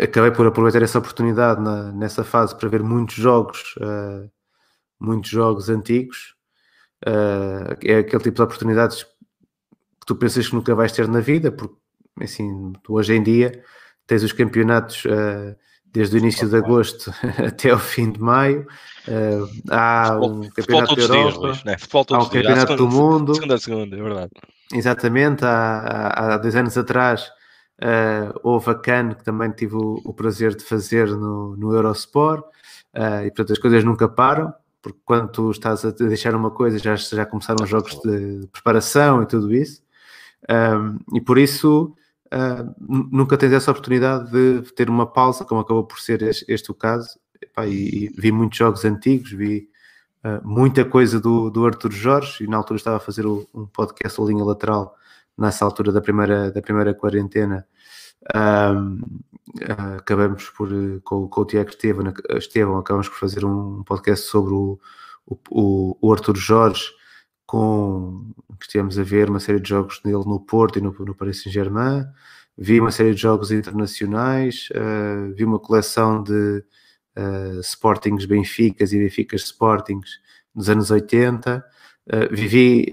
acabei 0.00 0.32
por 0.32 0.46
aproveitar 0.46 0.82
essa 0.82 0.98
oportunidade 0.98 1.60
na, 1.60 1.92
nessa 1.92 2.24
fase 2.24 2.56
para 2.56 2.68
ver 2.68 2.82
muitos 2.82 3.14
jogos, 3.14 3.74
muitos 5.00 5.30
jogos 5.30 5.68
antigos. 5.70 6.34
é 7.04 7.98
aquele 7.98 8.22
tipo 8.22 8.36
de 8.36 8.42
oportunidades 8.42 9.06
que 10.06 10.14
tu 10.14 10.16
pensas 10.16 10.48
que 10.48 10.54
nunca 10.54 10.72
vais 10.72 10.92
ter 10.92 11.08
na 11.08 11.18
vida, 11.18 11.50
porque 11.50 11.74
assim, 12.20 12.72
tu 12.84 12.94
hoje 12.94 13.12
em 13.12 13.22
dia 13.22 13.60
tens 14.06 14.22
os 14.22 14.32
campeonatos 14.32 15.04
uh, 15.04 15.56
desde 15.86 16.16
o 16.16 16.18
início 16.18 16.48
de 16.48 16.56
agosto 16.56 17.12
até 17.44 17.74
o 17.74 17.78
fim 17.78 18.12
de 18.12 18.20
maio. 18.20 18.68
Uh, 19.08 19.50
há 19.68 20.04
futebol, 20.06 20.30
um 20.30 20.50
campeonato 20.50 20.94
da 20.94 21.02
Europa, 21.02 21.40
dias, 21.40 21.64
né? 21.64 21.76
há 21.92 22.18
um 22.18 22.24
campeonato 22.28 22.60
segunda, 22.60 22.76
do 22.76 22.88
mundo. 22.88 23.34
Segunda 23.34 23.58
segunda, 23.58 23.96
é 23.96 24.02
verdade. 24.02 24.30
Exatamente, 24.72 25.44
há, 25.44 25.78
há, 25.78 26.34
há 26.34 26.38
dois 26.38 26.54
anos 26.54 26.78
atrás 26.78 27.26
uh, 27.82 28.38
houve 28.44 28.70
a 28.70 28.74
CAN, 28.76 29.14
que 29.14 29.24
também 29.24 29.50
tive 29.50 29.74
o, 29.74 30.00
o 30.04 30.14
prazer 30.14 30.54
de 30.54 30.62
fazer 30.62 31.08
no, 31.08 31.56
no 31.56 31.74
Eurosport, 31.74 32.44
uh, 32.94 33.24
e 33.24 33.30
portanto 33.30 33.52
as 33.52 33.58
coisas 33.58 33.82
nunca 33.82 34.08
param 34.08 34.54
porque 34.86 35.00
quando 35.04 35.28
tu 35.32 35.50
estás 35.50 35.84
a 35.84 35.90
deixar 35.90 36.32
uma 36.32 36.48
coisa 36.48 36.78
já, 36.78 36.94
já 36.94 37.26
começaram 37.26 37.64
os 37.64 37.68
jogos 37.68 37.98
de 38.02 38.46
preparação 38.52 39.20
e 39.20 39.26
tudo 39.26 39.52
isso. 39.52 39.82
E 41.12 41.20
por 41.20 41.38
isso 41.38 41.94
uh, 42.26 42.74
nunca 43.10 43.36
tens 43.36 43.52
essa 43.52 43.70
oportunidade 43.70 44.30
de 44.30 44.72
ter 44.72 44.88
uma 44.88 45.06
pausa, 45.06 45.44
como 45.44 45.60
acabou 45.60 45.84
por 45.84 46.00
ser 46.00 46.22
este, 46.22 46.44
este 46.48 46.70
o 46.70 46.74
caso. 46.74 47.18
E, 47.66 48.06
e, 48.06 48.08
vi 48.16 48.32
muitos 48.32 48.58
jogos 48.58 48.84
antigos, 48.84 49.30
vi 49.30 49.68
uh, 50.24 50.46
muita 50.46 50.84
coisa 50.84 51.20
do, 51.20 51.50
do 51.50 51.66
Arthur 51.66 51.92
Jorge, 51.92 52.44
e 52.44 52.46
na 52.46 52.56
altura 52.56 52.78
estava 52.78 52.96
a 52.96 53.00
fazer 53.00 53.26
um 53.26 53.66
podcast, 53.72 54.20
o 54.20 54.26
Linha 54.26 54.44
Lateral, 54.44 54.94
nessa 55.36 55.64
altura 55.64 55.92
da 55.92 56.00
primeira, 56.00 56.50
da 56.50 56.62
primeira 56.62 56.94
quarentena. 56.94 57.66
Um, 58.34 59.00
uh, 59.62 59.96
acabamos 59.98 60.48
por, 60.50 60.68
com, 61.04 61.28
com 61.28 61.40
o 61.40 61.44
Tiago 61.44 61.70
Estevam, 61.70 62.78
acabamos 62.78 63.08
por 63.08 63.18
fazer 63.18 63.44
um 63.44 63.82
podcast 63.84 64.26
sobre 64.26 64.52
o, 64.54 64.78
o, 65.50 65.96
o 66.00 66.12
Arthur 66.12 66.36
Jorge 66.36 66.95
com 67.46 68.32
que 68.58 68.64
estivemos 68.64 68.98
a 68.98 69.02
ver 69.02 69.30
uma 69.30 69.40
série 69.40 69.60
de 69.60 69.68
jogos 69.68 70.00
dele 70.00 70.24
no 70.26 70.40
Porto 70.40 70.78
e 70.78 70.82
no, 70.82 70.92
no 70.92 71.14
Paris 71.14 71.42
Saint-Germain, 71.42 72.06
vi 72.56 72.80
uma 72.80 72.90
série 72.90 73.14
de 73.14 73.20
jogos 73.20 73.50
internacionais, 73.50 74.68
uh, 74.70 75.32
vi 75.34 75.44
uma 75.44 75.58
coleção 75.58 76.22
de 76.22 76.64
uh, 77.16 77.60
Sportings 77.60 78.24
Benficas 78.24 78.92
e 78.92 78.98
Benficas 78.98 79.42
Sportings 79.42 80.20
dos 80.54 80.68
anos 80.68 80.90
80. 80.90 81.58
Uh, 81.58 81.62
eh, 82.08 82.28
vivi 82.28 82.92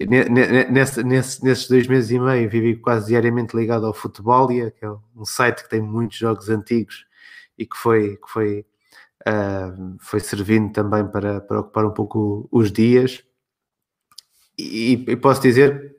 nesse, 0.71 1.03
nesse, 1.03 1.43
nesses 1.43 1.67
dois 1.67 1.87
meses 1.87 2.09
e 2.09 2.19
meio, 2.19 2.49
vivi 2.49 2.75
quase 2.75 3.07
diariamente 3.07 3.55
ligado 3.55 3.85
ao 3.85 3.93
Futebolia, 3.93 4.71
que 4.71 4.83
é 4.83 4.89
um 5.15 5.23
site 5.23 5.63
que 5.63 5.69
tem 5.69 5.81
muitos 5.81 6.17
jogos 6.17 6.49
antigos 6.49 7.05
e 7.57 7.65
que 7.65 7.77
foi, 7.77 8.17
que 8.17 8.27
foi 8.27 8.65
foi 9.99 10.19
servindo 10.19 10.73
também 10.73 11.07
para, 11.07 11.39
para 11.39 11.61
ocupar 11.61 11.85
um 11.85 11.93
pouco 11.93 12.45
os 12.51 12.69
dias. 12.69 13.23
E, 14.57 14.93
e, 15.07 15.15
posso 15.15 15.41
dizer, 15.41 15.95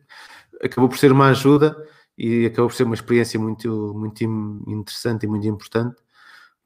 acabou 0.62 0.88
por 0.88 0.98
ser 0.98 1.12
uma 1.12 1.28
ajuda 1.28 1.76
e 2.16 2.46
acabou 2.46 2.68
por 2.68 2.74
ser 2.74 2.84
uma 2.84 2.94
experiência 2.94 3.38
muito, 3.38 3.92
muito 3.96 4.22
interessante 4.66 5.24
e 5.24 5.26
muito 5.26 5.46
importante, 5.46 5.96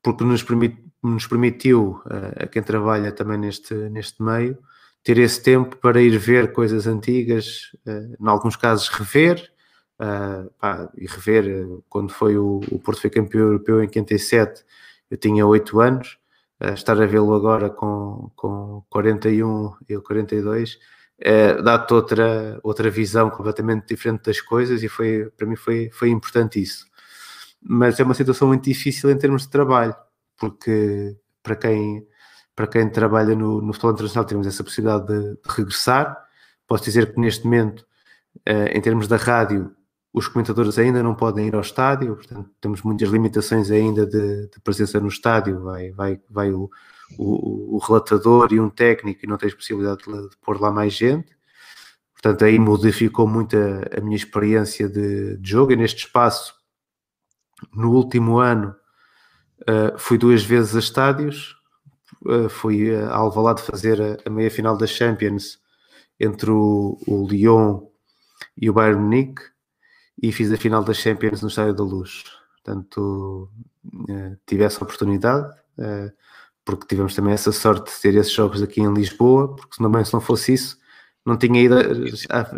porque 0.02 0.24
nos, 0.24 0.42
permit, 0.42 0.78
nos 1.02 1.26
permitiu, 1.26 2.02
uh, 2.06 2.44
a 2.44 2.46
quem 2.46 2.62
trabalha 2.62 3.12
também 3.12 3.38
neste, 3.38 3.74
neste 3.74 4.22
meio, 4.22 4.58
ter 5.02 5.18
esse 5.18 5.42
tempo 5.42 5.76
para 5.76 6.02
ir 6.02 6.18
ver 6.18 6.52
coisas 6.52 6.86
antigas, 6.86 7.72
uh, 7.86 8.16
em 8.22 8.28
alguns 8.28 8.56
casos 8.56 8.88
rever, 8.88 9.50
uh, 10.00 10.50
pá, 10.58 10.90
e 10.96 11.06
rever 11.06 11.66
quando 11.88 12.12
foi 12.12 12.36
o, 12.36 12.60
o 12.70 12.78
Porto 12.78 13.00
foi 13.00 13.10
campeão 13.10 13.46
europeu 13.46 13.82
em 13.82 13.88
57, 13.90 14.64
eu 15.10 15.16
tinha 15.16 15.46
8 15.46 15.80
anos, 15.80 16.18
uh, 16.60 16.74
estar 16.74 17.00
a 17.00 17.06
vê-lo 17.06 17.32
agora 17.32 17.70
com, 17.70 18.30
com 18.36 18.82
41 18.90 19.72
e 19.88 19.96
42 19.98 20.78
é, 21.20 21.60
dá-te 21.60 21.92
outra, 21.92 22.60
outra 22.62 22.90
visão 22.90 23.28
completamente 23.30 23.88
diferente 23.88 24.24
das 24.24 24.40
coisas 24.40 24.82
e 24.82 24.88
foi, 24.88 25.30
para 25.36 25.46
mim 25.46 25.56
foi, 25.56 25.90
foi 25.92 26.10
importante 26.10 26.60
isso. 26.62 26.86
Mas 27.60 27.98
é 27.98 28.04
uma 28.04 28.14
situação 28.14 28.48
muito 28.48 28.64
difícil 28.64 29.10
em 29.10 29.18
termos 29.18 29.42
de 29.42 29.50
trabalho, 29.50 29.94
porque 30.36 31.16
para 31.42 31.56
quem, 31.56 32.06
para 32.54 32.68
quem 32.68 32.88
trabalha 32.88 33.34
no, 33.34 33.60
no 33.60 33.72
futebol 33.72 33.92
internacional 33.92 34.24
temos 34.24 34.46
essa 34.46 34.62
possibilidade 34.62 35.06
de, 35.06 35.34
de 35.34 35.48
regressar. 35.48 36.16
Posso 36.66 36.84
dizer 36.84 37.12
que 37.12 37.20
neste 37.20 37.44
momento, 37.44 37.80
uh, 38.48 38.68
em 38.72 38.80
termos 38.80 39.08
da 39.08 39.16
rádio, 39.16 39.74
os 40.12 40.28
comentadores 40.28 40.78
ainda 40.78 41.02
não 41.02 41.14
podem 41.14 41.48
ir 41.48 41.54
ao 41.54 41.60
estádio, 41.60 42.14
portanto, 42.14 42.50
temos 42.60 42.82
muitas 42.82 43.08
limitações 43.08 43.70
ainda 43.70 44.06
de, 44.06 44.48
de 44.48 44.60
presença 44.62 45.00
no 45.00 45.08
estádio. 45.08 45.62
Vai, 45.62 45.90
vai, 45.90 46.20
vai 46.30 46.52
o, 46.52 46.70
o, 47.16 47.76
o, 47.76 47.78
relatador 47.78 48.52
e 48.52 48.60
um 48.60 48.68
técnico 48.68 49.20
e 49.22 49.28
não 49.28 49.38
tens 49.38 49.54
possibilidade 49.54 50.02
de, 50.04 50.28
de, 50.28 50.36
pôr 50.38 50.60
lá 50.60 50.70
mais 50.70 50.92
gente. 50.92 51.36
Portanto, 52.12 52.44
aí 52.44 52.58
modificou 52.58 53.26
muito 53.26 53.56
a, 53.56 53.98
a 53.98 54.00
minha 54.00 54.16
experiência 54.16 54.88
de, 54.88 55.36
de, 55.36 55.50
jogo. 55.50 55.72
E 55.72 55.76
neste 55.76 56.06
espaço, 56.06 56.54
no 57.72 57.92
último 57.92 58.38
ano, 58.38 58.74
uh, 59.62 59.98
fui 59.98 60.18
duas 60.18 60.42
vezes 60.42 60.74
a 60.74 60.80
estádios. 60.80 61.56
Uh, 62.24 62.48
fui 62.48 62.94
a 62.94 63.14
Alvalade 63.14 63.62
fazer 63.62 64.00
a, 64.02 64.18
a 64.26 64.30
meia-final 64.30 64.76
da 64.76 64.86
Champions 64.86 65.58
entre 66.18 66.50
o, 66.50 66.98
o 67.06 67.26
Lyon 67.28 67.86
e 68.56 68.68
o 68.68 68.72
Bayern 68.72 69.00
Munique 69.00 69.42
e 70.20 70.32
fiz 70.32 70.50
a 70.52 70.56
final 70.56 70.82
das 70.82 70.96
Champions 70.96 71.42
no 71.42 71.48
Estádio 71.48 71.74
da 71.74 71.84
Luz. 71.84 72.24
Portanto, 72.56 73.48
uh, 73.84 74.36
tive 74.46 74.64
essa 74.64 74.82
oportunidade, 74.82 75.48
uh, 75.78 76.12
porque 76.68 76.86
tivemos 76.86 77.14
também 77.14 77.32
essa 77.32 77.50
sorte 77.50 77.90
de 77.90 77.98
ter 77.98 78.14
esses 78.14 78.30
jogos 78.30 78.60
aqui 78.60 78.82
em 78.82 78.92
Lisboa, 78.92 79.56
porque 79.56 79.76
senão, 79.76 80.04
se 80.04 80.12
não 80.12 80.20
fosse 80.20 80.52
isso, 80.52 80.76
não 81.24 81.34
tinha 81.34 81.62
ido, 81.62 81.74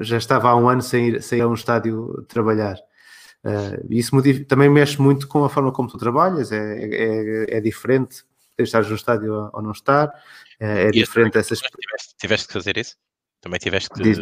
já 0.00 0.18
estava 0.18 0.50
há 0.50 0.56
um 0.56 0.68
ano 0.68 0.82
sem 0.82 1.10
ir, 1.10 1.22
sem 1.22 1.38
ir 1.38 1.42
a 1.42 1.48
um 1.48 1.54
estádio 1.54 2.26
trabalhar. 2.26 2.74
Uh, 3.44 3.86
isso 3.88 4.10
também 4.48 4.68
mexe 4.68 5.00
muito 5.00 5.28
com 5.28 5.44
a 5.44 5.48
forma 5.48 5.70
como 5.70 5.88
tu 5.88 5.96
trabalhas, 5.96 6.50
é, 6.50 6.58
é, 6.58 7.58
é 7.58 7.60
diferente 7.60 8.24
estar 8.58 8.82
no 8.82 8.96
estádio 8.96 9.48
ou 9.52 9.62
não 9.62 9.70
estar, 9.70 10.12
é, 10.58 10.88
é 10.88 10.90
diferente 10.90 11.38
essas... 11.38 11.60
Tiveste, 11.60 12.16
tiveste 12.18 12.46
que 12.48 12.52
fazer 12.52 12.76
isso? 12.78 12.96
Também 13.40 13.60
tiveste 13.60 13.88
que 13.90 14.02
Diz 14.02 14.18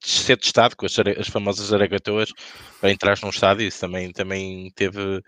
ser 0.00 0.36
testado 0.36 0.76
com 0.76 0.86
as, 0.86 0.96
as 1.18 1.28
famosas 1.28 1.72
aragatoas 1.72 2.30
para 2.80 2.92
entrar 2.92 3.18
num 3.22 3.30
estádio, 3.30 3.66
isso 3.66 3.80
também, 3.80 4.12
também 4.12 4.70
teve, 4.76 5.20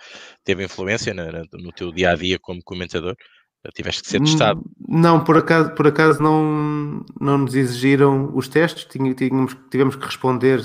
teve 0.44 0.64
influência 0.64 1.12
no, 1.12 1.24
no 1.52 1.72
teu 1.72 1.92
dia 1.92 2.12
a 2.12 2.14
dia 2.14 2.38
como 2.38 2.62
comentador. 2.62 3.16
Tiveste 3.74 4.02
que 4.02 4.08
ser 4.08 4.20
testado. 4.20 4.64
Não, 4.88 5.22
por 5.22 5.36
acaso, 5.36 5.74
por 5.74 5.86
acaso 5.86 6.22
não, 6.22 7.04
não 7.20 7.38
nos 7.38 7.54
exigiram 7.54 8.30
os 8.34 8.48
testes, 8.48 8.84
tínhamos, 8.86 9.56
tivemos 9.70 9.96
que 9.96 10.06
responder 10.06 10.60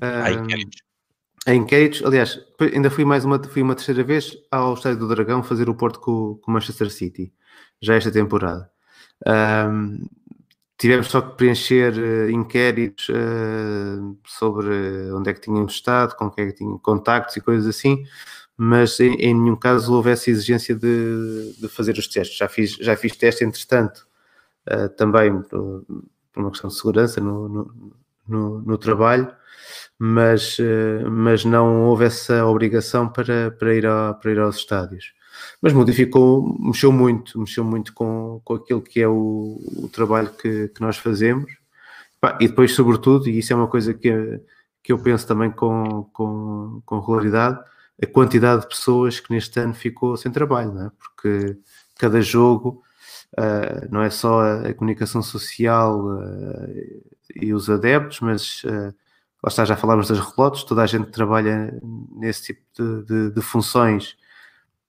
a 0.00 0.30
inquéritos. 0.30 0.82
A 1.46 1.54
inquéritos. 1.54 2.04
Aliás, 2.04 2.38
ainda 2.60 2.90
fui 2.90 3.04
mais 3.04 3.24
uma, 3.24 3.42
fui 3.42 3.62
uma 3.62 3.74
terceira 3.74 4.04
vez 4.04 4.36
ao 4.50 4.74
Estádio 4.74 5.00
do 5.00 5.08
Dragão 5.08 5.42
fazer 5.42 5.68
o 5.68 5.74
Porto 5.74 6.00
com 6.00 6.40
o 6.46 6.50
Manchester 6.50 6.90
City, 6.90 7.32
já 7.80 7.94
esta 7.94 8.10
temporada. 8.10 8.70
Um, 9.26 10.06
tivemos 10.76 11.08
só 11.08 11.20
que 11.20 11.36
preencher 11.36 11.92
uh, 11.94 12.30
inquéritos 12.30 13.08
uh, 13.08 14.16
sobre 14.24 15.10
onde 15.12 15.30
é 15.30 15.34
que 15.34 15.40
tínhamos 15.40 15.72
estado, 15.72 16.14
com 16.14 16.30
quem 16.30 16.44
é 16.44 16.46
que 16.48 16.58
tínhamos 16.58 16.80
contactos 16.82 17.36
e 17.36 17.40
coisas 17.40 17.66
assim, 17.66 18.04
mas 18.58 19.00
em, 19.00 19.14
em, 19.14 19.34
nenhum 19.34 19.56
caso 19.56 19.94
houve 19.94 20.10
essa 20.10 20.30
exigência 20.30 20.74
de, 20.74 21.54
de 21.58 21.68
fazer 21.68 21.96
os 21.96 22.08
testes. 22.08 22.36
Já 22.36 22.48
fiz, 22.48 22.72
já 22.72 22.96
fiz 22.96 23.16
teste, 23.16 23.44
entretanto, 23.44 24.06
uh, 24.70 24.88
também 24.90 25.40
por, 25.42 25.86
uma 26.36 26.50
questão 26.50 26.68
de 26.68 26.76
segurança 26.76 27.20
no, 27.20 27.48
no, 27.48 27.92
no, 28.28 28.62
no 28.62 28.78
trabalho, 28.78 29.32
mas, 29.98 30.58
mas 31.10 31.44
não 31.44 31.86
houve 31.86 32.04
essa 32.04 32.44
obrigação 32.46 33.08
para, 33.08 33.50
para, 33.50 33.74
ir, 33.74 33.86
a, 33.86 34.14
para 34.14 34.30
ir 34.32 34.38
aos 34.38 34.56
estádios 34.56 35.12
mas 35.60 35.72
modificou, 35.72 36.56
mexeu 36.58 36.92
muito, 36.92 37.38
mexeu 37.38 37.64
muito 37.64 37.92
com, 37.92 38.40
com 38.44 38.54
aquilo 38.54 38.82
que 38.82 39.00
é 39.00 39.08
o, 39.08 39.60
o 39.76 39.88
trabalho 39.88 40.30
que, 40.30 40.68
que 40.68 40.80
nós 40.80 40.96
fazemos. 40.96 41.50
e 42.40 42.48
depois, 42.48 42.72
sobretudo, 42.72 43.28
e 43.28 43.38
isso 43.38 43.52
é 43.52 43.56
uma 43.56 43.68
coisa 43.68 43.94
que, 43.94 44.40
que 44.82 44.92
eu 44.92 44.98
penso 44.98 45.26
também 45.26 45.50
com, 45.50 46.04
com, 46.12 46.82
com 46.84 47.00
regularidade, 47.00 47.60
a 48.02 48.06
quantidade 48.06 48.62
de 48.62 48.68
pessoas 48.68 49.20
que 49.20 49.32
neste 49.32 49.58
ano 49.58 49.74
ficou 49.74 50.16
sem 50.16 50.30
trabalho, 50.30 50.72
não 50.72 50.86
é? 50.86 50.90
porque 50.98 51.56
cada 51.96 52.20
jogo 52.20 52.82
uh, 53.36 53.88
não 53.90 54.02
é 54.02 54.10
só 54.10 54.40
a, 54.40 54.68
a 54.68 54.74
comunicação 54.74 55.20
social 55.22 56.00
uh, 56.06 57.02
e 57.34 57.52
os 57.52 57.68
adeptos, 57.68 58.20
mas 58.20 58.62
uh, 58.64 58.94
lá 59.42 59.48
está, 59.48 59.64
já 59.64 59.76
falámos 59.76 60.08
das 60.08 60.20
relotes, 60.20 60.62
toda 60.64 60.82
a 60.82 60.86
gente 60.86 61.06
que 61.06 61.12
trabalha 61.12 61.76
nesse 62.16 62.44
tipo 62.44 62.62
de, 62.76 63.04
de, 63.04 63.30
de 63.34 63.40
funções. 63.42 64.16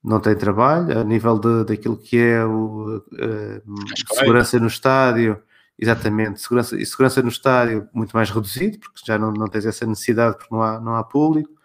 Não 0.02 0.20
tem 0.22 0.34
trabalho, 0.34 0.98
a 0.98 1.04
nível 1.04 1.38
de, 1.38 1.66
daquilo 1.66 1.98
que 1.98 2.18
é 2.18 2.46
o, 2.46 2.98
uh, 2.98 4.14
segurança 4.14 4.60
no 4.60 4.68
estádio, 4.68 5.42
exatamente, 5.78 6.42
segurança, 6.42 6.76
e 6.80 6.86
segurança 6.86 7.22
no 7.22 7.30
estádio 7.30 7.90
muito 7.94 8.14
mais 8.14 8.30
reduzido, 8.30 8.80
porque 8.80 9.02
já 9.06 9.18
não, 9.18 9.32
não 9.32 9.48
tens 9.48 9.66
essa 9.66 9.86
necessidade 9.86 10.38
porque 10.38 10.54
não 10.54 10.62
há, 10.62 10.80
não 10.80 10.96
há 10.96 11.04
público, 11.04 11.59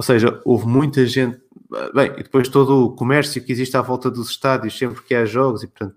ou 0.00 0.02
seja, 0.02 0.40
houve 0.46 0.66
muita 0.66 1.04
gente, 1.04 1.38
bem, 1.92 2.10
e 2.16 2.22
depois 2.22 2.48
todo 2.48 2.86
o 2.86 2.96
comércio 2.96 3.44
que 3.44 3.52
existe 3.52 3.76
à 3.76 3.82
volta 3.82 4.10
dos 4.10 4.30
estádios, 4.30 4.78
sempre 4.78 5.02
que 5.02 5.14
há 5.14 5.26
jogos, 5.26 5.62
e 5.62 5.66
portanto, 5.66 5.94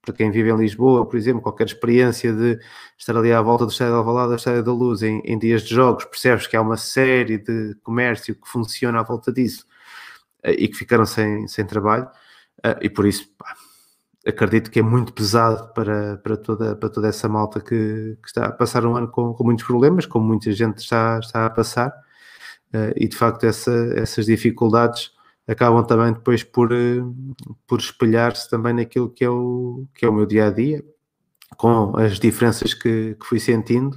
para 0.00 0.14
quem 0.14 0.30
vive 0.30 0.48
em 0.50 0.56
Lisboa, 0.56 1.06
por 1.06 1.14
exemplo, 1.18 1.42
qualquer 1.42 1.66
experiência 1.66 2.32
de 2.32 2.58
estar 2.96 3.14
ali 3.14 3.34
à 3.34 3.42
volta 3.42 3.66
do 3.66 3.70
Estádio 3.70 3.92
de 3.92 3.98
Alvalade, 3.98 4.28
do 4.30 4.36
Estádio 4.36 4.62
da 4.62 4.72
Luz, 4.72 5.02
em, 5.02 5.20
em 5.26 5.38
dias 5.38 5.60
de 5.60 5.74
jogos, 5.74 6.06
percebes 6.06 6.46
que 6.46 6.56
há 6.56 6.62
uma 6.62 6.78
série 6.78 7.36
de 7.36 7.74
comércio 7.82 8.34
que 8.34 8.48
funciona 8.48 9.00
à 9.00 9.02
volta 9.02 9.30
disso, 9.30 9.66
eh, 10.42 10.54
e 10.60 10.66
que 10.66 10.74
ficaram 10.74 11.04
sem, 11.04 11.46
sem 11.46 11.66
trabalho, 11.66 12.08
eh, 12.62 12.78
e 12.80 12.88
por 12.88 13.04
isso 13.04 13.28
pá, 13.36 13.54
acredito 14.26 14.70
que 14.70 14.78
é 14.78 14.82
muito 14.82 15.12
pesado 15.12 15.70
para, 15.74 16.16
para, 16.16 16.38
toda, 16.38 16.76
para 16.76 16.88
toda 16.88 17.08
essa 17.08 17.28
malta 17.28 17.60
que, 17.60 18.16
que 18.22 18.26
está 18.26 18.46
a 18.46 18.52
passar 18.52 18.86
um 18.86 18.96
ano 18.96 19.08
com, 19.08 19.34
com 19.34 19.44
muitos 19.44 19.66
problemas, 19.66 20.06
como 20.06 20.26
muita 20.26 20.50
gente 20.50 20.78
está, 20.78 21.18
está 21.18 21.44
a 21.44 21.50
passar, 21.50 21.92
e 22.96 23.08
de 23.08 23.16
facto 23.16 23.44
essa, 23.44 23.72
essas 23.96 24.26
dificuldades 24.26 25.12
acabam 25.46 25.84
também 25.84 26.12
depois 26.12 26.42
por, 26.42 26.70
por 27.66 27.78
espelhar-se 27.78 28.48
também 28.48 28.72
naquilo 28.72 29.10
que 29.10 29.24
é, 29.24 29.28
o, 29.28 29.86
que 29.94 30.04
é 30.04 30.08
o 30.08 30.12
meu 30.12 30.26
dia 30.26 30.46
a 30.46 30.50
dia, 30.50 30.84
com 31.56 31.96
as 31.96 32.18
diferenças 32.18 32.74
que, 32.74 33.14
que 33.14 33.26
fui 33.26 33.38
sentindo 33.38 33.96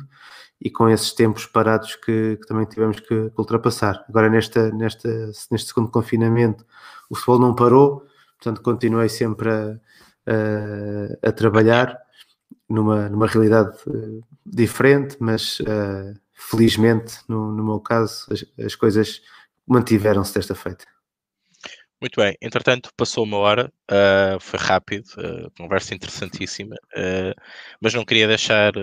e 0.62 0.70
com 0.70 0.90
esses 0.90 1.14
tempos 1.14 1.46
parados 1.46 1.96
que, 1.96 2.38
que 2.38 2.48
também 2.48 2.66
tivemos 2.66 3.00
que, 3.00 3.32
ultrapassar. 3.38 4.04
Agora, 4.10 4.30
nesta, 4.30 4.72
nesta, 4.72 5.10
neste 5.52 5.68
segundo 5.68 5.90
confinamento, 5.90 6.66
o 7.10 7.16
futebol 7.16 7.40
não 7.40 7.56
parou, 7.56 8.06
portanto, 8.38 8.62
continuei 8.62 9.08
sempre 9.08 9.50
a, 9.50 9.80
a, 11.24 11.30
a 11.30 11.32
trabalhar 11.32 11.98
numa, 12.68 13.08
numa 13.08 13.28
realidade 13.28 13.78
eh, 13.88 14.20
diferente, 14.46 15.16
mas 15.20 15.60
felizmente, 16.38 17.16
no, 17.28 17.52
no 17.52 17.64
meu 17.64 17.80
caso, 17.80 18.26
as, 18.32 18.46
as 18.64 18.76
coisas 18.76 19.22
mantiveram-se 19.68 20.34
desta 20.34 20.56
feita. 20.56 20.86
Muito 22.00 22.22
bem, 22.22 22.38
entretanto 22.40 22.92
passou 22.96 23.24
uma 23.24 23.38
hora, 23.38 23.74
uh, 23.92 24.40
foi 24.40 24.60
rápido, 24.60 25.08
uh, 25.18 25.50
conversa 25.58 25.96
interessantíssima, 25.96 26.76
uh, 26.96 27.34
mas 27.82 27.92
não 27.96 28.06
queria 28.06 28.28
deixar 28.28 28.74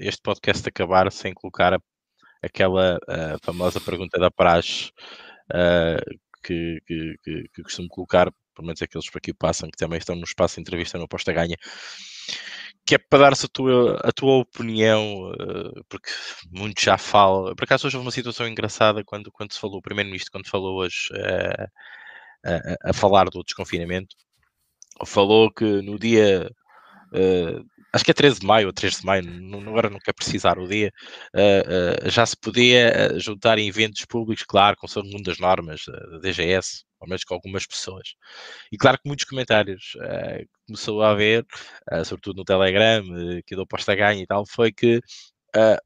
este 0.00 0.20
podcast 0.20 0.68
acabar 0.68 1.10
sem 1.12 1.32
colocar 1.32 1.74
a, 1.74 1.78
aquela 2.42 2.98
famosa 3.40 3.80
pergunta 3.80 4.18
da 4.18 4.32
praxe 4.32 4.90
que, 6.42 6.80
que, 6.86 7.16
que, 7.22 7.48
que, 7.54 7.62
costumo 7.62 7.88
colocar, 7.88 8.32
pelo 8.52 8.66
menos 8.66 8.82
aqueles 8.82 9.08
por 9.08 9.18
aqui 9.18 9.32
passam, 9.32 9.70
que 9.70 9.78
também 9.78 9.98
estão 9.98 10.16
no 10.16 10.24
espaço 10.24 10.56
de 10.56 10.62
entrevista 10.62 10.98
no 10.98 11.08
Posta 11.08 11.32
Ganha, 11.32 11.56
que 12.86 12.94
é 12.94 12.98
para 12.98 13.18
dar-se 13.18 13.46
a 13.46 13.48
tua, 13.48 14.00
a 14.04 14.12
tua 14.12 14.36
opinião, 14.36 15.32
porque 15.88 16.10
muito 16.52 16.80
já 16.80 16.96
fala. 16.96 17.54
Por 17.56 17.64
acaso 17.64 17.86
hoje 17.86 17.96
houve 17.96 18.06
uma 18.06 18.12
situação 18.12 18.46
engraçada 18.46 19.02
quando, 19.04 19.30
quando 19.32 19.52
se 19.52 19.60
falou, 19.60 19.78
o 19.78 19.82
Primeiro-Ministro, 19.82 20.30
quando 20.32 20.48
falou 20.48 20.78
hoje 20.78 21.08
a, 22.44 22.90
a, 22.90 22.92
falar 22.92 23.28
do 23.28 23.42
desconfinamento, 23.42 24.14
falou 25.04 25.52
que 25.52 25.64
no 25.82 25.98
dia 25.98 26.48
uh, 27.12 27.66
acho 27.92 28.04
que 28.04 28.12
é 28.12 28.14
13 28.14 28.40
de 28.40 28.46
maio 28.46 28.68
ou 28.68 28.72
3 28.72 29.00
de 29.00 29.04
maio, 29.06 29.22
não, 29.24 29.60
agora 29.60 29.90
quero 29.90 30.16
precisar 30.16 30.58
o 30.58 30.68
dia, 30.68 30.92
já 32.04 32.24
se 32.24 32.36
podia 32.36 33.18
juntar 33.18 33.58
em 33.58 33.68
eventos 33.68 34.04
públicos, 34.04 34.44
claro, 34.46 34.76
com 34.76 34.86
segundo 34.86 35.22
das 35.24 35.38
normas 35.38 35.82
da 35.86 36.18
DGS, 36.18 36.84
ao 37.00 37.08
menos 37.08 37.24
com 37.24 37.34
algumas 37.34 37.66
pessoas. 37.66 38.14
E 38.70 38.76
claro 38.76 38.98
que 38.98 39.08
muitos 39.08 39.24
comentários 39.24 39.94
uh, 39.96 40.46
começou 40.66 41.02
a 41.02 41.10
haver, 41.10 41.44
uh, 41.92 42.04
sobretudo 42.04 42.38
no 42.38 42.44
Telegram, 42.44 43.02
uh, 43.04 43.42
que 43.44 43.54
deu 43.54 43.66
posta 43.66 43.94
ganha 43.94 44.22
e 44.22 44.26
tal, 44.26 44.46
foi 44.46 44.72
que 44.72 45.00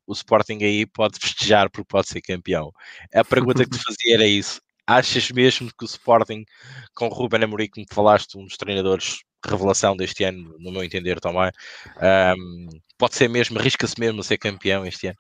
o 0.05 0.13
Sporting 0.13 0.65
aí 0.65 0.85
pode 0.85 1.19
festejar 1.21 1.71
porque 1.71 1.87
pode 1.87 2.09
ser 2.09 2.21
campeão. 2.21 2.73
A 3.15 3.25
pergunta 3.25 3.65
que 3.65 3.71
te 3.71 3.83
fazia 3.83 4.15
era 4.15 4.27
isso. 4.27 4.61
Achas 4.85 5.31
mesmo 5.31 5.71
que 5.79 5.85
o 5.85 5.87
Sporting, 5.87 6.45
com 6.95 7.07
o 7.07 7.09
Ruben 7.09 7.45
Amorim, 7.45 7.69
como 7.69 7.87
falaste, 7.89 8.37
um 8.37 8.45
dos 8.45 8.57
treinadores 8.57 9.21
revelação 9.47 9.97
deste 9.97 10.25
ano, 10.25 10.57
no 10.59 10.73
meu 10.73 10.83
entender 10.85 11.21
também, 11.21 11.51
um, 12.37 12.69
pode 12.99 13.15
ser 13.15 13.29
mesmo, 13.29 13.59
arrisca-se 13.59 13.99
mesmo 13.99 14.21
a 14.21 14.25
ser 14.25 14.39
campeão 14.39 14.85
este 14.85 15.09
ano? 15.09 15.19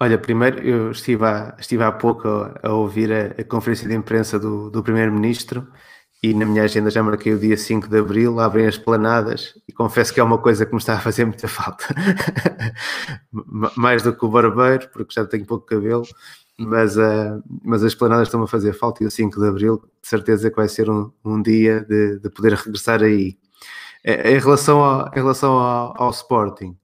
Olha, 0.00 0.16
primeiro 0.16 0.60
eu 0.60 0.92
estive 0.92 1.24
há, 1.24 1.56
estive 1.58 1.82
há 1.82 1.90
pouco 1.90 2.28
a, 2.28 2.60
a 2.62 2.72
ouvir 2.72 3.12
a, 3.12 3.40
a, 3.40 3.44
conferência 3.44 3.88
de 3.88 3.94
imprensa 3.94 4.38
do, 4.38 4.70
do 4.70 4.82
Primeiro-Ministro 4.82 5.66
e 6.22 6.32
na 6.34 6.46
minha 6.46 6.62
agenda 6.64 6.88
já 6.90 7.02
marquei 7.02 7.32
o 7.34 7.38
dia 7.38 7.56
5 7.56 7.88
de 7.88 7.98
Abril, 7.98 8.38
abrem 8.38 8.66
as 8.66 8.78
planadas 8.78 9.54
e 9.68 9.72
confesso 9.72 10.14
que 10.14 10.20
é 10.20 10.22
uma 10.22 10.38
coisa 10.38 10.64
que 10.64 10.72
me 10.72 10.78
está 10.78 10.94
a 10.94 11.00
fazer 11.00 11.24
muita 11.24 11.46
falta. 11.48 11.84
Mais 13.76 14.02
do 14.02 14.12
que 14.16 14.24
o 14.24 14.28
barbeiro, 14.28 14.88
porque 14.92 15.14
já 15.14 15.24
tenho 15.26 15.46
pouco 15.46 15.66
cabelo, 15.66 16.04
mas, 16.56 16.96
uh, 16.96 17.42
mas 17.64 17.82
as 17.84 17.94
planadas 17.94 18.28
estão 18.28 18.42
a 18.42 18.48
fazer 18.48 18.72
falta 18.74 19.02
e 19.02 19.06
o 19.06 19.10
5 19.10 19.40
de 19.40 19.48
Abril 19.48 19.82
de 20.02 20.08
certeza 20.08 20.50
que 20.50 20.56
vai 20.56 20.68
ser 20.68 20.88
um, 20.90 21.10
um 21.24 21.42
dia 21.42 21.84
de, 21.88 22.20
de 22.20 22.30
poder 22.30 22.54
regressar 22.54 23.02
aí. 23.02 23.36
Eh, 24.04 24.32
em 24.32 24.38
relação 24.38 24.80
ao, 24.82 25.08
em 25.08 25.16
relação 25.16 25.52
ao, 25.58 26.02
ao 26.02 26.10
Sporting, 26.10 26.76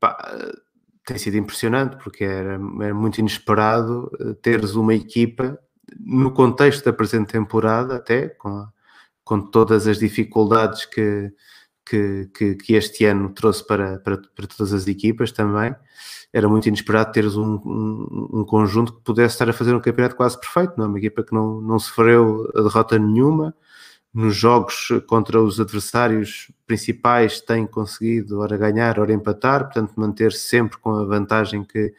pá, 0.00 0.16
tem 1.08 1.16
sido 1.16 1.38
impressionante 1.38 1.96
porque 1.96 2.22
era, 2.22 2.60
era 2.82 2.94
muito 2.94 3.18
inesperado 3.18 4.10
eh, 4.20 4.34
teres 4.42 4.74
uma 4.74 4.94
equipa 4.94 5.58
no 5.98 6.32
contexto 6.32 6.84
da 6.84 6.92
presente 6.92 7.32
temporada, 7.32 7.96
até 7.96 8.28
com, 8.28 8.66
com 9.24 9.40
todas 9.40 9.86
as 9.86 9.98
dificuldades 9.98 10.84
que, 10.84 11.32
que, 11.88 12.30
que, 12.34 12.54
que 12.56 12.74
este 12.74 13.06
ano 13.06 13.30
trouxe 13.30 13.66
para, 13.66 13.98
para, 14.00 14.18
para, 14.18 14.46
todas 14.46 14.74
as 14.74 14.86
equipas 14.86 15.32
também, 15.32 15.74
era 16.30 16.46
muito 16.46 16.68
inesperado 16.68 17.10
teres 17.10 17.36
um, 17.36 17.54
um, 17.64 18.40
um, 18.40 18.44
conjunto 18.44 18.92
que 18.92 19.00
pudesse 19.00 19.34
estar 19.34 19.48
a 19.48 19.52
fazer 19.54 19.74
um 19.74 19.80
campeonato 19.80 20.14
quase 20.14 20.38
perfeito, 20.38 20.74
não? 20.76 20.84
É? 20.84 20.88
uma 20.88 20.98
equipa 20.98 21.22
que 21.22 21.32
não, 21.32 21.58
não 21.62 21.78
sofreu 21.78 22.50
a 22.54 22.60
derrota 22.60 22.98
nenhuma, 22.98 23.54
nos 24.12 24.34
jogos 24.34 24.88
contra 25.06 25.40
os 25.40 25.60
adversários 25.60 26.50
principais 26.66 27.40
tem 27.40 27.66
conseguido 27.66 28.40
ora 28.40 28.56
ganhar, 28.56 28.98
ora 28.98 29.12
empatar, 29.12 29.64
portanto 29.64 29.92
manter 29.96 30.32
-se 30.32 30.40
sempre 30.40 30.78
com 30.78 30.94
a 30.94 31.04
vantagem 31.04 31.64
que, 31.64 31.94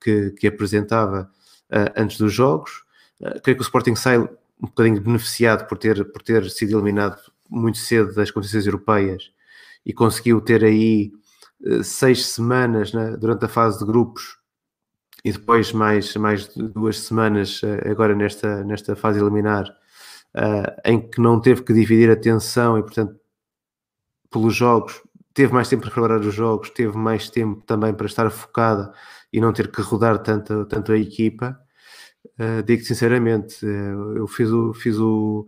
que, 0.00 0.30
que 0.32 0.46
apresentava 0.46 1.30
uh, 1.70 1.92
antes 1.96 2.18
dos 2.18 2.32
jogos. 2.32 2.82
Uh, 3.20 3.40
creio 3.42 3.56
que 3.56 3.62
o 3.62 3.68
Sporting 3.68 3.94
sai 3.94 4.18
um 4.18 4.28
bocadinho 4.62 5.00
beneficiado 5.00 5.66
por 5.66 5.78
ter, 5.78 6.04
por 6.12 6.22
ter 6.22 6.48
sido 6.50 6.76
eliminado 6.76 7.20
muito 7.48 7.78
cedo 7.78 8.14
das 8.14 8.30
competições 8.30 8.66
europeias 8.66 9.30
e 9.84 9.92
conseguiu 9.92 10.40
ter 10.40 10.64
aí 10.64 11.12
uh, 11.62 11.84
seis 11.84 12.26
semanas 12.26 12.92
né, 12.92 13.16
durante 13.16 13.44
a 13.44 13.48
fase 13.48 13.78
de 13.78 13.84
grupos 13.84 14.38
e 15.22 15.32
depois 15.32 15.72
mais, 15.72 16.16
mais 16.16 16.48
duas 16.48 16.98
semanas 17.00 17.60
agora 17.84 18.14
nesta, 18.14 18.64
nesta 18.64 18.96
fase 18.96 19.20
eliminar 19.20 19.66
uh, 20.36 20.80
em 20.84 21.00
que 21.00 21.20
não 21.20 21.40
teve 21.40 21.62
que 21.62 21.72
dividir 21.72 22.10
a 22.10 22.14
atenção 22.14 22.78
e, 22.78 22.82
portanto, 22.82 23.18
pelos 24.30 24.54
jogos, 24.54 25.02
teve 25.34 25.52
mais 25.52 25.68
tempo 25.68 25.82
para 25.82 25.90
preparar 25.90 26.20
os 26.20 26.34
jogos, 26.34 26.70
teve 26.70 26.96
mais 26.96 27.30
tempo 27.30 27.62
também 27.64 27.92
para 27.94 28.06
estar 28.06 28.30
focada 28.30 28.92
e 29.32 29.40
não 29.40 29.52
ter 29.52 29.70
que 29.70 29.80
rodar 29.80 30.18
tanto, 30.18 30.66
tanto 30.66 30.92
a 30.92 30.98
equipa. 30.98 31.58
Uh, 32.38 32.62
digo 32.64 32.82
sinceramente, 32.84 33.64
uh, 33.64 34.16
eu 34.16 34.26
fiz, 34.26 34.50
o, 34.50 34.74
fiz 34.74 34.98
o, 34.98 35.46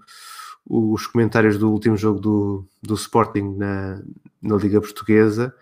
os 0.66 1.06
comentários 1.06 1.58
do 1.58 1.70
último 1.70 1.96
jogo 1.96 2.20
do, 2.20 2.68
do 2.82 2.94
Sporting 2.94 3.56
na, 3.56 4.02
na 4.40 4.56
Liga 4.56 4.80
Portuguesa 4.80 5.54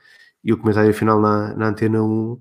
e 0.43 0.53
o 0.53 0.59
comentário 0.59 0.93
final 0.95 1.21
na, 1.21 1.55
na 1.55 1.69
Antena 1.69 2.03
1 2.03 2.41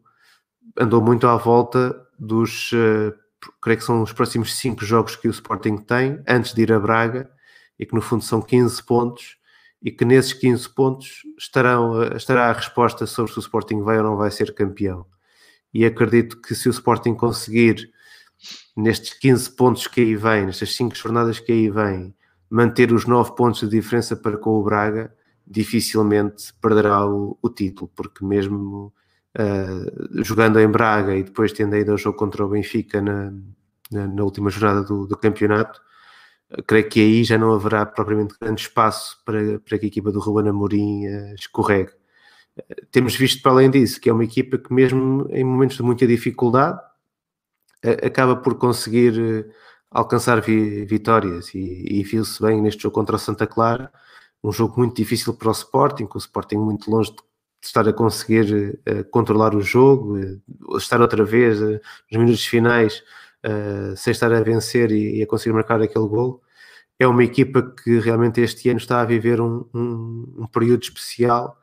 andou 0.79 1.01
muito 1.01 1.27
à 1.27 1.35
volta 1.35 1.99
dos 2.17 2.71
uh, 2.71 3.13
creio 3.61 3.79
que 3.79 3.85
são 3.85 4.01
os 4.01 4.13
próximos 4.13 4.55
5 4.55 4.83
jogos 4.83 5.15
que 5.15 5.27
o 5.27 5.31
Sporting 5.31 5.77
tem 5.77 6.21
antes 6.27 6.53
de 6.53 6.61
ir 6.61 6.71
a 6.71 6.79
Braga 6.79 7.29
e 7.77 7.85
que 7.85 7.95
no 7.95 8.01
fundo 8.01 8.23
são 8.23 8.41
15 8.41 8.83
pontos 8.83 9.37
e 9.81 9.91
que 9.91 10.03
nesses 10.03 10.33
15 10.33 10.69
pontos 10.69 11.21
estarão, 11.37 12.03
estará 12.15 12.49
a 12.49 12.53
resposta 12.53 13.05
sobre 13.05 13.31
se 13.31 13.37
o 13.37 13.41
Sporting 13.41 13.81
vai 13.81 13.97
ou 13.97 14.03
não 14.03 14.17
vai 14.17 14.29
ser 14.29 14.53
campeão. 14.53 15.05
E 15.73 15.85
acredito 15.85 16.41
que 16.41 16.53
se 16.53 16.67
o 16.67 16.71
Sporting 16.71 17.15
conseguir 17.15 17.89
nestes 18.75 19.13
15 19.13 19.55
pontos 19.55 19.87
que 19.87 20.01
aí 20.01 20.15
vem, 20.15 20.45
nestas 20.45 20.75
5 20.75 20.95
jornadas 20.95 21.39
que 21.39 21.51
aí 21.51 21.69
vem, 21.69 22.13
manter 22.49 22.91
os 22.91 23.05
9 23.05 23.35
pontos 23.35 23.61
de 23.61 23.69
diferença 23.69 24.15
para 24.15 24.37
com 24.37 24.51
o 24.51 24.63
Braga, 24.63 25.13
dificilmente 25.45 26.53
perderá 26.61 27.05
o, 27.05 27.37
o 27.41 27.49
título, 27.49 27.89
porque 27.95 28.25
mesmo 28.25 28.93
uh, 29.39 30.23
jogando 30.23 30.59
em 30.59 30.67
Braga 30.67 31.15
e 31.15 31.23
depois 31.23 31.53
tendo 31.53 31.73
ainda 31.73 31.93
o 31.93 31.97
jogo 31.97 32.17
contra 32.17 32.45
o 32.45 32.49
Benfica 32.49 33.01
na, 33.01 33.31
na, 33.91 34.07
na 34.07 34.23
última 34.23 34.49
jornada 34.49 34.83
do, 34.83 35.07
do 35.07 35.17
campeonato, 35.17 35.81
uh, 36.51 36.63
creio 36.63 36.89
que 36.89 36.99
aí 36.99 37.23
já 37.23 37.37
não 37.37 37.53
haverá 37.53 37.85
propriamente 37.85 38.35
grande 38.39 38.61
espaço 38.61 39.17
para, 39.25 39.59
para 39.59 39.79
que 39.79 39.85
a 39.85 39.87
equipa 39.87 40.11
do 40.11 40.19
Ruben 40.19 40.49
Amorim 40.49 41.07
uh, 41.07 41.35
escorregue. 41.35 41.91
Temos 42.91 43.15
visto, 43.15 43.41
para 43.41 43.53
além 43.53 43.71
disso, 43.71 44.01
que 44.01 44.09
é 44.09 44.13
uma 44.13 44.25
equipa 44.25 44.57
que, 44.57 44.73
mesmo 44.73 45.27
em 45.29 45.45
momentos 45.45 45.77
de 45.77 45.83
muita 45.83 46.05
dificuldade, 46.05 46.77
acaba 48.03 48.35
por 48.35 48.55
conseguir 48.55 49.45
alcançar 49.89 50.41
vi 50.41 50.83
vitórias 50.83 51.55
e, 51.55 51.85
e 51.89 52.03
viu-se 52.03 52.41
bem 52.41 52.61
neste 52.61 52.83
jogo 52.83 52.95
contra 52.95 53.15
o 53.15 53.19
Santa 53.19 53.47
Clara, 53.47 53.89
um 54.43 54.51
jogo 54.51 54.77
muito 54.77 54.95
difícil 54.95 55.33
para 55.33 55.47
o 55.47 55.51
Sporting, 55.51 56.05
com 56.05 56.17
o 56.17 56.21
Sporting 56.21 56.57
muito 56.57 56.91
longe 56.91 57.11
de 57.11 57.17
estar 57.61 57.87
a 57.87 57.93
conseguir 57.93 58.79
uh, 58.87 59.03
controlar 59.11 59.55
o 59.55 59.61
jogo, 59.61 60.17
uh, 60.17 60.77
estar 60.77 61.01
outra 61.01 61.23
vez 61.23 61.61
uh, 61.61 61.79
nos 62.11 62.19
minutos 62.19 62.45
finais 62.45 63.03
sem 63.95 64.11
estar 64.11 64.33
a 64.33 64.41
vencer 64.41 64.91
e, 64.91 65.19
e, 65.19 65.23
a 65.23 65.27
conseguir 65.27 65.53
marcar 65.53 65.81
aquele 65.81 66.05
gol. 66.09 66.43
É 66.99 67.07
uma 67.07 67.23
equipa 67.23 67.61
que 67.61 67.97
realmente 67.97 68.41
este 68.41 68.67
ano 68.67 68.79
está 68.79 68.99
a 68.99 69.05
viver 69.05 69.39
um, 69.39 69.63
um, 69.73 70.35
um 70.39 70.45
período 70.45 70.83
especial 70.83 71.57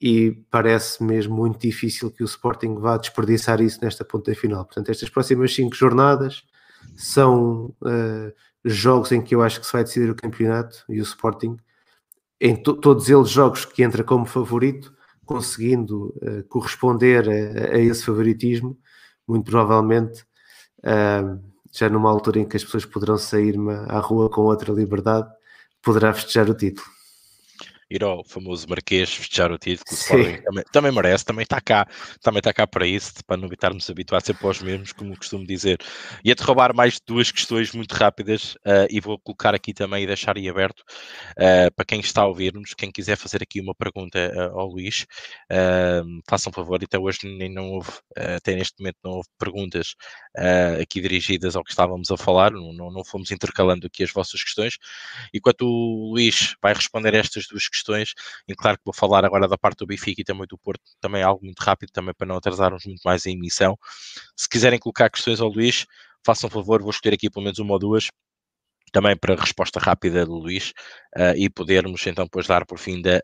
e 0.00 0.42
parece 0.50 1.04
mesmo 1.04 1.36
muito 1.36 1.58
difícil 1.60 2.10
que 2.10 2.22
o 2.22 2.24
Sporting 2.24 2.76
vá 2.76 2.96
desperdiçar 2.96 3.60
isso 3.60 3.80
nesta 3.82 4.02
ponta 4.02 4.34
final. 4.34 4.64
Portanto, 4.64 4.90
estas 4.90 5.10
próximas 5.10 5.54
cinco 5.54 5.76
jornadas 5.76 6.42
são 6.96 7.74
jogos 8.64 9.12
em 9.12 9.20
que 9.20 9.34
eu 9.34 9.42
acho 9.42 9.60
que 9.60 9.66
se 9.66 9.72
vai 9.74 9.84
decidir 9.84 10.08
o 10.08 10.14
campeonato 10.14 10.84
e 10.88 11.00
o 11.00 11.02
Sporting, 11.02 11.58
em 12.40 12.56
to 12.56 12.74
todos 12.74 13.10
eles 13.10 13.28
jogos 13.28 13.66
que 13.66 13.82
entra 13.82 14.02
como 14.02 14.24
favorito, 14.24 14.90
conseguindo 15.30 16.12
uh, 16.22 16.42
corresponder 16.48 17.28
a, 17.28 17.76
a, 17.76 17.78
esse 17.78 18.04
favoritismo, 18.04 18.76
muito 19.28 19.48
provavelmente 19.48 20.22
uh, 20.80 21.40
já 21.72 21.88
numa 21.88 22.10
altura 22.10 22.40
em 22.40 22.48
que 22.48 22.56
as 22.56 22.64
pessoas 22.64 22.84
poderão 22.84 23.16
sair 23.16 23.54
à 23.86 24.00
rua 24.00 24.28
com 24.28 24.40
outra 24.40 24.72
liberdade, 24.72 25.28
poderá 25.80 26.12
festejar 26.12 26.50
o 26.50 26.54
título 26.54 26.88
ir 27.90 28.04
ao 28.04 28.24
famoso 28.24 28.68
Marquês 28.68 29.12
festejar 29.12 29.50
o 29.50 29.58
título, 29.58 29.84
o 29.90 29.94
Sporting 29.94 30.42
também, 30.42 30.64
também, 30.72 30.92
merece, 30.92 31.24
também 31.24 31.42
está 31.42 31.60
cá, 31.60 31.86
também 32.22 32.38
está 32.38 32.52
cá 32.52 32.66
para 32.66 32.86
isso, 32.86 33.14
para 33.26 33.36
não 33.36 33.46
evitarmos 33.46 33.90
habituar 33.90 34.22
sempre 34.22 34.46
aos 34.46 34.62
mesmos, 34.62 34.92
como 34.92 35.16
costumo 35.16 35.44
dizer. 35.44 35.78
E 36.24 36.30
a 36.30 36.34
te 36.34 36.42
roubar 36.42 36.72
mais 36.72 37.00
duas 37.04 37.32
questões 37.32 37.72
muito 37.72 37.92
rápidas 37.92 38.54
uh, 38.66 38.86
e 38.88 39.00
vou 39.00 39.18
colocar 39.18 39.54
aqui 39.54 39.74
também 39.74 40.04
e 40.04 40.06
deixar 40.06 40.36
aí 40.36 40.48
aberto 40.48 40.80
uh, 40.80 41.74
para 41.74 41.84
quem 41.84 41.98
está 41.98 42.22
a 42.22 42.26
ouvir-nos, 42.26 42.74
quem 42.74 42.92
quiser 42.92 43.16
fazer 43.16 43.42
aqui 43.42 43.60
uma 43.60 43.74
pergunta 43.74 44.18
uh, 44.34 44.58
ao 44.58 44.68
Luís, 44.68 45.04
façam 46.28 46.52
favor, 46.52 46.78
até 46.82 46.98
hoje 46.98 47.18
nem 47.24 47.52
não 47.52 47.72
houve, 47.72 47.90
até 48.16 48.54
neste 48.54 48.78
momento 48.78 48.96
não 49.02 49.12
houve 49.12 49.28
perguntas 49.38 49.94
aqui 50.80 51.00
dirigidas 51.00 51.56
ao 51.56 51.64
que 51.64 51.70
estávamos 51.70 52.10
a 52.10 52.16
falar, 52.16 52.52
não, 52.52 52.72
não, 52.72 52.90
não 52.90 53.04
fomos 53.04 53.30
intercalando 53.30 53.86
aqui 53.86 54.04
as 54.04 54.12
vossas 54.12 54.42
questões, 54.42 54.78
enquanto 55.34 55.62
o 55.62 56.12
Luís 56.12 56.54
vai 56.62 56.72
responder 56.72 57.14
estas 57.14 57.46
duas 57.46 57.68
questões 57.68 57.79
questões, 57.80 58.14
e 58.48 58.54
claro 58.54 58.76
que 58.78 58.84
vou 58.84 58.94
falar 58.94 59.24
agora 59.24 59.48
da 59.48 59.58
parte 59.58 59.78
do 59.78 59.86
Benfica 59.86 60.20
e 60.20 60.24
também 60.24 60.46
do 60.48 60.58
Porto, 60.58 60.82
também 61.00 61.22
é 61.22 61.24
algo 61.24 61.44
muito 61.44 61.60
rápido, 61.60 61.90
também 61.90 62.14
para 62.14 62.26
não 62.26 62.36
atrasarmos 62.36 62.84
muito 62.86 63.02
mais 63.04 63.26
a 63.26 63.30
emissão. 63.30 63.78
Se 64.36 64.48
quiserem 64.48 64.78
colocar 64.78 65.10
questões 65.10 65.40
ao 65.40 65.48
Luís, 65.48 65.86
façam 66.24 66.50
favor, 66.50 66.82
vou 66.82 66.90
escolher 66.90 67.14
aqui 67.14 67.30
pelo 67.30 67.44
menos 67.44 67.58
uma 67.58 67.72
ou 67.74 67.78
duas, 67.78 68.08
também 68.92 69.16
para 69.16 69.34
resposta 69.36 69.78
rápida 69.80 70.26
do 70.26 70.34
Luís, 70.34 70.72
uh, 71.16 71.34
e 71.36 71.48
podermos 71.48 72.06
então 72.06 72.24
depois 72.24 72.46
dar 72.46 72.66
por 72.66 72.78
fim 72.78 73.00
da, 73.00 73.20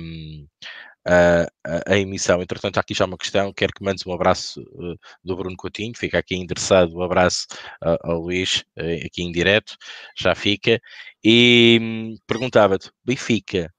um, 0.00 0.46
a, 1.06 1.46
a, 1.86 1.98
emissão. 1.98 2.42
Entretanto, 2.42 2.78
aqui 2.78 2.94
já 2.94 3.04
uma 3.04 3.16
questão, 3.16 3.52
quero 3.52 3.72
que 3.72 3.84
mandes 3.84 4.06
um 4.06 4.12
abraço 4.12 4.60
uh, 4.62 4.98
do 5.24 5.36
Bruno 5.36 5.56
Coutinho, 5.56 5.92
fica 5.96 6.18
aqui 6.18 6.36
endereçado 6.36 6.94
o 6.94 7.00
um 7.00 7.02
abraço 7.02 7.46
uh, 7.84 7.96
ao 8.02 8.20
Luís, 8.20 8.64
uh, 8.78 9.06
aqui 9.06 9.22
em 9.22 9.32
direto, 9.32 9.76
já 10.16 10.34
fica. 10.34 10.80
E 11.24 11.78
hum, 11.80 12.16
perguntava-te, 12.26 12.90
Benfica, 13.04 13.72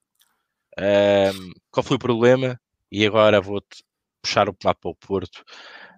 um, 0.81 1.51
qual 1.69 1.83
foi 1.83 1.95
o 1.95 1.99
problema? 1.99 2.59
E 2.91 3.05
agora 3.05 3.39
vou-te 3.39 3.83
puxar 4.21 4.49
o 4.49 4.55
mapa 4.63 4.79
para 4.81 4.91
o 4.91 4.95
Porto. 4.95 5.43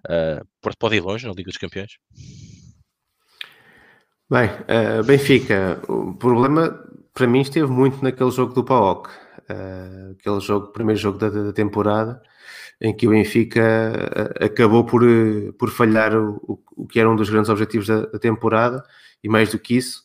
Uh, 0.06 0.46
Porto 0.60 0.78
pode 0.78 0.96
ir 0.96 1.00
longe 1.00 1.26
na 1.26 1.32
Liga 1.32 1.50
dos 1.50 1.58
Campeões? 1.58 1.98
Bem, 4.30 4.48
uh, 4.48 5.04
Benfica, 5.04 5.80
o 5.88 6.14
problema 6.14 6.82
para 7.12 7.26
mim 7.26 7.40
esteve 7.40 7.70
muito 7.70 8.02
naquele 8.02 8.30
jogo 8.30 8.52
do 8.52 8.64
PAOC, 8.64 9.08
uh, 9.08 10.12
aquele 10.12 10.40
jogo, 10.40 10.68
primeiro 10.68 11.00
jogo 11.00 11.18
da, 11.18 11.28
da, 11.28 11.52
temporada, 11.52 12.20
em 12.80 12.94
que 12.94 13.06
o 13.06 13.10
Benfica 13.10 14.32
acabou 14.40 14.84
por, 14.84 15.02
por 15.58 15.70
falhar 15.70 16.14
o, 16.16 16.60
o, 16.76 16.86
que 16.86 16.98
era 16.98 17.08
um 17.08 17.16
dos 17.16 17.30
grandes 17.30 17.50
objetivos 17.50 17.86
da, 17.86 18.06
da 18.06 18.18
temporada, 18.18 18.82
e 19.22 19.28
mais 19.28 19.52
do 19.52 19.58
que 19.58 19.76
isso, 19.76 20.03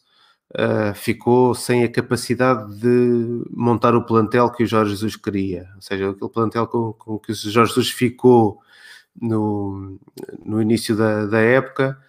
uh, 0.56 0.94
ficou 0.96 1.54
sem 1.54 1.84
a 1.84 1.92
capacidade 1.92 2.76
de 2.80 3.44
montar 3.52 3.96
o 3.96 4.06
plantel 4.06 4.52
que 4.52 4.64
o 4.64 4.68
Jorge 4.68 4.92
Jesus 4.92 5.16
queria. 5.16 5.70
Ou 5.76 5.82
seja, 5.82 6.10
aquele 6.10 6.32
plantel 6.32 6.68
com, 6.68 6.94
com 6.94 7.20
que 7.20 7.32
o 7.32 7.36
Jorge 7.36 7.72
Jesus 7.72 7.90
ficou 7.90 8.60
no, 9.20 10.00
no 10.44 10.62
início 10.62 10.96
da, 10.96 11.26
da 11.26 11.40
época 11.40 12.00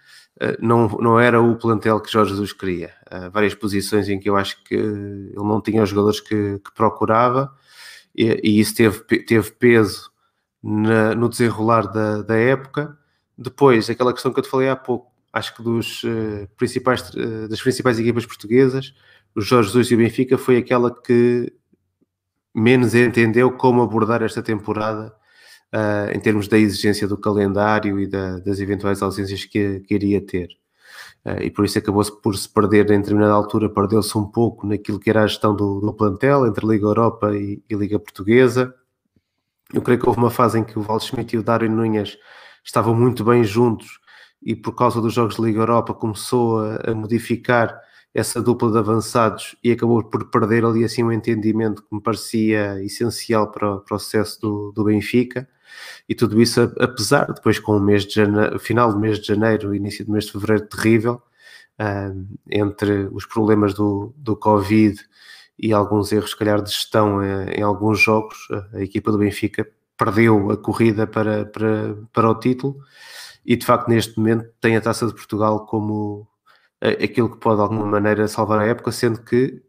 uh, 0.41 0.57
não, 0.59 0.87
não 0.87 1.19
era 1.19 1.41
o 1.41 1.55
plantel 1.55 1.99
que 1.99 2.11
Jorge 2.11 2.31
Jesus 2.31 2.53
queria. 2.53 2.91
Uh, 3.11 3.29
várias 3.31 3.53
posições 3.53 4.09
em 4.09 4.19
que 4.19 4.29
eu 4.29 4.35
acho 4.35 4.63
que 4.63 4.75
ele 4.75 5.33
não 5.35 5.61
tinha 5.61 5.83
os 5.83 5.89
jogadores 5.89 6.19
que, 6.19 6.59
que 6.59 6.73
procurava 6.73 7.53
e, 8.15 8.39
e, 8.43 8.59
isso 8.59 8.75
teve, 8.75 8.99
teve 9.23 9.51
peso 9.51 10.11
na, 10.61 11.15
no 11.15 11.29
desenrolar 11.29 11.87
da, 11.87 12.21
da 12.21 12.35
época. 12.35 12.97
Depois, 13.37 13.89
aquela 13.89 14.13
questão 14.13 14.31
que 14.31 14.39
eu 14.39 14.43
te 14.43 14.49
falei 14.49 14.69
há 14.69 14.75
pouco, 14.75 15.10
acho 15.33 15.55
que 15.55 15.63
dos, 15.63 16.03
uh, 16.03 16.47
principais, 16.57 17.09
uh, 17.11 17.47
das 17.47 17.61
principais 17.61 17.99
equipas 17.99 18.25
portuguesas, 18.25 18.93
o 19.35 19.41
Jorge 19.41 19.69
Jesus 19.69 19.91
e 19.91 19.95
o 19.95 19.97
Benfica 19.97 20.37
foi 20.37 20.57
aquela 20.57 20.93
que 20.93 21.53
menos 22.53 22.93
entendeu 22.93 23.51
como 23.51 23.81
abordar 23.81 24.21
esta 24.21 24.43
temporada 24.43 25.13
uh, 25.73 26.11
em 26.13 26.19
termos 26.19 26.47
da 26.47 26.57
exigência 26.57 27.07
do 27.07 27.17
calendário 27.17 27.99
e 27.99 28.07
da, 28.07 28.39
das 28.39 28.59
eventuais 28.59 29.01
ausências 29.01 29.45
que, 29.45 29.79
que 29.81 29.95
iria 29.95 30.19
ter. 30.19 30.49
e 31.41 31.49
por 31.49 31.63
isso 31.63 31.77
acabou-se 31.77 32.11
por 32.21 32.35
se 32.35 32.49
perder 32.49 32.91
em 32.91 32.99
determinada 32.99 33.33
altura, 33.33 33.69
perdeu-se 33.69 34.17
um 34.17 34.25
pouco 34.25 34.67
naquilo 34.67 34.99
que 34.99 35.09
era 35.09 35.23
a 35.23 35.27
gestão 35.27 35.55
do, 35.55 35.79
do 35.79 35.93
plantel 35.93 36.45
entre 36.45 36.67
Liga 36.67 36.85
Europa 36.85 37.33
e, 37.33 37.63
e, 37.69 37.75
Liga 37.75 37.99
Portuguesa. 37.99 38.73
Eu 39.73 39.81
creio 39.81 39.99
que 39.99 40.09
houve 40.09 40.19
uma 40.19 40.31
fase 40.31 40.59
em 40.59 40.63
que 40.65 40.77
o 40.77 40.99
Schmidt 40.99 41.35
e 41.35 41.39
o 41.39 41.43
Dário 41.43 41.71
Nunhas 41.71 42.17
estavam 42.65 42.93
muito 42.93 43.23
bem 43.23 43.43
juntos 43.43 44.00
e 44.41 44.55
por 44.55 44.73
causa 44.73 44.99
dos 44.99 45.13
Jogos 45.13 45.35
de 45.35 45.41
Liga 45.41 45.59
Europa 45.59 45.93
começou 45.93 46.59
a, 46.59 46.91
a 46.91 46.95
modificar 46.95 47.79
essa 48.13 48.41
dupla 48.41 48.71
de 48.71 48.77
avançados 48.77 49.55
e 49.63 49.71
acabou 49.71 50.03
por 50.03 50.29
perder 50.29 50.65
ali 50.65 50.83
assim 50.83 51.03
um 51.03 51.11
entendimento 51.11 51.81
que 51.81 51.95
me 51.95 52.01
parecia 52.01 52.83
essencial 52.83 53.49
para, 53.51 53.75
o 53.75 53.99
sucesso 53.99 54.41
do, 54.41 54.71
do 54.73 54.83
Benfica. 54.83 55.47
E 56.09 56.13
tudo 56.13 56.41
isso 56.41 56.73
apesar 56.79 57.31
depois 57.31 57.57
com 57.57 57.77
o 57.77 57.79
mês 57.79 58.05
de 58.05 58.15
janeiro, 58.15 58.59
final 58.59 58.91
do 58.91 58.99
mês 58.99 59.19
de 59.19 59.27
janeiro 59.27 59.73
início 59.73 60.05
do 60.05 60.11
mês 60.11 60.25
de 60.25 60.33
fevereiro 60.33 60.67
terrível 60.67 61.21
uh, 61.79 62.37
entre 62.49 63.07
os 63.13 63.25
problemas 63.25 63.73
do, 63.73 64.13
do 64.17 64.35
Covid 64.35 64.99
e 65.57 65.71
alguns 65.71 66.11
erros, 66.11 66.31
se 66.31 66.37
calhar, 66.37 66.61
de 66.61 66.71
gestão 66.71 67.23
em, 67.23 67.59
em 67.59 67.61
alguns 67.61 67.99
jogos, 67.99 68.47
a 68.73 68.81
equipa 68.81 69.11
do 69.11 69.19
Benfica 69.19 69.65
perdeu 69.95 70.49
a 70.51 70.57
corrida 70.57 71.05
para, 71.05 71.45
para, 71.45 71.95
para 72.11 72.29
o 72.29 72.35
título 72.39 72.77
e 73.45 73.55
de 73.55 73.65
facto 73.65 73.87
neste 73.87 74.17
momento 74.17 74.49
tem 74.59 74.75
a 74.75 74.81
Taça 74.81 75.07
de 75.07 75.13
Portugal 75.13 75.65
como 75.65 76.27
aquilo 76.81 77.29
que 77.29 77.37
pode 77.37 77.57
de 77.57 77.61
alguma 77.61 77.85
maneira 77.85 78.27
salvar 78.27 78.59
a 78.59 78.65
época, 78.65 78.91
sendo 78.91 79.21
que 79.23 79.61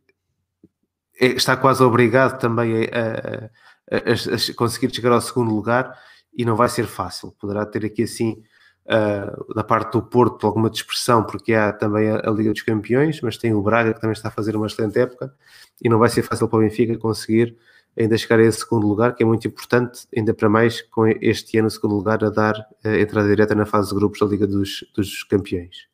é, 1.21 1.27
está 1.27 1.57
quase 1.57 1.83
obrigado 1.83 2.39
também 2.39 2.85
a, 2.87 3.49
a, 3.95 3.99
a, 3.99 4.55
conseguir 4.57 4.95
chegar 4.95 5.13
ao 5.13 5.21
segundo 5.21 5.55
lugar 5.55 5.97
e 6.37 6.45
não 6.45 6.57
vai 6.57 6.69
ser 6.69 6.87
fácil. 6.87 7.33
Poderá 7.39 7.67
ter 7.67 7.85
aqui 7.85 8.05
assim 8.05 8.43
uh, 8.87 9.55
da 9.55 9.63
parte 9.63 9.93
do 9.93 10.03
Porto 10.03 10.47
alguma 10.47 10.71
dispersão, 10.71 11.25
porque 11.25 11.53
há 11.53 11.73
também 11.73 12.11
a, 12.11 12.29
a, 12.29 12.31
Liga 12.31 12.51
dos 12.51 12.63
Campeões, 12.63 13.21
mas 13.21 13.37
tem 13.37 13.53
o 13.53 13.63
Braga 13.63 13.93
que 13.93 14.01
também 14.01 14.15
está 14.15 14.29
a 14.29 14.33
fazer 14.33 14.57
uma 14.57 14.67
excelente 14.67 14.99
época 14.99 15.35
e 15.83 15.89
não 15.89 15.99
vai 15.99 16.09
ser 16.09 16.23
fácil 16.23 16.49
para 16.49 16.59
o 16.59 16.63
Benfica 16.63 16.97
conseguir 16.97 17.57
ainda 17.99 18.17
chegar 18.17 18.39
a 18.39 18.43
esse 18.43 18.61
segundo 18.61 18.87
lugar, 18.87 19.15
que 19.15 19.23
é 19.23 19.27
muito 19.27 19.47
importante, 19.47 20.07
ainda 20.17 20.33
para 20.33 20.49
mais 20.49 20.81
com 20.81 21.07
este 21.07 21.59
ano 21.59 21.71
segundo 21.71 21.95
lugar 21.95 22.25
a 22.25 22.31
dar 22.31 22.55
a 22.85 22.99
entrada 22.99 23.29
direta 23.29 23.55
na 23.55 23.67
fase 23.67 23.91
de 23.91 23.95
grupos 23.95 24.21
da 24.21 24.27
Liga 24.27 24.47
dos, 24.47 24.85
dos 24.95 25.23
Campeões. 25.25 25.87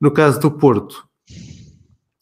No 0.00 0.10
caso 0.10 0.40
do 0.40 0.50
Porto, 0.50 1.06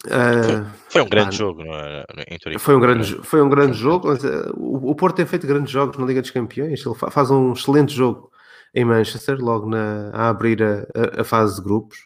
Uh, 0.07 0.65
foi 0.89 1.03
um 1.03 1.09
grande 1.11 1.29
ah, 1.29 1.33
jogo 1.33 1.63
é? 1.63 2.05
em 2.31 2.39
Turim. 2.39 2.59
Foi 2.59 2.75
um 2.75 2.81
grande, 2.81 3.21
foi 3.23 3.43
um 3.43 3.51
grande 3.51 3.77
jogo. 3.77 4.09
Mas, 4.09 4.25
uh, 4.25 4.51
o, 4.57 4.91
o, 4.91 4.95
Porto 4.95 5.17
tem 5.17 5.27
feito 5.27 5.47
grandes 5.47 5.71
jogos 5.71 5.99
na 5.99 6.07
Liga 6.07 6.23
dos 6.23 6.31
Campeões. 6.31 6.85
Ele 6.85 6.95
faz 6.95 7.31
um 7.31 7.53
excelente 7.53 7.95
jogo 7.95 8.31
em 8.75 8.85
Manchester, 8.85 9.39
logo 9.39 9.69
na, 9.69 10.11
a 10.15 10.31
abrir 10.31 10.63
a, 10.63 10.87
a, 11.19 11.21
a 11.21 11.25
fase 11.25 11.57
de 11.57 11.63
grupos, 11.63 11.99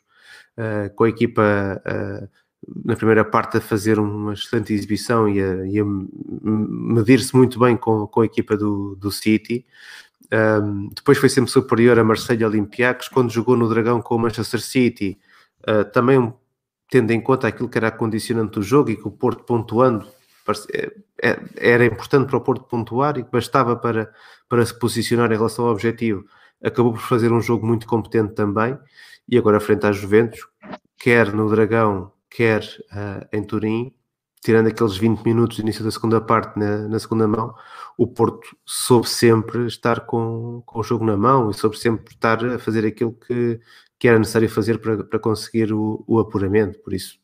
uh, 0.59 0.93
com 0.97 1.05
a 1.05 1.09
equipa 1.09 1.81
na 2.85 2.97
primeira 2.97 3.24
parte 3.24 3.57
a 3.57 3.61
fazer 3.61 3.99
uma 3.99 4.32
excelente 4.32 4.73
exibição 4.73 5.28
e 5.28 5.41
a, 5.43 5.53
a 5.53 5.85
medir-se 6.45 7.35
muito 7.36 7.59
bem 7.59 7.77
com, 7.77 8.07
com 8.07 8.20
a 8.20 8.27
equipa 8.27 8.57
do, 8.57 8.97
do 8.97 9.11
City. 9.11 9.65
Um, 10.32 10.89
depois 10.89 11.19
foi 11.19 11.28
sempre 11.28 11.51
superior 11.51 11.99
a 11.99 12.05
Marseille 12.05 12.45
Olympiacos, 12.45 13.09
quando 13.09 13.31
jogou 13.31 13.57
no 13.57 13.69
Dragão 13.69 14.01
com 14.01 14.16
o 14.16 14.19
Manchester 14.19 14.61
City, 14.61 15.19
uh, 15.69 15.85
também 15.93 16.32
tendo 16.91 17.11
em 17.11 17.20
conta 17.20 17.49
aquilo 17.49 17.69
que 17.69 17.78
era 17.78 17.89
a 17.89 17.93
condicionante 17.93 18.53
do 18.53 18.62
jogo 18.62 18.91
e 18.91 18.97
que 18.97 19.07
o 19.07 19.11
Porto 19.11 19.45
pontuando 19.45 20.07
é, 20.73 20.93
é, 21.23 21.41
era 21.57 21.85
importante 21.85 22.28
para 22.28 22.36
o 22.36 22.41
Porto 22.41 22.65
pontuar 22.65 23.19
e 23.19 23.24
que 23.24 23.31
bastava 23.31 23.77
para, 23.77 24.12
para 24.49 24.65
se 24.65 24.78
posicionar 24.78 25.32
em 25.32 25.36
relação 25.36 25.65
ao 25.65 25.73
objetivo. 25.73 26.24
Acabou 26.62 26.93
por 26.93 27.01
fazer 27.01 27.32
um 27.32 27.41
jogo 27.41 27.66
muito 27.66 27.86
competente 27.86 28.35
também 28.35 28.78
e 29.28 29.39
agora 29.39 29.61
frente 29.61 29.86
à 29.86 29.93
Juventus, 29.93 30.47
quer 30.99 31.32
no 31.32 31.49
Dragão, 31.49 32.12
quer 32.35 32.62
uh, 32.62 33.27
em 33.32 33.43
Turim, 33.44 33.94
tirando 34.43 34.66
aqueles 34.66 34.97
20 34.97 35.23
minutos 35.23 35.56
de 35.56 35.62
início 35.62 35.85
da 35.85 35.90
segunda 35.90 36.20
parte 36.20 36.59
na, 36.59 36.89
na, 36.89 36.98
segunda 36.98 37.28
mão, 37.28 37.55
o 37.97 38.06
Porto 38.06 38.56
soube 38.66 39.09
sempre 39.09 39.66
estar 39.66 40.01
com, 40.01 40.62
com 40.66 40.81
o 40.81 40.82
jogo 40.82 41.05
na 41.05 41.16
mão 41.16 41.51
e 41.51 41.55
soube 41.55 41.78
sempre 41.78 42.12
estar 42.12 42.44
a 42.44 42.59
fazer 42.59 42.85
aquilo 42.85 43.12
que, 43.12 43.61
que 43.98 44.09
era 44.09 44.19
necessário 44.19 44.51
fazer 44.51 44.78
para, 44.78 45.05
para 45.05 45.19
conseguir 45.19 45.73
o, 45.73 46.05
o 46.06 46.19
apuramento. 46.19 46.78
Por 46.81 46.93
isso, 46.93 47.19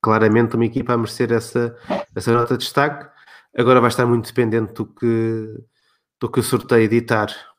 claramente, 0.00 0.54
uma 0.54 0.64
equipa 0.64 0.94
a 0.94 0.96
merecer 0.96 1.32
essa, 1.32 1.76
essa 2.14 2.32
nota 2.32 2.56
de 2.56 2.64
destaque. 2.64 3.10
Agora 3.56 3.80
vai 3.80 3.88
estar 3.88 4.06
muito 4.06 4.26
dependente 4.26 4.72
do 4.74 4.86
que, 4.86 5.58
do 6.20 6.30
que 6.30 6.40
o 6.40 6.42
sorteio 6.42 6.84
editar 6.84 7.51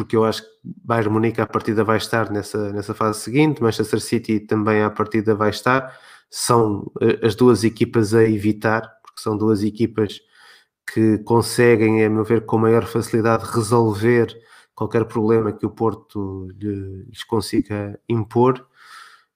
porque 0.00 0.16
eu 0.16 0.24
acho 0.24 0.42
que 0.42 0.48
Bayern 0.64 1.10
Munique 1.10 1.42
à 1.42 1.46
partida 1.46 1.84
vai 1.84 1.98
estar 1.98 2.30
nessa, 2.30 2.72
nessa 2.72 2.94
fase 2.94 3.20
seguinte, 3.20 3.62
Manchester 3.62 4.00
City 4.00 4.40
também 4.40 4.82
à 4.82 4.88
partida 4.88 5.34
vai 5.34 5.50
estar, 5.50 5.94
são 6.30 6.90
eh, 7.02 7.20
as 7.22 7.34
duas 7.34 7.64
equipas 7.64 8.14
a 8.14 8.24
evitar, 8.24 8.80
porque 9.02 9.20
são 9.20 9.36
duas 9.36 9.62
equipas 9.62 10.18
que 10.90 11.18
conseguem, 11.18 12.02
a 12.02 12.08
meu 12.08 12.24
ver, 12.24 12.46
com 12.46 12.56
maior 12.56 12.86
facilidade 12.86 13.44
resolver 13.44 14.34
qualquer 14.74 15.04
problema 15.04 15.52
que 15.52 15.66
o 15.66 15.70
Porto 15.70 16.48
lhes 16.58 17.22
consiga 17.24 18.00
impor. 18.08 18.66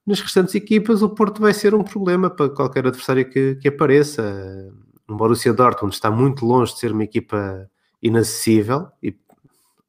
Nas 0.07 0.20
restantes 0.20 0.55
equipas, 0.55 1.03
o 1.03 1.11
Porto 1.11 1.43
vai 1.43 1.53
ser 1.53 1.74
um 1.74 1.85
problema 1.85 2.31
para 2.31 2.49
qualquer 2.49 2.86
adversário 2.86 3.28
que, 3.28 3.57
que 3.57 3.69
apareça. 3.69 4.73
O 5.07 5.15
Borussia 5.15 5.53
Dortmund 5.53 5.95
está 5.95 6.11
muito 6.11 6.47
longe 6.47 6.73
de 6.73 6.78
ser 6.78 6.93
uma 6.93 7.05
equipa 7.05 7.69
inacessível 8.03 8.89
e 9.03 9.15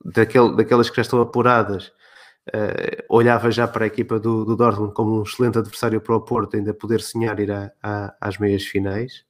daquele, 0.05 0.55
daquelas 0.55 0.89
que 0.89 0.95
já 0.97 1.01
estão 1.01 1.19
apuradas, 1.19 1.87
uh, 2.53 3.03
olhava 3.09 3.49
já 3.49 3.67
para 3.67 3.85
a 3.85 3.87
equipa 3.87 4.19
do, 4.19 4.45
do, 4.45 4.55
Dortmund 4.55 4.93
como 4.93 5.19
um 5.19 5.23
excelente 5.23 5.57
adversário 5.57 5.99
para 5.99 6.15
o 6.15 6.21
Porto, 6.21 6.55
ainda 6.55 6.73
poder 6.73 7.01
sonhar 7.01 7.39
ir 7.39 7.51
a, 7.51 7.71
a, 7.81 8.15
às 8.21 8.37
meias 8.37 8.63
finais. 8.63 9.25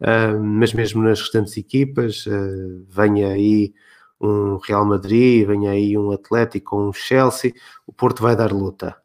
Uh, 0.00 0.42
mas 0.42 0.72
mesmo 0.72 1.02
nas 1.02 1.20
restantes 1.20 1.56
equipas, 1.56 2.26
uh, 2.26 2.84
venha 2.88 3.28
aí 3.28 3.72
um 4.20 4.56
Real 4.56 4.84
Madrid, 4.84 5.46
venha 5.46 5.70
aí 5.70 5.96
um 5.96 6.10
Atlético 6.10 6.76
um 6.76 6.92
Chelsea, 6.92 7.52
o 7.86 7.92
Porto 7.92 8.20
vai 8.20 8.34
dar 8.34 8.52
luta. 8.52 8.96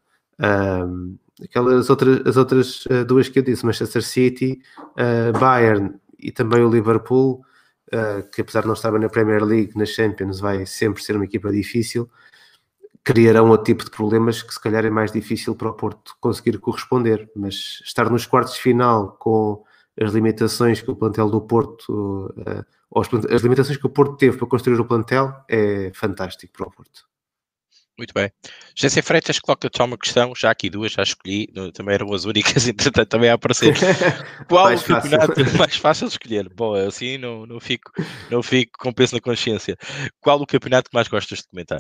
Aquelas 1.44 1.88
outras, 1.90 2.26
as 2.26 2.36
outras 2.36 2.84
duas 3.06 3.30
que 3.30 3.38
eu 3.38 3.44
disse, 3.44 3.64
Manchester 3.64 4.02
City, 4.02 4.60
Bayern 5.40 5.94
e 6.18 6.32
também 6.32 6.64
o 6.64 6.70
Liverpool, 6.70 7.46
uh, 7.94 8.30
que 8.30 8.42
apesar 8.42 8.62
de 8.62 8.68
não 8.68 8.74
estar 8.74 8.92
na 8.92 9.10
Premier 9.10 9.44
League, 9.44 9.78
na 9.78 9.86
Champions, 9.86 10.40
vai 10.40 10.66
sempre 10.66 11.04
ser 11.04 11.16
uma 11.16 11.26
equipa 11.26 11.52
difícil, 11.52 12.10
criarão 13.04 13.50
outro 13.50 13.66
tipo 13.66 13.84
de 13.84 13.92
problemas 13.92 14.42
que 14.42 14.54
se 14.54 14.60
calhar 14.60 14.86
é 14.86 14.90
mais 14.90 15.12
difícil 15.12 15.56
para 15.56 15.70
o 15.70 15.74
Porto 15.74 16.16
conseguir 16.20 16.58
corresponder. 16.60 17.30
Mas 17.36 17.82
estar 17.84 18.10
nos 18.10 18.26
quartos 18.26 18.56
de 18.56 18.62
final 18.62 19.18
com 19.20 19.64
as 20.02 20.12
limitações 20.14 20.82
que 20.82 20.90
o 20.90 20.96
plantel 20.96 21.30
do 21.30 21.42
Porto, 21.42 22.34
uh, 22.38 22.66
as 23.30 23.42
limitações 23.42 23.78
que 23.78 23.86
o 23.86 23.90
Porto 23.90 24.18
teve 24.18 24.38
para 24.38 24.48
construir 24.48 24.80
o 24.80 24.86
plantel, 24.86 25.34
é 25.50 25.92
fantástico 25.94 26.54
para 26.54 26.68
o 26.68 26.72
Porto. 26.72 27.13
Muito 28.04 28.14
bem. 28.14 28.30
José 28.76 29.02
Freitas 29.02 29.40
coloca-te 29.40 29.78
só 29.78 29.86
uma 29.86 29.98
questão, 29.98 30.34
já 30.36 30.52
aqui 30.52 30.70
duas, 30.70 30.92
já 30.92 31.04
escolhi, 31.04 31.48
também 31.74 31.96
eram 31.96 32.14
as 32.14 32.26
únicas, 32.26 32.68
entretanto 32.68 33.08
também 33.08 33.30
a 33.30 33.36
aparecer. 33.36 33.74
Qual 34.50 34.66
mais 34.66 34.82
o 34.82 34.86
campeonato 34.86 35.36
fácil. 35.36 35.56
mais 35.58 35.76
fácil 35.78 36.08
de 36.08 36.14
escolher? 36.14 36.50
Bom, 36.54 36.76
assim 36.76 37.18
não, 37.18 37.46
não, 37.46 37.62
fico, 37.62 37.94
não 38.30 38.44
fico 38.44 38.74
com 38.78 38.92
peso 38.92 39.16
na 39.16 39.22
consciência. 39.22 39.78
Qual 40.20 40.38
o 40.42 40.46
campeonato 40.46 40.90
que 40.90 40.96
mais 40.96 41.08
gostas 41.08 41.40
de 41.40 41.48
comentar? 41.48 41.80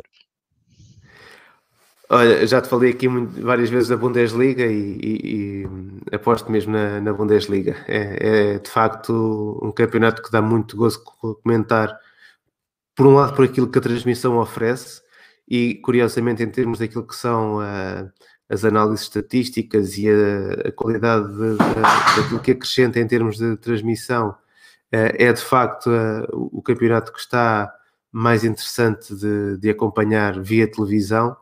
Olha, 2.09 2.47
já 2.47 2.61
te 2.61 2.69
falei 2.69 2.91
aqui 2.91 3.09
muito, 3.09 3.41
várias 3.41 3.69
vezes 3.69 3.89
da 3.89 3.97
Bundesliga 3.97 4.65
e, 4.65 4.99
e, 5.03 5.65
e 6.13 6.15
aposto 6.15 6.49
mesmo 6.49 6.71
na, 6.71 7.01
na 7.01 7.11
Bundesliga. 7.11 7.75
É, 7.85 8.53
é, 8.53 8.59
de 8.59 8.69
facto 8.69 9.59
um 9.61 9.73
campeonato 9.73 10.23
que 10.23 10.31
dá 10.31 10.41
muito 10.41 10.77
gosto 10.77 11.03
de 11.03 11.41
comentar, 11.41 11.99
por 12.95 13.07
um 13.07 13.15
lado 13.15 13.35
por 13.35 13.43
aquilo 13.43 13.67
que 13.67 13.79
a 13.79 13.81
transmissão 13.81 14.37
oferece 14.37 15.02
e 15.47 15.75
curiosamente 15.75 16.43
em 16.43 16.49
termos 16.49 16.79
daquilo 16.79 17.05
que 17.05 17.15
são 17.15 17.57
uh, 17.57 18.11
as 18.49 18.63
análises 18.65 19.05
estatísticas 19.05 19.97
e 19.97 20.09
a, 20.09 20.69
a 20.69 20.71
qualidade 20.71 21.27
de, 21.27 21.51
de, 21.51 22.21
daquilo 22.21 22.39
que 22.39 22.51
acrescenta 22.51 22.99
em 22.99 23.07
termos 23.07 23.37
de 23.37 23.57
transmissão, 23.57 24.29
uh, 24.29 24.35
é 24.91 25.31
de 25.31 25.41
facto 25.41 25.89
uh, 25.89 26.49
o 26.51 26.61
campeonato 26.61 27.11
que 27.11 27.19
está 27.19 27.73
mais 28.11 28.43
interessante 28.43 29.15
de, 29.15 29.57
de 29.57 29.69
acompanhar 29.69 30.39
via 30.39 30.69
televisão 30.69 31.35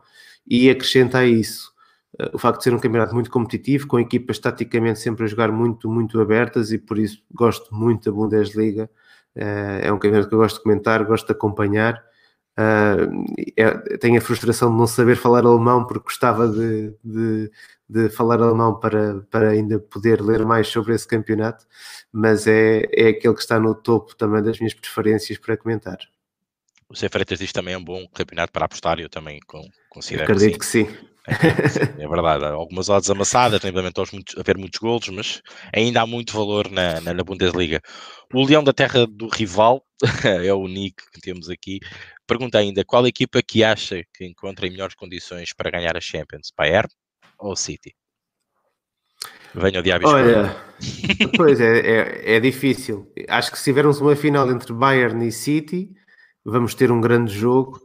e 0.48 0.70
acrescenta 0.70 1.20
a 1.20 1.26
isso 1.26 1.72
o 2.34 2.38
facto 2.38 2.60
de 2.60 2.66
ser 2.66 2.74
um 2.74 2.80
campeonato 2.80 3.14
muito 3.14 3.32
competitivo, 3.32 3.88
com 3.88 4.00
equipas 4.00 4.38
taticamente 4.38 5.00
sempre 5.00 5.24
a 5.24 5.28
jogar 5.28 5.52
muito, 5.52 5.90
muito 5.90 6.20
abertas 6.20 6.72
e 6.72 6.78
por 6.78 7.00
isso 7.00 7.24
gosto 7.34 7.74
muito 7.74 8.06
da 8.06 8.16
Bundesliga. 8.16 8.90
É 9.34 9.92
um 9.92 9.98
campeonato 9.98 10.28
que 10.28 10.36
eu 10.36 10.40
gosto 10.40 10.58
de 10.58 10.64
comentar, 10.64 11.04
gosto 11.06 11.26
de 11.26 11.32
acompanhar. 11.32 12.04
Uh, 12.58 13.26
é, 13.56 13.98
tenho 13.98 14.18
a 14.18 14.22
frustração 14.22 14.70
de 14.72 14.78
não 14.78 14.86
saber 14.86 15.16
falar 15.16 15.46
alemão 15.46 15.86
porque 15.86 16.04
gostava 16.04 16.48
de, 16.50 16.94
de, 17.04 17.52
de, 17.88 18.10
falar 18.10 18.42
alemão 18.42 18.78
para, 18.78 19.22
para 19.32 19.52
ainda 19.52 19.80
poder 19.80 20.22
ler 20.22 20.46
mais 20.46 20.68
sobre 20.68 20.94
esse 20.94 21.08
campeonato, 21.08 21.66
mas 22.12 22.48
é, 22.48 22.84
é 22.94 23.08
aquele 23.08 23.34
que 23.34 23.42
está 23.42 23.58
no 23.58 23.74
topo 23.74 24.16
também 24.16 24.44
das 24.44 24.60
minhas 24.60 24.74
preferências 24.74 25.38
para 25.38 25.56
comentar. 25.56 25.98
O 26.90 26.96
C. 26.96 27.08
Freitas 27.08 27.40
diz 27.40 27.54
também 27.54 27.74
é 27.74 27.78
um 27.78 27.84
bom 27.84 28.06
campeonato 28.14 28.52
para 28.52 28.66
apostar, 28.66 29.00
eu 29.00 29.10
também 29.10 29.40
considero 29.90 30.24
Acredito 30.24 30.60
que 30.60 30.66
sim. 30.66 30.86
Que 30.86 30.92
sim. 30.92 31.12
É, 31.28 32.04
é, 32.04 32.08
verdade, 32.08 32.46
algumas 32.46 32.90
odds 32.90 33.10
amassadas, 33.10 33.62
tem 33.62 33.72
muitos, 33.72 34.38
haver 34.38 34.58
muitos 34.58 34.80
golos, 34.80 35.08
mas 35.10 35.42
ainda 35.74 36.02
há 36.02 36.06
muito 36.06 36.34
valor 36.34 36.70
na, 36.72 37.00
na, 37.00 37.14
na, 37.14 37.24
Bundesliga. 37.24 37.80
O 38.34 38.44
Leão 38.44 38.64
da 38.64 38.74
Terra 38.74 39.06
do 39.06 39.28
Rival, 39.28 39.86
é 40.26 40.54
o 40.54 40.68
Nick 40.68 41.04
que 41.14 41.22
temos 41.22 41.48
aqui, 41.50 41.80
pergunta 42.32 42.58
ainda 42.58 42.86
qual 42.86 43.06
equipa 43.06 43.42
que 43.44 43.62
acha 43.62 44.06
que 44.14 44.26
encontra 44.26 44.66
em 44.66 44.72
melhores 44.72 44.96
condições 44.96 45.52
para 45.52 45.70
ganhar 45.70 45.98
a 45.98 46.00
Champions, 46.00 46.50
Bayern 46.58 46.88
ou 47.38 47.58
City? 47.58 47.94
Venha 49.54 49.82
o 49.82 49.84
diabo 49.84 50.08
Olha, 50.08 50.56
pois 51.36 51.60
é, 51.60 51.80
é, 51.80 52.36
é, 52.36 52.40
difícil. 52.40 53.12
Acho 53.28 53.52
que 53.52 53.58
se 53.58 53.66
tivermos 53.66 54.00
uma 54.00 54.16
final 54.16 54.50
entre 54.50 54.72
Bayern 54.72 55.28
e 55.28 55.32
City, 55.32 55.92
vamos 56.46 56.74
ter 56.74 56.90
um 56.90 57.02
grande 57.02 57.34
jogo, 57.34 57.82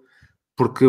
porque 0.57 0.85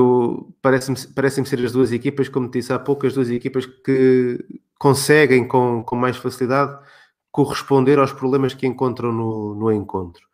parece-me 0.61 0.95
parece 1.15 1.43
ser 1.43 1.65
as 1.65 1.71
duas 1.71 1.91
equipas, 1.91 2.29
como 2.29 2.51
disse 2.51 2.71
há 2.71 2.77
pouco, 2.77 3.07
as 3.07 3.15
duas 3.15 3.31
equipas 3.31 3.65
que 3.65 4.37
conseguem 4.77 5.47
com, 5.47 5.83
com 5.83 5.95
mais 5.95 6.15
facilidade 6.15 6.79
corresponder 7.31 7.97
aos 7.97 8.13
problemas 8.13 8.53
que 8.53 8.67
encontram 8.67 9.11
no, 9.11 9.55
no 9.55 9.71
encontro. 9.71 10.26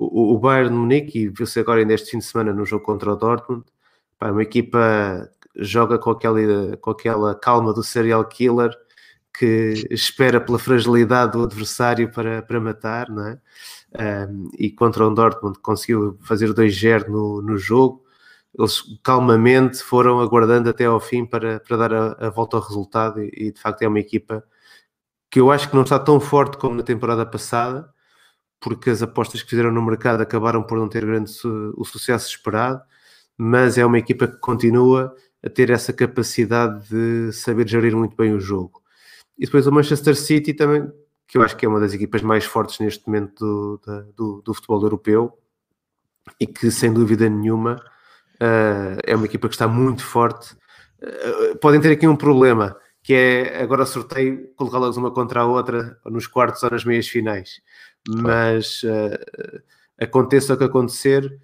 O, 0.00 0.34
o 0.34 0.38
Bayern 0.38 0.70
de 0.70 0.76
Munique, 0.76 1.18
e 1.18 1.28
viu-se 1.28 1.58
agora 1.58 1.80
ainda 1.80 1.94
este 1.94 2.12
fim 2.12 2.18
de 2.18 2.24
semana 2.24 2.52
no 2.52 2.64
jogo 2.64 2.84
contra 2.84 3.12
o 3.12 3.16
Dortmund, 3.16 3.64
pá, 4.18 4.30
uma 4.30 4.42
equipa 4.42 5.28
joga 5.56 5.98
com 5.98 6.10
aquela, 6.10 6.76
com 6.76 6.90
aquela 6.90 7.34
calma 7.34 7.72
do 7.74 7.82
serial 7.82 8.24
killer 8.24 8.70
que 9.36 9.86
espera 9.90 10.40
pela 10.40 10.58
fragilidade 10.58 11.32
do 11.32 11.44
adversário 11.44 12.10
para, 12.12 12.42
para 12.42 12.60
matar, 12.60 13.08
não 13.08 13.26
é? 13.26 13.38
um, 14.28 14.50
e 14.58 14.70
contra 14.70 15.06
o 15.06 15.14
Dortmund 15.14 15.58
conseguiu 15.60 16.18
fazer 16.22 16.52
2-0 16.52 17.08
no, 17.08 17.42
no 17.42 17.56
jogo. 17.56 18.04
Eles 18.58 18.82
calmamente 19.02 19.82
foram 19.82 20.20
aguardando 20.20 20.68
até 20.68 20.86
ao 20.86 21.00
fim 21.00 21.24
para, 21.24 21.60
para 21.60 21.76
dar 21.76 21.94
a, 21.94 22.26
a 22.26 22.30
volta 22.30 22.56
ao 22.56 22.62
resultado 22.62 23.22
e, 23.22 23.30
e, 23.32 23.52
de 23.52 23.60
facto 23.60 23.82
é 23.82 23.88
uma 23.88 24.00
equipa 24.00 24.42
que 25.30 25.40
eu 25.40 25.50
acho 25.50 25.68
que 25.68 25.76
não 25.76 25.82
está 25.82 25.98
tão 25.98 26.18
forte 26.20 26.56
como 26.56 26.74
na 26.74 26.82
temporada 26.82 27.24
passada, 27.26 27.92
porque 28.60 28.90
as 28.90 29.02
apostas 29.02 29.42
que 29.42 29.50
fizeram 29.50 29.72
no 29.72 29.82
mercado 29.82 30.20
acabaram 30.20 30.62
por 30.62 30.78
não 30.78 30.88
ter 30.88 31.04
grande 31.04 31.30
su 31.30 31.74
o 31.76 31.84
sucesso 31.84 32.28
esperado, 32.28 32.82
mas 33.36 33.78
é 33.78 33.86
uma 33.86 33.98
equipa 33.98 34.26
que 34.26 34.38
continua 34.38 35.14
a 35.44 35.48
ter 35.48 35.70
essa 35.70 35.92
capacidade 35.92 36.88
de 36.88 37.32
saber 37.32 37.68
gerir 37.68 37.96
muito 37.96 38.16
bem 38.16 38.34
o 38.34 38.40
jogo. 38.40 38.82
E 39.38 39.44
depois 39.46 39.66
o 39.66 39.72
Manchester 39.72 40.16
City 40.16 40.52
também 40.52 40.90
que 41.28 41.36
eu 41.36 41.42
acho 41.42 41.56
que 41.56 41.66
é 41.66 41.68
uma 41.68 41.78
das 41.78 41.92
equipas 41.92 42.22
mais 42.22 42.46
fortes 42.46 42.80
neste 42.80 43.06
momento 43.06 43.78
do, 43.84 44.12
do, 44.16 44.42
do 44.42 44.54
futebol 44.54 44.82
europeu 44.82 45.38
e 46.40 46.46
que, 46.46 46.70
sem 46.70 46.92
dúvida 46.92 47.28
nenhuma, 47.28 47.76
uh, 48.36 48.98
é 49.04 49.14
uma 49.14 49.26
equipa 49.26 49.46
que 49.46 49.54
está 49.54 49.68
muito 49.68 50.02
forte. 50.02 50.56
Uh, 51.02 51.56
podem 51.58 51.80
ter 51.80 51.92
aqui 51.92 52.08
um 52.08 52.16
problema, 52.16 52.74
que 53.02 53.12
é 53.12 53.62
agora 53.62 53.84
sorteio 53.84 54.48
colocá-las 54.56 54.96
uma 54.96 55.10
contra 55.10 55.40
a 55.40 55.46
outra 55.46 55.98
nos 56.06 56.26
quartos 56.26 56.62
ou 56.62 56.70
nas 56.70 56.84
meias 56.84 57.06
finais. 57.06 57.60
Mas 58.06 58.82
uh, 58.82 59.62
aconteça 59.98 60.54
o 60.54 60.56
que 60.56 60.64
acontecer, 60.64 61.40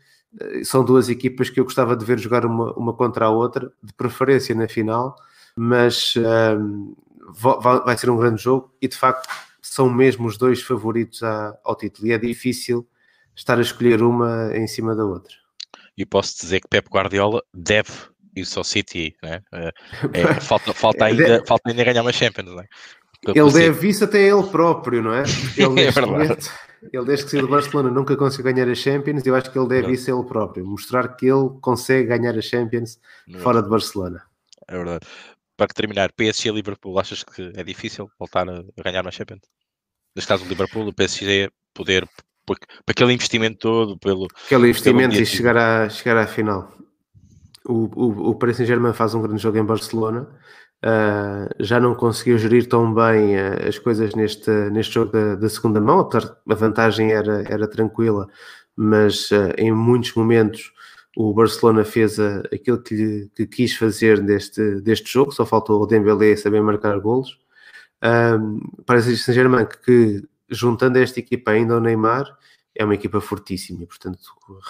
são 0.64 0.84
duas 0.84 1.08
equipas 1.08 1.48
que 1.48 1.60
eu 1.60 1.64
gostava 1.64 1.96
de 1.96 2.04
ver 2.04 2.18
jogar 2.18 2.44
uma, 2.44 2.72
uma 2.74 2.92
contra 2.92 3.26
a 3.26 3.30
outra, 3.30 3.72
de 3.82 3.92
preferência 3.92 4.54
na 4.54 4.68
final, 4.68 5.14
mas 5.56 6.14
vai 7.84 7.96
ser 7.96 8.10
um 8.10 8.16
grande 8.16 8.42
jogo 8.42 8.74
e 8.82 8.88
de 8.88 8.96
facto 8.96 9.28
são 9.62 9.88
mesmo 9.88 10.26
os 10.26 10.36
dois 10.36 10.62
favoritos 10.62 11.22
ao 11.22 11.76
título 11.76 12.08
e 12.08 12.12
é 12.12 12.18
difícil 12.18 12.86
estar 13.34 13.58
a 13.58 13.62
escolher 13.62 14.02
uma 14.02 14.56
em 14.56 14.66
cima 14.66 14.94
da 14.94 15.04
outra. 15.04 15.34
E 15.96 16.04
posso 16.04 16.36
dizer 16.40 16.60
que 16.60 16.68
Pep 16.68 16.88
Guardiola 16.88 17.42
deve 17.52 17.90
isso 18.36 18.58
ao 18.58 18.64
City, 18.64 19.16
né? 19.22 19.40
é, 19.52 19.72
é, 20.12 20.34
falta, 20.42 20.72
falta, 20.74 21.04
ainda, 21.04 21.44
falta 21.46 21.70
ainda 21.70 21.84
ganhar 21.84 22.02
uma 22.02 22.12
Champions, 22.12 22.54
né? 22.54 22.66
Ele 23.28 23.52
deve 23.52 23.88
isso 23.88 24.04
até 24.04 24.20
ele 24.28 24.42
próprio, 24.44 25.02
não 25.02 25.14
é? 25.14 25.22
Ele, 25.56 25.82
é 25.82 25.90
verdade. 25.90 26.50
ele 26.92 27.04
desde 27.04 27.24
que 27.24 27.30
saiu 27.30 27.42
do 27.42 27.48
Barcelona 27.48 27.90
nunca 27.90 28.16
conseguiu 28.16 28.52
ganhar 28.52 28.68
a 28.68 28.74
Champions 28.74 29.24
e 29.24 29.28
eu 29.28 29.34
acho 29.34 29.50
que 29.50 29.58
ele 29.58 29.68
deve 29.68 29.92
isso 29.92 30.10
a 30.10 30.14
ele 30.18 30.28
próprio, 30.28 30.66
mostrar 30.66 31.08
que 31.16 31.26
ele 31.26 31.50
consegue 31.60 32.08
ganhar 32.08 32.36
a 32.36 32.42
Champions 32.42 32.98
fora 33.38 33.62
de 33.62 33.68
Barcelona. 33.68 34.22
É 34.68 34.76
verdade. 34.76 35.06
Para 35.56 35.68
terminar, 35.68 36.12
PSG 36.12 36.50
Liverpool, 36.50 36.98
achas 36.98 37.22
que 37.22 37.52
é 37.54 37.62
difícil 37.62 38.10
voltar 38.18 38.46
a 38.48 38.82
ganhar 38.82 39.02
uma 39.02 39.10
Champions? 39.10 39.40
neste 40.14 40.28
caso 40.28 40.44
o 40.44 40.48
Liverpool, 40.48 40.86
o 40.86 40.92
PSG 40.92 41.50
poder, 41.72 42.08
para 42.46 42.56
aquele 42.88 43.12
investimento 43.12 43.58
todo, 43.58 43.98
pelo. 43.98 44.28
Aquele 44.46 44.68
investimento 44.68 45.16
e 45.16 45.26
chegar 45.26 45.56
à, 45.56 45.88
chegar 45.88 46.16
à 46.16 46.26
final. 46.26 46.72
O, 47.66 47.88
o, 47.94 48.30
o 48.30 48.34
Paris 48.34 48.58
Saint-Germain 48.58 48.92
faz 48.92 49.14
um 49.14 49.22
grande 49.22 49.42
jogo 49.42 49.58
em 49.58 49.64
Barcelona. 49.64 50.28
Uh, 50.84 51.48
já 51.60 51.80
não 51.80 51.94
conseguiu 51.94 52.36
gerir 52.36 52.68
tão 52.68 52.92
bem 52.92 53.36
uh, 53.36 53.66
as 53.66 53.78
coisas 53.78 54.14
neste, 54.14 54.50
neste 54.70 54.92
jogo 54.92 55.12
da, 55.12 55.34
da, 55.34 55.48
segunda 55.48 55.80
mão, 55.80 56.00
apesar 56.00 56.36
a 56.46 56.54
vantagem 56.54 57.10
era, 57.10 57.42
era 57.48 57.66
tranquila, 57.66 58.28
mas 58.76 59.30
uh, 59.30 59.54
em 59.56 59.72
muitos 59.72 60.12
momentos 60.12 60.74
o 61.16 61.32
Barcelona 61.32 61.84
fez 61.84 62.18
aquilo 62.52 62.82
que, 62.82 63.30
que 63.34 63.46
quis 63.46 63.74
fazer 63.74 64.20
deste, 64.20 64.82
deste 64.82 65.10
jogo, 65.10 65.32
só 65.32 65.46
faltou 65.46 65.80
o 65.80 65.86
Dembélé 65.86 66.36
saber 66.36 66.60
marcar 66.60 66.98
golos. 66.98 67.38
Um, 68.02 68.60
parece 68.84 69.16
Saint-Germain 69.16 69.66
que, 69.84 70.22
juntando 70.50 70.98
esta 70.98 71.18
equipa 71.18 71.52
ainda 71.52 71.74
ao 71.74 71.80
Neymar, 71.80 72.26
é 72.74 72.84
uma 72.84 72.96
equipa 72.96 73.20
fortíssima. 73.22 73.86
Portanto, 73.86 74.18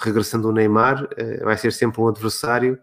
regressando 0.01 0.47
o 0.47 0.51
Neymar, 0.53 1.09
vai 1.43 1.57
ser 1.57 1.73
sempre 1.73 1.99
um 1.99 2.07
adversário 2.07 2.77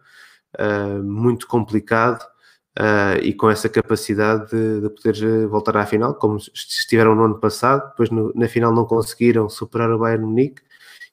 muito 1.05 1.47
complicado 1.47 2.32
uh, 2.79 3.19
e 3.23 3.33
com 3.35 3.51
essa 3.51 3.69
capacidade 3.69 4.51
de, 4.51 4.81
de, 4.83 4.91
poder 4.91 5.47
voltar 5.47 5.77
à 5.77 5.87
final, 5.87 6.15
como 6.15 6.37
estiveram 6.37 7.15
no 7.15 7.25
ano 7.25 7.39
passado. 7.39 7.91
Depois, 7.91 8.11
no, 8.11 8.33
na 8.35 8.49
final, 8.49 8.73
não 8.73 8.85
conseguiram 8.85 9.49
superar 9.49 9.91
o 9.91 9.99
Bayern 9.99 10.25
Munique. 10.25 10.63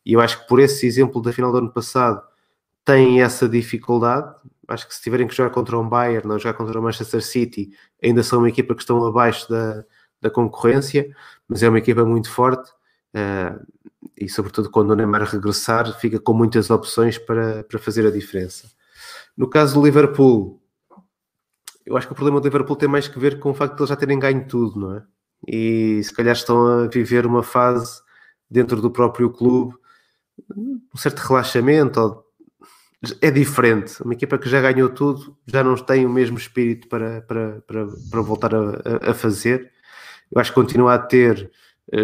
E 0.06 0.14
eu 0.14 0.22
acho 0.22 0.42
que 0.42 0.48
por 0.48 0.60
esse 0.60 0.88
exemplo 0.88 1.22
da 1.22 1.34
final 1.34 1.52
do 1.52 1.60
ano 1.60 1.72
passado, 1.72 2.22
tem 2.86 3.22
essa 3.22 3.48
dificuldade, 3.48 4.34
acho 4.68 4.88
que 4.88 4.96
se 4.96 5.02
tiverem 5.02 5.28
que 5.28 5.36
jogar 5.36 5.52
contra 5.52 5.78
um 5.78 5.88
Bayern 5.88 6.28
ou 6.32 6.40
jogar 6.40 6.58
contra 6.58 6.80
o 6.80 6.84
Manchester 6.84 7.22
City, 7.22 7.72
ainda 8.04 8.24
são 8.24 8.40
uma 8.40 8.50
equipa 8.50 8.74
que 8.74 8.82
estão 8.82 9.06
abaixo 9.06 9.48
da, 9.50 9.84
da 10.22 10.30
concorrência, 10.30 11.08
mas 11.48 11.62
é 11.62 11.70
uma 11.70 11.78
equipa 11.78 12.04
muito 12.06 12.32
forte 12.32 12.70
uh, 13.16 13.64
e, 14.18 14.28
sobretudo, 14.28 14.70
quando 14.72 14.92
o 14.92 14.96
Neymar 14.96 15.24
regressar, 15.24 15.98
fica 16.00 16.20
com 16.20 16.34
muitas 16.34 16.70
opções 16.70 17.18
para, 17.18 17.64
para 17.64 17.80
fazer 17.80 18.08
a 18.08 18.12
diferença. 18.12 18.70
No 19.38 19.50
caso 19.50 19.76
do 19.76 19.86
Liverpool, 19.86 20.62
eu 21.90 21.98
acho 21.98 22.06
que 22.06 22.14
o 22.14 22.16
problema 22.16 22.40
do 22.40 22.44
Liverpool 22.44 22.76
tem 22.76 22.88
mais 22.88 23.08
que 23.08 23.20
ver 23.20 23.40
com 23.40 23.50
o 23.50 23.54
facto 23.54 23.76
de 23.76 23.82
eles 23.82 23.90
já 23.90 23.96
terem 23.96 24.20
ganho 24.20 24.48
tudo, 24.48 24.80
não 24.80 24.96
é? 24.96 25.04
E 25.48 26.04
se 26.04 26.14
calhar 26.14 26.36
estão 26.36 26.84
a 26.84 26.88
viver 26.88 27.26
uma 27.26 27.42
fase 27.42 28.00
dentro 28.48 28.80
do 28.80 28.92
próprio 28.92 29.32
clube, 29.32 29.76
um 30.56 30.98
certo 30.98 31.18
relaxamento 31.20 32.00
ou 32.00 32.26
é 33.20 33.32
diferente. 33.32 34.04
Uma 34.04 34.14
equipa 34.14 34.38
que 34.38 34.48
já 34.48 34.62
ganhou 34.62 34.90
tudo 34.90 35.36
já 35.48 35.64
não 35.64 35.76
tem 35.76 36.06
o 36.06 36.10
mesmo 36.10 36.38
espírito 36.38 36.88
para, 36.88 37.22
para, 37.22 37.62
para, 37.62 37.88
para 38.12 38.22
voltar 38.22 38.54
a, 38.54 39.10
a 39.10 39.14
fazer. 39.16 39.72
Eu 40.32 40.40
acho 40.40 40.52
que 40.52 40.56
continua 40.56 40.94
a 40.94 41.00
ter 41.00 41.50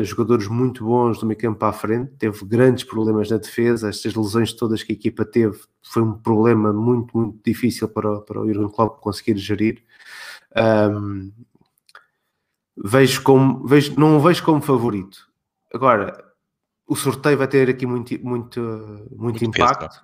jogadores 0.04 0.48
muito 0.48 0.84
bons 0.84 1.20
do 1.20 1.26
meio 1.26 1.40
campo 1.40 1.60
para 1.60 1.70
a 1.70 1.74
frente, 1.74 2.12
teve 2.18 2.44
grandes 2.46 2.84
problemas 2.84 3.30
na 3.30 3.38
defesa, 3.38 3.90
estas 3.90 4.16
lesões 4.16 4.52
todas 4.54 4.82
que 4.82 4.94
a 4.94 4.96
equipa 4.96 5.24
teve 5.24 5.60
foi 5.84 6.02
um 6.02 6.14
problema 6.14 6.74
muito, 6.74 7.16
muito 7.16 7.40
difícil 7.44 7.88
para, 7.88 8.22
para 8.22 8.42
o 8.42 8.48
Jurgen 8.48 8.70
Klopp 8.70 9.00
conseguir 9.00 9.38
gerir. 9.38 9.84
Um, 10.58 11.32
vejo 12.76 13.22
como, 13.22 13.66
vejo, 13.68 13.94
não 14.00 14.18
o 14.18 14.20
vejo 14.20 14.44
como 14.44 14.62
favorito. 14.62 15.30
Agora, 15.74 16.26
o 16.88 16.96
sorteio 16.96 17.38
vai 17.38 17.48
ter 17.48 17.70
aqui 17.70 17.86
muito, 17.86 18.14
muito, 18.26 18.60
muito, 18.60 19.18
muito 19.18 19.46
impacto, 19.46 19.88
peso, 19.88 20.02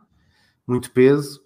muito 0.67 0.91
peso. 0.91 1.41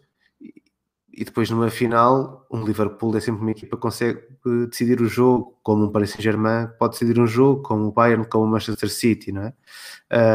E 1.17 1.23
depois 1.23 1.49
numa 1.49 1.69
final, 1.69 2.45
um 2.51 2.65
Liverpool 2.65 3.15
é 3.15 3.21
sempre 3.21 3.41
uma 3.41 3.51
equipa 3.51 3.77
que 3.77 3.81
consegue 3.81 4.19
eh, 4.45 4.65
decidir 4.69 4.99
o 4.99 5.07
jogo, 5.07 5.57
como 5.63 5.85
um 5.85 5.89
Paris 5.89 6.09
Saint-Germain 6.09 6.67
pode 6.77 6.93
decidir 6.93 7.17
um 7.17 7.25
jogo, 7.25 7.61
como 7.63 7.87
o 7.87 7.91
Bayern, 7.91 8.27
como 8.27 8.43
o 8.43 8.47
Manchester 8.47 8.89
City, 8.89 9.31
não 9.31 9.43
é? 9.43 9.53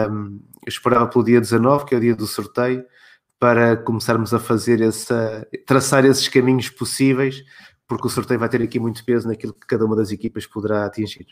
Um, 0.09 0.41
eu 0.65 0.69
esperava 0.69 1.07
pelo 1.07 1.23
dia 1.23 1.39
19, 1.39 1.85
que 1.85 1.95
é 1.95 1.99
o 1.99 2.01
dia 2.01 2.17
do 2.17 2.27
sorteio, 2.27 2.83
para 3.39 3.77
começarmos 3.77 4.33
a 4.33 4.39
fazer 4.39 4.81
essa, 4.81 5.47
traçar 5.67 6.07
esses 6.07 6.29
caminhos 6.29 6.71
possíveis, 6.71 7.45
porque 7.87 8.07
o 8.07 8.11
sorteio 8.11 8.41
vai 8.41 8.49
ter 8.49 8.63
aqui 8.63 8.79
muito 8.81 9.05
peso 9.05 9.29
naquilo 9.29 9.53
que 9.53 9.67
cada 9.67 9.85
uma 9.85 9.97
das 9.97 10.11
equipas 10.11 10.47
poderá 10.47 10.87
atingir. 10.87 11.27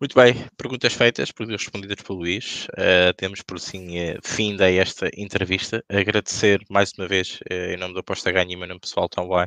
Muito 0.00 0.14
bem, 0.14 0.48
perguntas 0.56 0.94
feitas, 0.94 1.30
perguntas 1.30 1.60
respondidas 1.60 2.02
pelo 2.02 2.20
Luís. 2.20 2.66
Uh, 2.68 3.12
temos 3.18 3.42
por 3.42 3.60
sim 3.60 3.98
uh, 3.98 4.18
fim 4.24 4.56
da 4.56 4.70
esta 4.70 5.10
entrevista. 5.14 5.84
Agradecer 5.90 6.64
mais 6.70 6.90
uma 6.96 7.06
vez, 7.06 7.38
uh, 7.50 7.74
em 7.74 7.76
nome 7.76 7.92
da 7.92 8.00
Aposta 8.00 8.32
Ganha 8.32 8.50
e 8.50 8.56
meu 8.56 8.66
nome 8.66 8.80
pessoal 8.80 9.10
também, 9.10 9.46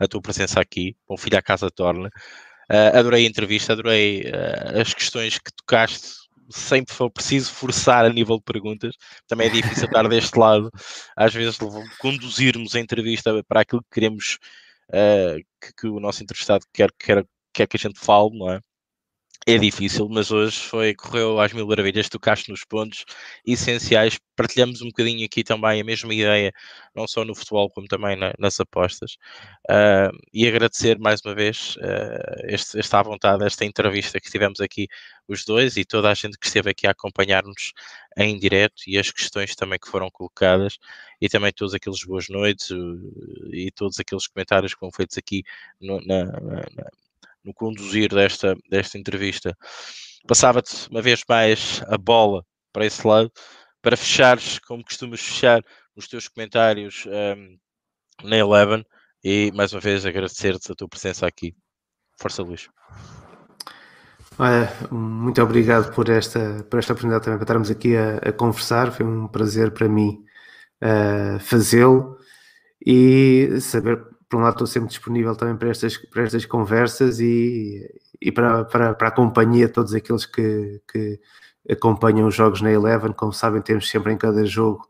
a 0.00 0.08
tua 0.08 0.22
presença 0.22 0.58
aqui. 0.58 0.96
Bom 1.06 1.18
filho 1.18 1.36
à 1.36 1.42
casa 1.42 1.70
torna. 1.70 2.08
Uh, 2.72 2.98
adorei 2.98 3.26
a 3.26 3.28
entrevista, 3.28 3.74
adorei 3.74 4.24
as 4.80 4.94
questões 4.94 5.38
que 5.38 5.52
tocaste. 5.52 6.14
Sempre 6.48 6.94
foi 6.94 7.10
preciso 7.10 7.52
forçar 7.52 8.06
a 8.06 8.08
nível 8.08 8.38
de 8.38 8.44
perguntas. 8.44 8.94
Também 9.28 9.48
é 9.48 9.50
difícil 9.50 9.84
estar 9.84 10.02
deste 10.08 10.38
lado. 10.38 10.70
Às 11.14 11.34
vezes 11.34 11.58
conduzirmos 11.98 12.74
a 12.74 12.80
entrevista 12.80 13.44
para 13.46 13.60
aquilo 13.60 13.82
que 13.82 14.00
queremos 14.00 14.38
que, 15.60 15.72
que, 15.78 15.86
o 15.88 16.00
nosso 16.00 16.22
entrevistado 16.22 16.64
quer, 16.72 16.90
quer, 16.98 17.24
quer 17.52 17.66
que 17.66 17.76
a 17.76 17.80
gente 17.80 18.00
fale, 18.00 18.30
não 18.38 18.50
é? 18.50 18.60
É 19.46 19.56
difícil, 19.56 20.06
mas 20.10 20.30
hoje 20.30 20.58
foi, 20.60 20.94
correu 20.94 21.40
às 21.40 21.52
mil 21.54 21.66
maravilhas, 21.66 22.10
tocaste 22.10 22.50
nos 22.50 22.62
pontos 22.62 23.06
essenciais, 23.44 24.18
partilhamos 24.36 24.82
um 24.82 24.88
bocadinho 24.88 25.24
aqui 25.24 25.42
também 25.42 25.80
a 25.80 25.84
mesma 25.84 26.12
ideia, 26.12 26.52
não 26.94 27.08
só 27.08 27.24
no 27.24 27.34
futebol 27.34 27.70
como 27.70 27.86
também 27.88 28.16
na, 28.16 28.34
nas 28.38 28.60
apostas, 28.60 29.16
uh, 29.70 30.14
e 30.32 30.46
agradecer 30.46 30.98
mais 30.98 31.20
uma 31.24 31.34
vez 31.34 31.74
uh, 31.76 32.46
este, 32.48 32.78
esta 32.78 33.02
vontade, 33.02 33.42
esta 33.44 33.64
entrevista 33.64 34.20
que 34.20 34.30
tivemos 34.30 34.60
aqui 34.60 34.86
os 35.26 35.42
dois 35.44 35.76
e 35.78 35.86
toda 35.86 36.10
a 36.10 36.14
gente 36.14 36.38
que 36.38 36.46
esteve 36.46 36.70
aqui 36.70 36.86
a 36.86 36.90
acompanhar-nos 36.90 37.72
em 38.18 38.38
direto 38.38 38.82
e 38.86 38.98
as 38.98 39.10
questões 39.10 39.56
também 39.56 39.78
que 39.78 39.88
foram 39.88 40.10
colocadas. 40.10 40.78
E 41.20 41.28
também 41.28 41.52
todos 41.52 41.74
aqueles 41.74 42.04
boas 42.04 42.28
noites 42.28 42.70
e 43.52 43.70
todos 43.72 43.98
aqueles 43.98 44.26
comentários 44.26 44.74
que 44.74 44.80
foram 44.80 44.92
feitos 44.92 45.16
aqui 45.18 45.44
no, 45.80 46.00
na 46.06 46.24
no 47.44 47.54
conduzir 47.54 48.10
desta, 48.10 48.54
desta 48.70 48.98
entrevista. 48.98 49.56
Passava-te 50.26 50.88
uma 50.90 51.02
vez 51.02 51.22
mais 51.28 51.82
a 51.86 51.96
bola 51.96 52.44
para 52.72 52.86
esse 52.86 53.06
lado, 53.06 53.30
para 53.82 53.96
fechares, 53.96 54.58
como 54.58 54.84
costumas 54.84 55.20
fechar, 55.20 55.62
os 55.96 56.06
teus 56.08 56.28
comentários 56.28 57.04
um, 57.06 57.56
na 58.28 58.36
Eleven 58.36 58.84
e 59.24 59.50
mais 59.54 59.72
uma 59.72 59.80
vez 59.80 60.04
agradecer-te 60.06 60.72
a 60.72 60.74
tua 60.74 60.88
presença 60.88 61.26
aqui. 61.26 61.54
Força, 62.20 62.42
Luís. 62.42 62.68
muito 64.90 65.42
obrigado 65.42 65.94
por 65.94 66.08
esta, 66.08 66.64
por 66.70 66.78
esta 66.78 66.92
oportunidade 66.92 67.24
também 67.24 67.38
para 67.38 67.44
estarmos 67.44 67.70
aqui 67.70 67.96
a, 67.96 68.16
a 68.18 68.32
conversar. 68.32 68.92
Foi 68.92 69.06
um 69.06 69.26
prazer 69.28 69.72
para 69.72 69.88
mim 69.88 70.22
uh, 70.82 71.38
fazê-lo 71.40 72.18
e 72.84 73.58
saber 73.60 74.02
por 74.30 74.38
um 74.38 74.42
lado 74.44 74.52
estou 74.52 74.66
sempre 74.66 74.88
disponível 74.88 75.34
também 75.34 75.56
para 75.56 75.70
estas, 75.70 75.96
para 75.96 76.22
estas 76.22 76.46
conversas 76.46 77.18
e, 77.18 77.84
e 78.20 78.30
para, 78.30 78.64
para, 78.64 78.94
para 78.94 79.08
a 79.08 79.10
companhia 79.10 79.66
de 79.66 79.72
todos 79.72 79.92
aqueles 79.92 80.24
que, 80.24 80.80
que 80.90 81.20
acompanham 81.68 82.28
os 82.28 82.34
jogos 82.34 82.62
na 82.62 82.70
Eleven. 82.70 83.12
Como 83.12 83.32
sabem, 83.32 83.60
temos 83.60 83.90
sempre 83.90 84.12
em 84.12 84.16
cada 84.16 84.44
jogo 84.44 84.88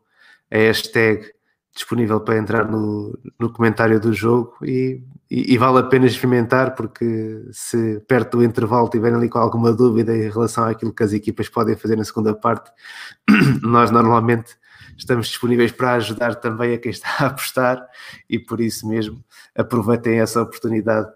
a 0.51 0.57
hashtag 0.57 1.31
disponível 1.73 2.19
para 2.19 2.37
entrar 2.37 2.69
no, 2.69 3.17
no 3.39 3.51
comentário 3.51 3.99
do 3.99 4.13
jogo 4.13 4.53
e, 4.61 5.01
e, 5.29 5.53
e, 5.53 5.57
vale 5.57 5.79
a 5.79 5.83
pena 5.83 6.05
experimentar 6.05 6.75
porque 6.75 7.45
se 7.51 7.99
perto 8.01 8.37
do 8.37 8.43
intervalo 8.43 8.89
tiverem 8.89 9.17
ali 9.17 9.29
com 9.29 9.39
alguma 9.39 9.71
dúvida 9.71 10.15
em 10.15 10.29
relação 10.29 10.65
àquilo 10.65 10.93
que 10.93 11.01
as 11.01 11.13
equipas 11.13 11.47
podem 11.47 11.77
fazer 11.77 11.95
na 11.95 12.03
segunda 12.03 12.35
parte, 12.35 12.69
nós 13.63 13.89
normalmente 13.89 14.57
estamos 15.01 15.27
disponíveis 15.27 15.71
para 15.71 15.93
ajudar 15.93 16.35
também 16.35 16.73
a 16.73 16.77
quem 16.77 16.91
está 16.91 17.09
a 17.19 17.25
apostar 17.27 17.85
e 18.29 18.39
por 18.39 18.61
isso 18.61 18.87
mesmo 18.87 19.23
aproveitem 19.55 20.19
essa 20.19 20.41
oportunidade 20.41 21.09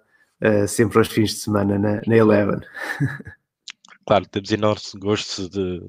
uh, 0.44 0.68
sempre 0.68 0.98
aos 0.98 1.08
fins 1.08 1.32
de 1.32 1.38
semana 1.38 1.78
na, 1.78 2.02
na 2.06 2.16
Eleven. 2.16 2.60
Claro, 4.08 4.28
temos 4.28 4.52
enorme 4.52 4.82
gosto 5.00 5.50
de, 5.50 5.80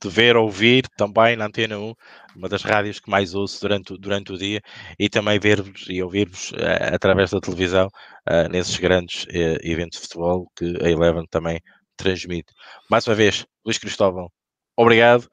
de 0.00 0.08
ver, 0.08 0.36
ouvir 0.36 0.86
também 0.96 1.34
na 1.34 1.46
Antena 1.46 1.76
1, 1.76 1.94
uma 2.36 2.48
das 2.48 2.62
rádios 2.62 3.00
que 3.00 3.10
mais 3.10 3.34
ouço 3.34 3.60
durante, 3.60 3.98
durante 3.98 4.32
o 4.32 4.38
dia, 4.38 4.62
e 4.96 5.08
também 5.08 5.36
ver-vos 5.40 5.84
e 5.88 6.00
ouvir-vos 6.00 6.52
uh, 6.52 6.94
através 6.94 7.32
da 7.32 7.40
televisão 7.40 7.88
uh, 7.88 8.48
nesses 8.52 8.76
grandes 8.76 9.24
uh, 9.24 9.58
eventos 9.62 9.98
de 9.98 10.06
futebol 10.06 10.48
que 10.54 10.78
a 10.80 10.88
Eleven 10.88 11.26
também 11.28 11.60
transmite. 11.96 12.52
Mais 12.88 13.04
uma 13.04 13.16
vez, 13.16 13.44
Luís 13.64 13.78
Cristóvão, 13.78 14.30
obrigado 14.76 15.28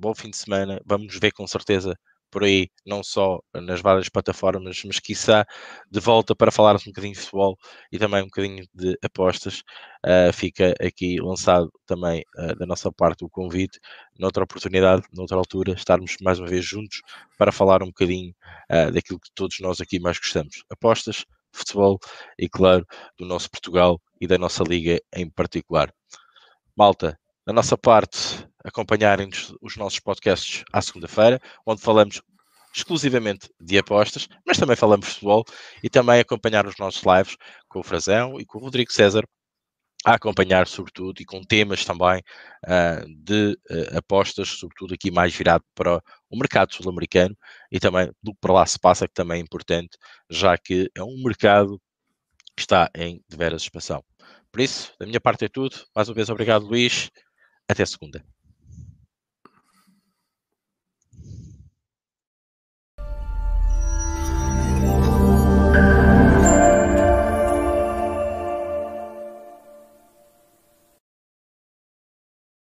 bom 0.00 0.14
fim 0.14 0.30
de 0.30 0.36
semana. 0.36 0.80
Vamos 0.86 1.16
ver 1.18 1.32
com 1.32 1.46
certeza 1.46 1.94
por 2.30 2.44
aí, 2.44 2.68
não 2.86 3.02
só 3.02 3.40
nas 3.54 3.80
várias 3.80 4.08
plataformas, 4.08 4.82
mas 4.84 5.00
quiçá 5.00 5.44
de 5.90 6.00
volta 6.00 6.34
para 6.34 6.52
falarmos 6.52 6.86
um 6.86 6.90
bocadinho 6.90 7.14
de 7.14 7.20
futebol 7.20 7.58
e 7.92 7.98
também 7.98 8.22
um 8.22 8.26
bocadinho 8.26 8.64
de 8.72 8.96
apostas. 9.02 9.62
Uh, 10.06 10.32
fica 10.32 10.72
aqui 10.80 11.20
lançado 11.20 11.70
também 11.86 12.24
uh, 12.38 12.54
da 12.56 12.66
nossa 12.66 12.90
parte 12.92 13.24
o 13.24 13.28
convite, 13.28 13.78
noutra 14.18 14.44
oportunidade, 14.44 15.02
noutra 15.12 15.36
altura, 15.36 15.72
estarmos 15.72 16.16
mais 16.22 16.38
uma 16.38 16.48
vez 16.48 16.64
juntos 16.64 17.02
para 17.36 17.52
falar 17.52 17.82
um 17.82 17.86
bocadinho 17.88 18.32
uh, 18.70 18.92
daquilo 18.92 19.20
que 19.20 19.30
todos 19.34 19.58
nós 19.60 19.80
aqui 19.80 19.98
mais 20.00 20.18
gostamos: 20.18 20.64
apostas, 20.70 21.24
futebol 21.52 21.98
e, 22.38 22.48
claro, 22.48 22.86
do 23.18 23.26
nosso 23.26 23.50
Portugal 23.50 24.00
e 24.20 24.26
da 24.26 24.38
nossa 24.38 24.62
liga 24.62 25.00
em 25.14 25.28
particular. 25.28 25.92
Malta, 26.76 27.18
da 27.46 27.52
nossa 27.52 27.76
parte, 27.76 28.46
acompanharem-nos 28.64 29.54
os 29.60 29.76
nossos 29.76 30.00
podcasts 30.00 30.64
à 30.72 30.80
segunda-feira, 30.82 31.40
onde 31.66 31.80
falamos 31.80 32.22
exclusivamente 32.74 33.50
de 33.60 33.78
apostas, 33.78 34.28
mas 34.46 34.58
também 34.58 34.76
falamos 34.76 35.06
de 35.06 35.14
futebol 35.14 35.44
e 35.82 35.90
também 35.90 36.20
acompanhar 36.20 36.66
os 36.66 36.76
nossos 36.78 37.02
lives 37.02 37.36
com 37.68 37.80
o 37.80 37.82
Frazão 37.82 38.38
e 38.40 38.44
com 38.44 38.58
o 38.58 38.62
Rodrigo 38.62 38.92
César 38.92 39.24
a 40.04 40.14
acompanhar 40.14 40.66
sobretudo 40.66 41.20
e 41.20 41.24
com 41.24 41.42
temas 41.42 41.84
também 41.84 42.22
uh, 42.66 43.24
de 43.24 43.52
uh, 43.70 43.98
apostas, 43.98 44.48
sobretudo 44.48 44.94
aqui 44.94 45.10
mais 45.10 45.34
virado 45.34 45.64
para 45.74 46.02
o 46.30 46.38
mercado 46.38 46.74
sul-americano 46.74 47.36
e 47.70 47.78
também 47.78 48.10
do 48.22 48.32
que 48.32 48.38
para 48.40 48.52
lá 48.52 48.66
se 48.66 48.78
passa, 48.78 49.06
que 49.06 49.14
também 49.14 49.40
é 49.40 49.42
importante, 49.42 49.98
já 50.30 50.56
que 50.56 50.90
é 50.94 51.02
um 51.02 51.22
mercado 51.22 51.80
que 52.56 52.62
está 52.62 52.90
em 52.94 53.22
de 53.28 53.36
veras 53.36 53.62
expansão. 53.62 54.02
Por 54.50 54.60
isso, 54.60 54.92
da 54.98 55.06
minha 55.06 55.20
parte 55.20 55.44
é 55.44 55.48
tudo. 55.48 55.76
Mais 55.94 56.08
uma 56.08 56.14
vez, 56.14 56.28
obrigado, 56.28 56.66
Luís. 56.66 57.10
Até 57.70 57.86
segunda. 57.86 58.20